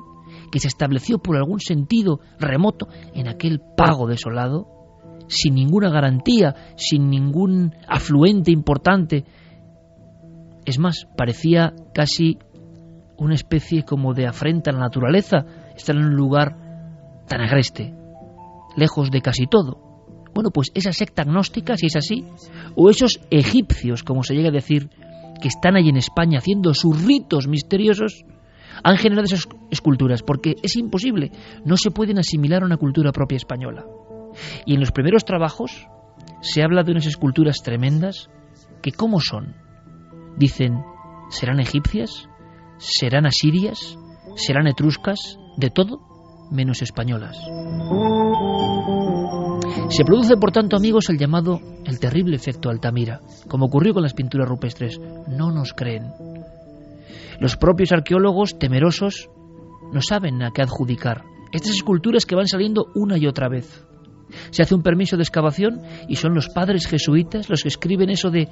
que 0.52 0.60
se 0.60 0.68
estableció 0.68 1.20
por 1.20 1.38
algún 1.38 1.60
sentido 1.60 2.20
remoto 2.40 2.88
en 3.14 3.28
aquel 3.28 3.62
pago 3.78 4.08
desolado, 4.08 4.68
sin 5.28 5.56
ninguna 5.56 5.90
garantía, 5.90 6.56
sin 6.76 7.10
ningún 7.10 7.76
afluente 7.88 8.52
importante. 8.52 9.26
Es 10.66 10.80
más, 10.80 11.08
parecía 11.18 11.74
casi 11.94 12.38
una 13.18 13.36
especie 13.36 13.84
como 13.84 14.14
de 14.14 14.28
afrenta 14.28 14.72
a 14.72 14.74
la 14.74 14.80
naturaleza 14.80 15.46
estar 15.76 15.96
en 15.96 16.06
un 16.06 16.16
lugar 16.16 16.56
tan 17.28 17.42
agreste, 17.42 17.94
lejos 18.76 19.12
de 19.12 19.22
casi 19.22 19.46
todo. 19.48 19.90
Bueno, 20.34 20.52
pues 20.52 20.72
esa 20.74 20.94
secta 20.94 21.24
agnóstica, 21.24 21.76
si 21.76 21.88
es 21.88 21.96
así, 21.96 22.26
o 22.76 22.90
esos 22.90 23.20
egipcios, 23.30 24.04
como 24.04 24.24
se 24.24 24.36
llega 24.36 24.50
a 24.50 24.54
decir, 24.54 24.90
que 25.42 25.48
están 25.48 25.76
ahí 25.76 25.90
en 25.90 25.98
España 25.98 26.40
haciendo 26.40 26.74
sus 26.74 27.04
ritos 27.04 27.48
misteriosos, 27.48 28.26
han 28.84 28.98
generado 28.98 29.26
esas 29.26 29.48
esculturas, 29.72 30.24
porque 30.24 30.56
es 30.64 30.76
imposible, 30.76 31.32
no 31.66 31.76
se 31.78 31.92
pueden 31.92 32.20
asimilar 32.20 32.64
a 32.64 32.66
una 32.66 32.78
cultura 32.78 33.12
propia 33.12 33.38
española. 33.38 33.86
Y 34.66 34.76
en 34.76 34.80
los 34.80 34.92
primeros 34.92 35.26
trabajos 35.26 35.88
se 36.42 36.64
habla 36.64 36.84
de 36.84 36.92
unas 36.92 37.06
esculturas 37.06 37.58
tremendas 37.64 38.30
que 38.82 38.92
¿cómo 38.92 39.20
son? 39.20 39.56
Dicen, 40.38 40.84
¿serán 41.30 41.60
egipcias? 41.60 42.30
¿Serán 42.78 43.26
asirias? 43.26 43.98
¿Serán 44.36 44.68
etruscas? 44.68 45.38
De 45.58 45.70
todo 45.70 46.10
menos 46.52 46.82
españolas. 46.82 47.38
Se 49.90 50.06
produce, 50.06 50.38
por 50.38 50.52
tanto, 50.52 50.78
amigos, 50.78 51.10
el 51.10 51.18
llamado 51.18 51.60
el 51.86 52.00
terrible 52.00 52.36
efecto 52.36 52.70
Altamira, 52.70 53.22
como 53.48 53.66
ocurrió 53.66 53.94
con 53.94 54.04
las 54.04 54.14
pinturas 54.14 54.48
rupestres. 54.48 55.00
No 55.28 55.52
nos 55.52 55.74
creen. 55.74 56.12
Los 57.40 57.58
propios 57.58 57.92
arqueólogos, 57.92 58.60
temerosos, 58.60 59.30
no 59.92 60.02
saben 60.02 60.44
a 60.44 60.52
qué 60.52 60.62
adjudicar. 60.62 61.24
Estas 61.52 61.72
esculturas 61.72 62.26
que 62.26 62.36
van 62.36 62.48
saliendo 62.48 62.88
una 62.94 63.18
y 63.18 63.26
otra 63.26 63.50
vez. 63.50 63.86
Se 64.52 64.62
hace 64.62 64.76
un 64.76 64.84
permiso 64.84 65.18
de 65.18 65.24
excavación 65.24 65.82
y 66.08 66.18
son 66.18 66.36
los 66.36 66.50
padres 66.50 66.86
jesuitas 66.86 67.50
los 67.50 67.64
que 67.64 67.70
escriben 67.70 68.12
eso 68.12 68.30
de 68.30 68.48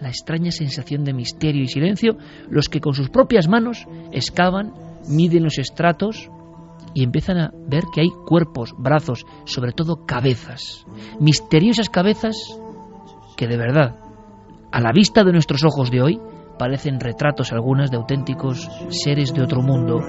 la 0.00 0.08
extraña 0.08 0.50
sensación 0.50 1.04
de 1.04 1.12
misterio 1.12 1.62
y 1.62 1.68
silencio, 1.68 2.16
los 2.48 2.68
que 2.68 2.80
con 2.80 2.94
sus 2.94 3.10
propias 3.10 3.48
manos 3.48 3.86
excavan, 4.12 4.72
miden 5.08 5.44
los 5.44 5.58
estratos 5.58 6.30
y 6.94 7.02
empiezan 7.02 7.38
a 7.38 7.50
ver 7.68 7.84
que 7.92 8.02
hay 8.02 8.10
cuerpos, 8.26 8.74
brazos, 8.78 9.26
sobre 9.44 9.72
todo 9.72 10.06
cabezas, 10.06 10.86
misteriosas 11.20 11.90
cabezas 11.90 12.36
que 13.36 13.46
de 13.46 13.56
verdad, 13.56 13.96
a 14.70 14.80
la 14.80 14.92
vista 14.92 15.24
de 15.24 15.32
nuestros 15.32 15.64
ojos 15.64 15.90
de 15.90 16.02
hoy, 16.02 16.20
parecen 16.58 17.00
retratos 17.00 17.52
algunas 17.52 17.90
de 17.90 17.96
auténticos 17.96 18.68
seres 18.90 19.34
de 19.34 19.42
otro 19.42 19.60
mundo. 19.60 20.00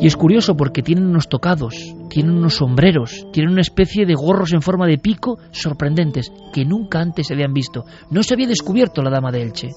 Y 0.00 0.06
es 0.06 0.16
curioso 0.16 0.56
porque 0.56 0.82
tienen 0.82 1.06
unos 1.06 1.28
tocados, 1.28 1.74
tienen 2.10 2.36
unos 2.36 2.56
sombreros, 2.56 3.26
tienen 3.32 3.52
una 3.52 3.60
especie 3.60 4.06
de 4.06 4.14
gorros 4.14 4.52
en 4.52 4.62
forma 4.62 4.86
de 4.86 4.98
pico 4.98 5.38
sorprendentes 5.50 6.32
que 6.52 6.64
nunca 6.64 7.00
antes 7.00 7.26
se 7.26 7.34
habían 7.34 7.52
visto. 7.52 7.84
No 8.10 8.22
se 8.22 8.34
había 8.34 8.46
descubierto 8.46 9.02
la 9.02 9.10
dama 9.10 9.32
de 9.32 9.42
Elche. 9.42 9.68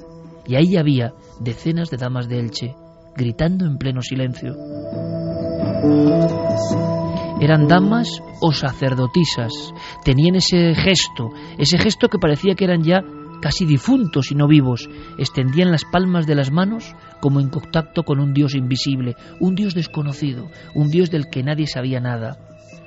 Y 0.48 0.56
ahí 0.56 0.78
había 0.78 1.14
decenas 1.40 1.90
de 1.90 1.98
damas 1.98 2.28
de 2.28 2.40
Elche, 2.40 2.76
gritando 3.16 3.66
en 3.66 3.78
pleno 3.78 4.02
silencio. 4.02 4.56
Eran 7.42 7.68
damas 7.68 8.22
o 8.42 8.52
sacerdotisas, 8.52 9.54
tenían 10.04 10.36
ese 10.36 10.74
gesto, 10.76 11.30
ese 11.58 11.78
gesto 11.78 12.10
que 12.10 12.20
parecía 12.20 12.56
que 12.56 12.66
eran 12.66 12.84
ya 12.84 13.02
casi 13.42 13.66
difuntos 13.66 14.32
y 14.32 14.36
no 14.36 14.48
vivos, 14.48 14.90
extendían 15.18 15.72
las 15.72 15.86
palmas 15.86 16.28
de 16.28 16.36
las 16.36 16.52
manos 16.52 16.96
como 17.20 17.40
en 17.40 17.50
contacto 17.50 18.04
con 18.04 18.20
un 18.20 18.34
Dios 18.34 18.56
invisible, 18.56 19.16
un 19.40 19.56
Dios 19.56 19.74
desconocido, 19.74 20.50
un 20.76 20.90
Dios 20.90 21.10
del 21.10 21.30
que 21.30 21.44
nadie 21.44 21.68
sabía 21.68 22.00
nada. 22.00 22.38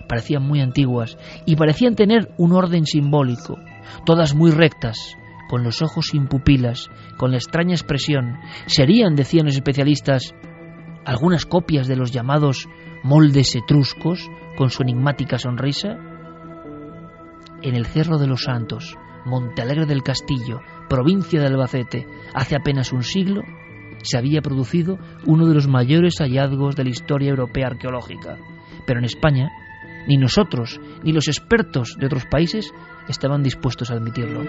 Parecían 0.08 0.42
muy 0.42 0.60
antiguas 0.60 1.16
y 1.46 1.56
parecían 1.56 1.94
tener 1.94 2.32
un 2.36 2.52
orden 2.52 2.84
simbólico, 2.86 3.58
todas 4.04 4.34
muy 4.34 4.50
rectas, 4.50 5.16
con 5.48 5.64
los 5.64 5.82
ojos 5.82 6.06
sin 6.10 6.28
pupilas, 6.28 6.90
con 7.18 7.30
la 7.30 7.36
extraña 7.36 7.74
expresión. 7.74 8.38
Serían, 8.66 9.14
decían 9.14 9.46
los 9.46 9.54
especialistas, 9.54 10.34
algunas 11.04 11.46
copias 11.46 11.86
de 11.88 11.96
los 11.96 12.10
llamados 12.10 12.68
moldes 13.02 13.54
etruscos, 13.54 14.30
con 14.56 14.70
su 14.70 14.82
enigmática 14.82 15.38
sonrisa. 15.38 15.96
En 17.62 17.74
el 17.76 17.86
Cerro 17.86 18.18
de 18.18 18.26
los 18.26 18.44
Santos, 18.44 18.96
Montealegre 19.24 19.86
del 19.86 20.02
Castillo, 20.02 20.60
provincia 20.88 21.40
de 21.40 21.46
Albacete, 21.46 22.06
hace 22.34 22.56
apenas 22.56 22.92
un 22.92 23.02
siglo, 23.02 23.42
se 24.02 24.18
había 24.18 24.42
producido 24.42 24.98
uno 25.26 25.46
de 25.46 25.54
los 25.54 25.68
mayores 25.68 26.16
hallazgos 26.18 26.76
de 26.76 26.84
la 26.84 26.90
historia 26.90 27.30
europea 27.30 27.68
arqueológica. 27.68 28.36
Pero 28.86 28.98
en 28.98 29.04
España, 29.04 29.50
ni 30.06 30.16
nosotros 30.16 30.80
ni 31.02 31.12
los 31.12 31.28
expertos 31.28 31.96
de 31.98 32.06
otros 32.06 32.26
países 32.26 32.72
estaban 33.08 33.42
dispuestos 33.42 33.90
a 33.90 33.94
admitirlo. 33.94 34.42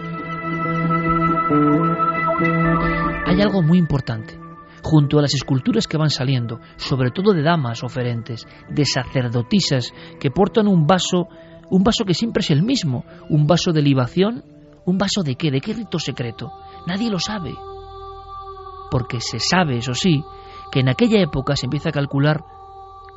Hay 3.25 3.41
algo 3.41 3.61
muy 3.61 3.77
importante. 3.77 4.39
Junto 4.83 5.17
a 5.17 5.21
las 5.21 5.33
esculturas 5.33 5.87
que 5.87 5.97
van 5.97 6.09
saliendo, 6.09 6.59
sobre 6.75 7.09
todo 7.09 7.33
de 7.33 7.41
damas 7.41 7.83
oferentes, 7.83 8.45
de 8.69 8.83
sacerdotisas 8.83 9.93
que 10.19 10.29
portan 10.29 10.67
un 10.67 10.85
vaso, 10.85 11.29
un 11.69 11.83
vaso 11.83 12.03
que 12.03 12.13
siempre 12.13 12.41
es 12.41 12.51
el 12.51 12.63
mismo, 12.63 13.05
un 13.29 13.47
vaso 13.47 13.71
de 13.71 13.81
libación, 13.81 14.43
un 14.85 14.97
vaso 14.97 15.23
de 15.23 15.35
qué, 15.35 15.51
de 15.51 15.61
qué 15.61 15.73
rito 15.73 15.99
secreto. 15.99 16.51
Nadie 16.85 17.09
lo 17.09 17.19
sabe 17.19 17.55
porque 18.93 19.21
se 19.21 19.39
sabe, 19.39 19.77
eso 19.77 19.95
sí, 19.95 20.23
que 20.71 20.81
en 20.81 20.89
aquella 20.89 21.19
época 21.19 21.55
se 21.55 21.65
empieza 21.65 21.89
a 21.89 21.91
calcular 21.91 22.45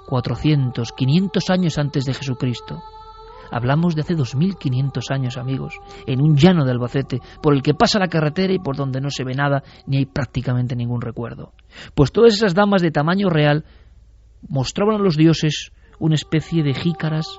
400, 0.07 0.91
500 0.93 1.51
años 1.51 1.77
antes 1.77 2.07
de 2.07 2.15
Jesucristo. 2.15 2.83
Hablamos 3.51 3.95
de 3.95 4.01
hace 4.01 4.15
2500 4.15 5.11
años, 5.11 5.37
amigos, 5.37 5.79
en 6.07 6.23
un 6.23 6.35
llano 6.35 6.65
de 6.65 6.71
Albacete, 6.71 7.21
por 7.43 7.53
el 7.53 7.63
que 7.63 7.75
pasa 7.75 7.99
la 7.99 8.09
carretera 8.09 8.55
y 8.55 8.59
por 8.59 8.75
donde 8.75 9.03
no 9.03 9.11
se 9.11 9.23
ve 9.23 9.35
nada 9.35 9.63
ni 9.87 9.99
hay 9.99 10.07
prácticamente 10.07 10.75
ningún 10.75 11.03
recuerdo. 11.03 11.53
Pues 11.95 12.11
todas 12.11 12.33
esas 12.33 12.55
damas 12.55 12.81
de 12.81 12.91
tamaño 12.91 13.29
real 13.29 13.67
mostraban 14.49 14.95
a 14.95 15.05
los 15.05 15.19
dioses 15.19 15.73
una 15.99 16.15
especie 16.15 16.63
de 16.63 16.73
jícaras, 16.73 17.39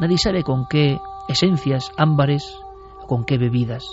nadie 0.00 0.18
sabe 0.18 0.42
con 0.42 0.66
qué 0.68 0.98
esencias, 1.28 1.92
ámbares, 1.96 2.58
con 3.08 3.24
qué 3.24 3.38
bebidas. 3.38 3.84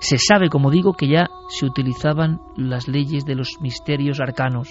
Se 0.00 0.16
sabe, 0.18 0.48
como 0.48 0.70
digo, 0.70 0.94
que 0.94 1.06
ya 1.06 1.28
se 1.50 1.66
utilizaban 1.66 2.40
las 2.56 2.88
leyes 2.88 3.26
de 3.26 3.34
los 3.34 3.60
misterios 3.60 4.18
arcanos. 4.18 4.68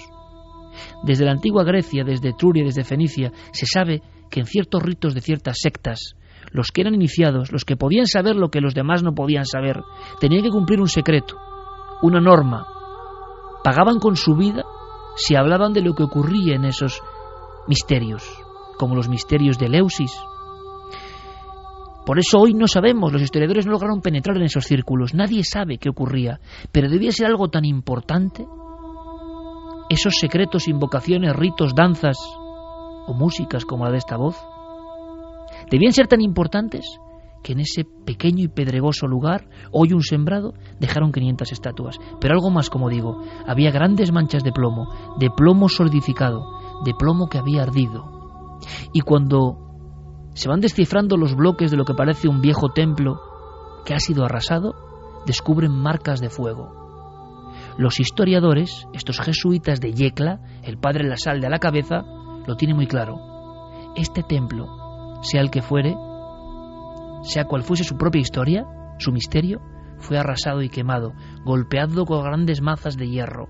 Desde 1.04 1.24
la 1.24 1.32
antigua 1.32 1.64
Grecia, 1.64 2.04
desde 2.04 2.30
Etruria, 2.30 2.64
desde 2.64 2.84
Fenicia, 2.84 3.32
se 3.52 3.64
sabe 3.66 4.02
que 4.30 4.40
en 4.40 4.46
ciertos 4.46 4.82
ritos 4.82 5.14
de 5.14 5.20
ciertas 5.20 5.58
sectas, 5.60 6.16
los 6.50 6.72
que 6.72 6.80
eran 6.80 6.94
iniciados, 6.94 7.52
los 7.52 7.64
que 7.64 7.76
podían 7.76 8.06
saber 8.06 8.34
lo 8.34 8.50
que 8.50 8.60
los 8.60 8.74
demás 8.74 9.02
no 9.02 9.14
podían 9.14 9.46
saber, 9.46 9.80
tenían 10.20 10.42
que 10.42 10.50
cumplir 10.50 10.80
un 10.80 10.88
secreto, 10.88 11.36
una 12.02 12.20
norma. 12.20 12.66
Pagaban 13.62 14.00
con 14.00 14.16
su 14.16 14.34
vida 14.34 14.64
si 15.16 15.36
hablaban 15.36 15.72
de 15.72 15.82
lo 15.82 15.94
que 15.94 16.02
ocurría 16.02 16.56
en 16.56 16.64
esos 16.64 17.00
misterios, 17.68 18.24
como 18.78 18.96
los 18.96 19.08
misterios 19.08 19.58
de 19.58 19.66
Eleusis, 19.66 20.12
por 22.04 22.18
eso 22.18 22.38
hoy 22.38 22.54
no 22.54 22.66
sabemos, 22.66 23.12
los 23.12 23.22
historiadores 23.22 23.66
no 23.66 23.72
lograron 23.72 24.00
penetrar 24.00 24.36
en 24.36 24.44
esos 24.44 24.64
círculos, 24.64 25.14
nadie 25.14 25.44
sabe 25.44 25.78
qué 25.78 25.90
ocurría, 25.90 26.40
pero 26.72 26.88
debía 26.88 27.12
ser 27.12 27.26
algo 27.26 27.48
tan 27.48 27.64
importante. 27.64 28.46
Esos 29.88 30.14
secretos, 30.18 30.68
invocaciones, 30.68 31.34
ritos, 31.34 31.74
danzas 31.74 32.16
o 33.06 33.14
músicas 33.14 33.64
como 33.64 33.84
la 33.84 33.90
de 33.90 33.98
esta 33.98 34.16
voz, 34.16 34.36
debían 35.70 35.92
ser 35.92 36.06
tan 36.06 36.20
importantes 36.20 36.86
que 37.42 37.52
en 37.52 37.60
ese 37.60 37.84
pequeño 37.84 38.44
y 38.44 38.48
pedregoso 38.48 39.06
lugar, 39.06 39.48
hoy 39.72 39.92
un 39.92 40.02
sembrado, 40.02 40.52
dejaron 40.78 41.12
500 41.12 41.52
estatuas. 41.52 41.98
Pero 42.20 42.34
algo 42.34 42.50
más, 42.50 42.68
como 42.68 42.90
digo, 42.90 43.22
había 43.46 43.70
grandes 43.70 44.12
manchas 44.12 44.44
de 44.44 44.52
plomo, 44.52 44.88
de 45.18 45.30
plomo 45.30 45.68
solidificado, 45.68 46.44
de 46.84 46.92
plomo 46.94 47.28
que 47.28 47.38
había 47.38 47.62
ardido. 47.62 48.58
Y 48.92 49.00
cuando 49.00 49.69
se 50.34 50.48
van 50.48 50.60
descifrando 50.60 51.16
los 51.16 51.34
bloques 51.34 51.70
de 51.70 51.76
lo 51.76 51.84
que 51.84 51.94
parece 51.94 52.28
un 52.28 52.40
viejo 52.40 52.70
templo 52.70 53.20
que 53.84 53.94
ha 53.94 53.98
sido 53.98 54.24
arrasado, 54.24 54.74
descubren 55.26 55.72
marcas 55.72 56.20
de 56.20 56.30
fuego. 56.30 56.80
Los 57.76 58.00
historiadores, 58.00 58.86
estos 58.92 59.20
jesuitas 59.20 59.80
de 59.80 59.92
Yecla, 59.92 60.40
el 60.62 60.78
padre 60.78 61.08
La 61.08 61.16
Sal 61.16 61.40
de 61.40 61.46
a 61.46 61.50
la 61.50 61.58
cabeza, 61.58 62.04
lo 62.46 62.56
tiene 62.56 62.74
muy 62.74 62.86
claro. 62.86 63.18
Este 63.96 64.22
templo, 64.22 64.66
sea 65.22 65.40
el 65.40 65.50
que 65.50 65.62
fuere, 65.62 65.96
sea 67.22 67.44
cual 67.44 67.62
fuese 67.62 67.84
su 67.84 67.96
propia 67.96 68.20
historia, 68.20 68.66
su 68.98 69.12
misterio, 69.12 69.60
fue 69.98 70.18
arrasado 70.18 70.62
y 70.62 70.68
quemado, 70.68 71.12
golpeado 71.44 72.04
con 72.04 72.22
grandes 72.22 72.62
mazas 72.62 72.96
de 72.96 73.08
hierro. 73.08 73.48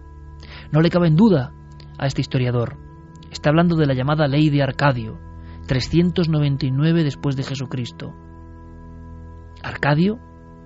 No 0.73 0.81
le 0.81 0.91
cabe 0.91 1.09
en 1.09 1.17
duda 1.17 1.53
a 1.99 2.07
este 2.07 2.21
historiador. 2.21 2.77
Está 3.31 3.51
hablando 3.51 3.77
de 3.77 3.87
la 3.87 3.95
llamada 3.95 4.27
ley 4.27 4.51
de 4.51 4.63
Arcadio, 4.63 5.19
399 5.71 7.05
después 7.05 7.37
de 7.37 7.45
Jesucristo. 7.45 8.13
Arcadio 9.63 10.19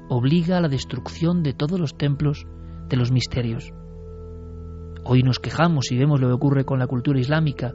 obliga 0.09 0.56
a 0.56 0.62
la 0.62 0.68
destrucción 0.68 1.43
de 1.43 1.52
todos 1.52 1.78
los 1.78 1.98
templos 1.98 2.47
de 2.89 2.97
los 2.97 3.12
misterios. 3.12 3.70
Hoy 5.05 5.22
nos 5.22 5.40
quejamos 5.40 5.93
y 5.93 5.98
vemos 5.98 6.22
lo 6.22 6.28
que 6.28 6.32
ocurre 6.32 6.64
con 6.64 6.78
la 6.78 6.86
cultura 6.86 7.20
islámica 7.20 7.74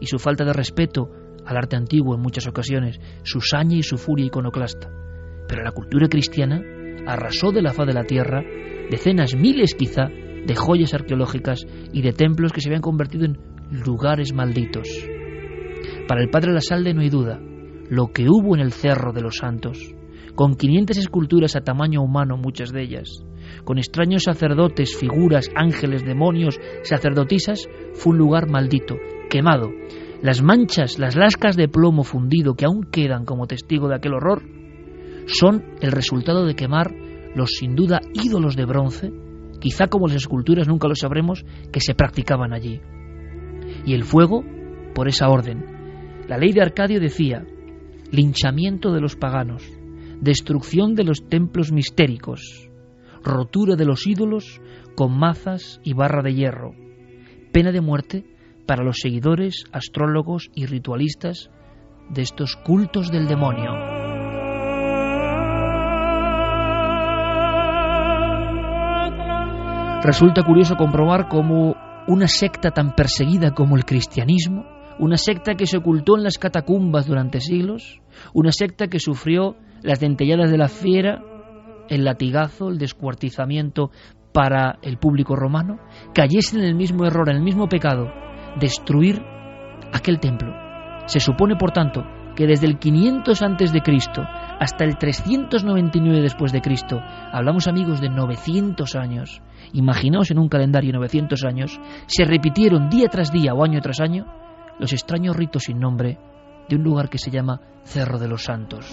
y 0.00 0.06
su 0.06 0.18
falta 0.18 0.44
de 0.44 0.52
respeto 0.52 1.12
al 1.46 1.56
arte 1.56 1.76
antiguo 1.76 2.16
en 2.16 2.22
muchas 2.22 2.48
ocasiones, 2.48 2.98
su 3.22 3.40
saña 3.40 3.76
y 3.76 3.84
su 3.84 3.96
furia 3.96 4.26
iconoclasta. 4.26 4.90
Pero 5.46 5.62
la 5.62 5.70
cultura 5.70 6.08
cristiana 6.08 6.60
arrasó 7.06 7.52
de 7.52 7.62
la 7.62 7.72
faz 7.72 7.86
de 7.86 7.94
la 7.94 8.02
tierra 8.02 8.42
decenas, 8.90 9.36
miles 9.36 9.76
quizá, 9.76 10.08
de 10.08 10.56
joyas 10.56 10.92
arqueológicas 10.92 11.60
y 11.92 12.02
de 12.02 12.12
templos 12.12 12.52
que 12.52 12.60
se 12.60 12.68
habían 12.68 12.82
convertido 12.82 13.26
en 13.26 13.38
lugares 13.70 14.34
malditos. 14.34 15.13
Para 16.06 16.20
el 16.20 16.28
padre 16.28 16.52
Lasalde 16.52 16.92
no 16.92 17.00
hay 17.00 17.08
duda, 17.08 17.40
lo 17.88 18.08
que 18.08 18.28
hubo 18.28 18.54
en 18.54 18.60
el 18.60 18.72
Cerro 18.72 19.14
de 19.14 19.22
los 19.22 19.38
Santos, 19.38 19.94
con 20.34 20.54
500 20.54 20.98
esculturas 20.98 21.56
a 21.56 21.62
tamaño 21.62 22.02
humano, 22.02 22.36
muchas 22.36 22.72
de 22.72 22.82
ellas, 22.82 23.24
con 23.64 23.78
extraños 23.78 24.24
sacerdotes, 24.24 24.94
figuras, 24.94 25.48
ángeles, 25.54 26.04
demonios, 26.04 26.60
sacerdotisas, 26.82 27.66
fue 27.94 28.12
un 28.12 28.18
lugar 28.18 28.50
maldito, 28.50 28.96
quemado. 29.30 29.70
Las 30.20 30.42
manchas, 30.42 30.98
las 30.98 31.16
lascas 31.16 31.56
de 31.56 31.68
plomo 31.68 32.02
fundido 32.02 32.54
que 32.54 32.66
aún 32.66 32.84
quedan 32.90 33.24
como 33.24 33.46
testigo 33.46 33.88
de 33.88 33.94
aquel 33.94 34.12
horror, 34.12 34.42
son 35.26 35.64
el 35.80 35.90
resultado 35.90 36.44
de 36.44 36.54
quemar 36.54 36.92
los 37.34 37.52
sin 37.52 37.74
duda 37.74 38.00
ídolos 38.12 38.56
de 38.56 38.66
bronce, 38.66 39.10
quizá 39.58 39.86
como 39.86 40.06
las 40.06 40.16
esculturas 40.16 40.68
nunca 40.68 40.86
lo 40.86 40.94
sabremos, 40.94 41.46
que 41.72 41.80
se 41.80 41.94
practicaban 41.94 42.52
allí. 42.52 42.82
Y 43.86 43.94
el 43.94 44.04
fuego, 44.04 44.44
por 44.94 45.08
esa 45.08 45.28
orden, 45.28 45.73
la 46.28 46.38
ley 46.38 46.52
de 46.52 46.62
Arcadio 46.62 47.00
decía 47.00 47.44
linchamiento 48.10 48.92
de 48.92 49.00
los 49.00 49.16
paganos, 49.16 49.64
destrucción 50.20 50.94
de 50.94 51.04
los 51.04 51.28
templos 51.28 51.72
mistéricos, 51.72 52.70
rotura 53.22 53.76
de 53.76 53.84
los 53.84 54.06
ídolos 54.06 54.60
con 54.94 55.18
mazas 55.18 55.80
y 55.82 55.94
barra 55.94 56.22
de 56.22 56.34
hierro, 56.34 56.72
pena 57.52 57.72
de 57.72 57.80
muerte 57.80 58.24
para 58.66 58.84
los 58.84 58.98
seguidores, 59.00 59.64
astrólogos 59.72 60.50
y 60.54 60.66
ritualistas 60.66 61.50
de 62.08 62.22
estos 62.22 62.56
cultos 62.56 63.10
del 63.10 63.26
demonio. 63.26 63.72
Resulta 70.02 70.42
curioso 70.42 70.76
comprobar 70.76 71.28
cómo 71.28 71.74
una 72.06 72.28
secta 72.28 72.70
tan 72.70 72.94
perseguida 72.94 73.52
como 73.52 73.76
el 73.76 73.86
cristianismo, 73.86 74.66
una 74.98 75.16
secta 75.16 75.54
que 75.54 75.66
se 75.66 75.78
ocultó 75.78 76.16
en 76.16 76.24
las 76.24 76.38
catacumbas 76.38 77.06
durante 77.06 77.40
siglos, 77.40 78.00
una 78.32 78.52
secta 78.52 78.86
que 78.88 79.00
sufrió 79.00 79.56
las 79.82 80.00
dentelladas 80.00 80.50
de 80.50 80.58
la 80.58 80.68
fiera, 80.68 81.22
el 81.88 82.04
latigazo, 82.04 82.68
el 82.68 82.78
descuartizamiento 82.78 83.90
para 84.32 84.78
el 84.82 84.98
público 84.98 85.36
romano, 85.36 85.78
cayese 86.14 86.58
en 86.58 86.64
el 86.64 86.74
mismo 86.74 87.04
error, 87.04 87.28
en 87.28 87.36
el 87.36 87.42
mismo 87.42 87.68
pecado, 87.68 88.10
destruir 88.58 89.22
aquel 89.92 90.18
templo. 90.18 90.52
Se 91.06 91.20
supone, 91.20 91.56
por 91.56 91.70
tanto, 91.70 92.02
que 92.34 92.46
desde 92.46 92.66
el 92.66 92.78
500 92.78 93.42
antes 93.42 93.72
de 93.72 93.80
Cristo 93.80 94.22
hasta 94.58 94.84
el 94.84 94.96
399 94.96 96.20
después 96.20 96.52
de 96.52 96.60
Cristo, 96.60 96.98
hablamos 97.32 97.68
amigos 97.68 98.00
de 98.00 98.08
900 98.08 98.96
años, 98.96 99.42
imaginaos 99.72 100.30
en 100.30 100.38
un 100.38 100.48
calendario 100.48 100.92
900 100.92 101.44
años, 101.44 101.80
se 102.06 102.24
repitieron 102.24 102.88
día 102.88 103.08
tras 103.08 103.30
día 103.30 103.54
o 103.54 103.64
año 103.64 103.80
tras 103.80 104.00
año 104.00 104.26
los 104.78 104.92
extraños 104.92 105.36
ritos 105.36 105.64
sin 105.64 105.78
nombre 105.78 106.18
de 106.68 106.76
un 106.76 106.82
lugar 106.82 107.08
que 107.08 107.18
se 107.18 107.30
llama 107.30 107.60
Cerro 107.84 108.18
de 108.18 108.28
los 108.28 108.44
Santos. 108.44 108.86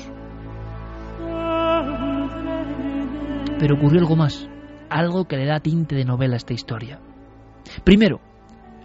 Pero 3.59 3.75
ocurrió 3.75 3.99
algo 3.99 4.15
más, 4.15 4.47
algo 4.89 5.25
que 5.25 5.37
le 5.37 5.45
da 5.45 5.59
tinte 5.59 5.95
de 5.95 6.05
novela 6.05 6.33
a 6.33 6.37
esta 6.37 6.53
historia. 6.53 6.99
Primero, 7.83 8.19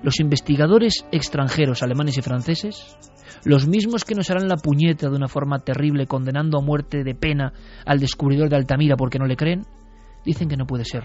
los 0.02 0.20
investigadores 0.20 1.06
extranjeros 1.10 1.82
alemanes 1.82 2.18
y 2.18 2.22
franceses, 2.22 2.96
los 3.44 3.66
mismos 3.66 4.04
que 4.04 4.14
nos 4.14 4.30
harán 4.30 4.48
la 4.48 4.56
puñeta 4.56 5.08
de 5.08 5.16
una 5.16 5.28
forma 5.28 5.60
terrible 5.60 6.06
condenando 6.06 6.58
a 6.58 6.62
muerte 6.62 7.04
de 7.04 7.14
pena 7.14 7.52
al 7.84 7.98
descubridor 7.98 8.48
de 8.48 8.56
Altamira 8.56 8.96
porque 8.96 9.18
no 9.18 9.26
le 9.26 9.36
creen, 9.36 9.62
dicen 10.24 10.48
que 10.48 10.56
no 10.56 10.66
puede 10.66 10.84
ser, 10.84 11.04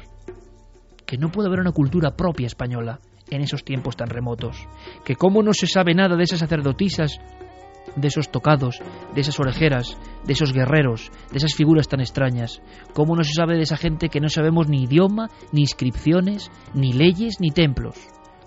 que 1.05 1.18
no 1.18 1.31
puede 1.31 1.47
haber 1.47 1.61
una 1.61 1.72
cultura 1.72 2.15
propia 2.15 2.47
española 2.47 2.99
en 3.31 3.41
esos 3.41 3.63
tiempos 3.63 3.95
tan 3.95 4.09
remotos, 4.09 4.67
que 5.03 5.15
cómo 5.15 5.41
no 5.41 5.53
se 5.53 5.65
sabe 5.65 5.95
nada 5.95 6.15
de 6.15 6.23
esas 6.23 6.39
sacerdotisas, 6.39 7.19
de 7.95 8.07
esos 8.07 8.29
tocados, 8.29 8.79
de 9.15 9.21
esas 9.21 9.39
orejeras, 9.39 9.97
de 10.23 10.33
esos 10.33 10.53
guerreros, 10.53 11.11
de 11.31 11.37
esas 11.37 11.55
figuras 11.55 11.87
tan 11.87 11.99
extrañas, 11.99 12.61
cómo 12.93 13.15
no 13.15 13.23
se 13.23 13.33
sabe 13.33 13.55
de 13.55 13.63
esa 13.63 13.77
gente 13.77 14.09
que 14.09 14.19
no 14.19 14.29
sabemos 14.29 14.67
ni 14.67 14.83
idioma, 14.83 15.29
ni 15.51 15.61
inscripciones, 15.61 16.51
ni 16.73 16.93
leyes, 16.93 17.37
ni 17.39 17.51
templos. 17.51 17.97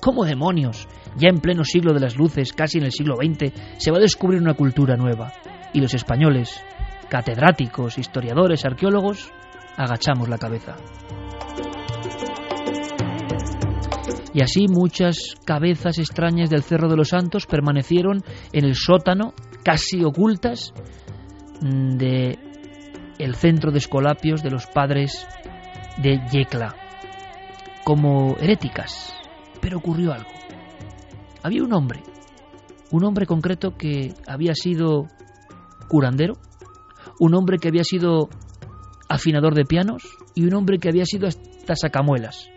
¿Cómo 0.00 0.24
demonios? 0.24 0.86
Ya 1.16 1.28
en 1.28 1.40
pleno 1.40 1.64
siglo 1.64 1.94
de 1.94 2.00
las 2.00 2.16
luces, 2.16 2.52
casi 2.52 2.78
en 2.78 2.84
el 2.84 2.92
siglo 2.92 3.16
XX, 3.16 3.52
se 3.78 3.90
va 3.90 3.96
a 3.96 4.02
descubrir 4.02 4.40
una 4.40 4.54
cultura 4.54 4.96
nueva. 4.96 5.32
Y 5.72 5.80
los 5.80 5.94
españoles, 5.94 6.62
catedráticos, 7.08 7.98
historiadores, 7.98 8.64
arqueólogos, 8.64 9.32
agachamos 9.76 10.28
la 10.28 10.38
cabeza. 10.38 10.76
Y 14.34 14.42
así 14.42 14.66
muchas 14.68 15.16
cabezas 15.44 15.98
extrañas 15.98 16.50
del 16.50 16.64
Cerro 16.64 16.88
de 16.88 16.96
los 16.96 17.10
Santos 17.10 17.46
permanecieron 17.46 18.22
en 18.52 18.64
el 18.64 18.74
sótano, 18.74 19.32
casi 19.62 20.02
ocultas, 20.02 20.74
de 21.60 22.36
el 23.18 23.36
centro 23.36 23.70
de 23.70 23.78
escolapios 23.78 24.42
de 24.42 24.50
los 24.50 24.66
padres 24.66 25.26
de 26.02 26.20
Yecla, 26.32 26.74
como 27.84 28.36
heréticas, 28.38 29.14
pero 29.60 29.78
ocurrió 29.78 30.12
algo. 30.12 30.30
Había 31.44 31.62
un 31.62 31.72
hombre, 31.72 32.02
un 32.90 33.04
hombre 33.04 33.26
concreto 33.26 33.76
que 33.76 34.14
había 34.26 34.54
sido 34.54 35.06
curandero, 35.88 36.34
un 37.20 37.34
hombre 37.34 37.58
que 37.58 37.68
había 37.68 37.84
sido 37.84 38.28
afinador 39.08 39.54
de 39.54 39.64
pianos 39.64 40.02
y 40.34 40.44
un 40.44 40.54
hombre 40.54 40.78
que 40.78 40.88
había 40.88 41.04
sido 41.04 41.28
hasta 41.28 41.76
sacamuelas. 41.76 42.48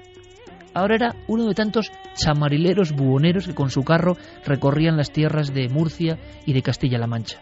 Ahora 0.77 0.93
era 0.93 1.15
uno 1.27 1.47
de 1.47 1.55
tantos 1.55 1.91
chamarileros 2.13 2.91
buhoneros 2.91 3.47
que 3.47 3.55
con 3.55 3.71
su 3.71 3.81
carro 3.81 4.15
recorrían 4.45 4.95
las 4.95 5.09
tierras 5.09 5.51
de 5.51 5.69
Murcia 5.69 6.19
y 6.45 6.53
de 6.53 6.61
Castilla-La 6.61 7.07
Mancha. 7.07 7.41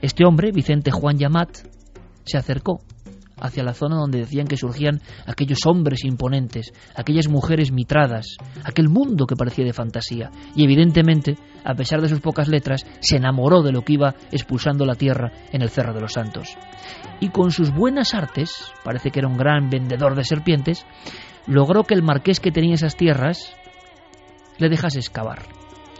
Este 0.00 0.24
hombre, 0.24 0.52
Vicente 0.52 0.92
Juan 0.92 1.18
Yamat, 1.18 1.66
se 2.24 2.38
acercó 2.38 2.78
hacia 3.40 3.64
la 3.64 3.74
zona 3.74 3.96
donde 3.96 4.20
decían 4.20 4.46
que 4.46 4.56
surgían 4.56 5.00
aquellos 5.26 5.66
hombres 5.66 6.04
imponentes, 6.04 6.72
aquellas 6.94 7.26
mujeres 7.26 7.72
mitradas, 7.72 8.36
aquel 8.62 8.88
mundo 8.88 9.26
que 9.26 9.34
parecía 9.34 9.64
de 9.64 9.72
fantasía. 9.72 10.30
Y 10.54 10.62
evidentemente, 10.62 11.36
a 11.64 11.74
pesar 11.74 12.00
de 12.02 12.08
sus 12.08 12.20
pocas 12.20 12.46
letras, 12.46 12.86
se 13.00 13.16
enamoró 13.16 13.62
de 13.62 13.72
lo 13.72 13.82
que 13.82 13.94
iba 13.94 14.14
expulsando 14.30 14.86
la 14.86 14.94
tierra 14.94 15.32
en 15.50 15.60
el 15.60 15.70
Cerro 15.70 15.92
de 15.92 16.02
los 16.02 16.12
Santos. 16.12 16.56
Y 17.18 17.30
con 17.30 17.50
sus 17.50 17.72
buenas 17.72 18.14
artes, 18.14 18.70
parece 18.84 19.10
que 19.10 19.18
era 19.18 19.28
un 19.28 19.36
gran 19.36 19.70
vendedor 19.70 20.14
de 20.14 20.22
serpientes, 20.22 20.86
logró 21.46 21.84
que 21.84 21.94
el 21.94 22.02
marqués 22.02 22.40
que 22.40 22.52
tenía 22.52 22.74
esas 22.74 22.96
tierras 22.96 23.54
le 24.58 24.68
dejase 24.68 24.98
excavar. 24.98 25.42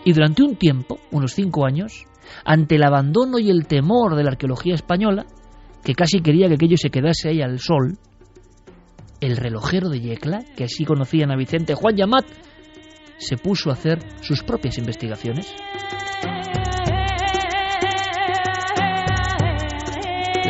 Y 0.04 0.12
durante 0.12 0.42
un 0.42 0.56
tiempo, 0.56 0.98
unos 1.10 1.34
cinco 1.34 1.66
años, 1.66 2.04
ante 2.44 2.76
el 2.76 2.84
abandono 2.84 3.38
y 3.38 3.50
el 3.50 3.66
temor 3.66 4.16
de 4.16 4.24
la 4.24 4.30
arqueología 4.30 4.74
española, 4.74 5.26
que 5.84 5.94
casi 5.94 6.20
quería 6.20 6.48
que 6.48 6.54
aquello 6.54 6.76
se 6.76 6.90
quedase 6.90 7.28
ahí 7.28 7.42
al 7.42 7.58
sol, 7.58 7.98
el 9.20 9.36
relojero 9.36 9.88
de 9.88 10.00
Yecla, 10.00 10.40
que 10.56 10.64
así 10.64 10.84
conocían 10.84 11.30
a 11.30 11.36
Vicente 11.36 11.74
Juan 11.74 11.96
Yamat, 11.96 12.26
se 13.18 13.36
puso 13.36 13.70
a 13.70 13.74
hacer 13.74 14.00
sus 14.20 14.42
propias 14.42 14.78
investigaciones. 14.78 15.54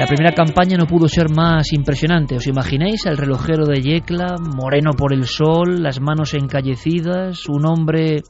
La 0.03 0.09
primera 0.09 0.33
campaña 0.33 0.77
no 0.77 0.89
pudo 0.89 1.07
ser 1.07 1.31
más 1.31 1.73
impresionante. 1.73 2.35
¿Os 2.35 2.49
imagináis 2.49 3.07
al 3.07 3.17
relojero 3.17 3.67
de 3.67 3.81
Yecla, 3.81 4.35
moreno 4.37 4.95
por 4.99 5.13
el 5.13 5.27
sol, 5.27 5.81
las 5.81 6.01
manos 6.01 6.35
encallecidas, 6.35 7.49
un 7.49 7.65
hombre 7.67 8.25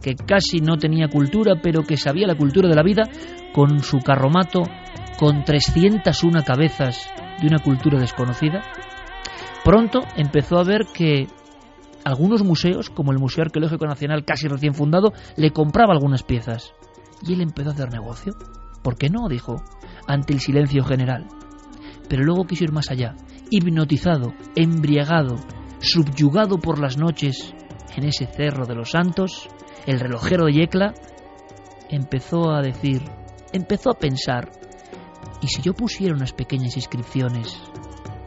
que 0.00 0.14
casi 0.14 0.60
no 0.60 0.76
tenía 0.76 1.08
cultura, 1.08 1.54
pero 1.60 1.82
que 1.82 1.96
sabía 1.96 2.28
la 2.28 2.36
cultura 2.36 2.68
de 2.68 2.76
la 2.76 2.84
vida, 2.84 3.02
con 3.52 3.80
su 3.80 3.98
carromato 3.98 4.62
con 5.18 5.42
301 5.42 6.44
cabezas 6.44 7.10
de 7.40 7.48
una 7.48 7.58
cultura 7.58 7.98
desconocida, 7.98 8.62
pronto 9.64 10.02
empezó 10.16 10.60
a 10.60 10.62
ver 10.62 10.86
que 10.94 11.26
algunos 12.04 12.44
museos, 12.44 12.90
como 12.90 13.10
el 13.10 13.18
Museo 13.18 13.42
Arqueológico 13.42 13.86
Nacional 13.86 14.24
casi 14.24 14.46
recién 14.46 14.72
fundado, 14.72 15.12
le 15.36 15.50
compraba 15.50 15.94
algunas 15.94 16.22
piezas. 16.22 16.74
Y 17.26 17.32
él 17.32 17.40
empezó 17.40 17.70
a 17.70 17.72
hacer 17.72 17.90
negocio. 17.90 18.34
¿Por 18.84 18.96
qué 18.96 19.10
no? 19.10 19.28
dijo, 19.28 19.56
ante 20.08 20.32
el 20.32 20.40
silencio 20.40 20.82
general. 20.82 21.26
Pero 22.08 22.24
luego 22.24 22.46
quiso 22.46 22.64
ir 22.64 22.72
más 22.72 22.90
allá, 22.90 23.14
hipnotizado, 23.50 24.34
embriagado, 24.56 25.36
subyugado 25.78 26.58
por 26.58 26.80
las 26.80 26.96
noches 26.96 27.54
en 27.94 28.04
ese 28.04 28.26
cerro 28.26 28.66
de 28.66 28.74
los 28.74 28.90
santos, 28.90 29.48
el 29.86 30.00
relojero 30.00 30.46
de 30.46 30.54
Yecla 30.54 30.94
empezó 31.88 32.50
a 32.50 32.62
decir, 32.62 33.02
empezó 33.52 33.90
a 33.90 33.98
pensar, 33.98 34.50
¿Y 35.40 35.46
si 35.48 35.62
yo 35.62 35.72
pusiera 35.72 36.14
unas 36.14 36.32
pequeñas 36.32 36.76
inscripciones? 36.76 37.62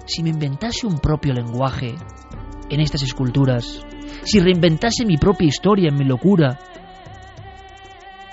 Si 0.06 0.24
me 0.24 0.30
inventase 0.30 0.88
un 0.88 1.00
propio 1.00 1.34
lenguaje 1.34 1.96
en 2.70 2.80
estas 2.80 3.04
esculturas, 3.04 3.86
si 4.24 4.40
reinventase 4.40 5.06
mi 5.06 5.18
propia 5.18 5.48
historia 5.48 5.90
en 5.90 5.98
mi 5.98 6.06
locura, 6.06 6.58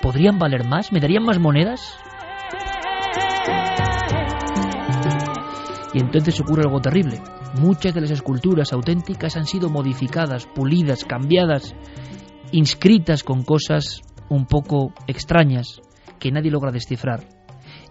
¿podrían 0.01 0.39
valer 0.39 0.65
más? 0.65 0.91
¿Me 0.91 0.99
darían 0.99 1.23
más 1.23 1.39
monedas? 1.39 1.97
Y 5.99 6.01
entonces 6.01 6.39
ocurre 6.39 6.63
algo 6.63 6.79
terrible. 6.79 7.19
Muchas 7.59 7.93
de 7.93 7.99
las 7.99 8.11
esculturas 8.11 8.71
auténticas 8.71 9.35
han 9.35 9.45
sido 9.45 9.67
modificadas, 9.69 10.47
pulidas, 10.47 11.03
cambiadas, 11.03 11.75
inscritas 12.53 13.21
con 13.21 13.43
cosas 13.43 13.99
un 14.29 14.45
poco 14.45 14.93
extrañas 15.07 15.81
que 16.17 16.31
nadie 16.31 16.51
logra 16.51 16.71
descifrar 16.71 17.27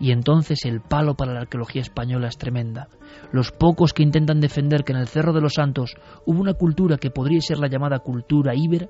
y 0.01 0.13
entonces 0.13 0.65
el 0.65 0.81
palo 0.81 1.17
para 1.17 1.35
la 1.35 1.41
arqueología 1.41 1.83
española 1.83 2.29
es 2.29 2.39
tremenda. 2.39 2.89
Los 3.31 3.53
pocos 3.53 3.93
que 3.93 4.03
intentan 4.03 4.41
defender 4.41 4.85
que 4.85 4.93
en 4.93 5.01
el 5.01 5.09
Cerro 5.09 5.35
de 5.35 5.43
los 5.43 5.55
Santos 5.55 5.95
hubo 6.25 6.41
una 6.41 6.55
cultura 6.55 6.97
que 6.97 7.11
podría 7.11 7.43
ser 7.43 7.59
la 7.59 7.69
llamada 7.69 7.99
cultura 7.99 8.55
íbera, 8.55 8.89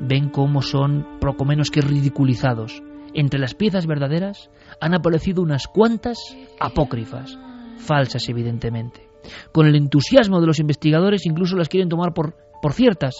ven 0.00 0.28
cómo 0.28 0.62
son 0.62 1.18
poco 1.20 1.44
menos 1.44 1.70
que 1.70 1.80
ridiculizados. 1.80 2.80
Entre 3.12 3.40
las 3.40 3.54
piezas 3.54 3.86
verdaderas 3.86 4.50
han 4.80 4.94
aparecido 4.94 5.42
unas 5.42 5.66
cuantas 5.66 6.18
apócrifas, 6.60 7.36
falsas 7.82 8.28
evidentemente. 8.28 9.08
Con 9.52 9.66
el 9.66 9.76
entusiasmo 9.76 10.40
de 10.40 10.46
los 10.46 10.58
investigadores 10.58 11.26
incluso 11.26 11.56
las 11.56 11.68
quieren 11.68 11.88
tomar 11.88 12.12
por, 12.14 12.36
por 12.60 12.72
ciertas. 12.72 13.14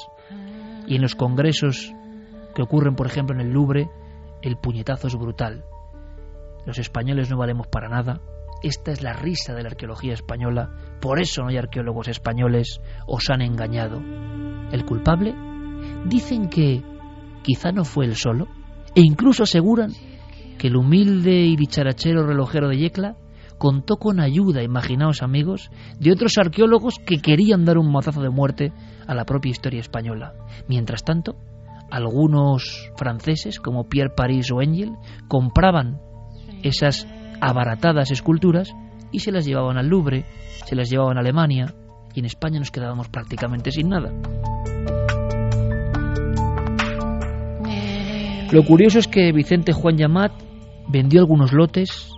Y 0.87 0.97
en 0.97 1.03
los 1.03 1.15
congresos 1.15 1.93
que 2.55 2.63
ocurren, 2.63 2.97
por 2.97 3.07
ejemplo, 3.07 3.35
en 3.35 3.47
el 3.47 3.53
Louvre, 3.53 3.89
el 4.43 4.57
puñetazo 4.57 5.07
es 5.07 5.15
brutal 5.15 5.65
los 6.65 6.79
españoles 6.79 7.31
no 7.31 7.37
valemos 7.37 7.67
para 7.67 7.89
nada, 7.89 8.21
esta 8.63 8.93
es 8.93 9.03
la 9.03 9.13
risa 9.13 9.55
de 9.55 9.63
la 9.63 9.71
arqueología 9.71 10.15
española, 10.15 10.71
por 11.01 11.21
eso 11.21 11.43
no 11.43 11.49
hay 11.49 11.57
arqueólogos 11.57 12.09
españoles, 12.09 12.81
os 13.07 13.29
han 13.31 13.43
engañado. 13.43 14.01
¿El 14.71 14.85
culpable? 14.85 15.35
Dicen 16.07 16.49
que 16.49 16.83
quizá 17.43 17.73
no 17.73 17.85
fue 17.85 18.05
él 18.05 18.15
solo, 18.15 18.47
e 18.95 19.01
incluso 19.01 19.43
aseguran 19.43 19.91
que 20.59 20.69
el 20.69 20.77
humilde 20.77 21.45
y 21.45 21.57
dicharachero 21.57 22.25
relojero 22.25 22.69
de 22.69 22.79
Yecla 22.79 23.17
contó 23.63 23.97
con 23.97 24.19
ayuda, 24.19 24.65
imaginaos 24.65 25.23
amigos, 25.23 25.71
de 26.01 26.11
otros 26.11 26.37
arqueólogos 26.37 26.99
que 26.99 27.23
querían 27.23 27.65
dar 27.65 27.79
un 27.79 27.93
mazazo 27.93 28.21
de 28.21 28.29
muerte 28.29 28.73
a 29.07 29.15
la 29.15 29.25
propia 29.25 29.51
historia 29.51 29.79
española. 29.79 30.35
Mientras 30.67 31.05
tanto, 31.05 31.37
algunos 31.89 32.91
franceses, 32.97 33.61
como 33.61 33.89
Pierre 33.89 34.15
Paris 34.17 34.51
o 34.51 34.63
Engel, 34.63 34.97
compraban 35.29 36.01
esas 36.65 37.07
abaratadas 37.41 38.11
esculturas 38.11 38.75
y 39.13 39.21
se 39.21 39.31
las 39.31 39.47
llevaban 39.47 39.79
al 39.79 39.87
Louvre, 39.87 40.25
se 40.65 40.75
las 40.75 40.91
llevaban 40.91 41.17
a 41.17 41.21
Alemania 41.21 41.73
y 42.17 42.19
en 42.19 42.25
España 42.25 42.59
nos 42.59 42.73
quedábamos 42.73 43.11
prácticamente 43.11 43.71
sin 43.71 43.91
nada. 43.91 44.11
Lo 48.51 48.65
curioso 48.65 48.99
es 48.99 49.07
que 49.07 49.31
Vicente 49.31 49.73
Juan 49.73 49.99
Yamat 49.99 50.33
vendió 50.89 51.21
algunos 51.21 51.53
lotes, 51.53 52.13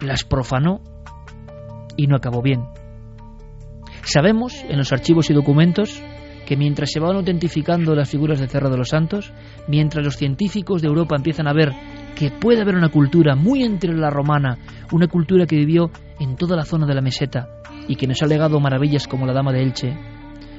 las 0.00 0.24
profanó 0.24 0.80
y 1.96 2.06
no 2.06 2.16
acabó 2.16 2.42
bien. 2.42 2.64
Sabemos 4.02 4.54
en 4.68 4.78
los 4.78 4.92
archivos 4.92 5.30
y 5.30 5.34
documentos 5.34 6.02
que 6.46 6.56
mientras 6.56 6.92
se 6.92 7.00
van 7.00 7.16
autentificando 7.16 7.94
las 7.94 8.08
figuras 8.08 8.38
de 8.38 8.46
Cerro 8.46 8.70
de 8.70 8.78
los 8.78 8.90
Santos, 8.90 9.32
mientras 9.66 10.04
los 10.04 10.16
científicos 10.16 10.80
de 10.80 10.88
Europa 10.88 11.16
empiezan 11.16 11.48
a 11.48 11.52
ver 11.52 11.72
que 12.14 12.30
puede 12.30 12.62
haber 12.62 12.76
una 12.76 12.88
cultura 12.88 13.34
muy 13.34 13.64
entre 13.64 13.92
la 13.94 14.10
romana, 14.10 14.56
una 14.92 15.08
cultura 15.08 15.44
que 15.44 15.56
vivió 15.56 15.90
en 16.20 16.36
toda 16.36 16.56
la 16.56 16.64
zona 16.64 16.86
de 16.86 16.94
la 16.94 17.02
meseta 17.02 17.48
y 17.88 17.96
que 17.96 18.06
nos 18.06 18.22
ha 18.22 18.26
legado 18.26 18.60
maravillas 18.60 19.08
como 19.08 19.26
la 19.26 19.32
Dama 19.32 19.52
de 19.52 19.62
Elche, 19.62 19.98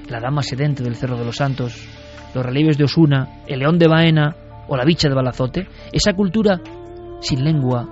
la 0.10 0.20
Dama 0.20 0.44
Sedente 0.44 0.84
del 0.84 0.96
Cerro 0.96 1.18
de 1.18 1.26
los 1.26 1.38
Santos, 1.38 1.88
los 2.36 2.46
relieves 2.46 2.78
de 2.78 2.84
Osuna, 2.84 3.44
el 3.48 3.60
León 3.60 3.80
de 3.80 3.88
Baena 3.88 4.36
o 4.68 4.76
la 4.76 4.84
Bicha 4.84 5.08
de 5.08 5.16
Balazote, 5.16 5.68
esa 5.94 6.14
cultura 6.14 6.60
sin 7.22 7.44
lengua 7.44 7.88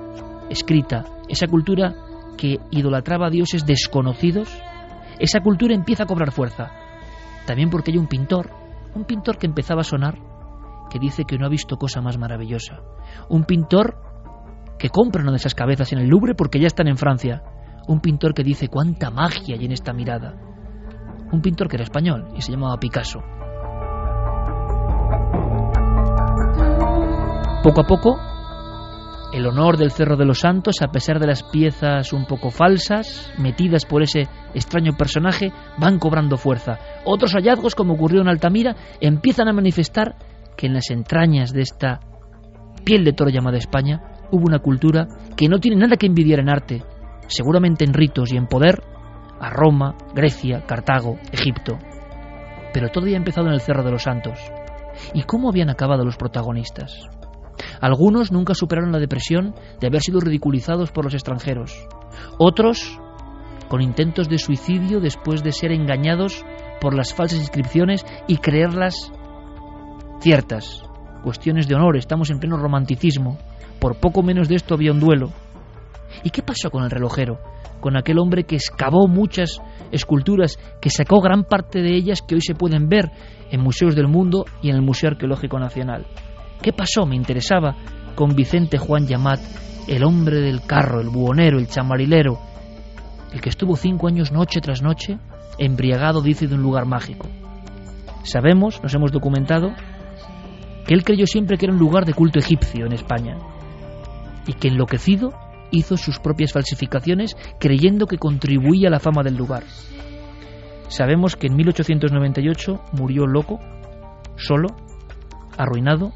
escrita, 0.49 1.05
esa 1.29 1.47
cultura 1.47 1.95
que 2.37 2.59
idolatraba 2.71 3.27
a 3.27 3.29
dioses 3.29 3.65
desconocidos, 3.65 4.49
esa 5.19 5.39
cultura 5.41 5.73
empieza 5.73 6.03
a 6.03 6.07
cobrar 6.07 6.31
fuerza 6.31 6.71
también 7.45 7.69
porque 7.69 7.91
hay 7.91 7.97
un 7.97 8.07
pintor, 8.07 8.49
un 8.95 9.05
pintor 9.05 9.37
que 9.37 9.45
empezaba 9.45 9.81
a 9.81 9.83
sonar, 9.83 10.17
que 10.89 10.99
dice 10.99 11.25
que 11.25 11.37
no 11.37 11.45
ha 11.45 11.49
visto 11.49 11.77
cosa 11.77 12.01
más 12.01 12.17
maravillosa. 12.17 12.81
Un 13.29 13.43
pintor 13.43 13.97
que 14.77 14.89
compra 14.89 15.21
una 15.21 15.31
de 15.31 15.37
esas 15.37 15.55
cabezas 15.55 15.91
en 15.93 15.99
el 15.99 16.07
Louvre 16.07 16.35
porque 16.35 16.59
ya 16.59 16.67
están 16.67 16.87
en 16.87 16.97
Francia. 16.97 17.43
Un 17.87 18.01
pintor 18.01 18.33
que 18.33 18.43
dice 18.43 18.67
cuánta 18.67 19.11
magia 19.11 19.55
hay 19.55 19.65
en 19.65 19.71
esta 19.71 19.93
mirada. 19.93 20.35
Un 21.31 21.41
pintor 21.41 21.67
que 21.67 21.77
era 21.77 21.83
español 21.83 22.29
y 22.35 22.41
se 22.41 22.51
llamaba 22.51 22.77
Picasso. 22.77 23.19
Poco 27.63 27.81
a 27.81 27.87
poco 27.87 28.17
el 29.35 29.47
honor 29.47 29.75
del 29.75 29.91
Cerro 29.91 30.15
de 30.15 30.23
los 30.23 30.39
Santos, 30.39 30.81
a 30.81 30.87
pesar 30.87 31.19
de 31.19 31.27
las 31.27 31.43
piezas 31.43 32.13
un 32.13 32.25
poco 32.25 32.51
falsas, 32.51 33.33
metidas 33.37 33.83
por 33.83 34.01
ese 34.01 34.29
extraño 34.53 34.93
personaje, 34.97 35.51
van 35.77 35.99
cobrando 35.99 36.37
fuerza. 36.37 36.79
Otros 37.03 37.33
hallazgos, 37.33 37.75
como 37.75 37.95
ocurrió 37.95 38.21
en 38.21 38.29
Altamira, 38.29 38.77
empiezan 39.01 39.49
a 39.49 39.53
manifestar 39.53 40.15
que 40.55 40.67
en 40.67 40.73
las 40.73 40.89
entrañas 40.89 41.51
de 41.51 41.63
esta 41.63 41.99
piel 42.85 43.03
de 43.03 43.11
toro 43.11 43.29
llamada 43.29 43.57
España 43.57 44.03
hubo 44.31 44.45
una 44.45 44.59
cultura 44.59 45.05
que 45.35 45.49
no 45.49 45.59
tiene 45.59 45.81
nada 45.81 45.97
que 45.97 46.07
envidiar 46.07 46.39
en 46.39 46.47
arte, 46.47 46.83
seguramente 47.27 47.83
en 47.83 47.93
ritos 47.93 48.31
y 48.31 48.37
en 48.37 48.47
poder, 48.47 48.83
a 49.41 49.49
Roma, 49.49 49.95
Grecia, 50.13 50.65
Cartago, 50.65 51.17
Egipto. 51.33 51.77
Pero 52.73 52.87
todo 52.87 53.03
había 53.03 53.17
empezado 53.17 53.47
en 53.47 53.53
el 53.53 53.59
Cerro 53.59 53.83
de 53.83 53.91
los 53.91 54.03
Santos. 54.03 54.39
¿Y 55.13 55.23
cómo 55.23 55.49
habían 55.49 55.69
acabado 55.69 56.05
los 56.05 56.15
protagonistas? 56.15 57.09
Algunos 57.81 58.31
nunca 58.31 58.53
superaron 58.53 58.91
la 58.91 58.99
depresión 58.99 59.55
de 59.79 59.87
haber 59.87 60.01
sido 60.01 60.19
ridiculizados 60.19 60.91
por 60.91 61.05
los 61.05 61.13
extranjeros. 61.13 61.73
Otros 62.37 62.99
con 63.67 63.81
intentos 63.81 64.29
de 64.29 64.37
suicidio 64.37 64.99
después 64.99 65.43
de 65.43 65.51
ser 65.51 65.71
engañados 65.71 66.45
por 66.79 66.95
las 66.95 67.13
falsas 67.13 67.39
inscripciones 67.39 68.05
y 68.27 68.37
creerlas 68.37 69.11
ciertas. 70.19 70.83
Cuestiones 71.23 71.67
de 71.67 71.75
honor, 71.75 71.97
estamos 71.97 72.29
en 72.29 72.39
pleno 72.39 72.57
romanticismo. 72.57 73.37
Por 73.79 73.99
poco 73.99 74.21
menos 74.21 74.47
de 74.47 74.55
esto 74.55 74.75
había 74.75 74.91
un 74.91 74.99
duelo. 74.99 75.31
¿Y 76.23 76.29
qué 76.29 76.41
pasó 76.41 76.69
con 76.69 76.83
el 76.83 76.91
relojero? 76.91 77.39
Con 77.79 77.97
aquel 77.97 78.19
hombre 78.19 78.43
que 78.43 78.55
excavó 78.55 79.07
muchas 79.07 79.59
esculturas, 79.91 80.57
que 80.81 80.89
sacó 80.89 81.19
gran 81.21 81.43
parte 81.43 81.81
de 81.81 81.95
ellas 81.95 82.21
que 82.21 82.35
hoy 82.35 82.41
se 82.41 82.55
pueden 82.55 82.89
ver 82.89 83.11
en 83.51 83.61
museos 83.61 83.95
del 83.95 84.07
mundo 84.07 84.45
y 84.61 84.69
en 84.69 84.75
el 84.75 84.81
Museo 84.81 85.09
Arqueológico 85.09 85.59
Nacional. 85.59 86.05
¿Qué 86.61 86.73
pasó? 86.73 87.05
Me 87.05 87.15
interesaba 87.15 87.75
con 88.15 88.35
Vicente 88.35 88.77
Juan 88.77 89.07
Yamat, 89.07 89.39
el 89.87 90.03
hombre 90.03 90.39
del 90.41 90.61
carro, 90.61 91.01
el 91.01 91.09
buhonero, 91.09 91.59
el 91.59 91.67
chamarilero, 91.67 92.39
el 93.33 93.41
que 93.41 93.49
estuvo 93.49 93.75
cinco 93.75 94.07
años 94.07 94.31
noche 94.31 94.61
tras 94.61 94.81
noche 94.81 95.19
embriagado, 95.57 96.21
dice, 96.21 96.47
de 96.47 96.55
un 96.55 96.61
lugar 96.61 96.85
mágico. 96.85 97.27
Sabemos, 98.23 98.81
nos 98.81 98.93
hemos 98.93 99.11
documentado, 99.11 99.73
que 100.85 100.93
él 100.93 101.03
creyó 101.03 101.27
siempre 101.27 101.57
que 101.57 101.65
era 101.65 101.73
un 101.73 101.79
lugar 101.79 102.05
de 102.05 102.13
culto 102.13 102.39
egipcio 102.39 102.85
en 102.85 102.93
España 102.93 103.37
y 104.47 104.53
que 104.53 104.67
enloquecido 104.67 105.33
hizo 105.71 105.97
sus 105.97 106.19
propias 106.19 106.53
falsificaciones 106.53 107.35
creyendo 107.59 108.05
que 108.05 108.17
contribuía 108.17 108.87
a 108.87 108.91
la 108.91 108.99
fama 108.99 109.23
del 109.23 109.35
lugar. 109.35 109.63
Sabemos 110.87 111.35
que 111.35 111.47
en 111.47 111.55
1898 111.55 112.81
murió 112.93 113.25
loco, 113.25 113.59
solo, 114.35 114.69
arruinado 115.57 116.13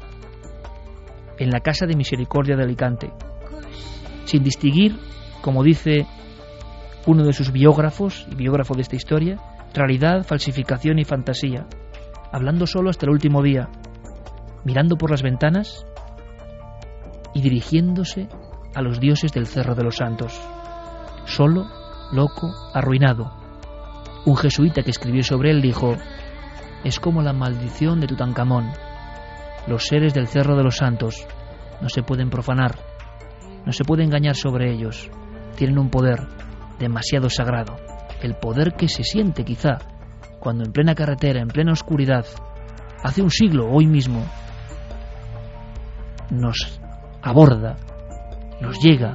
en 1.40 1.50
la 1.50 1.60
Casa 1.60 1.86
de 1.86 1.96
Misericordia 1.96 2.54
de 2.54 2.64
Alicante, 2.64 3.10
sin 4.24 4.44
distinguir, 4.44 4.96
como 5.40 5.64
dice 5.64 6.06
uno 7.06 7.24
de 7.24 7.32
sus 7.32 7.50
biógrafos 7.50 8.26
y 8.30 8.34
biógrafo 8.34 8.74
de 8.74 8.82
esta 8.82 8.96
historia, 8.96 9.38
realidad, 9.72 10.22
falsificación 10.22 10.98
y 10.98 11.04
fantasía, 11.04 11.66
hablando 12.30 12.66
solo 12.66 12.90
hasta 12.90 13.06
el 13.06 13.12
último 13.12 13.42
día, 13.42 13.70
mirando 14.64 14.96
por 14.96 15.10
las 15.10 15.22
ventanas 15.22 15.86
y 17.32 17.40
dirigiéndose 17.40 18.28
a 18.74 18.82
los 18.82 19.00
dioses 19.00 19.32
del 19.32 19.46
Cerro 19.46 19.74
de 19.74 19.84
los 19.84 19.96
Santos, 19.96 20.38
solo, 21.24 21.64
loco, 22.12 22.52
arruinado. 22.74 23.32
Un 24.26 24.36
jesuita 24.36 24.82
que 24.82 24.90
escribió 24.90 25.22
sobre 25.22 25.52
él 25.52 25.62
dijo, 25.62 25.94
es 26.84 27.00
como 27.00 27.22
la 27.22 27.32
maldición 27.32 27.98
de 28.00 28.08
Tutankamón, 28.08 28.72
los 29.66 29.86
seres 29.86 30.14
del 30.14 30.28
Cerro 30.28 30.56
de 30.56 30.64
los 30.64 30.76
Santos 30.76 31.26
no 31.80 31.88
se 31.88 32.02
pueden 32.02 32.30
profanar, 32.30 32.76
no 33.64 33.72
se 33.72 33.84
puede 33.84 34.04
engañar 34.04 34.36
sobre 34.36 34.72
ellos. 34.72 35.10
Tienen 35.56 35.78
un 35.78 35.90
poder 35.90 36.26
demasiado 36.78 37.28
sagrado, 37.28 37.76
el 38.22 38.34
poder 38.34 38.74
que 38.74 38.88
se 38.88 39.04
siente 39.04 39.44
quizá 39.44 39.78
cuando 40.38 40.64
en 40.64 40.72
plena 40.72 40.94
carretera, 40.94 41.40
en 41.40 41.48
plena 41.48 41.72
oscuridad, 41.72 42.24
hace 43.02 43.22
un 43.22 43.30
siglo, 43.30 43.70
hoy 43.70 43.86
mismo, 43.86 44.24
nos 46.30 46.80
aborda, 47.22 47.76
nos 48.60 48.78
llega, 48.80 49.14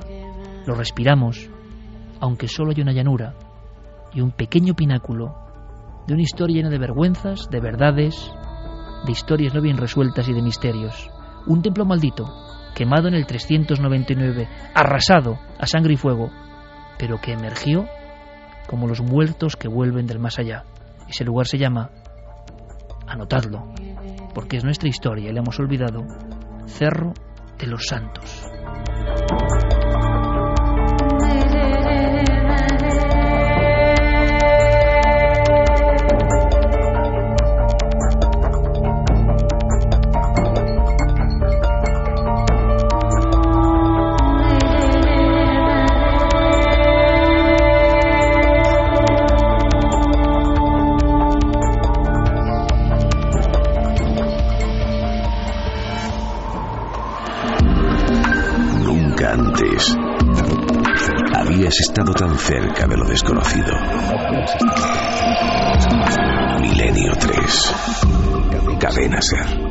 lo 0.66 0.76
respiramos, 0.76 1.50
aunque 2.20 2.48
solo 2.48 2.72
hay 2.72 2.82
una 2.82 2.92
llanura 2.92 3.34
y 4.14 4.22
un 4.22 4.32
pequeño 4.32 4.76
pináculo 4.76 5.36
de 6.08 6.14
una 6.14 6.24
historia 6.24 6.58
llena 6.58 6.70
de 6.70 6.78
vergüenzas, 6.78 7.50
de 7.50 7.60
verdades, 7.60 8.32
de 9.06 9.12
historias 9.12 9.54
no 9.54 9.62
bien 9.62 9.78
resueltas 9.78 10.28
y 10.28 10.34
de 10.34 10.42
misterios. 10.42 11.10
Un 11.48 11.62
templo 11.62 11.86
maldito, 11.86 12.26
quemado 12.76 13.08
en 13.08 13.14
el 13.14 13.26
399, 13.26 14.48
arrasado 14.74 15.40
a 15.60 15.66
sangre 15.68 15.94
y 15.94 15.98
fuego, 15.98 16.30
pero 16.98 17.20
que 17.20 17.34
emergió 17.34 17.86
como 18.68 18.88
los 18.88 19.02
muertos 19.02 19.56
que 19.56 19.68
vuelven 19.68 20.08
del 20.08 20.20
más 20.20 20.40
allá. 20.40 20.64
Ese 21.08 21.24
lugar 21.24 21.48
se 21.48 21.58
llama, 21.58 21.90
anotadlo, 23.08 23.74
porque 24.34 24.58
es 24.58 24.64
nuestra 24.64 24.90
historia 24.90 25.30
y 25.30 25.34
la 25.34 25.40
hemos 25.40 25.60
olvidado, 25.60 26.04
Cerro 26.66 27.14
de 27.60 27.68
los 27.68 27.86
Santos. 27.86 28.55
Cerca 62.46 62.86
de 62.86 62.96
lo 62.96 63.06
desconocido. 63.06 63.74
Milenio 66.62 67.14
3. 67.14 67.74
Cadena 68.80 69.20
Ser. 69.20 69.65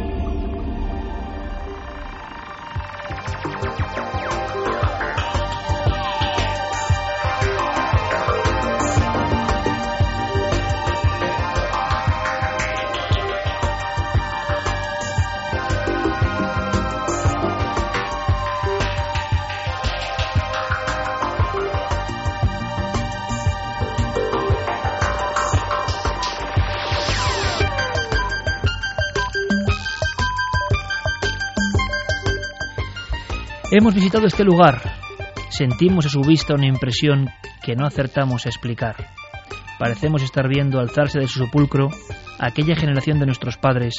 Hemos 33.76 33.92
visitado 33.92 34.28
este 34.28 34.44
lugar. 34.44 34.80
Sentimos 35.50 36.06
a 36.06 36.08
su 36.08 36.20
vista 36.20 36.54
una 36.54 36.68
impresión 36.68 37.28
que 37.60 37.74
no 37.74 37.84
acertamos 37.84 38.46
a 38.46 38.48
explicar. 38.48 39.08
Parecemos 39.80 40.22
estar 40.22 40.46
viendo 40.48 40.78
alzarse 40.78 41.18
de 41.18 41.26
su 41.26 41.40
sepulcro 41.40 41.88
aquella 42.38 42.76
generación 42.76 43.18
de 43.18 43.26
nuestros 43.26 43.56
padres 43.56 43.96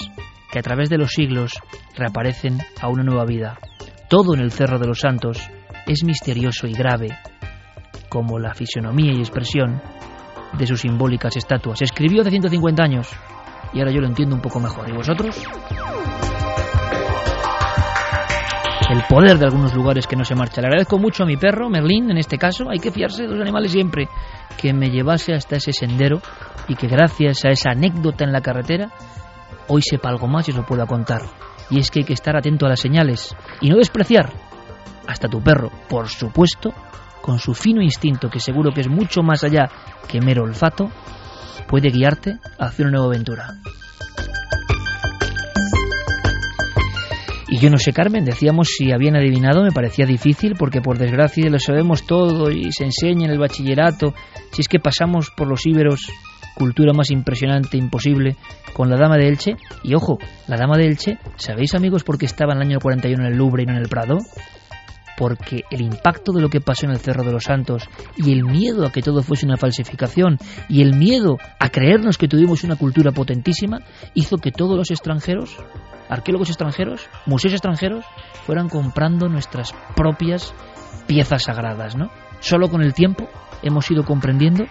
que 0.50 0.60
a 0.60 0.62
través 0.62 0.90
de 0.90 0.98
los 0.98 1.12
siglos 1.12 1.60
reaparecen 1.94 2.58
a 2.80 2.88
una 2.88 3.04
nueva 3.04 3.26
vida. 3.26 3.60
Todo 4.08 4.34
en 4.34 4.40
el 4.40 4.54
Cerro 4.54 4.80
de 4.80 4.88
los 4.88 5.02
Santos 5.02 5.42
es 5.86 6.06
misterioso 6.06 6.68
y 6.68 6.72
grave, 6.72 7.10
como 8.08 8.40
la 8.40 8.54
fisonomía 8.54 9.12
y 9.14 9.20
expresión 9.20 9.82
de 10.58 10.68
sus 10.68 10.80
simbólicas 10.80 11.36
estatuas. 11.36 11.82
Escribió 11.82 12.22
hace 12.22 12.30
150 12.30 12.82
años 12.82 13.10
y 13.74 13.80
ahora 13.80 13.92
yo 13.92 14.00
lo 14.00 14.08
entiendo 14.08 14.38
un 14.38 14.42
poco 14.42 14.62
mejor. 14.62 14.90
¿Y 14.90 14.94
vosotros? 14.94 15.46
El 18.90 19.04
poder 19.10 19.40
de 19.40 19.46
algunos 19.46 19.74
lugares 19.74 20.06
que 20.06 20.16
no 20.16 20.24
se 20.24 20.36
marcha. 20.36 20.62
Le 20.62 20.68
agradezco 20.68 21.00
mucho 21.00 21.24
a 21.24 21.26
mi 21.26 21.38
perro, 21.38 21.70
Merlín, 21.70 22.12
en 22.12 22.18
este 22.18 22.38
caso, 22.38 22.70
hay 22.70 22.80
que 22.80 22.92
fiarse 22.92 23.24
de 23.24 23.30
los 23.30 23.42
animales 23.42 23.72
siempre, 23.72 24.08
que 24.58 24.74
me 24.74 24.90
llevase 24.90 25.34
hasta 25.34 25.56
ese 25.56 25.74
sendero 25.74 26.22
y 26.68 26.76
que 26.76 26.88
gracias 26.88 27.46
a 27.46 27.50
esa 27.50 27.72
anécdota 27.72 28.24
en 28.24 28.32
la 28.32 28.42
carretera, 28.42 28.90
hoy 29.68 29.82
sepa 29.82 30.10
algo 30.10 30.28
más 30.28 30.48
y 30.48 30.52
os 30.52 30.58
lo 30.58 30.66
pueda 30.66 30.86
contar. 30.86 31.22
Y 31.70 31.80
es 31.80 31.90
que 31.90 32.00
hay 32.00 32.06
que 32.06 32.14
estar 32.14 32.38
atento 32.38 32.66
a 32.66 32.70
las 32.70 32.80
señales 32.80 33.36
y 33.60 33.70
no 33.70 33.78
despreciar 33.78 34.32
hasta 35.08 35.28
tu 35.28 35.42
perro, 35.42 35.72
por 35.90 36.08
supuesto, 36.08 36.74
con 37.22 37.40
su 37.40 37.56
fino 37.56 37.82
instinto, 37.82 38.30
que 38.30 38.40
seguro 38.40 38.72
que 38.72 38.82
es 38.82 38.88
mucho 38.88 39.24
más 39.24 39.44
allá 39.44 39.68
que 40.08 40.22
mero 40.22 40.44
olfato, 40.44 40.92
puede 41.68 41.90
guiarte 41.90 42.38
hacia 42.60 42.86
una 42.86 42.98
nueva 42.98 43.08
aventura. 43.08 43.56
Y 47.48 47.60
yo 47.60 47.70
no 47.70 47.78
sé, 47.78 47.94
Carmen, 47.94 48.26
decíamos 48.26 48.70
si 48.70 48.92
habían 48.92 49.16
adivinado, 49.16 49.64
me 49.64 49.72
parecía 49.72 50.06
difícil 50.06 50.56
porque 50.58 50.82
por 50.82 50.98
desgracia 50.98 51.50
lo 51.50 51.60
sabemos 51.60 52.06
todo 52.08 52.50
y 52.50 52.72
se 52.72 52.86
enseña 52.86 53.26
en 53.26 53.32
el 53.32 53.40
bachillerato. 53.40 54.16
Si 54.52 54.62
es 54.62 54.68
que 54.68 54.80
pasamos 54.80 55.30
por 55.30 55.48
los 55.48 55.66
íberos, 55.68 56.10
cultura 56.56 56.94
más 56.94 57.12
impresionante, 57.12 57.78
imposible, 57.78 58.36
con 58.74 58.90
la 58.90 58.98
Dama 58.98 59.18
de 59.18 59.28
Elche. 59.28 59.58
Y 59.84 59.94
ojo, 59.94 60.18
la 60.48 60.58
Dama 60.58 60.78
de 60.78 60.88
Elche, 60.88 61.20
¿sabéis 61.36 61.76
amigos 61.76 62.04
por 62.04 62.18
qué 62.18 62.26
estaba 62.26 62.54
en 62.54 62.62
el 62.62 62.68
año 62.68 62.80
41 62.80 63.24
en 63.24 63.32
el 63.32 63.38
Louvre 63.38 63.64
y 63.64 63.66
no 63.68 63.74
en 63.74 63.82
el 63.82 63.90
Prado? 63.90 64.18
porque 65.18 65.64
el 65.72 65.82
impacto 65.82 66.34
de 66.34 66.42
lo 66.42 66.50
que 66.50 66.60
pasó 66.60 66.86
en 66.86 66.92
el 66.92 67.00
Cerro 67.00 67.24
de 67.24 67.32
los 67.32 67.46
Santos 67.46 67.88
y 68.18 68.34
el 68.34 68.44
miedo 68.44 68.86
a 68.86 68.92
que 68.92 69.02
todo 69.02 69.24
fuese 69.24 69.46
una 69.46 69.56
falsificación 69.56 70.38
y 70.68 70.82
el 70.82 70.94
miedo 70.94 71.38
a 71.58 71.70
creernos 71.70 72.18
que 72.18 72.28
tuvimos 72.28 72.66
una 72.66 72.76
cultura 72.76 73.14
potentísima 73.14 73.80
hizo 74.14 74.38
que 74.38 74.52
todos 74.52 74.78
los 74.78 74.92
extranjeros 74.92 75.58
arqueólogos 76.10 76.50
extranjeros, 76.50 77.10
museos 77.26 77.54
extranjeros, 77.54 78.06
fueran 78.46 78.70
comprando 78.70 79.28
nuestras 79.28 79.74
propias 79.96 80.54
piezas 81.08 81.44
sagradas, 81.44 81.96
¿no? 81.96 82.10
Solo 82.40 82.70
con 82.70 82.82
el 82.82 82.94
tiempo 82.94 83.28
hemos 83.62 83.90
ido 83.90 84.04
comprendiendo 84.04 84.66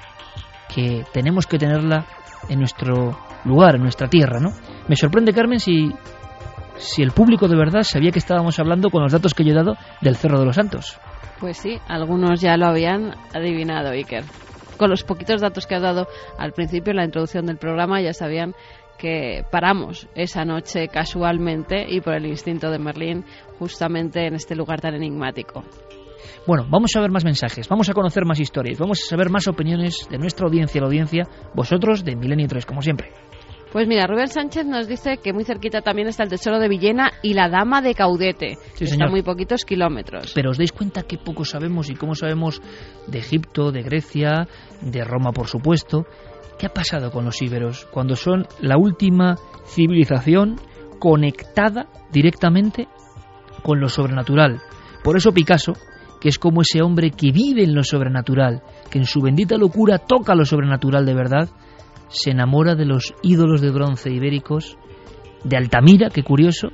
que 0.74 1.04
tenemos 1.12 1.46
que 1.46 1.58
tenerla 1.58 2.06
en 2.48 2.58
nuestro 2.58 3.18
lugar, 3.44 3.76
en 3.76 3.82
nuestra 3.82 4.08
tierra, 4.08 4.40
¿no? 4.40 4.50
Me 4.88 4.96
sorprende, 4.96 5.32
Carmen, 5.32 5.60
si, 5.60 5.92
si 6.76 7.02
el 7.02 7.12
público 7.12 7.48
de 7.48 7.56
verdad 7.56 7.82
sabía 7.82 8.10
que 8.10 8.18
estábamos 8.18 8.58
hablando 8.58 8.90
con 8.90 9.02
los 9.02 9.12
datos 9.12 9.34
que 9.34 9.44
yo 9.44 9.52
he 9.52 9.56
dado 9.56 9.76
del 10.00 10.16
Cerro 10.16 10.38
de 10.38 10.46
los 10.46 10.56
Santos. 10.56 10.98
Pues 11.40 11.58
sí, 11.58 11.78
algunos 11.88 12.40
ya 12.40 12.56
lo 12.56 12.66
habían 12.66 13.14
adivinado, 13.34 13.90
Iker. 13.90 14.24
Con 14.76 14.90
los 14.90 15.04
poquitos 15.04 15.40
datos 15.40 15.66
que 15.66 15.76
has 15.76 15.82
dado 15.82 16.08
al 16.38 16.52
principio 16.52 16.90
en 16.90 16.96
la 16.96 17.04
introducción 17.04 17.46
del 17.46 17.58
programa 17.58 18.00
ya 18.00 18.12
sabían 18.12 18.54
que 18.98 19.44
paramos 19.50 20.08
esa 20.14 20.44
noche 20.44 20.88
casualmente 20.88 21.86
y 21.88 22.00
por 22.00 22.14
el 22.14 22.26
instinto 22.26 22.70
de 22.70 22.78
Merlín 22.78 23.24
justamente 23.58 24.26
en 24.26 24.34
este 24.34 24.54
lugar 24.54 24.80
tan 24.80 24.94
enigmático. 24.94 25.64
Bueno, 26.46 26.66
vamos 26.68 26.90
a 26.96 27.00
ver 27.00 27.10
más 27.10 27.24
mensajes, 27.24 27.68
vamos 27.68 27.88
a 27.88 27.94
conocer 27.94 28.24
más 28.24 28.40
historias, 28.40 28.78
vamos 28.78 29.02
a 29.02 29.06
saber 29.06 29.30
más 29.30 29.48
opiniones 29.48 30.06
de 30.10 30.18
nuestra 30.18 30.46
audiencia, 30.46 30.80
la 30.80 30.86
audiencia, 30.86 31.24
vosotros 31.54 32.04
de 32.04 32.16
Milenio 32.16 32.48
3, 32.48 32.66
como 32.66 32.82
siempre. 32.82 33.12
Pues 33.74 33.88
mira, 33.88 34.06
Rubén 34.06 34.28
Sánchez 34.28 34.66
nos 34.66 34.86
dice 34.86 35.16
que 35.16 35.32
muy 35.32 35.42
cerquita 35.42 35.80
también 35.80 36.06
está 36.06 36.22
el 36.22 36.28
Tesoro 36.28 36.60
de 36.60 36.68
Villena 36.68 37.10
y 37.22 37.34
la 37.34 37.48
Dama 37.48 37.82
de 37.82 37.96
Caudete. 37.96 38.56
Sí, 38.74 38.84
está 38.84 39.08
muy 39.08 39.22
poquitos 39.22 39.64
kilómetros. 39.64 40.32
Pero 40.32 40.50
os 40.50 40.58
dais 40.58 40.70
cuenta 40.70 41.02
que 41.02 41.18
poco 41.18 41.44
sabemos 41.44 41.90
y 41.90 41.96
cómo 41.96 42.14
sabemos 42.14 42.62
de 43.08 43.18
Egipto, 43.18 43.72
de 43.72 43.82
Grecia, 43.82 44.46
de 44.80 45.02
Roma, 45.02 45.32
por 45.32 45.48
supuesto. 45.48 46.06
¿Qué 46.58 46.66
ha 46.66 46.72
pasado 46.72 47.10
con 47.10 47.24
los 47.24 47.40
íberos 47.42 47.86
cuando 47.90 48.16
son 48.16 48.46
la 48.60 48.76
última 48.76 49.36
civilización 49.66 50.56
conectada 50.98 51.88
directamente 52.12 52.88
con 53.62 53.80
lo 53.80 53.88
sobrenatural? 53.88 54.60
Por 55.02 55.16
eso 55.16 55.32
Picasso, 55.32 55.74
que 56.20 56.28
es 56.28 56.38
como 56.38 56.62
ese 56.62 56.82
hombre 56.82 57.10
que 57.10 57.32
vive 57.32 57.64
en 57.64 57.74
lo 57.74 57.82
sobrenatural, 57.82 58.62
que 58.90 58.98
en 58.98 59.04
su 59.04 59.20
bendita 59.20 59.56
locura 59.56 59.98
toca 59.98 60.34
lo 60.34 60.44
sobrenatural 60.44 61.04
de 61.04 61.14
verdad, 61.14 61.48
se 62.08 62.30
enamora 62.30 62.74
de 62.74 62.86
los 62.86 63.14
ídolos 63.22 63.60
de 63.60 63.70
bronce 63.70 64.10
ibéricos, 64.10 64.78
de 65.42 65.56
Altamira, 65.56 66.08
qué 66.10 66.22
curioso, 66.22 66.68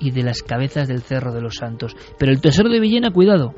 y 0.00 0.12
de 0.12 0.22
las 0.22 0.42
cabezas 0.42 0.88
del 0.88 1.02
Cerro 1.02 1.32
de 1.32 1.40
los 1.40 1.56
Santos. 1.56 1.96
Pero 2.18 2.32
el 2.32 2.40
tesoro 2.40 2.70
de 2.70 2.80
Villena, 2.80 3.10
cuidado, 3.10 3.54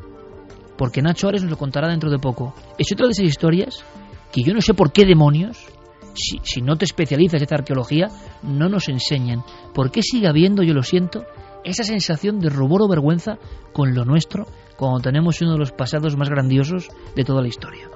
porque 0.77 1.03
Nacho 1.03 1.29
Ares 1.29 1.43
nos 1.43 1.53
lo 1.53 1.57
contará 1.57 1.89
dentro 1.89 2.11
de 2.11 2.19
poco. 2.19 2.55
Es 2.79 2.91
otra 2.93 3.07
de 3.07 3.13
esas 3.13 3.27
historias 3.27 3.85
que 4.33 4.43
yo 4.43 4.55
no 4.55 4.61
sé 4.61 4.75
por 4.75 4.93
qué 4.93 5.05
demonios, 5.05 5.67
si, 6.15 6.39
si 6.43 6.63
no 6.63 6.77
te 6.77 6.85
especializas 6.85 7.41
en 7.41 7.43
esta 7.43 7.57
arqueología, 7.57 8.09
no 8.43 8.69
nos 8.69 8.89
enseñan. 8.89 9.45
¿Por 9.75 9.91
qué 9.91 10.03
sigue 10.03 10.29
habiendo, 10.29 10.63
yo 10.63 10.75
lo 10.75 10.83
siento, 10.83 11.25
esa 11.65 11.85
sensación 11.85 12.39
de 12.39 12.49
rubor 12.49 12.83
o 12.83 12.89
vergüenza 12.89 13.39
con 13.73 13.95
lo 13.95 14.05
nuestro 14.05 14.47
cuando 14.77 15.01
tenemos 15.01 15.41
uno 15.43 15.53
de 15.53 15.59
los 15.59 15.73
pasados 15.73 16.17
más 16.17 16.29
grandiosos 16.29 16.89
de 17.15 17.25
toda 17.25 17.43
la 17.43 17.49
historia? 17.49 17.89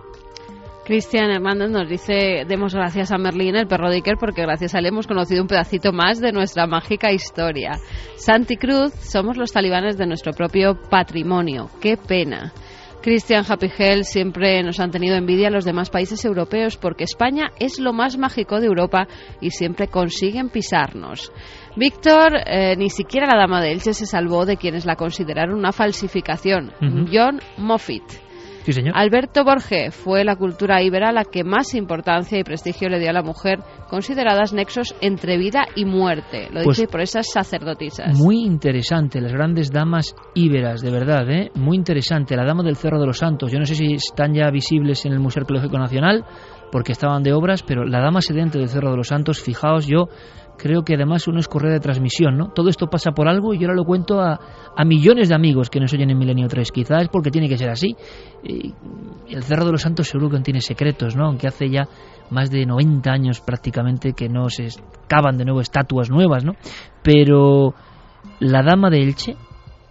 Cristian 0.85 1.31
Hernández 1.31 1.71
nos 1.71 1.89
dice, 1.89 2.45
demos 2.49 2.75
gracias 2.75 3.13
a 3.13 3.19
Merlín, 3.19 3.55
el 3.55 3.69
perro 3.69 3.91
de 3.91 3.97
Iker, 3.97 4.17
porque 4.19 4.43
gracias 4.43 4.75
a 4.75 4.81
él 4.81 4.87
hemos 4.87 5.07
conocido 5.07 5.41
un 5.41 5.47
pedacito 5.47 5.93
más 5.93 6.21
de 6.21 6.33
nuestra 6.33 6.67
mágica 6.67 7.13
historia. 7.13 7.79
Santi 8.17 8.57
Cruz, 8.57 8.93
somos 8.95 9.37
los 9.37 9.53
talibanes 9.53 9.97
de 9.97 10.07
nuestro 10.07 10.33
propio 10.33 10.77
patrimonio. 10.91 11.71
Qué 11.81 11.97
pena. 11.97 12.53
Christian 13.03 13.45
Happy 13.49 13.71
Hell 13.77 14.05
siempre 14.05 14.63
nos 14.63 14.79
han 14.79 14.91
tenido 14.91 15.17
envidia 15.17 15.49
a 15.49 15.51
los 15.51 15.65
demás 15.65 15.91
países 15.91 16.25
europeos 16.25 16.77
porque 16.77 17.05
España 17.05 17.51
es 17.59 17.81
lo 17.81 17.93
más 17.93 18.19
mágico 18.19 18.61
de 18.61 18.67
Europa 18.67 19.09
y 19.41 19.51
siempre 19.51 19.89
consiguen 19.89 20.51
pisarnos. 20.51 21.33
Víctor, 21.77 22.35
eh, 22.47 22.77
ni 22.77 22.91
siquiera 22.91 23.27
la 23.27 23.39
dama 23.39 23.63
de 23.63 23.73
Elche 23.73 23.95
se 23.95 24.07
salvó 24.07 24.45
de 24.45 24.57
quienes 24.57 24.85
la 24.85 24.97
consideraron 24.97 25.59
una 25.59 25.73
falsificación. 25.73 26.73
John 27.11 27.41
Moffitt. 27.57 28.30
Alberto 28.95 29.45
Borge 29.45 29.91
fue 29.91 30.25
la 30.25 30.37
cultura 30.37 30.83
íbera 30.83 31.13
la 31.13 31.25
que 31.25 31.45
más 31.45 31.75
importancia 31.75 32.39
y 32.39 32.45
prestigio 32.45 32.89
le 32.89 32.99
dio 32.99 33.11
a 33.11 33.13
la 33.13 33.23
mujer, 33.23 33.61
consideradas 33.89 34.53
nexos 34.53 34.95
entre 35.01 35.39
vida 35.39 35.67
y 35.75 35.85
muerte. 35.85 36.49
Lo 36.53 36.63
pues 36.63 36.77
dice 36.77 36.89
por 36.89 37.01
esas 37.01 37.27
sacerdotisas. 37.31 38.19
Muy 38.19 38.45
interesante, 38.45 39.21
las 39.21 39.33
grandes 39.33 39.71
damas 39.71 40.15
íberas, 40.35 40.81
de 40.83 40.91
verdad, 40.91 41.29
¿eh? 41.31 41.51
Muy 41.55 41.77
interesante. 41.77 42.37
La 42.37 42.45
dama 42.45 42.63
del 42.63 42.77
Cerro 42.77 43.01
de 43.01 43.07
los 43.07 43.19
Santos. 43.19 43.51
Yo 43.51 43.59
no 43.59 43.65
sé 43.65 43.75
si 43.75 43.95
están 43.95 44.35
ya 44.35 44.51
visibles 44.51 45.05
en 45.07 45.13
el 45.13 45.21
Museo 45.21 45.43
Arqueológico 45.43 45.79
Nacional 45.79 46.25
porque 46.71 46.93
estaban 46.93 47.23
de 47.23 47.33
obras, 47.33 47.63
pero 47.63 47.85
la 47.85 48.01
dama 48.01 48.21
sedente 48.21 48.59
del 48.59 48.69
Cerro 48.69 48.91
de 48.91 48.97
los 48.97 49.09
Santos, 49.09 49.41
fijaos, 49.41 49.87
yo 49.87 50.09
creo 50.61 50.83
que 50.83 50.95
además 50.95 51.27
uno 51.27 51.41
es 51.41 51.49
correa 51.49 51.73
de 51.73 51.81
transmisión, 51.81 52.37
¿no? 52.37 52.49
Todo 52.49 52.69
esto 52.69 52.89
pasa 52.89 53.13
por 53.13 53.29
algo 53.29 53.55
y 53.55 53.59
yo 53.59 53.67
ahora 53.67 53.77
lo 53.77 53.85
cuento 53.85 54.21
a, 54.21 54.39
a 54.77 54.85
millones 54.85 55.31
de 55.31 55.35
amigos 55.35 55.71
que 55.71 55.81
nos 55.81 55.93
oyen 55.95 56.11
en 56.11 56.19
Milenio 56.19 56.49
3. 56.49 56.71
Quizás 56.71 57.03
es 57.03 57.09
porque 57.09 57.31
tiene 57.31 57.49
que 57.49 57.57
ser 57.57 57.71
así. 57.71 57.97
Y 58.43 58.75
el 59.29 59.43
Cerro 59.43 59.65
de 59.65 59.73
los 59.73 59.83
Santos 59.83 60.09
seguro 60.09 60.31
que 60.31 60.41
tiene 60.41 60.61
secretos, 60.61 61.17
¿no? 61.17 61.27
Aunque 61.27 61.49
hace 61.49 61.71
ya 61.71 61.89
más 62.31 62.51
de 62.51 62.67
90 62.67 63.11
años 63.11 63.41
prácticamente 63.41 64.13
que 64.13 64.29
no 64.29 64.51
se 64.51 64.69
cavan 65.09 65.39
de 65.39 65.45
nuevo 65.45 65.61
estatuas 65.61 66.11
nuevas, 66.11 66.45
¿no? 66.45 66.53
Pero 67.03 67.75
la 68.39 68.63
Dama 68.63 68.91
de 68.91 69.03
Elche, 69.03 69.37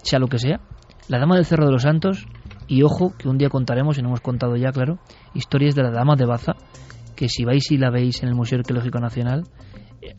sea 0.04 0.20
lo 0.20 0.28
que 0.28 0.38
sea, 0.38 0.60
la 1.08 1.18
Dama 1.18 1.36
del 1.36 1.46
Cerro 1.46 1.66
de 1.66 1.72
los 1.72 1.82
Santos, 1.82 2.28
Y 2.72 2.84
ojo, 2.84 3.14
que 3.18 3.28
un 3.28 3.40
día 3.40 3.50
contaremos, 3.50 3.98
y 3.98 4.04
no 4.04 4.10
hemos 4.10 4.22
contado 4.22 4.56
ya, 4.56 4.72
claro, 4.72 5.00
historias 5.34 5.74
de 5.74 5.82
la 5.82 5.90
Dama 5.90 6.16
de 6.16 6.26
Baza, 6.26 6.54
que 7.16 7.28
si 7.28 7.44
vais 7.44 7.72
y 7.72 7.78
la 7.78 7.90
veis 7.90 8.22
en 8.22 8.30
el 8.30 8.36
Museo 8.36 8.60
Arqueológico 8.60 9.00
Nacional, 9.00 9.46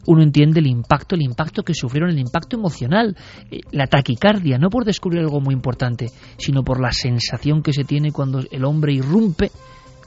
uno 0.06 0.22
entiende 0.22 0.60
el 0.60 0.66
impacto, 0.66 1.14
el 1.14 1.22
impacto 1.22 1.62
que 1.62 1.74
sufrieron, 1.74 2.10
el 2.10 2.18
impacto 2.18 2.56
emocional, 2.56 3.16
eh, 3.50 3.60
la 3.72 3.86
taquicardia, 3.86 4.58
no 4.58 4.70
por 4.70 4.84
descubrir 4.84 5.20
algo 5.20 5.40
muy 5.40 5.54
importante, 5.54 6.06
sino 6.36 6.62
por 6.62 6.80
la 6.80 6.92
sensación 6.92 7.62
que 7.62 7.72
se 7.72 7.84
tiene 7.84 8.12
cuando 8.12 8.40
el 8.50 8.64
hombre 8.64 8.92
irrumpe 8.92 9.50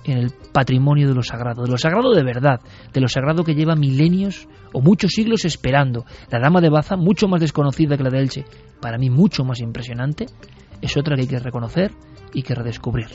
en 0.06 0.18
el 0.18 0.32
patrimonio 0.52 1.08
de 1.08 1.16
lo 1.16 1.24
sagrado, 1.24 1.64
de 1.64 1.72
lo 1.72 1.78
sagrado 1.78 2.14
de 2.14 2.24
verdad, 2.24 2.60
de 2.92 3.02
lo 3.02 3.08
sagrado 3.08 3.44
que 3.44 3.56
lleva 3.56 3.76
milenios 3.76 4.48
o 4.74 4.82
muchos 4.82 5.12
siglos 5.12 5.46
esperando. 5.46 6.06
La 6.30 6.40
Dama 6.40 6.62
de 6.62 6.70
Baza, 6.70 6.98
mucho 6.98 7.28
más 7.28 7.40
desconocida 7.40 7.96
que 7.96 8.04
la 8.04 8.10
de 8.10 8.20
Elche, 8.20 8.46
para 8.82 8.98
mí 8.98 9.10
mucho 9.10 9.44
más 9.44 9.62
impresionante, 9.62 10.26
es 10.82 10.98
otra 10.98 11.16
que 11.16 11.22
hay 11.22 11.28
que 11.28 11.40
reconocer 11.40 11.92
y 12.34 12.42
que 12.42 12.56
redescubrir. 12.56 13.08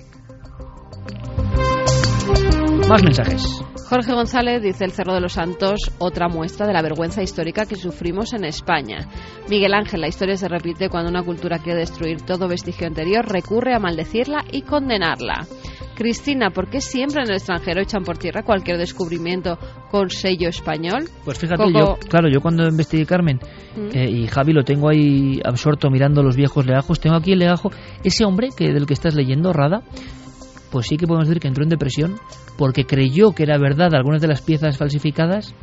Más 2.86 3.02
mensajes. 3.02 3.62
Jorge 3.88 4.12
González 4.12 4.62
dice 4.62 4.84
el 4.84 4.92
Cerro 4.92 5.14
de 5.14 5.20
los 5.20 5.32
Santos, 5.32 5.90
otra 5.98 6.28
muestra 6.28 6.66
de 6.66 6.74
la 6.74 6.82
vergüenza 6.82 7.22
histórica 7.22 7.64
que 7.64 7.76
sufrimos 7.76 8.34
en 8.34 8.44
España. 8.44 9.08
Miguel 9.48 9.72
Ángel, 9.72 10.02
la 10.02 10.08
historia 10.08 10.36
se 10.36 10.48
repite 10.48 10.90
cuando 10.90 11.10
una 11.10 11.22
cultura 11.22 11.58
quiere 11.58 11.80
destruir 11.80 12.20
todo 12.22 12.48
vestigio 12.48 12.86
anterior, 12.86 13.26
recurre 13.26 13.74
a 13.74 13.78
maldecirla 13.78 14.44
y 14.52 14.62
condenarla. 14.62 15.46
Cristina, 15.94 16.50
¿por 16.50 16.68
qué 16.68 16.80
siempre 16.80 17.22
en 17.22 17.30
el 17.30 17.36
extranjero 17.36 17.80
echan 17.80 18.04
por 18.04 18.18
tierra 18.18 18.42
cualquier 18.42 18.76
descubrimiento 18.76 19.58
con 19.90 20.10
sello 20.10 20.48
español? 20.48 21.08
Pues 21.24 21.38
fíjate, 21.38 21.64
yo, 21.72 21.96
claro, 22.08 22.28
yo 22.30 22.40
cuando 22.40 22.68
investigué 22.68 23.04
Carmen 23.04 23.40
mm. 23.76 23.96
eh, 23.96 24.08
y 24.10 24.26
Javi 24.28 24.52
lo 24.52 24.62
tengo 24.62 24.90
ahí 24.90 25.40
absorto 25.44 25.90
mirando 25.90 26.22
los 26.22 26.36
viejos 26.36 26.66
legajos, 26.66 27.00
tengo 27.00 27.16
aquí 27.16 27.32
el 27.32 27.40
legajo, 27.40 27.70
ese 28.04 28.24
hombre 28.24 28.50
que 28.56 28.72
del 28.72 28.86
que 28.86 28.94
estás 28.94 29.14
leyendo, 29.14 29.52
Rada, 29.52 29.82
pues 30.70 30.86
sí 30.86 30.96
que 30.96 31.06
podemos 31.06 31.28
decir 31.28 31.40
que 31.40 31.48
entró 31.48 31.62
en 31.62 31.70
depresión 31.70 32.16
porque 32.56 32.84
creyó 32.84 33.32
que 33.32 33.44
era 33.44 33.58
verdad 33.58 33.94
algunas 33.94 34.20
de 34.20 34.28
las 34.28 34.42
piezas 34.42 34.76
falsificadas 34.76 35.54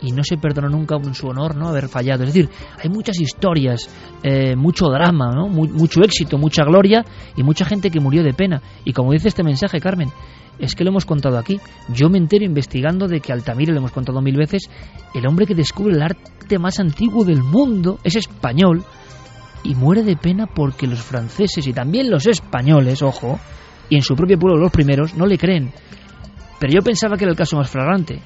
y 0.00 0.12
no 0.12 0.22
se 0.22 0.36
perdonó 0.36 0.68
nunca 0.68 0.96
en 0.96 1.14
su 1.14 1.26
honor 1.26 1.56
no 1.56 1.68
haber 1.68 1.88
fallado. 1.88 2.24
Es 2.24 2.34
decir, 2.34 2.50
hay 2.82 2.90
muchas 2.90 3.18
historias, 3.20 3.88
eh, 4.22 4.54
mucho 4.54 4.86
drama, 4.86 5.32
¿no? 5.34 5.48
mucho 5.48 6.02
éxito, 6.02 6.36
mucha 6.36 6.64
gloria 6.64 7.04
y 7.36 7.42
mucha 7.42 7.64
gente 7.64 7.90
que 7.90 8.00
murió 8.00 8.22
de 8.22 8.34
pena. 8.34 8.60
Y 8.84 8.92
como 8.92 9.12
dice 9.12 9.28
este 9.28 9.42
mensaje, 9.42 9.80
Carmen, 9.80 10.10
es 10.58 10.74
que 10.74 10.84
lo 10.84 10.90
hemos 10.90 11.06
contado 11.06 11.38
aquí. 11.38 11.58
Yo 11.88 12.08
me 12.10 12.18
entero 12.18 12.44
investigando 12.44 13.08
de 13.08 13.20
que 13.20 13.32
Altamira, 13.32 13.72
lo 13.72 13.78
hemos 13.78 13.92
contado 13.92 14.20
mil 14.20 14.36
veces, 14.36 14.68
el 15.14 15.26
hombre 15.26 15.46
que 15.46 15.54
descubre 15.54 15.94
el 15.94 16.02
arte 16.02 16.58
más 16.58 16.78
antiguo 16.80 17.24
del 17.24 17.42
mundo 17.42 17.98
es 18.04 18.16
español 18.16 18.84
y 19.62 19.74
muere 19.74 20.02
de 20.02 20.16
pena 20.16 20.46
porque 20.46 20.86
los 20.86 21.00
franceses 21.00 21.66
y 21.66 21.72
también 21.72 22.10
los 22.10 22.26
españoles, 22.26 23.02
ojo, 23.02 23.40
y 23.88 23.96
en 23.96 24.02
su 24.02 24.14
propio 24.14 24.38
pueblo 24.38 24.58
los 24.58 24.72
primeros 24.72 25.14
no 25.14 25.26
le 25.26 25.38
creen. 25.38 25.72
Pero 26.58 26.72
yo 26.72 26.82
pensaba 26.82 27.16
que 27.16 27.24
era 27.24 27.32
el 27.32 27.36
caso 27.36 27.56
más 27.56 27.70
flagrante. 27.70 28.20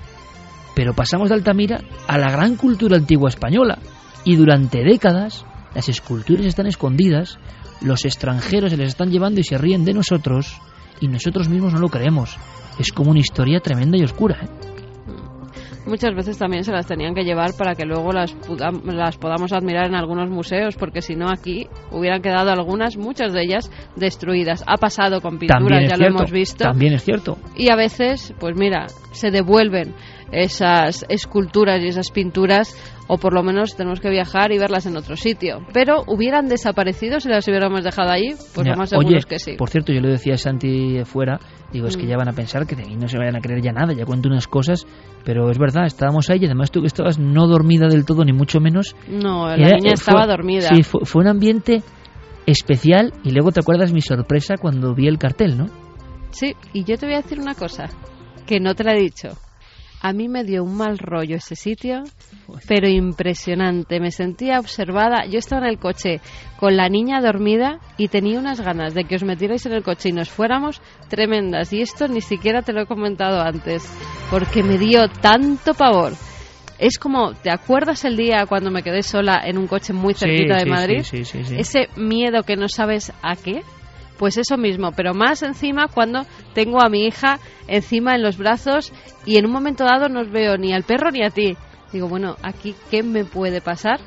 Pero 0.75 0.95
pasamos 0.95 1.29
de 1.29 1.35
Altamira 1.35 1.81
a 2.07 2.19
la 2.19 2.31
gran 2.31 2.57
cultura 2.57 2.97
antigua 2.97 3.29
española 3.29 3.79
y 4.25 4.37
durante 4.37 4.85
décadas 4.85 5.45
las 5.75 5.89
esculturas 5.89 6.47
están 6.47 6.67
escondidas, 6.67 7.39
los 7.81 8.05
extranjeros 8.05 8.71
se 8.71 8.77
les 8.77 8.91
están 8.91 9.11
llevando 9.11 9.41
y 9.41 9.45
se 9.45 9.59
ríen 9.59 9.85
de 9.85 9.95
nosotros 9.95 10.61
y 11.01 11.09
nosotros 11.09 11.49
mismos 11.49 11.73
no 11.73 11.81
lo 11.81 11.89
creemos. 11.89 12.37
Es 12.79 12.93
como 12.93 13.11
una 13.11 13.21
historia 13.21 13.61
tremenda 13.61 13.99
y 13.99 14.05
oscura. 14.05 14.39
¿eh? 14.43 14.68
Muchas 15.89 16.15
veces 16.15 16.39
también 16.39 16.65
se 16.65 16.73
las 16.73 16.86
tenían 16.86 17.15
que 17.15 17.24
llevar 17.24 17.51
para 17.56 17.74
que 17.74 17.85
luego 17.85 18.12
las, 18.12 18.36
las 18.85 19.16
podamos 19.16 19.52
admirar 19.52 19.86
en 19.86 19.94
algunos 19.94 20.31
museos, 20.31 20.77
porque 20.77 21.02
si 21.02 21.16
no 21.16 21.28
aquí 21.28 21.66
hubieran 21.90 22.23
quedado 22.23 22.51
algunas, 22.51 22.97
muchas 22.97 23.32
de 23.32 23.43
ellas, 23.43 23.70
destruidas. 23.97 24.62
Ha 24.66 24.77
pasado 24.77 25.20
con 25.20 25.39
pinturas, 25.39 25.89
ya 25.89 25.97
lo 25.97 26.06
hemos 26.06 26.31
visto. 26.31 26.65
También 26.65 26.94
es 26.94 27.05
cierto. 27.05 27.39
Y 27.56 27.70
a 27.70 27.77
veces, 27.77 28.35
pues 28.39 28.56
mira, 28.56 28.86
se 29.12 29.31
devuelven 29.31 29.94
esas 30.33 31.05
esculturas 31.09 31.83
y 31.83 31.89
esas 31.89 32.11
pinturas 32.11 32.77
o 33.09 33.17
por 33.17 33.33
lo 33.33 33.43
menos 33.43 33.75
tenemos 33.75 34.01
que 34.01 34.11
viajar 34.11 34.53
y 34.53 34.59
verlas 34.59 34.87
en 34.87 34.97
otro 34.97 35.17
sitio. 35.17 35.61
Pero 35.73 36.05
hubieran 36.07 36.49
desaparecido 36.49 37.21
si 37.21 37.29
las 37.29 37.49
hubiéramos 37.49 37.83
dejado 37.83 38.11
allí, 38.11 38.35
pues 38.55 38.67
lo 38.67 38.77
más 38.77 38.91
seguro 38.91 39.17
es 39.17 39.27
que 39.27 39.39
sí. 39.39 39.53
Por 39.57 39.71
cierto, 39.71 39.93
yo 39.93 40.01
le 40.01 40.11
decía 40.11 40.35
a 40.35 40.37
Santi 40.37 41.03
fuera, 41.05 41.41
digo, 41.73 41.87
es 41.87 41.97
que 41.97 42.05
mm. 42.05 42.09
ya 42.09 42.17
van 42.17 42.29
a 42.29 42.33
pensar 42.33 42.67
que 42.67 42.77
de 42.77 42.85
mí 42.85 42.97
no 42.97 43.09
se 43.09 43.19
vayan 43.19 43.37
a 43.37 43.41
creer 43.41 43.63
ya 43.63 43.73
nada, 43.73 43.95
ya 43.95 44.05
cuento 44.05 44.29
unas 44.29 44.47
cosas, 44.47 44.87
pero 45.25 45.51
es 45.51 45.59
verdad, 45.59 45.87
estábamos 45.87 46.29
ahí 46.29 46.39
y 46.43 46.45
además 46.45 46.71
tú 46.71 46.83
que 46.83 46.87
estabas 46.87 47.19
no 47.19 47.47
dormida 47.47 47.89
del 47.89 48.05
todo, 48.05 48.25
ni 48.25 48.33
mucho 48.33 48.61
menos. 48.61 48.95
No, 49.09 49.49
la 49.49 49.57
niña 49.57 49.95
estaba 49.95 50.27
dormida. 50.27 50.69
Sí, 50.75 50.83
fue, 50.83 51.01
fue 51.05 51.23
un 51.23 51.29
ambiente 51.29 51.83
especial 52.45 53.15
y 53.25 53.31
luego 53.31 53.53
te 53.53 53.61
acuerdas 53.61 53.93
mi 53.93 54.03
sorpresa 54.03 54.57
cuando 54.61 54.95
vi 54.95 55.09
el 55.09 55.19
cartel, 55.19 55.57
¿no? 55.57 55.67
Sí, 56.31 56.55
y 56.75 56.85
yo 56.85 56.99
te 56.99 57.07
voy 57.07 57.15
a 57.15 57.23
decir 57.23 57.41
una 57.41 57.55
cosa, 57.55 57.89
que 58.47 58.61
no 58.61 58.75
te 58.75 58.85
la 58.85 58.93
he 58.93 59.01
dicho. 59.01 59.31
A 60.01 60.12
mí 60.12 60.29
me 60.29 60.45
dio 60.45 60.62
un 60.62 60.77
mal 60.77 60.97
rollo 60.99 61.37
ese 61.37 61.57
sitio, 61.57 62.05
pero 62.69 62.89
impresionante. 62.89 63.99
Me 63.99 64.12
sentía 64.12 64.61
observada. 64.61 65.27
Yo 65.27 65.39
estaba 65.39 65.66
en 65.66 65.73
el 65.73 65.79
coche 65.79 66.20
con 66.59 66.77
la 66.77 66.89
niña 66.89 67.20
dormida 67.20 67.81
y 67.97 68.09
tenía 68.09 68.39
unas 68.39 68.61
ganas 68.61 68.95
de 68.95 69.05
que 69.05 69.16
os 69.16 69.25
metierais 69.25 69.66
en 69.66 69.73
el 69.73 69.83
coche 69.83 70.11
y 70.11 70.12
nos 70.12 70.31
fuéramos 70.31 70.81
tremendas. 71.09 71.73
Y 71.73 71.81
esto 71.81 72.07
ni 72.07 72.20
siquiera 72.20 72.62
te 72.62 72.73
lo 72.73 72.83
he 72.83 72.87
comentado 72.87 73.41
antes, 73.41 73.93
porque 74.31 74.62
me 74.62 74.79
dio 74.79 75.09
tanto 75.09 75.75
pavor. 75.75 76.12
Es 76.79 76.97
como, 76.97 77.35
¿te 77.35 77.51
acuerdas 77.51 78.05
el 78.05 78.16
día 78.16 78.47
cuando 78.49 78.70
me 78.70 78.85
quedé 78.85 79.03
sola 79.03 79.43
en 79.45 79.59
un 79.59 79.66
coche 79.66 79.93
muy 79.93 80.15
cerquita 80.15 80.59
de 80.59 80.66
Madrid? 80.66 81.03
Sí, 81.03 81.25
sí, 81.25 81.41
Ese 81.57 81.89
miedo 81.97 82.45
que 82.45 82.55
no 82.55 82.69
sabes 82.69 83.12
a 83.20 83.35
qué. 83.35 83.62
Pues 84.19 84.36
eso 84.36 84.57
mismo, 84.57 84.93
pero 84.93 85.15
más 85.15 85.43
encima 85.43 85.86
cuando 85.86 86.27
tengo 86.53 86.82
a 86.82 86.89
mi 86.89 87.07
hija 87.07 87.39
encima 87.69 88.15
en 88.15 88.23
los 88.23 88.36
brazos 88.36 88.93
y 89.24 89.36
en 89.36 89.47
un 89.47 89.53
momento 89.53 89.85
dado 89.85 90.09
no 90.09 90.20
os 90.20 90.31
veo 90.31 90.57
ni 90.57 90.73
al 90.73 90.82
perro 90.82 91.11
ni 91.11 91.24
a 91.24 91.31
ti. 91.31 91.57
Digo, 91.93 92.09
bueno, 92.09 92.36
aquí, 92.43 92.74
¿qué 92.90 93.03
me 93.03 93.24
puede 93.24 93.61
pasar? 93.61 94.01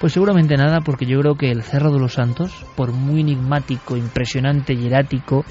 Pues 0.00 0.14
seguramente 0.14 0.56
nada, 0.56 0.80
porque 0.80 1.04
yo 1.04 1.18
creo 1.20 1.34
que 1.34 1.50
el 1.50 1.62
Cerro 1.62 1.92
de 1.92 1.98
los 1.98 2.14
Santos, 2.14 2.64
por 2.74 2.92
muy 2.92 3.20
enigmático, 3.20 3.96
impresionante 3.96 4.72
y 4.72 4.86
erático, 4.86 5.44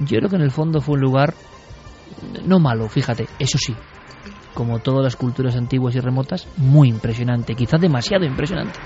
yo 0.00 0.18
creo 0.18 0.28
que 0.28 0.36
en 0.36 0.42
el 0.42 0.50
fondo 0.50 0.80
fue 0.80 0.94
un 0.94 1.02
lugar 1.02 1.34
no 2.46 2.58
malo, 2.58 2.88
fíjate, 2.88 3.28
eso 3.38 3.58
sí, 3.58 3.76
como 4.54 4.80
todas 4.80 5.04
las 5.04 5.14
culturas 5.14 5.54
antiguas 5.56 5.94
y 5.94 6.00
remotas, 6.00 6.48
muy 6.56 6.88
impresionante, 6.88 7.54
quizás 7.54 7.80
demasiado 7.80 8.24
impresionante. 8.24 8.78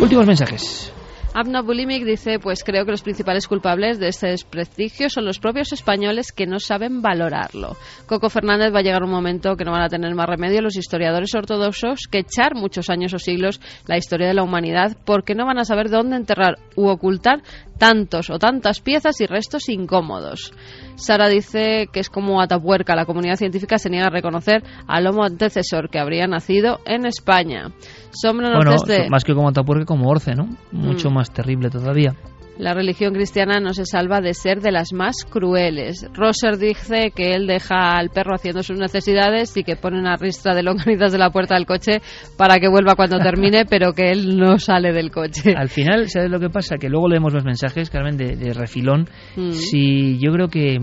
Últimos 0.00 0.26
mensajes. 0.26 0.92
Abna 1.38 1.62
Bulimic 1.62 2.04
dice, 2.04 2.40
pues 2.40 2.64
creo 2.64 2.84
que 2.84 2.90
los 2.90 3.02
principales 3.02 3.46
culpables 3.46 4.00
de 4.00 4.08
este 4.08 4.26
desprestigio 4.26 5.08
son 5.08 5.24
los 5.24 5.38
propios 5.38 5.72
españoles 5.72 6.32
que 6.32 6.48
no 6.48 6.58
saben 6.58 7.00
valorarlo. 7.00 7.76
Coco 8.06 8.28
Fernández 8.28 8.74
va 8.74 8.80
a 8.80 8.82
llegar 8.82 9.04
un 9.04 9.12
momento 9.12 9.54
que 9.54 9.64
no 9.64 9.70
van 9.70 9.82
a 9.82 9.88
tener 9.88 10.12
más 10.16 10.26
remedio 10.26 10.62
los 10.62 10.76
historiadores 10.76 11.32
ortodoxos 11.36 12.08
que 12.10 12.18
echar 12.18 12.56
muchos 12.56 12.90
años 12.90 13.14
o 13.14 13.20
siglos 13.20 13.60
la 13.86 13.96
historia 13.96 14.26
de 14.26 14.34
la 14.34 14.42
humanidad 14.42 14.96
porque 15.04 15.36
no 15.36 15.46
van 15.46 15.58
a 15.58 15.64
saber 15.64 15.90
dónde 15.90 16.16
enterrar 16.16 16.58
u 16.74 16.88
ocultar 16.88 17.40
tantos 17.78 18.30
o 18.30 18.40
tantas 18.40 18.80
piezas 18.80 19.20
y 19.20 19.26
restos 19.26 19.68
incómodos. 19.68 20.52
Sara 20.98 21.28
dice 21.28 21.88
que 21.92 22.00
es 22.00 22.10
como 22.10 22.40
Atapuerca, 22.40 22.96
la 22.96 23.06
comunidad 23.06 23.36
científica 23.36 23.78
se 23.78 23.88
niega 23.88 24.06
a 24.06 24.10
reconocer 24.10 24.62
al 24.86 25.06
homo 25.06 25.24
antecesor 25.24 25.90
que 25.90 25.98
habría 25.98 26.26
nacido 26.26 26.80
en 26.84 27.06
España. 27.06 27.70
Sombra 28.10 28.54
bueno, 28.54 28.72
más 29.08 29.24
que 29.24 29.34
como 29.34 29.48
Atapuerca, 29.48 29.84
como 29.84 30.08
Orce, 30.08 30.34
¿no? 30.34 30.48
Mucho 30.72 31.10
mm. 31.10 31.14
más 31.14 31.30
terrible 31.30 31.70
todavía. 31.70 32.14
La 32.58 32.74
religión 32.74 33.14
cristiana 33.14 33.60
no 33.60 33.72
se 33.72 33.84
salva 33.84 34.20
de 34.20 34.34
ser 34.34 34.60
de 34.60 34.72
las 34.72 34.92
más 34.92 35.24
crueles. 35.24 36.04
Roser 36.12 36.58
dice 36.58 37.12
que 37.14 37.34
él 37.34 37.46
deja 37.46 37.96
al 37.96 38.10
perro 38.10 38.34
haciendo 38.34 38.64
sus 38.64 38.78
necesidades 38.78 39.56
y 39.56 39.62
que 39.62 39.76
pone 39.76 39.98
una 39.98 40.16
ristra 40.16 40.56
de 40.56 40.64
longanizas 40.64 41.12
de 41.12 41.18
la 41.18 41.30
puerta 41.30 41.54
del 41.54 41.66
coche 41.66 42.00
para 42.36 42.58
que 42.58 42.68
vuelva 42.68 42.96
cuando 42.96 43.18
termine, 43.22 43.64
pero 43.64 43.92
que 43.92 44.10
él 44.10 44.36
no 44.36 44.58
sale 44.58 44.92
del 44.92 45.12
coche. 45.12 45.54
Al 45.56 45.68
final, 45.68 46.08
¿sabes 46.08 46.30
lo 46.30 46.40
que 46.40 46.50
pasa? 46.50 46.78
Que 46.78 46.88
luego 46.88 47.08
leemos 47.08 47.32
los 47.32 47.44
mensajes, 47.44 47.90
Carmen, 47.90 48.16
de, 48.16 48.52
refilón. 48.52 49.08
Mm. 49.36 49.52
Si 49.52 50.18
yo 50.18 50.32
creo 50.32 50.48
que, 50.48 50.78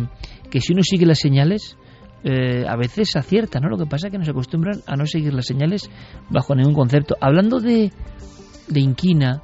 que 0.49 0.61
si 0.61 0.71
uno 0.71 0.81
sigue 0.81 1.05
las 1.05 1.19
señales, 1.19 1.77
eh, 2.23 2.63
a 2.67 2.77
veces 2.77 3.15
acierta, 3.17 3.59
¿no? 3.59 3.67
Lo 3.67 3.77
que 3.77 3.85
pasa 3.85 4.07
es 4.07 4.11
que 4.11 4.17
nos 4.17 4.29
acostumbran 4.29 4.79
a 4.87 4.95
no 4.95 5.05
seguir 5.05 5.33
las 5.33 5.45
señales 5.45 5.89
bajo 6.29 6.55
ningún 6.55 6.73
concepto. 6.73 7.17
Hablando 7.19 7.59
de, 7.59 7.91
de 8.69 8.79
inquina, 8.79 9.43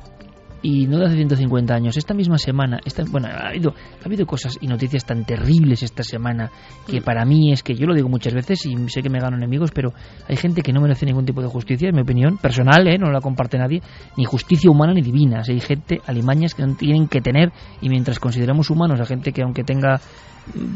y 0.61 0.87
no 0.87 0.99
de 0.99 1.05
hace 1.05 1.15
150 1.15 1.73
años, 1.73 1.97
esta 1.97 2.13
misma 2.13 2.37
semana, 2.37 2.79
esta, 2.85 3.03
bueno, 3.09 3.27
ha 3.27 3.49
habido, 3.49 3.73
ha 4.01 4.05
habido 4.05 4.25
cosas 4.25 4.57
y 4.61 4.67
noticias 4.67 5.05
tan 5.05 5.25
terribles 5.25 5.81
esta 5.83 6.03
semana 6.03 6.51
que 6.87 7.01
mm. 7.01 7.03
para 7.03 7.25
mí 7.25 7.51
es 7.51 7.63
que 7.63 7.73
yo 7.73 7.87
lo 7.87 7.95
digo 7.95 8.09
muchas 8.09 8.33
veces 8.33 8.65
y 8.65 8.75
sé 8.89 9.01
que 9.01 9.09
me 9.09 9.19
gano 9.19 9.37
enemigos, 9.37 9.71
pero 9.71 9.93
hay 10.27 10.37
gente 10.37 10.61
que 10.61 10.71
no 10.71 10.81
merece 10.81 11.05
ningún 11.05 11.25
tipo 11.25 11.41
de 11.41 11.47
justicia, 11.47 11.89
en 11.89 11.95
mi 11.95 12.01
opinión, 12.01 12.37
personal, 12.37 12.87
¿eh? 12.87 12.97
no 12.97 13.11
la 13.11 13.21
comparte 13.21 13.57
nadie, 13.57 13.81
ni 14.17 14.25
justicia 14.25 14.69
humana 14.69 14.93
ni 14.93 15.01
divina. 15.01 15.41
hay 15.47 15.59
gente, 15.59 16.01
alimañas 16.05 16.53
que 16.53 16.65
no 16.65 16.75
tienen 16.75 17.07
que 17.07 17.21
tener 17.21 17.51
y 17.81 17.89
mientras 17.89 18.19
consideramos 18.19 18.69
humanos 18.69 18.99
a 18.99 19.05
gente 19.05 19.31
que 19.31 19.41
aunque 19.41 19.63
tenga 19.63 19.99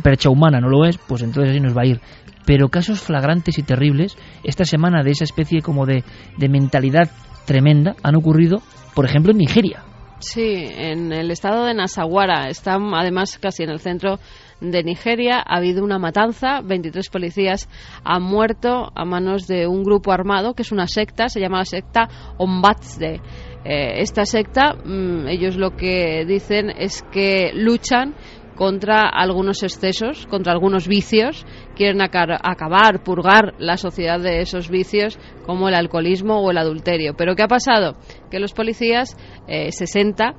percha 0.04 0.30
humana 0.30 0.60
no 0.60 0.70
lo 0.70 0.86
es, 0.86 0.98
pues 0.98 1.22
entonces 1.22 1.52
así 1.52 1.60
nos 1.60 1.76
va 1.76 1.82
a 1.84 1.86
ir. 1.86 2.02
Pero 2.46 2.70
casos 2.70 3.02
flagrantes 3.02 3.58
y 3.58 3.64
terribles, 3.64 4.18
esta 4.44 4.66
semana 4.66 5.04
de 5.04 5.12
esa 5.12 5.24
especie 5.24 5.62
como 5.62 5.86
de, 5.86 6.04
de 6.38 6.50
mentalidad 6.50 7.10
tremenda 7.46 7.96
han 8.04 8.16
ocurrido 8.16 8.62
por 8.96 9.06
ejemplo, 9.06 9.32
en 9.32 9.38
Nigeria. 9.38 9.84
Sí, 10.20 10.56
en 10.66 11.12
el 11.12 11.30
estado 11.30 11.66
de 11.66 11.74
Nasawara, 11.74 12.48
está 12.48 12.78
además 12.94 13.38
casi 13.38 13.64
en 13.64 13.70
el 13.70 13.80
centro 13.80 14.18
de 14.62 14.82
Nigeria. 14.82 15.44
Ha 15.46 15.58
habido 15.58 15.84
una 15.84 16.00
matanza, 16.00 16.62
23 16.64 17.10
policías 17.10 17.70
han 18.04 18.24
muerto 18.24 18.90
a 18.96 19.06
manos 19.06 19.46
de 19.46 19.68
un 19.68 19.84
grupo 19.84 20.14
armado 20.14 20.54
que 20.54 20.64
es 20.64 20.72
una 20.72 20.88
secta, 20.88 21.28
se 21.28 21.42
llama 21.42 21.60
la 21.60 21.66
secta 21.66 22.08
Ombatsde. 22.38 23.22
Eh, 23.66 24.02
esta 24.02 24.26
secta, 24.26 24.74
mm, 24.74 25.28
ellos 25.28 25.58
lo 25.58 25.76
que 25.76 26.24
dicen 26.26 26.70
es 26.70 27.04
que 27.12 27.52
luchan 27.54 28.16
contra 28.56 29.10
algunos 29.10 29.64
excesos, 29.64 30.26
contra 30.28 30.54
algunos 30.54 30.88
vicios, 30.88 31.46
quieren 31.76 32.02
acabar, 32.02 33.04
purgar 33.04 33.54
la 33.60 33.78
sociedad 33.78 34.20
de 34.20 34.42
esos 34.42 34.70
vicios 34.70 35.20
como 35.46 35.70
el 35.70 35.76
alcoholismo 35.76 36.40
o 36.40 36.52
el 36.52 36.58
adulterio. 36.58 37.14
Pero 37.16 37.36
¿qué 37.36 37.44
ha 37.44 37.48
pasado? 37.48 37.96
Que 38.32 38.40
los 38.40 38.54
policías, 38.54 39.18
60, 39.48 40.26
eh, 40.26 40.34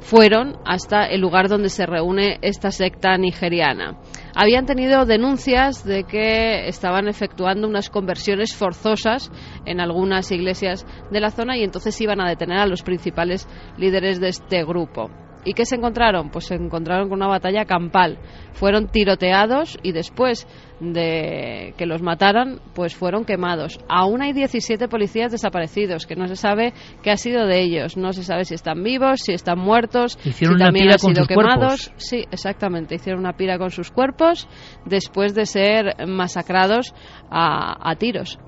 fueron 0.00 0.56
hasta 0.64 1.06
el 1.06 1.20
lugar 1.20 1.48
donde 1.48 1.68
se 1.68 1.86
reúne 1.86 2.38
esta 2.42 2.70
secta 2.70 3.16
nigeriana. 3.16 3.98
Habían 4.34 4.66
tenido 4.66 5.04
denuncias 5.04 5.84
de 5.84 6.04
que 6.04 6.68
estaban 6.68 7.08
efectuando 7.08 7.66
unas 7.66 7.90
conversiones 7.90 8.54
forzosas 8.54 9.30
en 9.64 9.80
algunas 9.80 10.30
iglesias 10.30 10.86
de 11.10 11.20
la 11.20 11.30
zona 11.30 11.56
y 11.56 11.64
entonces 11.64 12.00
iban 12.00 12.20
a 12.20 12.28
detener 12.28 12.58
a 12.58 12.66
los 12.66 12.82
principales 12.82 13.48
líderes 13.78 14.20
de 14.20 14.28
este 14.28 14.64
grupo. 14.64 15.10
¿Y 15.46 15.54
qué 15.54 15.64
se 15.64 15.76
encontraron? 15.76 16.30
Pues 16.30 16.46
se 16.46 16.56
encontraron 16.56 17.08
con 17.08 17.18
una 17.18 17.28
batalla 17.28 17.64
campal. 17.64 18.18
Fueron 18.52 18.88
tiroteados 18.88 19.78
y 19.80 19.92
después 19.92 20.48
de 20.80 21.72
que 21.78 21.86
los 21.86 22.02
mataran, 22.02 22.58
pues 22.74 22.96
fueron 22.96 23.24
quemados. 23.24 23.78
Aún 23.88 24.22
hay 24.22 24.32
17 24.32 24.88
policías 24.88 25.30
desaparecidos, 25.30 26.04
que 26.04 26.16
no 26.16 26.26
se 26.26 26.34
sabe 26.34 26.74
qué 27.02 27.12
ha 27.12 27.16
sido 27.16 27.46
de 27.46 27.62
ellos. 27.62 27.96
No 27.96 28.12
se 28.12 28.24
sabe 28.24 28.44
si 28.44 28.54
están 28.54 28.82
vivos, 28.82 29.20
si 29.20 29.34
están 29.34 29.60
muertos, 29.60 30.18
Hicieron 30.24 30.58
si 30.58 30.64
también 30.64 30.90
han 30.90 30.98
sido 30.98 31.26
quemados. 31.26 31.92
Sí, 31.96 32.24
exactamente. 32.32 32.96
Hicieron 32.96 33.20
una 33.20 33.36
pira 33.36 33.56
con 33.56 33.70
sus 33.70 33.92
cuerpos 33.92 34.48
después 34.84 35.32
de 35.36 35.46
ser 35.46 36.08
masacrados 36.08 36.92
a, 37.30 37.88
a 37.88 37.94
tiros. 37.94 38.40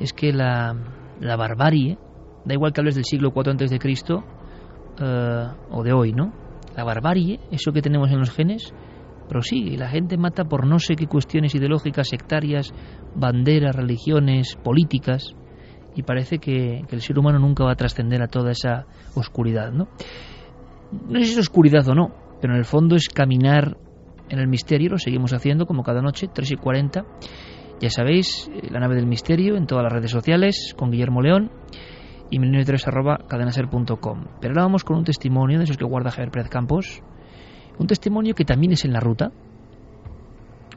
Es 0.00 0.12
que 0.12 0.32
la, 0.32 0.74
la 1.20 1.36
barbarie, 1.36 1.96
da 2.44 2.54
igual 2.54 2.72
que 2.72 2.80
hables 2.80 2.96
del 2.96 3.04
siglo 3.04 3.32
IV 3.34 3.52
antes 3.52 3.70
de 3.70 3.78
Cristo, 3.78 4.24
eh, 5.00 5.46
o 5.70 5.82
de 5.82 5.92
hoy, 5.92 6.12
¿no? 6.12 6.32
La 6.76 6.84
barbarie, 6.84 7.40
eso 7.50 7.72
que 7.72 7.82
tenemos 7.82 8.10
en 8.10 8.18
los 8.18 8.30
genes, 8.30 8.74
prosigue. 9.28 9.76
La 9.76 9.88
gente 9.88 10.16
mata 10.16 10.44
por 10.44 10.66
no 10.66 10.78
sé 10.78 10.96
qué 10.96 11.06
cuestiones 11.06 11.54
ideológicas, 11.54 12.08
sectarias, 12.08 12.72
banderas, 13.14 13.74
religiones, 13.74 14.56
políticas, 14.62 15.34
y 15.94 16.02
parece 16.02 16.38
que, 16.38 16.82
que 16.88 16.96
el 16.96 17.00
ser 17.00 17.18
humano 17.18 17.38
nunca 17.38 17.64
va 17.64 17.72
a 17.72 17.76
trascender 17.76 18.22
a 18.22 18.26
toda 18.26 18.50
esa 18.50 18.86
oscuridad, 19.14 19.70
¿no? 19.70 19.88
No 21.08 21.20
sé 21.20 21.26
si 21.26 21.32
es 21.32 21.38
oscuridad 21.38 21.88
o 21.88 21.94
no, 21.94 22.14
pero 22.40 22.54
en 22.54 22.58
el 22.58 22.64
fondo 22.64 22.96
es 22.96 23.08
caminar 23.08 23.76
en 24.28 24.38
el 24.38 24.48
misterio, 24.48 24.90
lo 24.90 24.98
seguimos 24.98 25.32
haciendo 25.32 25.66
como 25.66 25.82
cada 25.82 26.00
noche, 26.00 26.28
3 26.32 26.52
y 26.52 26.56
40. 26.56 27.04
Ya 27.80 27.90
sabéis, 27.90 28.48
eh, 28.52 28.68
la 28.70 28.80
nave 28.80 28.94
del 28.94 29.06
misterio 29.06 29.56
en 29.56 29.66
todas 29.66 29.84
las 29.84 29.92
redes 29.92 30.10
sociales, 30.10 30.74
con 30.76 30.90
Guillermo 30.90 31.22
León 31.22 31.50
y 32.34 32.38
1003 32.40 32.88
arroba 32.88 33.18
cadenaser.com. 33.28 34.24
Pero 34.40 34.52
ahora 34.52 34.62
vamos 34.64 34.82
con 34.82 34.96
un 34.96 35.04
testimonio 35.04 35.58
de 35.58 35.64
esos 35.64 35.76
que 35.76 35.84
guarda 35.84 36.10
Javier 36.10 36.32
Pérez 36.32 36.48
Campos. 36.48 37.00
Un 37.78 37.86
testimonio 37.86 38.34
que 38.34 38.44
también 38.44 38.72
es 38.72 38.84
en 38.84 38.92
la 38.92 38.98
ruta. 38.98 39.30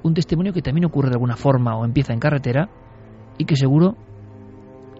Un 0.04 0.14
testimonio 0.14 0.54
que 0.54 0.62
también 0.62 0.86
ocurre 0.86 1.10
de 1.10 1.16
alguna 1.16 1.36
forma 1.36 1.76
o 1.76 1.84
empieza 1.84 2.14
en 2.14 2.20
carretera 2.20 2.70
y 3.40 3.46
que 3.46 3.56
seguro 3.56 3.96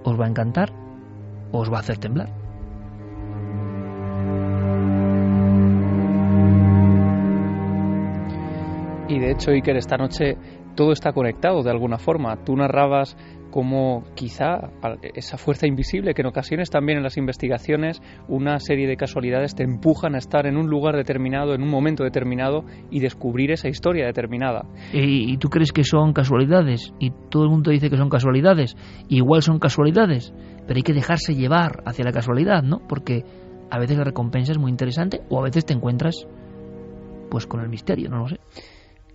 os 0.04 0.20
va 0.20 0.26
a 0.26 0.30
encantar 0.30 0.74
o 1.52 1.60
os 1.60 1.72
va 1.72 1.78
a 1.78 1.82
hacer 1.82 2.00
temblar. 2.00 2.34
Y 9.10 9.20
de 9.20 9.32
hecho, 9.32 9.52
Iker, 9.52 9.78
esta 9.78 9.98
noche 9.98 10.38
todo 10.78 10.94
está 10.94 11.12
conectado 11.12 11.64
de 11.64 11.72
alguna 11.72 11.98
forma. 11.98 12.38
Tú 12.46 12.56
narrabas 12.56 13.18
cómo 13.52 14.04
quizá 14.14 14.70
esa 15.16 15.38
fuerza 15.38 15.68
invisible 15.68 16.14
que 16.14 16.22
en 16.22 16.28
ocasiones 16.28 16.70
también 16.70 17.00
en 17.00 17.04
las 17.04 17.18
investigaciones 17.18 18.02
una 18.28 18.60
serie 18.60 18.88
de 18.88 18.98
casualidades 18.98 19.56
te 19.56 19.64
empujan 19.64 20.16
a 20.16 20.20
estar 20.20 20.46
en 20.46 20.58
un 20.58 20.68
lugar 20.70 20.96
determinado, 20.96 21.56
en 21.56 21.64
un 21.64 21.70
momento 21.70 22.04
determinado 22.04 22.66
y 22.92 23.00
descubrir 23.00 23.52
esa 23.52 23.68
historia 23.68 24.06
determinada. 24.06 24.66
¿Y, 24.94 25.36
tú 25.38 25.50
crees 25.50 25.72
que 25.72 25.84
son 25.84 26.14
casualidades? 26.14 26.94
Y 27.00 27.12
todo 27.30 27.44
el 27.44 27.50
mundo 27.50 27.72
dice 27.72 27.90
que 27.90 27.98
son 27.98 28.10
casualidades. 28.10 28.78
Igual 29.10 29.42
son 29.42 29.60
casualidades, 29.60 30.34
pero 30.68 30.78
hay 30.78 30.84
que 30.84 30.94
dejarse 30.94 31.34
llevar 31.34 31.82
hacia 31.86 32.06
la 32.06 32.12
casualidad, 32.12 32.62
¿no? 32.62 32.82
Porque 32.88 33.26
a 33.72 33.80
veces 33.80 33.98
la 33.98 34.04
recompensa 34.04 34.52
es 34.52 34.60
muy 34.60 34.70
interesante 34.70 35.22
o 35.30 35.40
a 35.40 35.44
veces 35.44 35.66
te 35.66 35.74
encuentras 35.74 36.28
pues 37.30 37.48
con 37.48 37.62
el 37.62 37.70
misterio, 37.70 38.10
no 38.10 38.20
lo 38.20 38.28
sé. 38.28 38.40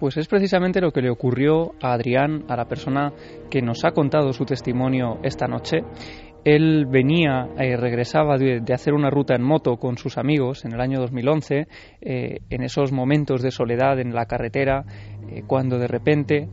Pues 0.02 0.16
es 0.16 0.26
precisamente 0.26 0.80
lo 0.80 0.90
que 0.90 1.00
le 1.00 1.10
ocurrió 1.10 1.76
a 1.80 1.92
Adrián, 1.92 2.42
a 2.48 2.56
la 2.56 2.64
persona 2.64 3.12
que 3.48 3.62
nos 3.62 3.84
ha 3.84 3.92
contado 3.92 4.32
su 4.32 4.44
testimonio 4.44 5.20
esta 5.22 5.46
noche. 5.46 5.84
Él 6.44 6.86
venía, 6.86 7.46
eh, 7.56 7.76
regresaba 7.76 8.36
de, 8.36 8.60
hacer 8.74 8.94
una 8.94 9.10
ruta 9.10 9.36
en 9.36 9.44
moto 9.44 9.76
con 9.76 9.96
sus 9.98 10.18
amigos 10.18 10.64
en 10.64 10.72
el 10.72 10.80
año 10.80 10.98
2011, 10.98 11.68
eh, 12.00 12.38
en 12.50 12.62
esos 12.64 12.90
momentos 12.90 13.42
de 13.42 13.52
soledad 13.52 14.00
en 14.00 14.12
la 14.12 14.26
carretera, 14.26 14.84
eh, 15.30 15.44
cuando 15.46 15.78
de 15.78 15.86
repente, 15.86 16.48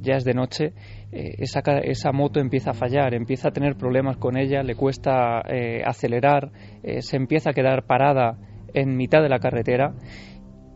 ya 0.00 0.16
es 0.16 0.24
de 0.24 0.34
noche, 0.34 0.72
esa, 1.12 1.60
esa, 1.84 2.10
moto 2.10 2.40
empieza 2.40 2.70
a 2.70 2.74
fallar, 2.74 3.14
empieza 3.14 3.50
a 3.50 3.52
tener 3.52 3.76
problemas 3.76 4.16
con 4.16 4.36
ella, 4.36 4.64
le 4.64 4.74
cuesta 4.74 5.42
acelerar, 5.84 6.50
se 6.98 7.16
empieza 7.16 7.50
a 7.50 7.52
quedar 7.52 7.86
parada 7.86 8.36
en 8.72 8.96
mitad 8.96 9.22
de 9.22 9.28
la 9.28 9.38
carretera 9.38 9.94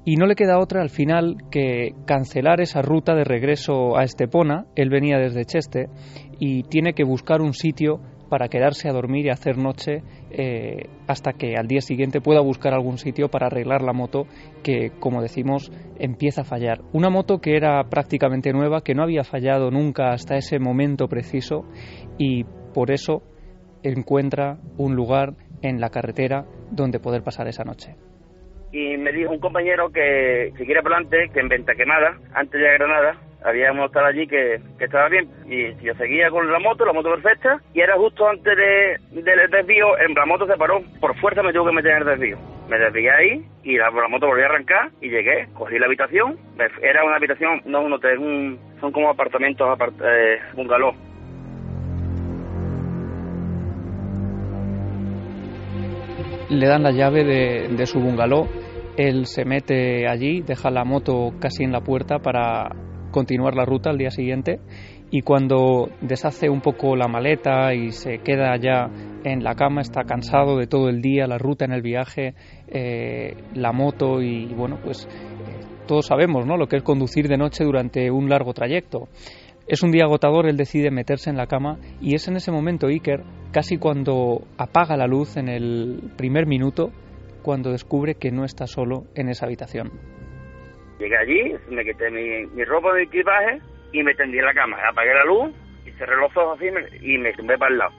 y 0.08 0.16
no 0.16 0.24
le 0.24 0.36
queda 0.36 0.58
otra 0.58 0.80
al 0.80 0.88
final 0.88 1.36
que 1.50 1.92
cancelar 2.06 2.62
esa 2.62 2.80
ruta 2.80 3.14
de 3.14 3.24
regreso 3.24 3.98
a 3.98 4.04
Estepona. 4.04 4.64
Él 4.74 4.88
venía 4.88 5.18
desde 5.18 5.44
Cheste 5.44 5.90
y 6.40 6.62
tiene 6.62 6.94
que 6.94 7.04
buscar 7.04 7.42
un 7.42 7.52
sitio 7.52 8.00
para 8.30 8.48
quedarse 8.48 8.88
a 8.88 8.94
dormir 8.94 9.26
y 9.26 9.28
hacer 9.28 9.58
noche 9.58 10.02
eh, 10.30 10.88
hasta 11.06 11.34
que 11.34 11.56
al 11.58 11.66
día 11.66 11.82
siguiente 11.82 12.22
pueda 12.22 12.40
buscar 12.40 12.72
algún 12.72 12.96
sitio 12.96 13.28
para 13.28 13.48
arreglar 13.48 13.82
la 13.82 13.92
moto 13.92 14.26
que, 14.62 14.92
como 14.98 15.20
decimos, 15.20 15.70
empieza 15.98 16.40
a 16.40 16.44
fallar. 16.44 16.80
Una 16.94 17.10
moto 17.10 17.42
que 17.42 17.54
era 17.54 17.84
prácticamente 17.90 18.54
nueva, 18.54 18.80
que 18.80 18.94
no 18.94 19.02
había 19.02 19.24
fallado 19.24 19.70
nunca 19.70 20.12
hasta 20.12 20.36
ese 20.36 20.58
momento 20.58 21.08
preciso 21.08 21.66
y 22.16 22.44
por 22.72 22.92
eso 22.92 23.24
encuentra 23.82 24.58
un 24.78 24.96
lugar 24.96 25.34
en 25.60 25.82
la 25.82 25.90
carretera 25.90 26.46
donde 26.70 26.98
poder 26.98 27.22
pasar 27.22 27.46
esa 27.46 27.64
noche 27.64 28.07
y 28.72 28.96
me 28.96 29.12
dijo 29.12 29.32
un 29.32 29.40
compañero 29.40 29.90
que 29.90 30.52
siguiera 30.56 30.82
por 30.82 30.92
adelante, 30.92 31.30
que 31.32 31.40
en 31.40 31.48
Venta 31.48 31.74
Quemada, 31.74 32.16
antes 32.34 32.60
de 32.60 32.72
Granada, 32.74 33.16
habíamos 33.44 33.86
estado 33.86 34.06
allí 34.06 34.26
que, 34.26 34.60
que, 34.78 34.84
estaba 34.84 35.08
bien. 35.08 35.28
Y 35.46 35.74
yo 35.82 35.94
seguía 35.94 36.30
con 36.30 36.50
la 36.50 36.58
moto, 36.58 36.84
la 36.84 36.92
moto 36.92 37.10
perfecta, 37.10 37.60
y 37.72 37.80
era 37.80 37.96
justo 37.96 38.28
antes 38.28 38.56
de, 38.56 38.98
del 39.10 39.50
desvío, 39.50 39.96
la 39.96 40.26
moto 40.26 40.46
se 40.46 40.56
paró, 40.56 40.82
por 41.00 41.16
fuerza 41.16 41.42
me 41.42 41.52
tuvo 41.52 41.66
que 41.66 41.72
meter 41.72 41.92
en 41.92 41.98
el 41.98 42.04
desvío. 42.04 42.38
Me 42.68 42.78
desvié 42.78 43.10
ahí 43.10 43.46
y 43.62 43.76
la, 43.78 43.90
la 43.90 44.08
moto 44.08 44.26
volvió 44.26 44.44
a 44.44 44.48
arrancar 44.48 44.90
y 45.00 45.08
llegué, 45.08 45.48
cogí 45.54 45.78
la 45.78 45.86
habitación, 45.86 46.38
era 46.82 47.04
una 47.04 47.16
habitación, 47.16 47.62
no 47.64 47.80
un 47.80 47.92
hotel, 47.94 48.58
son 48.80 48.92
como 48.92 49.08
apartamentos, 49.10 49.68
apart, 49.68 49.94
eh. 50.02 50.40
Le 56.50 56.66
dan 56.66 56.82
la 56.82 56.92
llave 56.92 57.24
de, 57.24 57.86
su 57.86 58.00
bungalow, 58.00 58.46
él 58.96 59.26
se 59.26 59.44
mete 59.44 60.08
allí, 60.08 60.40
deja 60.40 60.70
la 60.70 60.84
moto 60.84 61.32
casi 61.38 61.64
en 61.64 61.72
la 61.72 61.80
puerta 61.80 62.18
para 62.18 62.70
continuar 63.10 63.54
la 63.54 63.64
ruta 63.64 63.90
al 63.90 63.98
día 63.98 64.10
siguiente 64.10 64.60
y 65.10 65.22
cuando 65.22 65.88
deshace 66.00 66.50
un 66.50 66.60
poco 66.60 66.94
la 66.94 67.08
maleta 67.08 67.72
y 67.74 67.92
se 67.92 68.18
queda 68.18 68.56
ya 68.56 68.90
en 69.24 69.42
la 69.42 69.54
cama, 69.54 69.80
está 69.80 70.04
cansado 70.04 70.58
de 70.58 70.66
todo 70.66 70.88
el 70.88 71.00
día, 71.00 71.26
la 71.26 71.38
ruta 71.38 71.64
en 71.64 71.72
el 71.72 71.82
viaje, 71.82 72.34
eh, 72.68 73.34
la 73.54 73.72
moto 73.72 74.20
y 74.20 74.46
bueno, 74.54 74.78
pues 74.82 75.06
eh, 75.06 75.60
todos 75.86 76.06
sabemos 76.06 76.46
¿no? 76.46 76.56
lo 76.56 76.66
que 76.66 76.76
es 76.76 76.82
conducir 76.82 77.28
de 77.28 77.38
noche 77.38 77.64
durante 77.64 78.10
un 78.10 78.28
largo 78.28 78.52
trayecto. 78.52 79.08
Es 79.68 79.82
un 79.82 79.92
día 79.92 80.04
agotador, 80.04 80.48
él 80.48 80.56
decide 80.56 80.90
meterse 80.90 81.28
en 81.28 81.36
la 81.36 81.46
cama 81.46 81.76
y 82.00 82.14
es 82.14 82.26
en 82.26 82.36
ese 82.36 82.50
momento 82.50 82.86
Iker, 82.86 83.20
casi 83.52 83.76
cuando 83.76 84.40
apaga 84.56 84.96
la 84.96 85.06
luz 85.06 85.36
en 85.36 85.50
el 85.50 86.10
primer 86.16 86.46
minuto, 86.46 86.90
cuando 87.42 87.70
descubre 87.70 88.14
que 88.14 88.30
no 88.30 88.46
está 88.46 88.66
solo 88.66 89.04
en 89.14 89.28
esa 89.28 89.44
habitación. 89.44 89.90
Llegué 90.98 91.18
allí, 91.18 91.54
me 91.68 91.84
quité 91.84 92.10
mi, 92.10 92.46
mi 92.46 92.64
ropa 92.64 92.94
de 92.94 93.02
equipaje 93.02 93.58
y 93.92 94.02
me 94.02 94.14
tendí 94.14 94.38
en 94.38 94.46
la 94.46 94.54
cama. 94.54 94.78
Apagué 94.90 95.12
la 95.12 95.24
luz 95.26 95.54
y 95.84 95.90
cerré 95.90 96.16
los 96.16 96.34
ojos 96.34 96.58
así 96.58 96.70
y 97.02 97.18
me 97.18 97.34
tumbé 97.34 97.58
para 97.58 97.70
el 97.70 97.78
lado. 97.78 97.92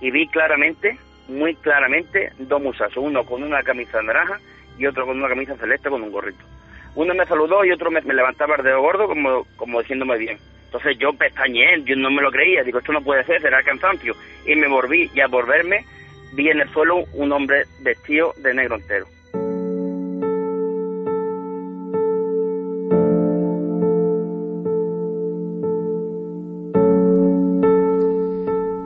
Y 0.00 0.10
vi 0.10 0.26
claramente, 0.26 0.98
muy 1.28 1.54
claramente, 1.54 2.32
dos 2.40 2.60
muchachos, 2.60 2.96
uno 2.96 3.24
con 3.24 3.44
una 3.44 3.62
camisa 3.62 4.02
naranja 4.02 4.40
y 4.76 4.86
otro 4.86 5.06
con 5.06 5.18
una 5.18 5.28
camisa 5.28 5.56
celeste 5.56 5.88
con 5.88 6.02
un 6.02 6.10
gorrito. 6.10 6.44
Uno 6.94 7.14
me 7.14 7.26
saludó 7.26 7.64
y 7.64 7.72
otro 7.72 7.90
me, 7.90 8.02
levantaba 8.02 8.56
el 8.56 8.64
dedo 8.64 8.80
gordo 8.80 9.06
como, 9.06 9.44
como 9.56 9.80
diciéndome 9.80 10.18
bien. 10.18 10.38
Entonces 10.66 10.96
yo 10.98 11.12
pestañeé, 11.12 11.82
yo 11.84 11.96
no 11.96 12.10
me 12.10 12.22
lo 12.22 12.30
creía, 12.30 12.62
digo, 12.62 12.78
esto 12.78 12.92
no 12.92 13.02
puede 13.02 13.24
ser, 13.24 13.40
será 13.40 13.62
cansancio. 13.62 14.14
Y 14.46 14.54
me 14.56 14.68
volví, 14.68 15.10
y 15.14 15.20
al 15.20 15.28
volverme, 15.28 15.84
vi 16.34 16.48
en 16.48 16.60
el 16.60 16.68
suelo 16.70 17.04
un 17.14 17.32
hombre 17.32 17.64
vestido 17.82 18.32
de 18.38 18.54
negro 18.54 18.76
entero. 18.76 19.06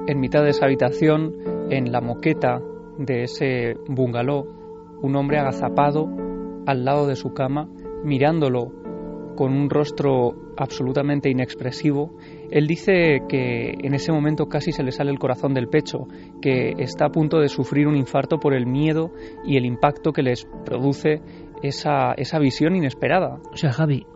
En 0.09 0.21
mitad 0.21 0.43
de 0.43 0.51
esa 0.51 0.67
habitación, 0.67 1.35
en 1.71 1.91
la 1.91 2.01
moqueta 2.01 2.61
de 2.99 3.25
ese 3.25 3.75
bungalow, 3.89 4.45
un 5.03 5.17
hombre 5.17 5.39
agazapado 5.39 6.09
al 6.67 6.85
lado 6.85 7.07
de 7.07 7.17
su 7.17 7.33
cama, 7.33 7.69
mirándolo 8.07 8.73
con 9.37 9.53
un 9.53 9.69
rostro 9.69 10.35
absolutamente 10.57 11.29
inexpresivo. 11.29 12.17
Él 12.51 12.67
dice 12.67 13.21
que 13.29 13.75
en 13.79 13.95
ese 13.95 14.11
momento 14.11 14.47
casi 14.47 14.73
se 14.73 14.83
le 14.83 14.91
sale 14.91 15.11
el 15.11 15.19
corazón 15.19 15.53
del 15.53 15.69
pecho, 15.69 16.07
que 16.41 16.73
está 16.79 17.07
a 17.07 17.11
punto 17.11 17.39
de 17.39 17.49
sufrir 17.49 17.87
un 17.87 17.97
infarto 17.97 18.39
por 18.39 18.55
el 18.55 18.67
miedo 18.67 19.13
y 19.45 19.57
el 19.59 19.67
impacto 19.67 20.13
que 20.13 20.23
les 20.23 20.49
produce 20.65 21.21
esa, 21.63 22.13
esa 22.15 22.39
visión 22.39 22.75
inesperada. 22.75 23.39
O 23.53 23.57
sea, 23.57 23.73
Javi, 23.73 24.07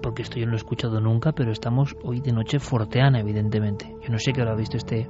porque 0.00 0.22
esto 0.22 0.38
yo 0.38 0.44
no 0.44 0.52
lo 0.52 0.56
he 0.56 0.58
escuchado 0.58 1.00
nunca, 1.00 1.32
pero 1.32 1.50
estamos 1.50 1.96
hoy 2.04 2.20
de 2.20 2.32
noche 2.32 2.60
forteana, 2.60 3.20
evidentemente. 3.20 3.96
Yo 4.02 4.10
no 4.10 4.18
sé 4.18 4.32
qué 4.32 4.42
habrá 4.42 4.54
visto 4.54 4.76
este, 4.76 5.08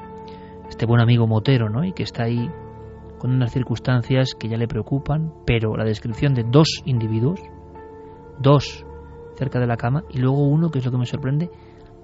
este 0.69 0.87
buen 0.87 1.03
amigo 1.03 1.27
motero, 1.27 1.69
¿no? 1.69 1.85
Y 1.85 1.93
que 1.93 2.05
está 2.05 2.25
ahí 2.25 2.49
con 3.19 3.33
unas 3.33 3.53
circunstancias 3.53 4.35
que 4.39 4.49
ya 4.49 4.57
le 4.57 4.69
preocupan, 4.69 5.33
pero 5.47 5.77
la 5.77 5.85
descripción 5.85 6.35
de 6.35 6.45
dos 6.45 6.83
individuos, 6.85 7.41
dos 8.41 8.85
cerca 9.37 9.59
de 9.59 9.67
la 9.67 9.77
cama, 9.77 10.05
y 10.11 10.19
luego 10.19 10.47
uno, 10.47 10.71
que 10.71 10.79
es 10.79 10.85
lo 10.85 10.93
que 10.93 10.99
me 10.99 11.07
sorprende, 11.07 11.51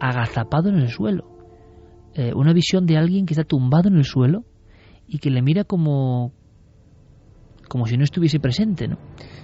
agazapado 0.00 0.68
en 0.68 0.76
el 0.76 0.88
suelo. 0.88 1.26
Eh, 2.14 2.32
una 2.34 2.52
visión 2.52 2.86
de 2.86 2.96
alguien 2.96 3.24
que 3.24 3.34
está 3.34 3.44
tumbado 3.44 3.88
en 3.88 3.96
el 3.96 4.04
suelo 4.04 4.44
y 5.06 5.18
que 5.18 5.30
le 5.30 5.42
mira 5.42 5.64
como 5.64 6.32
como 7.70 7.86
si 7.86 7.96
no 7.96 8.02
estuviese 8.02 8.40
presente, 8.40 8.88
¿no? 8.88 8.98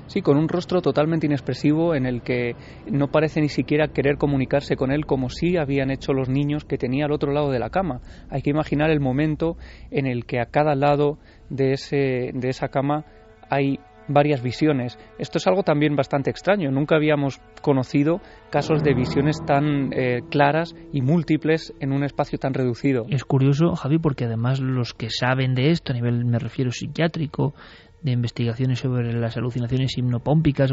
Sí, 0.08 0.20
con 0.20 0.36
un 0.36 0.48
rostro 0.48 0.82
totalmente 0.82 1.26
inexpresivo 1.26 1.94
en 1.94 2.06
el 2.06 2.22
que 2.22 2.56
no 2.90 3.06
parece 3.06 3.40
ni 3.40 3.48
siquiera 3.48 3.92
querer 3.92 4.16
comunicarse 4.18 4.74
con 4.74 4.90
él 4.90 5.06
como 5.06 5.30
sí 5.30 5.56
habían 5.56 5.92
hecho 5.92 6.12
los 6.12 6.28
niños 6.28 6.64
que 6.64 6.76
tenía 6.76 7.04
al 7.04 7.12
otro 7.12 7.32
lado 7.32 7.52
de 7.52 7.60
la 7.60 7.70
cama. 7.70 8.00
Hay 8.28 8.42
que 8.42 8.50
imaginar 8.50 8.90
el 8.90 8.98
momento 8.98 9.56
en 9.92 10.06
el 10.06 10.26
que 10.26 10.40
a 10.40 10.46
cada 10.46 10.74
lado 10.74 11.18
de, 11.50 11.72
ese, 11.72 12.32
de 12.34 12.48
esa 12.48 12.66
cama 12.66 13.04
hay 13.48 13.78
varias 14.08 14.42
visiones. 14.42 14.98
Esto 15.18 15.38
es 15.38 15.46
algo 15.46 15.62
también 15.62 15.96
bastante 15.96 16.30
extraño. 16.30 16.70
Nunca 16.70 16.96
habíamos 16.96 17.40
conocido 17.62 18.20
casos 18.50 18.82
de 18.82 18.94
visiones 18.94 19.36
tan 19.46 19.92
eh, 19.92 20.22
claras 20.30 20.74
y 20.92 21.02
múltiples 21.02 21.74
en 21.80 21.92
un 21.92 22.04
espacio 22.04 22.38
tan 22.38 22.54
reducido. 22.54 23.06
Es 23.10 23.24
curioso, 23.24 23.74
Javi, 23.74 23.98
porque 23.98 24.24
además 24.24 24.60
los 24.60 24.94
que 24.94 25.10
saben 25.10 25.54
de 25.54 25.70
esto, 25.70 25.92
a 25.92 25.96
nivel, 25.96 26.24
me 26.24 26.38
refiero, 26.38 26.70
psiquiátrico, 26.70 27.54
de 28.02 28.12
investigaciones 28.12 28.78
sobre 28.78 29.12
las 29.12 29.36
alucinaciones 29.36 29.96
hipnopómpicas, 29.98 30.70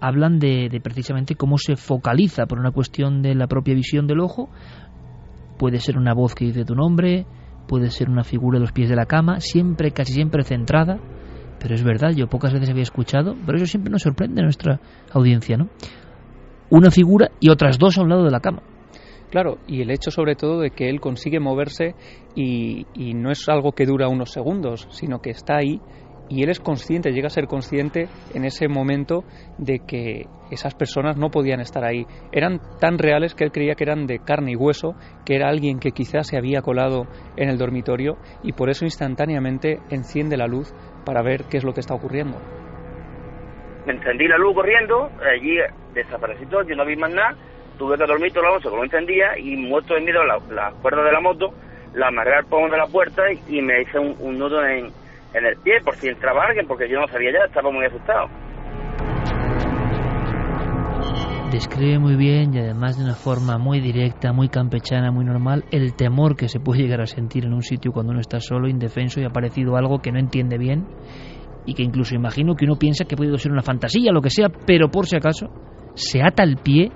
hablan 0.00 0.38
de, 0.38 0.68
de 0.70 0.80
precisamente 0.80 1.34
cómo 1.34 1.58
se 1.58 1.76
focaliza 1.76 2.46
por 2.46 2.58
una 2.58 2.70
cuestión 2.70 3.20
de 3.22 3.34
la 3.34 3.48
propia 3.48 3.74
visión 3.74 4.06
del 4.06 4.20
ojo. 4.20 4.48
Puede 5.58 5.78
ser 5.78 5.98
una 5.98 6.14
voz 6.14 6.34
que 6.34 6.46
dice 6.46 6.64
tu 6.64 6.74
nombre, 6.74 7.26
puede 7.68 7.90
ser 7.90 8.08
una 8.08 8.24
figura 8.24 8.58
de 8.58 8.62
los 8.62 8.72
pies 8.72 8.88
de 8.88 8.96
la 8.96 9.04
cama, 9.04 9.40
siempre, 9.40 9.90
casi 9.90 10.14
siempre 10.14 10.42
centrada. 10.42 10.98
Pero 11.60 11.74
es 11.74 11.84
verdad, 11.84 12.10
yo 12.16 12.26
pocas 12.26 12.52
veces 12.52 12.70
había 12.70 12.82
escuchado, 12.82 13.36
pero 13.44 13.56
eso 13.56 13.66
siempre 13.66 13.92
nos 13.92 14.02
sorprende 14.02 14.40
a 14.40 14.44
nuestra 14.44 14.80
audiencia, 15.12 15.56
¿no? 15.56 15.68
Una 16.70 16.90
figura 16.90 17.30
y 17.40 17.50
otras 17.50 17.78
dos 17.78 17.98
a 17.98 18.02
un 18.02 18.08
lado 18.08 18.24
de 18.24 18.30
la 18.30 18.40
cama. 18.40 18.62
Claro, 19.30 19.58
y 19.68 19.80
el 19.80 19.90
hecho 19.90 20.10
sobre 20.10 20.34
todo 20.34 20.60
de 20.60 20.70
que 20.70 20.88
él 20.88 21.00
consigue 21.00 21.38
moverse 21.38 21.94
y, 22.34 22.86
y 22.94 23.14
no 23.14 23.30
es 23.30 23.48
algo 23.48 23.72
que 23.72 23.86
dura 23.86 24.08
unos 24.08 24.30
segundos, 24.30 24.88
sino 24.90 25.20
que 25.20 25.30
está 25.30 25.58
ahí 25.58 25.80
y 26.30 26.44
él 26.44 26.48
es 26.48 26.60
consciente, 26.60 27.10
llega 27.10 27.26
a 27.26 27.30
ser 27.30 27.46
consciente 27.46 28.08
en 28.32 28.44
ese 28.44 28.68
momento 28.68 29.24
de 29.58 29.80
que 29.80 30.26
esas 30.50 30.74
personas 30.74 31.16
no 31.16 31.28
podían 31.30 31.60
estar 31.60 31.84
ahí. 31.84 32.06
Eran 32.30 32.60
tan 32.80 32.98
reales 32.98 33.34
que 33.34 33.42
él 33.42 33.50
creía 33.50 33.74
que 33.74 33.82
eran 33.84 34.06
de 34.06 34.20
carne 34.20 34.52
y 34.52 34.56
hueso, 34.56 34.94
que 35.26 35.34
era 35.34 35.48
alguien 35.48 35.80
que 35.80 35.90
quizás 35.90 36.28
se 36.28 36.38
había 36.38 36.62
colado 36.62 37.08
en 37.36 37.50
el 37.50 37.58
dormitorio 37.58 38.16
y 38.44 38.52
por 38.52 38.70
eso 38.70 38.84
instantáneamente 38.84 39.80
enciende 39.90 40.36
la 40.36 40.46
luz 40.46 40.72
para 41.04 41.22
ver 41.22 41.44
qué 41.50 41.56
es 41.56 41.64
lo 41.64 41.72
que 41.72 41.80
está 41.80 41.94
ocurriendo. 41.94 42.38
Me 43.86 43.94
encendí 43.94 44.28
la 44.28 44.38
luz 44.38 44.54
corriendo, 44.54 45.10
allí 45.20 45.58
desaparecí 45.94 46.44
yo 46.48 46.76
no 46.76 46.86
vi 46.86 46.94
más 46.94 47.12
nada, 47.12 47.34
tuve 47.76 47.98
que 47.98 48.06
dormir 48.06 48.32
todo 48.32 48.44
la 48.44 48.52
noche 48.52 48.68
como 48.68 48.84
encendía 48.84 49.36
y 49.36 49.56
muerto 49.56 49.94
de 49.94 50.02
miedo 50.02 50.22
la, 50.24 50.38
la 50.50 50.70
cuerda 50.80 51.02
de 51.02 51.12
la 51.12 51.20
moto, 51.20 51.52
la 51.94 52.06
amarré 52.06 52.36
al 52.36 52.44
pomo 52.44 52.68
de 52.68 52.76
la 52.76 52.86
puerta 52.86 53.22
y, 53.48 53.60
me 53.62 53.82
hice 53.82 53.98
un, 53.98 54.14
un 54.20 54.38
nudo 54.38 54.64
en, 54.64 54.92
en 55.34 55.46
el 55.46 55.56
pie 55.58 55.80
por 55.84 55.94
si 55.96 56.08
entraba 56.08 56.44
alguien, 56.46 56.66
porque 56.66 56.88
yo 56.88 57.00
no 57.00 57.06
sabía 57.08 57.32
ya, 57.32 57.46
estaba 57.46 57.70
muy 57.70 57.84
asustado. 57.84 58.28
Describe 61.52 61.98
muy 61.98 62.14
bien 62.14 62.54
y 62.54 62.58
además 62.58 62.96
de 62.96 63.04
una 63.04 63.14
forma 63.14 63.58
muy 63.58 63.80
directa, 63.80 64.32
muy 64.32 64.48
campechana, 64.48 65.10
muy 65.10 65.24
normal, 65.24 65.64
el 65.72 65.96
temor 65.96 66.36
que 66.36 66.48
se 66.48 66.60
puede 66.60 66.82
llegar 66.82 67.00
a 67.00 67.06
sentir 67.06 67.44
en 67.44 67.52
un 67.52 67.62
sitio 67.62 67.90
cuando 67.90 68.12
uno 68.12 68.20
está 68.20 68.38
solo, 68.38 68.68
indefenso 68.68 69.20
y 69.20 69.24
ha 69.24 69.28
aparecido 69.28 69.76
algo 69.76 69.98
que 69.98 70.12
no 70.12 70.20
entiende 70.20 70.58
bien 70.58 70.86
y 71.66 71.74
que 71.74 71.82
incluso 71.82 72.14
imagino 72.14 72.54
que 72.54 72.66
uno 72.66 72.76
piensa 72.76 73.04
que 73.04 73.16
puede 73.16 73.36
ser 73.38 73.50
una 73.50 73.62
fantasía, 73.62 74.12
lo 74.12 74.22
que 74.22 74.30
sea, 74.30 74.48
pero 74.64 74.90
por 74.90 75.06
si 75.06 75.16
acaso 75.16 75.48
se 75.94 76.22
ata 76.22 76.44
el 76.44 76.56
pie 76.56 76.92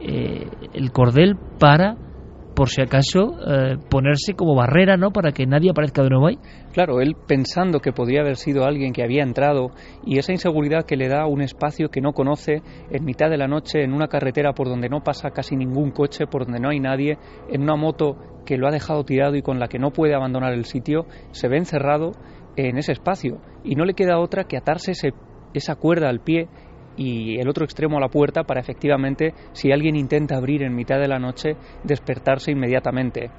eh, 0.00 0.48
el 0.72 0.92
cordel 0.92 1.36
para 1.58 1.94
por 2.60 2.68
si 2.68 2.82
acaso 2.82 3.38
eh, 3.40 3.78
ponerse 3.88 4.34
como 4.34 4.54
barrera, 4.54 4.98
¿no? 4.98 5.12
Para 5.12 5.32
que 5.32 5.46
nadie 5.46 5.70
aparezca 5.70 6.02
de 6.02 6.10
nuevo 6.10 6.26
ahí. 6.26 6.38
Claro, 6.74 7.00
él 7.00 7.16
pensando 7.26 7.80
que 7.80 7.90
podría 7.90 8.20
haber 8.20 8.36
sido 8.36 8.66
alguien 8.66 8.92
que 8.92 9.02
había 9.02 9.22
entrado 9.22 9.70
y 10.04 10.18
esa 10.18 10.32
inseguridad 10.32 10.84
que 10.84 10.98
le 10.98 11.08
da 11.08 11.24
un 11.24 11.40
espacio 11.40 11.88
que 11.88 12.02
no 12.02 12.12
conoce 12.12 12.60
en 12.90 13.02
mitad 13.06 13.30
de 13.30 13.38
la 13.38 13.48
noche 13.48 13.82
en 13.82 13.94
una 13.94 14.08
carretera 14.08 14.52
por 14.52 14.68
donde 14.68 14.90
no 14.90 15.02
pasa 15.02 15.30
casi 15.30 15.56
ningún 15.56 15.90
coche, 15.90 16.26
por 16.26 16.44
donde 16.44 16.60
no 16.60 16.68
hay 16.68 16.80
nadie, 16.80 17.16
en 17.48 17.62
una 17.62 17.76
moto 17.76 18.18
que 18.44 18.58
lo 18.58 18.68
ha 18.68 18.72
dejado 18.72 19.04
tirado 19.04 19.36
y 19.36 19.42
con 19.42 19.58
la 19.58 19.68
que 19.68 19.78
no 19.78 19.90
puede 19.90 20.14
abandonar 20.14 20.52
el 20.52 20.66
sitio, 20.66 21.06
se 21.30 21.48
ve 21.48 21.56
encerrado 21.56 22.12
en 22.56 22.76
ese 22.76 22.92
espacio 22.92 23.40
y 23.64 23.74
no 23.74 23.86
le 23.86 23.94
queda 23.94 24.18
otra 24.18 24.44
que 24.44 24.58
atarse 24.58 24.90
ese, 24.90 25.14
esa 25.54 25.76
cuerda 25.76 26.10
al 26.10 26.20
pie 26.20 26.50
y 26.96 27.38
el 27.38 27.48
otro 27.48 27.64
extremo 27.64 27.96
a 27.96 28.00
la 28.00 28.08
puerta 28.08 28.44
para 28.44 28.60
efectivamente, 28.60 29.32
si 29.52 29.72
alguien 29.72 29.96
intenta 29.96 30.36
abrir 30.36 30.62
en 30.62 30.74
mitad 30.74 30.98
de 30.98 31.08
la 31.08 31.18
noche, 31.18 31.56
despertarse 31.84 32.52
inmediatamente. 32.52 33.30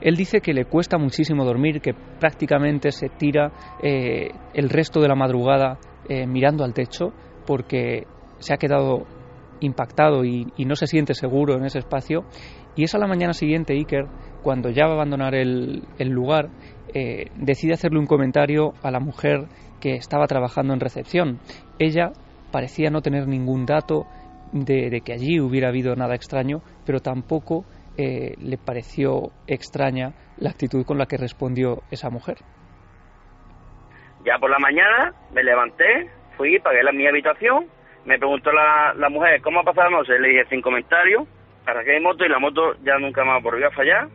Él 0.00 0.16
dice 0.16 0.40
que 0.40 0.54
le 0.54 0.64
cuesta 0.64 0.96
muchísimo 0.98 1.44
dormir, 1.44 1.80
que 1.80 1.94
prácticamente 1.94 2.90
se 2.90 3.08
tira 3.08 3.52
eh, 3.82 4.30
el 4.54 4.70
resto 4.70 5.00
de 5.00 5.08
la 5.08 5.14
madrugada 5.14 5.78
eh, 6.08 6.26
mirando 6.26 6.64
al 6.64 6.74
techo 6.74 7.12
porque 7.46 8.06
se 8.38 8.54
ha 8.54 8.56
quedado 8.56 9.06
impactado 9.60 10.24
y, 10.24 10.46
no 10.64 10.74
se 10.74 10.86
siente 10.86 11.14
seguro 11.14 11.56
en 11.56 11.64
ese 11.64 11.78
espacio. 11.78 12.24
Y 12.76 12.84
es 12.84 12.94
a 12.94 12.98
la 12.98 13.06
mañana 13.06 13.32
siguiente, 13.32 13.74
Iker, 13.74 14.06
cuando 14.42 14.70
ya 14.70 14.86
va 14.86 14.92
a 14.92 14.94
abandonar 14.94 15.34
el, 15.34 15.82
lugar, 15.98 16.48
eh, 16.94 17.26
decide 17.36 17.74
hacerle 17.74 17.98
un 17.98 18.06
comentario 18.06 18.72
a 18.82 18.90
la 18.90 19.00
mujer 19.00 19.48
que 19.80 19.94
estaba 19.94 20.26
trabajando 20.26 20.72
en 20.72 20.80
recepción. 20.80 21.40
Ella 21.78 22.12
parecía 22.50 22.90
no 22.90 23.02
tener 23.02 23.26
ningún 23.26 23.66
dato 23.66 24.06
de, 24.52 25.00
que 25.04 25.12
allí 25.12 25.40
hubiera 25.40 25.68
habido 25.68 25.94
nada 25.96 26.14
extraño, 26.14 26.60
pero 26.84 27.00
tampoco 27.00 27.64
eh, 27.96 28.34
le 28.38 28.58
pareció 28.58 29.30
extraña 29.46 30.12
la 30.38 30.50
actitud 30.50 30.84
con 30.84 30.98
la 30.98 31.06
que 31.06 31.16
respondió 31.16 31.82
esa 31.90 32.10
mujer. 32.10 32.38
Ya 34.24 34.38
por 34.38 34.50
la 34.50 34.58
mañana 34.58 35.14
me 35.32 35.42
levanté, 35.42 36.10
fui, 36.36 36.58
pagué 36.58 36.82
la, 36.82 36.92
mi 36.92 37.06
habitación, 37.06 37.66
me 38.04 38.18
preguntó 38.18 38.52
la, 38.52 38.94
la 38.94 39.08
mujer 39.08 39.40
cómo 39.40 39.60
ha 39.60 39.64
pasado 39.64 39.90
la 39.90 39.98
noche, 39.98 40.18
le 40.18 40.28
dije 40.28 40.44
sin 40.50 40.60
comentario, 40.60 41.26
arranqué 41.66 41.94
mi 41.94 42.00
moto 42.00 42.24
y 42.24 42.28
la 42.28 42.38
moto 42.38 42.74
ya 42.82 42.98
nunca 42.98 43.24
más 43.24 43.42
volvió 43.42 43.68
a 43.68 43.70
fallar. 43.70 44.08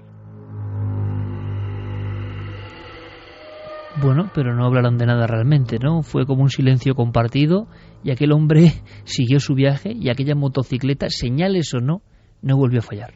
Bueno, 3.98 4.30
pero 4.34 4.54
no 4.54 4.66
hablaron 4.66 4.98
de 4.98 5.06
nada 5.06 5.26
realmente, 5.26 5.78
¿no? 5.80 6.04
Fue 6.04 6.26
como 6.26 6.44
un 6.44 6.50
silencio 6.50 6.96
compartido 6.96 7.68
y 8.04 8.12
aquel 8.12 8.34
hombre 8.34 8.74
siguió 9.06 9.40
su 9.40 9.56
viaje 9.56 9.94
y 9.94 10.10
aquella 10.10 10.36
motocicleta, 10.36 11.08
señales 11.10 11.74
o 11.74 11.80
no, 11.80 12.02
no 12.42 12.58
volvió 12.58 12.80
a 12.80 12.84
fallar. 12.84 13.14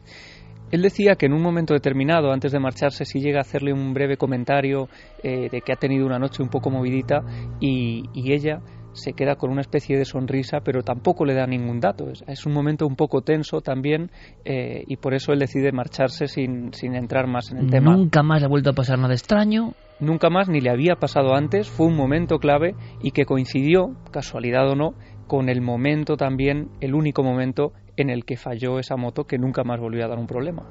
Él 0.70 0.82
decía 0.82 1.16
que 1.16 1.26
en 1.26 1.32
un 1.32 1.42
momento 1.42 1.74
determinado, 1.74 2.32
antes 2.32 2.52
de 2.52 2.60
marcharse, 2.60 3.04
si 3.04 3.20
llega 3.20 3.38
a 3.38 3.42
hacerle 3.42 3.72
un 3.72 3.92
breve 3.92 4.16
comentario 4.16 4.88
eh, 5.22 5.48
de 5.50 5.60
que 5.62 5.72
ha 5.72 5.76
tenido 5.76 6.06
una 6.06 6.18
noche 6.18 6.42
un 6.42 6.48
poco 6.48 6.70
movidita 6.70 7.22
y, 7.60 8.04
ella 8.14 8.60
se 8.92 9.12
queda 9.12 9.36
con 9.36 9.50
una 9.50 9.60
especie 9.60 9.96
de 9.96 10.04
sonrisa, 10.04 10.60
pero 10.64 10.82
tampoco 10.82 11.24
le 11.24 11.34
da 11.34 11.46
ningún 11.46 11.80
dato. 11.80 12.08
Es, 12.26 12.46
un 12.46 12.52
momento 12.52 12.86
un 12.86 12.96
poco 12.96 13.22
tenso 13.22 13.60
también 13.60 14.10
eh, 14.44 14.84
y 14.86 14.96
por 14.96 15.14
eso 15.14 15.32
él 15.32 15.38
decide 15.38 15.72
marcharse 15.72 16.26
sin, 16.26 16.72
sin 16.72 16.94
entrar 16.94 17.26
más 17.26 17.50
en 17.52 17.58
el 17.58 17.70
tema. 17.70 17.96
Nunca 17.96 18.22
más 18.22 18.42
ha 18.42 18.48
vuelto 18.48 18.70
a 18.70 18.74
pasar 18.74 18.98
nada 18.98 19.14
extraño. 19.14 19.74
Nunca 20.00 20.30
más 20.30 20.48
ni 20.48 20.60
le 20.60 20.70
había 20.70 20.96
pasado 20.96 21.34
antes, 21.34 21.68
fue 21.68 21.86
un 21.86 21.94
momento 21.94 22.38
clave 22.38 22.74
y 23.02 23.10
que 23.10 23.26
coincidió, 23.26 23.96
casualidad 24.10 24.68
o 24.70 24.74
no, 24.74 24.94
con 25.26 25.48
el 25.48 25.60
momento 25.60 26.16
también, 26.16 26.70
el 26.80 26.94
único 26.94 27.22
momento 27.22 27.72
en 27.96 28.08
el 28.08 28.24
que 28.24 28.36
falló 28.36 28.78
esa 28.78 28.96
moto 28.96 29.24
que 29.24 29.38
nunca 29.38 29.62
más 29.62 29.78
volvió 29.78 30.04
a 30.04 30.08
dar 30.08 30.18
un 30.18 30.26
problema. 30.26 30.64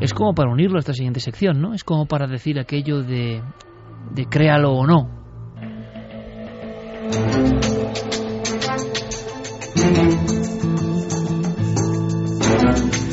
Es 0.00 0.12
como 0.12 0.34
para 0.34 0.50
unirlo 0.50 0.76
a 0.76 0.80
esta 0.80 0.92
siguiente 0.92 1.20
sección, 1.20 1.60
¿no? 1.60 1.72
Es 1.72 1.82
como 1.82 2.06
para 2.06 2.26
decir 2.26 2.58
aquello 2.58 3.02
de, 3.02 3.40
de 4.14 4.26
créalo 4.26 4.72
o 4.72 4.86
no. 4.86 5.23
Thank 7.10 7.34
you. 12.94 13.03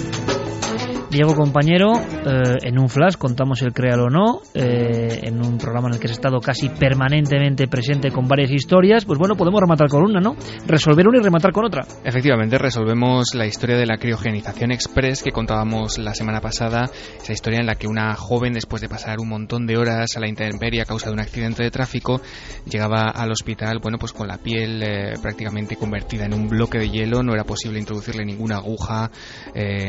Diego 1.11 1.35
compañero, 1.35 1.91
eh, 1.91 2.59
en 2.63 2.79
un 2.79 2.87
flash 2.87 3.17
contamos 3.17 3.61
el 3.63 3.73
Créalo 3.73 4.05
o 4.05 4.09
no, 4.09 4.41
eh, 4.53 5.19
en 5.23 5.45
un 5.45 5.57
programa 5.57 5.89
en 5.89 5.95
el 5.95 5.99
que 5.99 6.07
has 6.07 6.13
estado 6.13 6.39
casi 6.39 6.69
permanentemente 6.69 7.67
presente 7.67 8.11
con 8.11 8.29
varias 8.29 8.49
historias, 8.49 9.03
pues 9.03 9.19
bueno, 9.19 9.35
podemos 9.35 9.59
rematar 9.59 9.89
con 9.89 10.03
una, 10.03 10.21
¿no? 10.21 10.37
Resolver 10.65 11.05
una 11.05 11.17
y 11.17 11.21
rematar 11.21 11.51
con 11.51 11.65
otra. 11.65 11.85
Efectivamente, 12.05 12.57
resolvemos 12.57 13.35
la 13.35 13.45
historia 13.45 13.75
de 13.75 13.85
la 13.85 13.97
criogenización 13.97 14.71
express 14.71 15.21
que 15.21 15.33
contábamos 15.33 15.97
la 15.97 16.13
semana 16.13 16.39
pasada, 16.39 16.89
esa 17.21 17.33
historia 17.33 17.59
en 17.59 17.65
la 17.65 17.75
que 17.75 17.87
una 17.87 18.15
joven, 18.15 18.53
después 18.53 18.81
de 18.81 18.87
pasar 18.87 19.19
un 19.19 19.27
montón 19.27 19.67
de 19.67 19.75
horas 19.75 20.15
a 20.15 20.21
la 20.21 20.29
intemperie 20.29 20.81
a 20.81 20.85
causa 20.85 21.07
de 21.09 21.13
un 21.13 21.19
accidente 21.19 21.61
de 21.61 21.71
tráfico, 21.71 22.21
llegaba 22.63 23.09
al 23.09 23.31
hospital, 23.31 23.79
bueno, 23.83 23.97
pues 23.99 24.13
con 24.13 24.29
la 24.29 24.37
piel 24.37 24.81
eh, 24.81 25.13
prácticamente 25.21 25.75
convertida 25.75 26.23
en 26.23 26.33
un 26.33 26.47
bloque 26.47 26.79
de 26.79 26.89
hielo, 26.89 27.21
no 27.21 27.33
era 27.33 27.43
posible 27.43 27.79
introducirle 27.79 28.23
ninguna 28.23 28.55
aguja, 28.55 29.11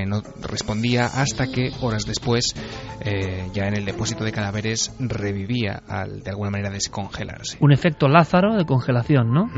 no 0.05 0.21
respondía 0.41 1.12
hasta 1.13 1.47
que 1.47 1.71
horas 1.81 2.05
después, 2.07 2.55
eh, 3.01 3.49
ya 3.53 3.67
en 3.69 3.77
el 3.77 3.85
depósito 3.85 4.25
de 4.25 4.33
cadáveres, 4.33 4.95
revivía 4.99 5.83
al 5.89 6.23
de 6.23 6.31
alguna 6.31 6.51
manera 6.51 6.71
descongelarse. 6.71 7.59
Un 7.61 7.73
efecto 7.73 8.09
Lázaro 8.09 8.57
de 8.57 8.65
congelación, 8.65 9.33
¿no? 9.33 9.51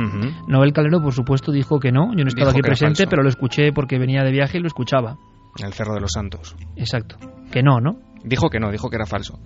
Noel 0.48 0.72
Calero, 0.72 1.00
por 1.00 1.12
supuesto, 1.12 1.52
dijo 1.52 1.78
que 1.78 1.92
no. 1.92 2.14
Yo 2.16 2.24
no 2.24 2.28
estaba 2.28 2.50
aquí 2.50 2.60
presente, 2.60 3.06
pero 3.06 3.22
lo 3.22 3.28
escuché 3.28 3.72
porque 3.72 3.98
venía 3.98 4.22
de 4.22 4.32
viaje 4.32 4.58
y 4.58 4.60
lo 4.60 4.66
escuchaba. 4.66 5.16
En 5.58 5.66
el 5.66 5.72
Cerro 5.72 5.94
de 5.94 6.00
los 6.00 6.12
Santos. 6.12 6.56
Exacto. 6.76 7.16
Que 7.50 7.62
no, 7.62 7.80
¿no? 7.80 7.98
Dijo 8.24 8.48
que 8.48 8.58
no, 8.58 8.70
dijo 8.70 8.88
que 8.88 8.96
era 8.96 9.06
falso. 9.06 9.38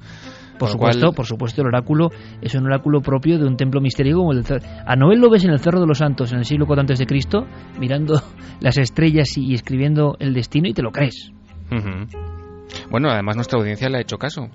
Por, 0.59 0.68
supuesto, 0.70 1.12
por 1.12 1.26
supuesto, 1.26 1.62
el 1.62 1.68
oráculo 1.68 2.10
es 2.40 2.55
un 2.55 2.66
oráculo 2.66 3.01
propio 3.01 3.39
de 3.39 3.47
un 3.47 3.56
templo 3.56 3.80
misterioso 3.80 4.20
como 4.20 4.32
el 4.32 4.43
del 4.43 4.62
A 4.86 4.97
Noel 4.97 5.20
lo 5.20 5.30
ves 5.30 5.44
en 5.44 5.51
el 5.51 5.60
Cerro 5.60 5.80
de 5.80 5.86
los 5.86 5.98
Santos 5.98 6.32
en 6.32 6.39
el 6.39 6.44
siglo 6.44 6.66
IV 6.68 6.80
antes 6.80 6.98
de 6.98 7.06
Cristo, 7.06 7.47
mirando 7.78 8.20
las 8.60 8.78
estrellas 8.78 9.36
y 9.36 9.55
escribiendo 9.55 10.16
el 10.18 10.35
destino 10.35 10.68
y 10.68 10.74
te 10.74 10.82
lo 10.82 10.90
crees. 10.90 11.32
Bueno, 12.90 13.11
además 13.11 13.36
nuestra 13.36 13.59
audiencia 13.59 13.89
le 13.89 13.99
ha 13.99 14.01
hecho 14.01 14.19
caso. 14.19 14.49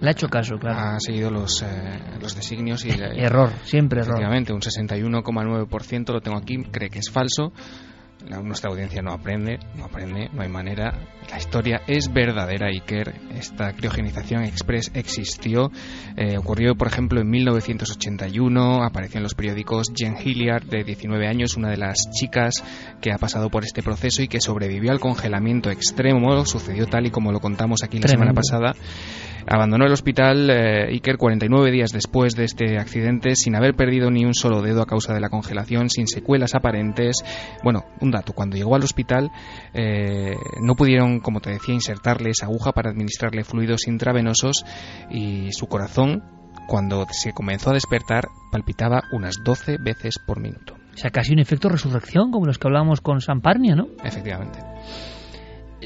Le 0.00 0.08
ha 0.08 0.12
hecho 0.12 0.28
caso, 0.28 0.56
claro. 0.58 0.78
Ha 0.78 1.00
seguido 1.00 1.30
los, 1.30 1.62
eh, 1.62 2.00
los 2.20 2.34
designios 2.34 2.84
y... 2.84 2.90
error, 2.90 3.50
siempre 3.64 4.00
error. 4.00 4.14
Efectivamente, 4.14 4.52
un 4.52 4.60
61,9% 4.60 6.12
lo 6.12 6.20
tengo 6.20 6.38
aquí, 6.38 6.62
cree 6.70 6.90
que 6.90 7.00
es 7.00 7.10
falso 7.10 7.52
nuestra 8.28 8.70
audiencia 8.70 9.02
no 9.02 9.12
aprende, 9.12 9.58
no 9.76 9.84
aprende, 9.84 10.28
no 10.32 10.42
hay 10.42 10.48
manera. 10.48 10.92
La 11.30 11.38
historia 11.38 11.82
es 11.86 12.12
verdadera, 12.12 12.68
Iker. 12.68 13.14
Esta 13.34 13.72
criogenización 13.72 14.44
express 14.44 14.90
existió. 14.94 15.70
Eh, 16.16 16.36
ocurrió, 16.38 16.74
por 16.74 16.88
ejemplo, 16.88 17.20
en 17.20 17.30
1981. 17.30 18.84
Apareció 18.84 19.18
en 19.18 19.22
los 19.24 19.34
periódicos 19.34 19.92
Jen 19.94 20.16
Hilliard, 20.22 20.64
de 20.64 20.84
19 20.84 21.26
años, 21.28 21.56
una 21.56 21.70
de 21.70 21.76
las 21.76 22.10
chicas 22.10 22.64
que 23.00 23.12
ha 23.12 23.18
pasado 23.18 23.50
por 23.50 23.64
este 23.64 23.82
proceso 23.82 24.22
y 24.22 24.28
que 24.28 24.40
sobrevivió 24.40 24.90
al 24.90 25.00
congelamiento 25.00 25.70
extremo. 25.70 26.44
Sucedió 26.46 26.86
tal 26.86 27.06
y 27.06 27.10
como 27.10 27.32
lo 27.32 27.40
contamos 27.40 27.82
aquí 27.82 27.98
la 27.98 28.08
semana 28.08 28.32
pasada. 28.32 28.74
Abandonó 29.46 29.86
el 29.86 29.92
hospital 29.92 30.50
eh, 30.50 30.88
Iker 30.90 31.16
49 31.16 31.70
días 31.70 31.90
después 31.92 32.34
de 32.34 32.44
este 32.44 32.78
accidente 32.78 33.36
sin 33.36 33.56
haber 33.56 33.74
perdido 33.74 34.10
ni 34.10 34.24
un 34.24 34.34
solo 34.34 34.62
dedo 34.62 34.82
a 34.82 34.86
causa 34.86 35.14
de 35.14 35.20
la 35.20 35.28
congelación, 35.28 35.90
sin 35.90 36.06
secuelas 36.06 36.54
aparentes. 36.54 37.16
Bueno, 37.62 37.84
un 38.00 38.10
dato, 38.10 38.32
cuando 38.32 38.56
llegó 38.56 38.74
al 38.74 38.84
hospital 38.84 39.30
eh, 39.74 40.36
no 40.62 40.74
pudieron, 40.74 41.20
como 41.20 41.40
te 41.40 41.50
decía, 41.50 41.74
insertarle 41.74 42.30
esa 42.30 42.46
aguja 42.46 42.72
para 42.72 42.90
administrarle 42.90 43.44
fluidos 43.44 43.86
intravenosos 43.86 44.64
y 45.10 45.52
su 45.52 45.66
corazón, 45.66 46.22
cuando 46.68 47.06
se 47.10 47.32
comenzó 47.32 47.70
a 47.70 47.74
despertar, 47.74 48.28
palpitaba 48.52 49.02
unas 49.12 49.36
12 49.44 49.78
veces 49.78 50.18
por 50.24 50.40
minuto. 50.40 50.74
O 50.94 50.96
sea, 50.96 51.10
casi 51.10 51.32
un 51.32 51.38
efecto 51.38 51.68
resurrección, 51.68 52.30
como 52.30 52.46
los 52.46 52.58
que 52.58 52.68
hablábamos 52.68 53.00
con 53.00 53.20
Samparnia, 53.20 53.74
¿no? 53.74 53.88
Efectivamente 54.04 54.58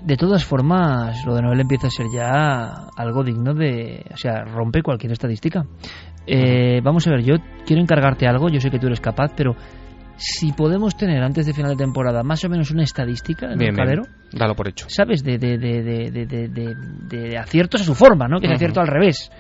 de 0.03 0.17
todas 0.17 0.45
formas, 0.45 1.25
lo 1.25 1.35
de 1.35 1.43
Noel 1.43 1.61
empieza 1.61 1.89
a 1.89 1.91
ser 1.91 2.07
ya 2.13 2.89
algo 2.97 3.23
digno 3.23 3.55
de... 3.55 4.05
O 4.13 4.17
sea, 4.17 4.45
rompe 4.45 4.83
cualquier 4.83 5.13
estadística. 5.13 5.65
Eh, 6.27 6.81
vamos 6.83 7.07
a 7.07 7.11
ver, 7.11 7.23
yo 7.23 7.35
quiero 7.67 7.83
encargarte 7.83 8.27
algo, 8.27 8.49
yo 8.49 8.61
sé 8.61 8.71
que 8.71 8.79
tú 8.79 8.87
eres 8.87 9.01
capaz, 9.01 9.33
pero 9.37 9.55
si 10.17 10.53
podemos 10.53 10.97
tener 10.97 11.23
antes 11.23 11.47
de 11.47 11.53
final 11.53 11.73
de 11.73 11.77
temporada 11.77 12.23
más 12.23 12.45
o 12.45 12.49
menos 12.49 12.71
una 12.71 12.85
estadística 12.85 13.53
en 13.53 13.61
el 13.61 13.75
calero, 13.75 14.05
dalo 14.33 14.55
por 14.55 14.69
hecho. 14.69 14.87
¿Sabes? 14.89 15.23
De, 15.25 15.39
de, 15.39 15.59
de, 15.59 16.11
de, 17.09 17.39
aciertos 17.39 17.83
a 17.83 17.85
su 17.85 17.95
forma, 17.95 18.29
¿no? 18.29 18.41
Que 18.41 18.47
es 18.47 18.53
acierto 18.53 18.81
al 18.81 18.87
revés. 18.87 19.31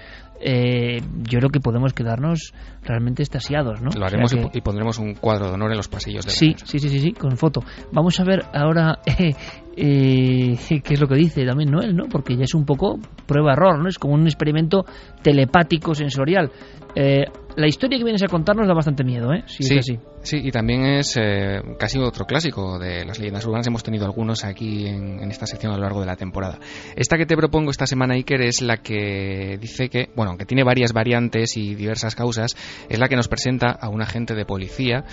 Eh, 0.40 1.00
yo 1.22 1.38
creo 1.38 1.50
que 1.50 1.60
podemos 1.60 1.92
quedarnos 1.92 2.52
realmente 2.82 3.22
estasiados, 3.22 3.80
¿no? 3.80 3.90
Lo 3.96 4.04
haremos 4.04 4.34
y 4.52 4.60
pondremos 4.60 4.98
un 4.98 5.14
cuadro 5.14 5.46
de 5.46 5.54
honor 5.54 5.70
en 5.70 5.76
los 5.76 5.88
pasillos 5.88 6.24
de 6.26 6.32
sí, 6.32 6.54
sí, 6.64 6.78
sí, 6.78 6.88
sí, 6.88 6.98
sí, 6.98 7.12
con 7.12 7.36
foto. 7.36 7.62
Vamos 7.92 8.18
a 8.18 8.24
ver 8.24 8.44
ahora 8.52 8.98
eh, 9.06 9.34
eh, 9.76 10.56
qué 10.82 10.94
es 10.94 11.00
lo 11.00 11.06
que 11.06 11.16
dice 11.16 11.44
también 11.44 11.70
Noel, 11.70 11.94
¿no? 11.94 12.04
Porque 12.08 12.36
ya 12.36 12.44
es 12.44 12.54
un 12.54 12.64
poco 12.64 12.98
prueba-error, 13.26 13.78
¿no? 13.78 13.88
Es 13.88 13.98
como 13.98 14.14
un 14.14 14.24
experimento 14.24 14.84
telepático 15.22 15.94
sensorial. 15.94 16.50
Eh, 16.96 17.24
la 17.56 17.66
historia 17.66 17.98
que 17.98 18.04
vienes 18.04 18.22
a 18.22 18.28
contarnos 18.28 18.66
da 18.66 18.74
bastante 18.74 19.04
miedo, 19.04 19.32
¿eh? 19.32 19.42
Sí, 19.46 19.64
sí, 19.80 19.98
sí, 20.22 20.40
y 20.42 20.50
también 20.50 20.84
es 20.84 21.16
eh, 21.20 21.60
casi 21.78 21.98
otro 21.98 22.24
clásico 22.24 22.78
de 22.78 23.04
las 23.04 23.18
leyendas 23.18 23.44
urbanas. 23.46 23.66
Hemos 23.66 23.82
tenido 23.82 24.04
algunos 24.06 24.44
aquí 24.44 24.86
en, 24.86 25.20
en, 25.20 25.30
esta 25.30 25.46
sección 25.46 25.72
a 25.72 25.76
lo 25.76 25.82
largo 25.82 26.00
de 26.00 26.06
la 26.06 26.16
temporada. 26.16 26.58
Esta 26.96 27.16
que 27.16 27.26
te 27.26 27.36
propongo 27.36 27.70
esta 27.70 27.86
semana, 27.86 28.14
Iker, 28.14 28.42
es 28.42 28.62
la 28.62 28.78
que 28.78 29.58
dice 29.60 29.88
que, 29.88 30.10
bueno, 30.14 30.30
aunque 30.30 30.46
tiene 30.46 30.64
varias 30.64 30.92
variantes 30.92 31.56
y 31.56 31.74
diversas 31.74 32.14
causas, 32.14 32.56
es 32.88 32.98
la 32.98 33.08
que 33.08 33.16
nos 33.16 33.28
presenta 33.28 33.70
a 33.70 33.88
un 33.88 34.02
agente 34.02 34.34
de 34.34 34.44
policía 34.44 35.04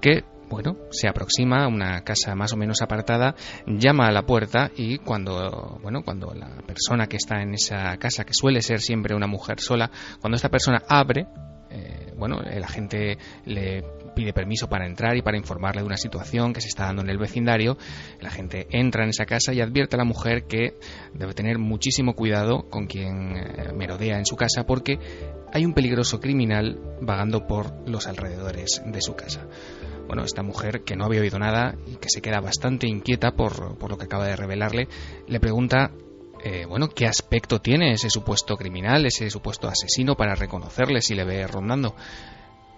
que 0.00 0.24
bueno, 0.48 0.76
se 0.90 1.08
aproxima 1.08 1.64
a 1.64 1.68
una 1.68 2.02
casa 2.02 2.34
más 2.34 2.52
o 2.52 2.56
menos 2.56 2.82
apartada, 2.82 3.34
llama 3.66 4.06
a 4.06 4.12
la 4.12 4.22
puerta 4.22 4.70
y 4.76 4.98
cuando, 4.98 5.78
bueno, 5.82 6.02
cuando 6.02 6.32
la 6.34 6.48
persona 6.66 7.06
que 7.06 7.16
está 7.16 7.42
en 7.42 7.54
esa 7.54 7.96
casa, 7.98 8.24
que 8.24 8.34
suele 8.34 8.62
ser 8.62 8.80
siempre 8.80 9.14
una 9.14 9.26
mujer 9.26 9.60
sola, 9.60 9.90
cuando 10.20 10.36
esta 10.36 10.48
persona 10.48 10.82
abre, 10.88 11.26
eh, 11.70 12.12
bueno, 12.16 12.40
el 12.40 12.64
agente 12.64 13.18
le 13.44 13.84
pide 14.14 14.32
permiso 14.32 14.68
para 14.68 14.86
entrar 14.86 15.16
y 15.16 15.22
para 15.22 15.36
informarle 15.36 15.82
de 15.82 15.86
una 15.86 15.96
situación 15.96 16.52
que 16.52 16.60
se 16.60 16.66
está 16.68 16.86
dando 16.86 17.02
en 17.02 17.10
el 17.10 17.18
vecindario. 17.18 17.78
La 18.20 18.30
gente 18.30 18.66
entra 18.70 19.04
en 19.04 19.10
esa 19.10 19.26
casa 19.26 19.52
y 19.52 19.60
advierte 19.60 19.94
a 19.94 19.98
la 19.98 20.04
mujer 20.04 20.44
que 20.48 20.74
debe 21.14 21.34
tener 21.34 21.58
muchísimo 21.58 22.14
cuidado 22.14 22.68
con 22.68 22.86
quien 22.86 23.36
eh, 23.36 23.72
merodea 23.74 24.18
en 24.18 24.26
su 24.26 24.34
casa 24.34 24.64
porque 24.66 24.98
hay 25.52 25.64
un 25.64 25.72
peligroso 25.72 26.18
criminal 26.18 26.80
vagando 27.00 27.46
por 27.46 27.88
los 27.88 28.08
alrededores 28.08 28.82
de 28.84 29.00
su 29.00 29.14
casa 29.14 29.46
bueno, 30.08 30.24
esta 30.24 30.42
mujer 30.42 30.84
que 30.84 30.96
no 30.96 31.04
había 31.04 31.20
oído 31.20 31.38
nada 31.38 31.76
y 31.86 31.96
que 31.96 32.08
se 32.08 32.22
queda 32.22 32.40
bastante 32.40 32.88
inquieta 32.88 33.32
por, 33.32 33.76
por 33.76 33.90
lo 33.90 33.98
que 33.98 34.06
acaba 34.06 34.26
de 34.26 34.36
revelarle, 34.36 34.88
le 35.26 35.38
pregunta, 35.38 35.92
eh, 36.42 36.64
bueno, 36.66 36.88
¿qué 36.88 37.06
aspecto 37.06 37.60
tiene 37.60 37.92
ese 37.92 38.08
supuesto 38.08 38.56
criminal, 38.56 39.04
ese 39.04 39.28
supuesto 39.28 39.68
asesino 39.68 40.16
para 40.16 40.34
reconocerle 40.34 41.02
si 41.02 41.14
le 41.14 41.24
ve 41.24 41.46
rondando? 41.46 41.94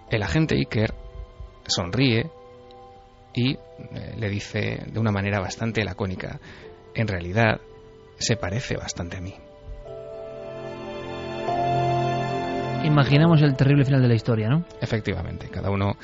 El 0.09 0.23
agente 0.23 0.55
Iker 0.55 0.93
sonríe 1.65 2.29
y 3.33 3.53
eh, 3.53 3.59
le 4.17 4.29
dice 4.29 4.83
de 4.91 4.99
una 4.99 5.11
manera 5.11 5.39
bastante 5.39 5.85
lacónica, 5.85 6.37
en 6.93 7.07
realidad 7.07 7.61
se 8.17 8.35
parece 8.35 8.75
bastante 8.75 9.17
a 9.17 9.21
mí. 9.21 9.33
Imaginamos 12.83 13.41
el 13.41 13.55
terrible 13.55 13.85
final 13.85 14.01
de 14.01 14.07
la 14.09 14.15
historia, 14.15 14.49
¿no? 14.49 14.65
Efectivamente, 14.81 15.47
cada 15.49 15.69
uno 15.69 15.95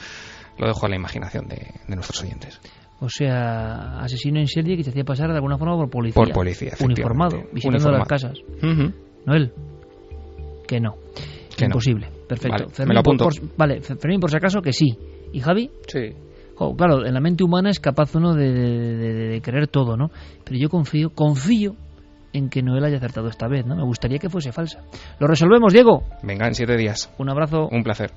lo 0.58 0.68
dejo 0.68 0.86
a 0.86 0.90
la 0.90 0.96
imaginación 0.96 1.48
de, 1.48 1.74
nuestros 1.88 2.24
oyentes. 2.24 2.60
O 3.00 3.10
sea, 3.10 4.00
asesino 4.00 4.40
en 4.40 4.48
serie 4.48 4.76
que 4.76 4.84
se 4.84 4.90
hacía 4.90 5.04
pasar 5.04 5.30
de 5.30 5.36
alguna 5.36 5.58
forma 5.58 5.76
por 5.76 5.90
policía. 5.90 6.22
Por 6.22 6.32
policía, 6.34 6.74
Uniformado, 6.80 7.44
visitando 7.54 7.92
las 7.92 8.08
casas. 8.08 8.40
Noel, 9.26 9.54
que 10.68 10.80
no. 10.80 10.96
Que 11.56 11.66
Imposible. 11.66 12.10
Perfecto. 12.28 12.68
me 12.86 12.94
lo 12.94 13.00
apunto. 13.00 13.26
Por, 13.26 13.58
vale, 13.58 13.82
Fermín, 13.82 14.20
por 14.20 14.30
si 14.30 14.38
acaso, 14.38 14.62
que 14.62 14.74
sí. 14.74 14.98
¿Y 15.32 15.40
Javi? 15.40 15.72
Sí. 15.88 16.14
claro, 16.78 17.06
en 17.06 17.14
la 17.14 17.20
mente 17.20 17.44
humana 17.44 17.70
es 17.70 17.80
capaz 17.80 18.16
uno 18.16 18.36
de, 18.36 18.52
de, 18.52 19.42
creer 19.42 19.68
todo, 19.68 19.98
¿no? 19.98 20.10
Pero 20.44 20.60
yo 20.60 20.70
confío, 20.70 21.10
confío 21.10 21.76
en 22.34 22.50
que 22.50 22.62
Noel 22.62 22.86
haya 22.86 22.98
acertado 22.98 23.28
esta 23.28 23.48
vez, 23.48 23.66
¿no? 23.66 23.76
Me 23.76 23.84
gustaría 23.84 24.20
que 24.20 24.30
fuese 24.30 24.52
falsa. 24.52 24.82
¿Lo 25.20 25.28
resolvemos, 25.28 25.74
Diego? 25.74 26.04
Venga, 26.22 26.48
en 26.48 26.54
siete 26.54 26.78
días. 26.78 27.12
Un 27.18 27.30
abrazo. 27.30 27.68
Un 27.72 27.84
placer. 27.84 28.12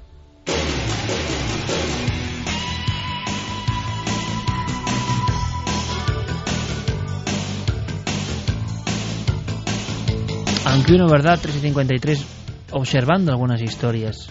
Aunque 10.80 11.12
¿verdad? 11.12 11.38
3 11.40 11.56
y 11.56 11.60
53, 11.60 12.26
observando 12.70 13.32
algunas 13.32 13.60
historias. 13.60 14.30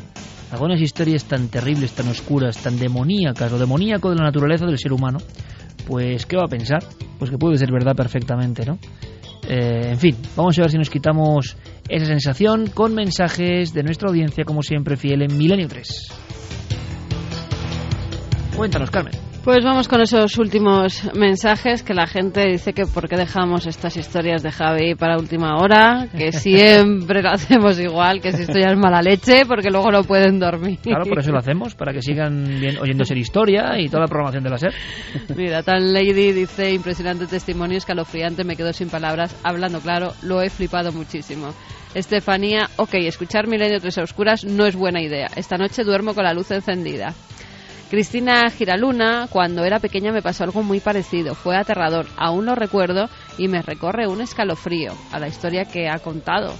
Algunas 0.52 0.82
historias 0.82 1.26
tan 1.26 1.48
terribles, 1.48 1.92
tan 1.92 2.08
oscuras, 2.08 2.58
tan 2.58 2.80
demoníacas, 2.80 3.54
o 3.54 3.60
demoníaco 3.60 4.10
de 4.10 4.16
la 4.16 4.24
naturaleza 4.24 4.66
del 4.66 4.80
ser 4.80 4.92
humano, 4.92 5.20
pues 5.88 6.26
¿qué 6.26 6.38
va 6.38 6.46
a 6.46 6.48
pensar? 6.48 6.84
Pues 7.20 7.30
que 7.30 7.38
puede 7.38 7.60
ser 7.60 7.72
verdad 7.72 7.96
perfectamente, 7.96 8.66
¿no? 8.66 8.80
Eh, 9.48 9.92
en 9.92 10.00
fin, 10.00 10.16
vamos 10.36 10.58
a 10.58 10.62
ver 10.62 10.72
si 10.72 10.78
nos 10.80 10.90
quitamos 10.90 11.56
esa 11.88 12.06
sensación 12.06 12.72
con 12.72 12.96
mensajes 12.96 13.72
de 13.72 13.84
nuestra 13.84 14.10
audiencia, 14.10 14.44
como 14.44 14.64
siempre, 14.64 14.98
fiel 14.98 15.22
en 15.22 15.38
Milenio 15.38 15.68
3. 15.68 16.08
Cuéntanos, 18.58 18.90
Carmen. 18.90 19.29
Pues 19.44 19.64
vamos 19.64 19.88
con 19.88 20.02
esos 20.02 20.38
últimos 20.38 21.10
mensajes 21.16 21.82
que 21.82 21.94
la 21.94 22.06
gente 22.08 22.46
dice 22.46 22.74
que 22.74 22.86
por 22.86 23.08
qué 23.08 23.16
dejamos 23.16 23.66
estas 23.68 23.96
historias 23.96 24.44
de 24.44 24.52
Javi 24.52 24.96
para 24.96 25.18
última 25.18 25.56
hora, 25.56 26.08
que 26.16 26.32
siempre 26.34 27.22
lo 27.22 27.30
hacemos 27.30 27.80
igual, 27.80 28.20
que 28.20 28.34
si 28.34 28.44
esto 28.44 28.60
ya 28.60 28.72
es 28.72 28.78
mala 28.78 29.02
leche, 29.02 29.46
porque 29.48 29.70
luego 29.70 29.92
no 29.92 30.04
pueden 30.04 30.40
dormir. 30.40 30.80
Claro, 30.84 31.06
por 31.06 31.20
eso 31.20 31.32
lo 31.32 31.40
hacemos, 31.40 31.74
para 31.74 31.94
que 31.94 32.02
sigan 32.02 32.44
bien, 32.60 32.78
oyendo 32.80 33.06
ser 33.06 33.18
historia 33.18 33.80
y 33.80 33.88
toda 33.88 34.02
la 34.02 34.08
programación 34.08 34.44
de 34.44 34.50
la 34.50 34.58
SER. 34.58 34.74
Mira, 35.36 35.64
Tan 35.64 35.94
Lady 35.94 36.34
dice, 36.34 36.74
impresionante 36.74 37.26
testimonio, 37.26 37.78
escalofriante, 37.78 38.44
me 38.44 38.58
quedo 38.58 38.74
sin 38.74 38.90
palabras, 38.90 39.36
hablando 39.44 39.80
claro, 39.80 40.14
lo 40.22 40.42
he 40.42 40.50
flipado 40.50 40.92
muchísimo. 40.92 41.54
Estefanía, 41.96 42.70
ok, 42.76 42.94
escuchar 42.96 43.48
Milenio 43.48 43.80
Tres 43.80 43.98
Oscuras 44.00 44.44
no 44.44 44.66
es 44.66 44.76
buena 44.76 45.02
idea. 45.02 45.28
Esta 45.36 45.58
noche 45.58 45.84
duermo 45.84 46.14
con 46.14 46.26
la 46.26 46.34
luz 46.34 46.52
encendida. 46.52 47.16
Cristina 47.90 48.50
Giraluna, 48.52 49.28
cuando 49.32 49.64
era 49.66 49.80
pequeña 49.80 50.12
me 50.12 50.22
pasó 50.22 50.44
algo 50.44 50.62
muy 50.62 50.80
parecido. 50.80 51.34
Fue 51.34 51.56
aterrador, 51.58 52.06
aún 52.18 52.46
lo 52.46 52.54
recuerdo 52.56 53.10
y 53.38 53.48
me 53.48 53.62
recorre 53.62 54.08
un 54.08 54.22
escalofrío 54.22 54.94
a 55.12 55.20
la 55.20 55.28
historia 55.28 55.66
que 55.66 55.88
ha 55.90 55.98
contado. 56.00 56.54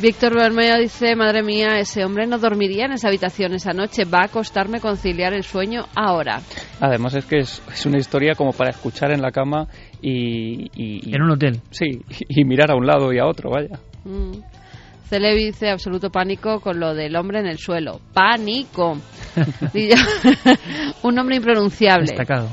Víctor 0.00 0.34
Bermeo 0.34 0.78
dice, 0.78 1.14
madre 1.16 1.42
mía, 1.42 1.78
ese 1.78 2.02
hombre 2.04 2.26
no 2.26 2.38
dormiría 2.38 2.86
en 2.86 2.92
esa 2.92 3.08
habitación 3.08 3.52
esa 3.52 3.72
noche, 3.72 4.04
va 4.04 4.24
a 4.24 4.28
costarme 4.28 4.80
conciliar 4.80 5.34
el 5.34 5.42
sueño 5.44 5.84
ahora. 5.94 6.40
Además 6.80 7.14
es 7.14 7.26
que 7.26 7.38
es, 7.40 7.62
es 7.72 7.84
una 7.86 7.98
historia 7.98 8.34
como 8.34 8.52
para 8.52 8.70
escuchar 8.70 9.10
en 9.12 9.20
la 9.20 9.30
cama 9.30 9.68
y, 10.00 10.64
y- 10.74 11.10
y- 11.10 11.14
En 11.14 11.22
un 11.22 11.30
hotel. 11.32 11.60
Sí, 11.70 12.00
y 12.28 12.44
mirar 12.44 12.70
a 12.70 12.74
un 12.74 12.86
lado 12.86 13.12
y 13.12 13.18
a 13.18 13.26
otro, 13.26 13.50
vaya. 13.50 13.78
Mm. 14.04 14.32
Celebi 15.12 15.44
dice 15.44 15.68
absoluto 15.68 16.08
pánico 16.08 16.58
con 16.60 16.80
lo 16.80 16.94
del 16.94 17.14
hombre 17.16 17.40
en 17.40 17.46
el 17.46 17.58
suelo. 17.58 18.00
¡Pánico! 18.14 18.96
Un 21.02 21.14
nombre 21.14 21.36
impronunciable. 21.36 22.06
Destacado. 22.06 22.48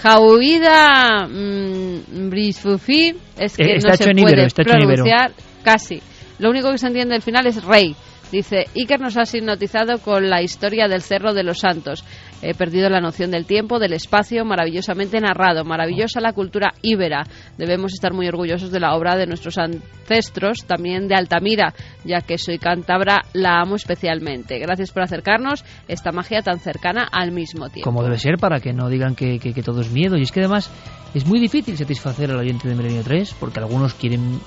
Jauida 0.00 1.26
mm, 1.28 2.30
Brisfufi 2.30 3.14
es 3.36 3.56
que 3.58 3.62
Eh, 3.64 3.76
está 3.76 3.88
no 3.88 3.94
hecho 3.94 4.04
se 4.04 4.10
en 4.12 4.16
puede 4.22 4.34
íbero. 4.36 4.48
pronunciar 4.54 5.32
casi. 5.62 6.00
Lo 6.38 6.48
único 6.48 6.70
que 6.70 6.78
se 6.78 6.86
entiende 6.86 7.14
al 7.14 7.20
final 7.22 7.46
es 7.46 7.62
rey. 7.62 7.94
Dice, 8.32 8.66
Iker 8.74 9.00
nos 9.00 9.16
ha 9.18 9.24
hipnotizado 9.30 9.98
con 9.98 10.30
la 10.30 10.40
historia 10.40 10.88
del 10.88 11.02
Cerro 11.02 11.34
de 11.34 11.42
los 11.42 11.58
Santos. 11.58 12.04
He 12.40 12.54
perdido 12.54 12.88
la 12.88 13.00
noción 13.00 13.32
del 13.32 13.46
tiempo, 13.46 13.78
del 13.80 13.92
espacio, 13.94 14.44
maravillosamente 14.44 15.20
narrado. 15.20 15.64
Maravillosa 15.64 16.20
la 16.20 16.32
cultura 16.32 16.72
íbera. 16.82 17.26
Debemos 17.56 17.92
estar 17.92 18.12
muy 18.14 18.28
orgullosos 18.28 18.70
de 18.70 18.78
la 18.78 18.94
obra 18.94 19.16
de 19.16 19.26
nuestros 19.26 19.58
ancestros, 19.58 20.58
también 20.66 21.08
de 21.08 21.16
Altamira, 21.16 21.74
ya 22.04 22.20
que 22.20 22.38
soy 22.38 22.58
cántabra, 22.58 23.22
la 23.32 23.60
amo 23.60 23.74
especialmente. 23.74 24.58
Gracias 24.60 24.92
por 24.92 25.02
acercarnos 25.02 25.64
esta 25.88 26.12
magia 26.12 26.42
tan 26.42 26.60
cercana 26.60 27.08
al 27.10 27.32
mismo 27.32 27.68
tiempo. 27.70 27.90
Como 27.90 28.04
debe 28.04 28.18
ser 28.18 28.36
para 28.38 28.60
que 28.60 28.72
no 28.72 28.88
digan 28.88 29.14
que, 29.16 29.38
que- 29.38 29.52
que 29.52 29.62
todo 29.62 29.80
es 29.80 29.90
miedo. 29.90 30.16
Y 30.16 30.22
es 30.22 30.30
que 30.32 30.40
además 30.40 30.70
es 31.14 31.26
muy 31.26 31.40
difícil 31.40 31.76
satisfacer 31.76 32.30
al 32.30 32.38
oyente 32.38 32.68
de 32.68 32.74
Milenio 32.76 33.02
3 33.02 33.34
porque 33.40 33.58
algunos 33.58 33.94
quieren 33.94 34.38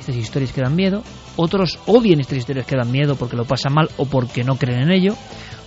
estas 0.00 0.16
historias 0.16 0.52
que 0.52 0.62
dan 0.62 0.74
miedo, 0.74 1.02
otros 1.36 1.78
odian 1.86 2.20
estas 2.20 2.38
historias 2.38 2.64
que 2.66 2.76
dan 2.76 2.90
miedo 2.90 3.16
porque 3.16 3.36
lo 3.36 3.44
pasan 3.44 3.74
mal 3.74 3.90
o 3.98 4.06
porque 4.06 4.42
no 4.44 4.56
creen 4.56 4.84
en 4.84 4.90
ello, 4.92 5.14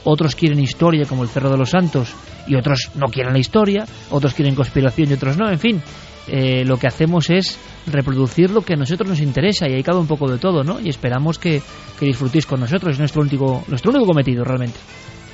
otros 0.03 0.35
quieren 0.35 0.59
historia 0.59 1.05
como 1.05 1.23
el 1.23 1.29
Cerro 1.29 1.49
de 1.49 1.57
los 1.57 1.69
Santos 1.69 2.13
y 2.47 2.55
otros 2.55 2.91
no 2.95 3.07
quieren 3.07 3.33
la 3.33 3.39
historia, 3.39 3.85
otros 4.09 4.33
quieren 4.33 4.55
conspiración 4.55 5.09
y 5.09 5.13
otros 5.13 5.37
no, 5.37 5.49
en 5.49 5.59
fin. 5.59 5.81
eh, 6.27 6.63
lo 6.65 6.77
que 6.77 6.87
hacemos 6.87 7.29
es 7.29 7.57
reproducir 7.87 8.51
lo 8.51 8.61
que 8.61 8.73
a 8.73 8.77
nosotros 8.77 9.09
nos 9.09 9.19
interesa 9.19 9.67
y 9.67 9.73
ahí 9.73 9.83
cabe 9.83 9.99
un 9.99 10.07
poco 10.07 10.31
de 10.31 10.37
todo, 10.37 10.63
¿no? 10.63 10.79
Y 10.79 10.87
esperamos 10.89 11.39
que, 11.39 11.61
que 11.99 12.05
disfrutéis 12.05 12.45
con 12.45 12.59
nosotros, 12.59 12.93
es 12.93 12.99
nuestro 12.99 13.21
único, 13.23 13.63
nuestro 13.67 13.91
único 13.91 14.05
cometido 14.05 14.43
realmente. 14.43 14.77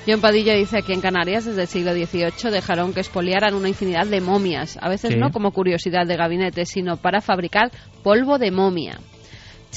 John 0.07 0.21
Padilla 0.21 0.53
dice 0.55 0.77
aquí 0.77 0.93
en 0.93 1.01
Canarias 1.01 1.43
desde 1.43 1.63
el 1.63 1.67
siglo 1.67 1.91
XVIII 1.91 2.49
dejaron 2.51 2.93
que 2.93 3.01
expoliaran 3.01 3.53
una 3.53 3.67
infinidad 3.67 4.07
de 4.07 4.21
momias, 4.21 4.77
a 4.81 4.87
veces 4.87 5.11
Sí. 5.13 5.19
no 5.19 5.31
como 5.31 5.51
curiosidad 5.51 6.07
de 6.07 6.15
gabinete, 6.15 6.65
sino 6.65 6.95
para 6.95 7.19
fabricar 7.19 7.69
polvo 8.03 8.37
de 8.37 8.51
momia. 8.51 8.97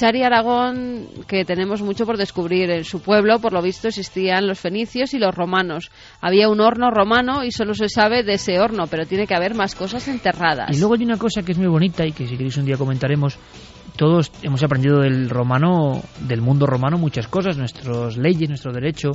Chari 0.00 0.22
Aragón, 0.22 1.08
que 1.26 1.44
tenemos 1.44 1.82
mucho 1.82 2.06
por 2.06 2.16
descubrir. 2.16 2.70
En 2.70 2.84
su 2.84 3.02
pueblo, 3.02 3.38
por 3.38 3.52
lo 3.52 3.60
visto, 3.60 3.88
existían 3.88 4.46
los 4.46 4.58
fenicios 4.58 5.12
y 5.12 5.18
los 5.18 5.34
romanos. 5.34 5.90
Había 6.22 6.48
un 6.48 6.58
horno 6.62 6.90
romano 6.90 7.44
y 7.44 7.52
solo 7.52 7.74
se 7.74 7.90
sabe 7.90 8.22
de 8.22 8.32
ese 8.34 8.58
horno, 8.58 8.86
pero 8.86 9.04
tiene 9.04 9.26
que 9.26 9.34
haber 9.34 9.54
más 9.54 9.74
cosas 9.74 10.08
enterradas. 10.08 10.74
Y 10.74 10.80
luego 10.80 10.94
hay 10.94 11.04
una 11.04 11.18
cosa 11.18 11.42
que 11.42 11.52
es 11.52 11.58
muy 11.58 11.66
bonita 11.66 12.06
y 12.06 12.12
que 12.12 12.26
si 12.26 12.38
queréis 12.38 12.56
un 12.56 12.64
día 12.64 12.78
comentaremos. 12.78 13.38
Todos 13.98 14.32
hemos 14.42 14.62
aprendido 14.62 15.00
del 15.00 15.28
romano, 15.28 16.02
del 16.26 16.40
mundo 16.40 16.64
romano, 16.64 16.96
muchas 16.96 17.28
cosas, 17.28 17.58
nuestras 17.58 18.16
leyes, 18.16 18.48
nuestro 18.48 18.72
derecho, 18.72 19.10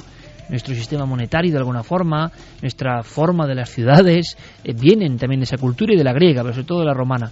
nuestro 0.49 0.75
sistema 0.75 1.07
monetario 1.07 1.51
de 1.51 1.57
alguna 1.57 1.81
forma, 1.81 2.31
nuestra 2.61 3.01
forma 3.01 3.47
de 3.47 3.55
las 3.55 3.71
ciudades, 3.71 4.37
eh, 4.63 4.75
vienen 4.79 5.17
también 5.17 5.39
de 5.39 5.45
esa 5.45 5.57
cultura 5.57 5.95
y 5.95 5.97
de 5.97 6.03
la 6.03 6.13
griega, 6.13 6.43
pero 6.43 6.53
sobre 6.53 6.67
todo 6.67 6.79
de 6.81 6.85
la 6.85 6.93
romana. 6.93 7.31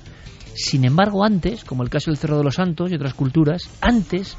Sin 0.56 0.86
embargo, 0.86 1.24
antes, 1.24 1.64
como 1.64 1.84
el 1.84 1.90
caso 1.90 2.12
del 2.12 2.18
Cerro 2.18 2.38
de 2.38 2.44
los 2.44 2.56
Santos 2.56 2.92
y 2.92 2.96
otras 2.96 3.14
culturas, 3.14 3.70
antes 3.82 4.38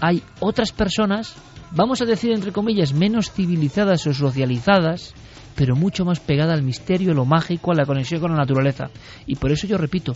hay 0.00 0.22
otras 0.40 0.72
personas, 0.72 1.34
vamos 1.72 2.02
a 2.02 2.04
decir 2.04 2.32
entre 2.32 2.52
comillas, 2.52 2.92
menos 2.92 3.30
civilizadas 3.30 4.06
o 4.06 4.12
socializadas, 4.12 5.14
pero 5.54 5.76
mucho 5.76 6.04
más 6.04 6.20
pegada 6.20 6.54
al 6.54 6.62
misterio, 6.62 7.14
lo 7.14 7.24
mágico, 7.24 7.72
a 7.72 7.74
la 7.74 7.86
conexión 7.86 8.20
con 8.20 8.32
la 8.32 8.38
naturaleza. 8.38 8.90
Y 9.26 9.36
por 9.36 9.52
eso 9.52 9.66
yo 9.66 9.78
repito, 9.78 10.12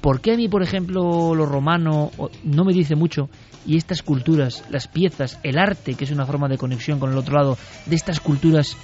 ¿por 0.00 0.20
qué 0.20 0.34
a 0.34 0.36
mí, 0.36 0.48
por 0.48 0.62
ejemplo, 0.62 1.34
lo 1.34 1.46
romano 1.46 2.10
no 2.44 2.64
me 2.64 2.72
dice 2.72 2.94
mucho 2.94 3.28
y 3.66 3.76
estas 3.76 4.02
culturas, 4.02 4.64
las 4.70 4.88
piezas, 4.88 5.38
el 5.42 5.58
arte, 5.58 5.94
que 5.94 6.04
es 6.04 6.10
una 6.10 6.26
forma 6.26 6.48
de 6.48 6.58
conexión 6.58 6.98
con 6.98 7.12
el 7.12 7.18
otro 7.18 7.36
lado, 7.36 7.58
de 7.86 7.96
estas 7.96 8.20
culturas 8.20 8.76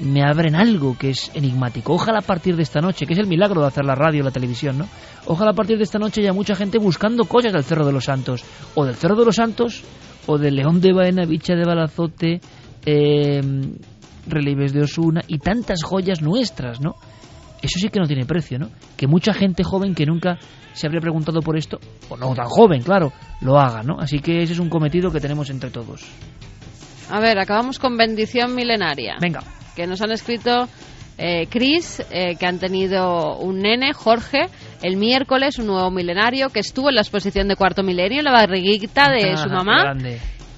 me 0.00 0.22
abren 0.22 0.54
algo 0.56 0.96
que 0.98 1.10
es 1.10 1.30
enigmático. 1.34 1.92
Ojalá 1.92 2.18
a 2.18 2.22
partir 2.22 2.56
de 2.56 2.62
esta 2.62 2.80
noche, 2.80 3.06
que 3.06 3.12
es 3.12 3.18
el 3.18 3.26
milagro 3.26 3.60
de 3.60 3.68
hacer 3.68 3.84
la 3.84 3.94
radio 3.94 4.20
y 4.20 4.24
la 4.24 4.30
televisión, 4.30 4.78
¿no? 4.78 4.88
Ojalá 5.26 5.52
a 5.52 5.54
partir 5.54 5.76
de 5.76 5.84
esta 5.84 5.98
noche 5.98 6.20
haya 6.20 6.32
mucha 6.32 6.54
gente 6.54 6.78
buscando 6.78 7.24
cosas 7.24 7.52
del 7.52 7.64
Cerro 7.64 7.86
de 7.86 7.92
los 7.92 8.04
Santos, 8.04 8.44
o 8.74 8.84
del 8.84 8.96
Cerro 8.96 9.16
de 9.16 9.24
los 9.24 9.36
Santos, 9.36 9.82
o 10.26 10.38
del 10.38 10.56
León 10.56 10.80
de 10.80 10.92
Baena, 10.92 11.24
Bicha 11.24 11.54
de 11.54 11.64
Balazote, 11.64 12.40
eh, 12.84 13.40
relieves 14.26 14.72
de 14.72 14.82
Osuna 14.82 15.22
y 15.26 15.38
tantas 15.38 15.82
joyas 15.82 16.22
nuestras, 16.22 16.80
¿no? 16.80 16.94
Eso 17.62 17.78
sí 17.78 17.88
que 17.88 18.00
no 18.00 18.06
tiene 18.06 18.26
precio, 18.26 18.58
¿no? 18.58 18.68
Que 18.96 19.06
mucha 19.06 19.32
gente 19.32 19.64
joven 19.64 19.94
que 19.94 20.04
nunca 20.04 20.38
se 20.74 20.86
habría 20.86 21.00
preguntado 21.00 21.40
por 21.40 21.56
esto, 21.56 21.78
o 22.10 22.16
no 22.16 22.34
tan 22.34 22.46
joven, 22.46 22.82
claro, 22.82 23.12
lo 23.40 23.58
haga, 23.58 23.82
¿no? 23.82 23.98
Así 23.98 24.18
que 24.18 24.42
ese 24.42 24.54
es 24.54 24.58
un 24.58 24.68
cometido 24.68 25.10
que 25.10 25.20
tenemos 25.20 25.48
entre 25.50 25.70
todos. 25.70 26.04
A 27.10 27.20
ver, 27.20 27.38
acabamos 27.38 27.78
con 27.78 27.96
bendición 27.96 28.54
milenaria. 28.54 29.16
Venga. 29.20 29.40
Que 29.74 29.86
nos 29.86 30.00
han 30.02 30.12
escrito 30.12 30.68
eh, 31.18 31.46
Chris, 31.48 32.02
eh, 32.10 32.36
que 32.36 32.46
han 32.46 32.58
tenido 32.58 33.38
un 33.38 33.60
nene, 33.60 33.92
Jorge, 33.92 34.46
el 34.82 34.96
miércoles, 34.96 35.58
un 35.58 35.66
nuevo 35.66 35.90
milenario, 35.90 36.48
que 36.50 36.60
estuvo 36.60 36.88
en 36.88 36.96
la 36.96 37.02
exposición 37.02 37.46
de 37.48 37.56
cuarto 37.56 37.82
milenio, 37.82 38.18
en 38.18 38.24
la 38.24 38.32
barriguita 38.32 39.10
de 39.10 39.32
Ah, 39.32 39.36
su 39.36 39.48
mamá. 39.48 39.94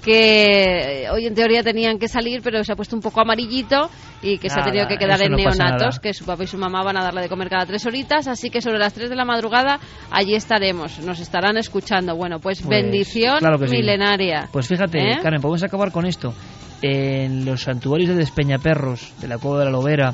que 0.03 1.03
eh, 1.03 1.09
hoy 1.11 1.25
en 1.25 1.33
teoría 1.35 1.63
tenían 1.63 1.99
que 1.99 2.07
salir, 2.07 2.41
pero 2.41 2.63
se 2.63 2.71
ha 2.71 2.75
puesto 2.77 2.95
un 2.95 3.01
poco 3.01 3.19
amarillito 3.19 3.89
y 4.21 4.37
que 4.37 4.49
se 4.49 4.57
ha 4.57 4.63
tenido 4.63 4.87
que 4.87 4.95
quedar 4.97 5.21
en 5.21 5.31
no 5.31 5.37
neonatos, 5.37 5.99
que 5.99 6.13
su 6.13 6.23
papá 6.23 6.43
y 6.43 6.47
su 6.47 6.57
mamá 6.57 6.81
van 6.81 6.95
a 6.97 7.03
darle 7.03 7.21
de 7.21 7.29
comer 7.29 7.49
cada 7.49 7.65
tres 7.65 7.85
horitas, 7.85 8.25
así 8.27 8.49
que 8.49 8.61
sobre 8.61 8.79
las 8.79 8.93
tres 8.93 9.09
de 9.09 9.15
la 9.17 9.25
madrugada 9.25 9.79
allí 10.09 10.33
estaremos, 10.33 10.99
nos 10.99 11.19
estarán 11.19 11.57
escuchando. 11.57 12.15
Bueno, 12.15 12.39
pues, 12.39 12.61
Pues, 12.61 12.69
bendición 12.69 13.39
claro 13.39 13.59
que 13.59 13.67
sí. 13.67 13.75
milenaria. 13.75 14.47
Pues 14.51 14.67
fíjate, 14.67 14.97
¿Eh? 14.97 15.19
Karen, 15.21 15.41
podemos 15.41 15.63
acabar 15.63 15.91
con 15.91 16.05
esto. 16.05 16.33
En 16.81 17.45
los 17.45 17.61
santuarios 17.61 18.09
de 18.09 18.15
Despeñaperros, 18.15 19.13
de 19.19 19.27
la 19.27 19.37
Cueva 19.37 19.59
de 19.59 19.65
la 19.65 19.71
Lobera 19.71 20.13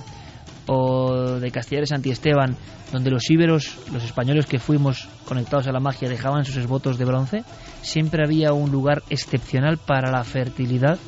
o 0.67 1.39
de 1.39 1.51
Castilla 1.51 1.81
de 1.81 1.87
Santi 1.87 2.09
Esteban, 2.09 2.55
donde 2.91 3.11
los 3.11 3.29
íberos, 3.29 3.79
los 3.91 4.03
españoles 4.03 4.45
que 4.45 4.59
fuimos 4.59 5.09
conectados 5.25 5.67
a 5.67 5.71
la 5.71 5.79
magia, 5.79 6.07
dejaban 6.07 6.45
sus 6.45 6.57
esbotos 6.57 6.97
de 6.97 7.05
bronce, 7.05 7.43
siempre 7.81 8.23
había 8.23 8.53
un 8.53 8.71
lugar 8.71 9.03
excepcional 9.09 9.77
para 9.77 10.11
la 10.11 10.23
fertilidad, 10.23 10.99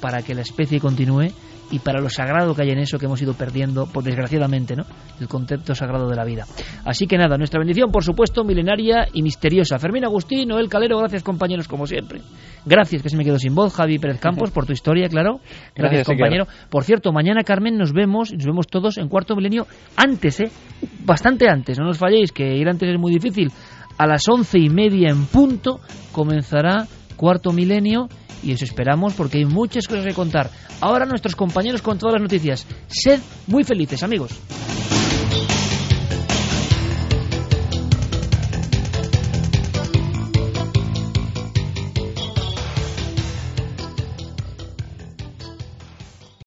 para 0.00 0.22
que 0.22 0.34
la 0.34 0.42
especie 0.42 0.80
continúe 0.80 1.28
y 1.70 1.80
para 1.80 2.00
lo 2.00 2.08
sagrado 2.08 2.54
que 2.54 2.62
hay 2.62 2.70
en 2.70 2.78
eso 2.78 2.98
que 2.98 3.06
hemos 3.06 3.20
ido 3.20 3.34
perdiendo, 3.34 3.86
pues 3.92 4.06
desgraciadamente, 4.06 4.76
¿no? 4.76 4.84
El 5.20 5.28
concepto 5.28 5.74
sagrado 5.74 6.08
de 6.08 6.16
la 6.16 6.24
vida. 6.24 6.44
Así 6.84 7.06
que 7.06 7.18
nada, 7.18 7.36
nuestra 7.36 7.58
bendición, 7.58 7.90
por 7.90 8.04
supuesto, 8.04 8.44
milenaria 8.44 9.08
y 9.12 9.22
misteriosa. 9.22 9.78
Fermín 9.78 10.04
Agustín, 10.04 10.48
Noel 10.48 10.68
Calero, 10.68 10.98
gracias 10.98 11.22
compañeros, 11.22 11.68
como 11.68 11.86
siempre. 11.86 12.20
Gracias, 12.64 13.02
que 13.02 13.08
se 13.08 13.16
me 13.16 13.24
quedó 13.24 13.38
sin 13.38 13.54
voz, 13.54 13.74
Javi 13.74 13.98
Pérez 13.98 14.20
Campos, 14.20 14.50
por 14.50 14.66
tu 14.66 14.72
historia, 14.72 15.08
claro. 15.08 15.38
Gracias, 15.74 15.74
Gracias, 15.76 16.06
compañero. 16.06 16.46
Por 16.70 16.84
cierto, 16.84 17.12
mañana, 17.12 17.42
Carmen, 17.42 17.76
nos 17.76 17.92
vemos, 17.92 18.32
nos 18.32 18.44
vemos 18.44 18.66
todos 18.66 18.98
en 18.98 19.08
cuarto 19.08 19.34
milenio 19.34 19.66
antes, 19.96 20.40
¿eh? 20.40 20.50
Bastante 21.04 21.48
antes, 21.48 21.78
no 21.78 21.86
nos 21.86 21.98
falléis, 21.98 22.32
que 22.32 22.56
ir 22.56 22.68
antes 22.68 22.88
es 22.88 22.98
muy 22.98 23.12
difícil. 23.12 23.50
A 23.98 24.06
las 24.06 24.28
once 24.28 24.58
y 24.58 24.68
media 24.68 25.08
en 25.08 25.26
punto 25.26 25.80
comenzará 26.12 26.86
cuarto 27.16 27.52
milenio 27.52 28.08
y 28.42 28.52
os 28.52 28.62
esperamos 28.62 29.14
porque 29.14 29.38
hay 29.38 29.44
muchas 29.44 29.88
cosas 29.88 30.04
que 30.04 30.14
contar. 30.14 30.50
Ahora 30.80 31.06
nuestros 31.06 31.34
compañeros 31.34 31.82
con 31.82 31.98
todas 31.98 32.14
las 32.14 32.22
noticias. 32.22 32.66
Sed 32.86 33.20
muy 33.46 33.64
felices, 33.64 34.02
amigos. 34.02 34.32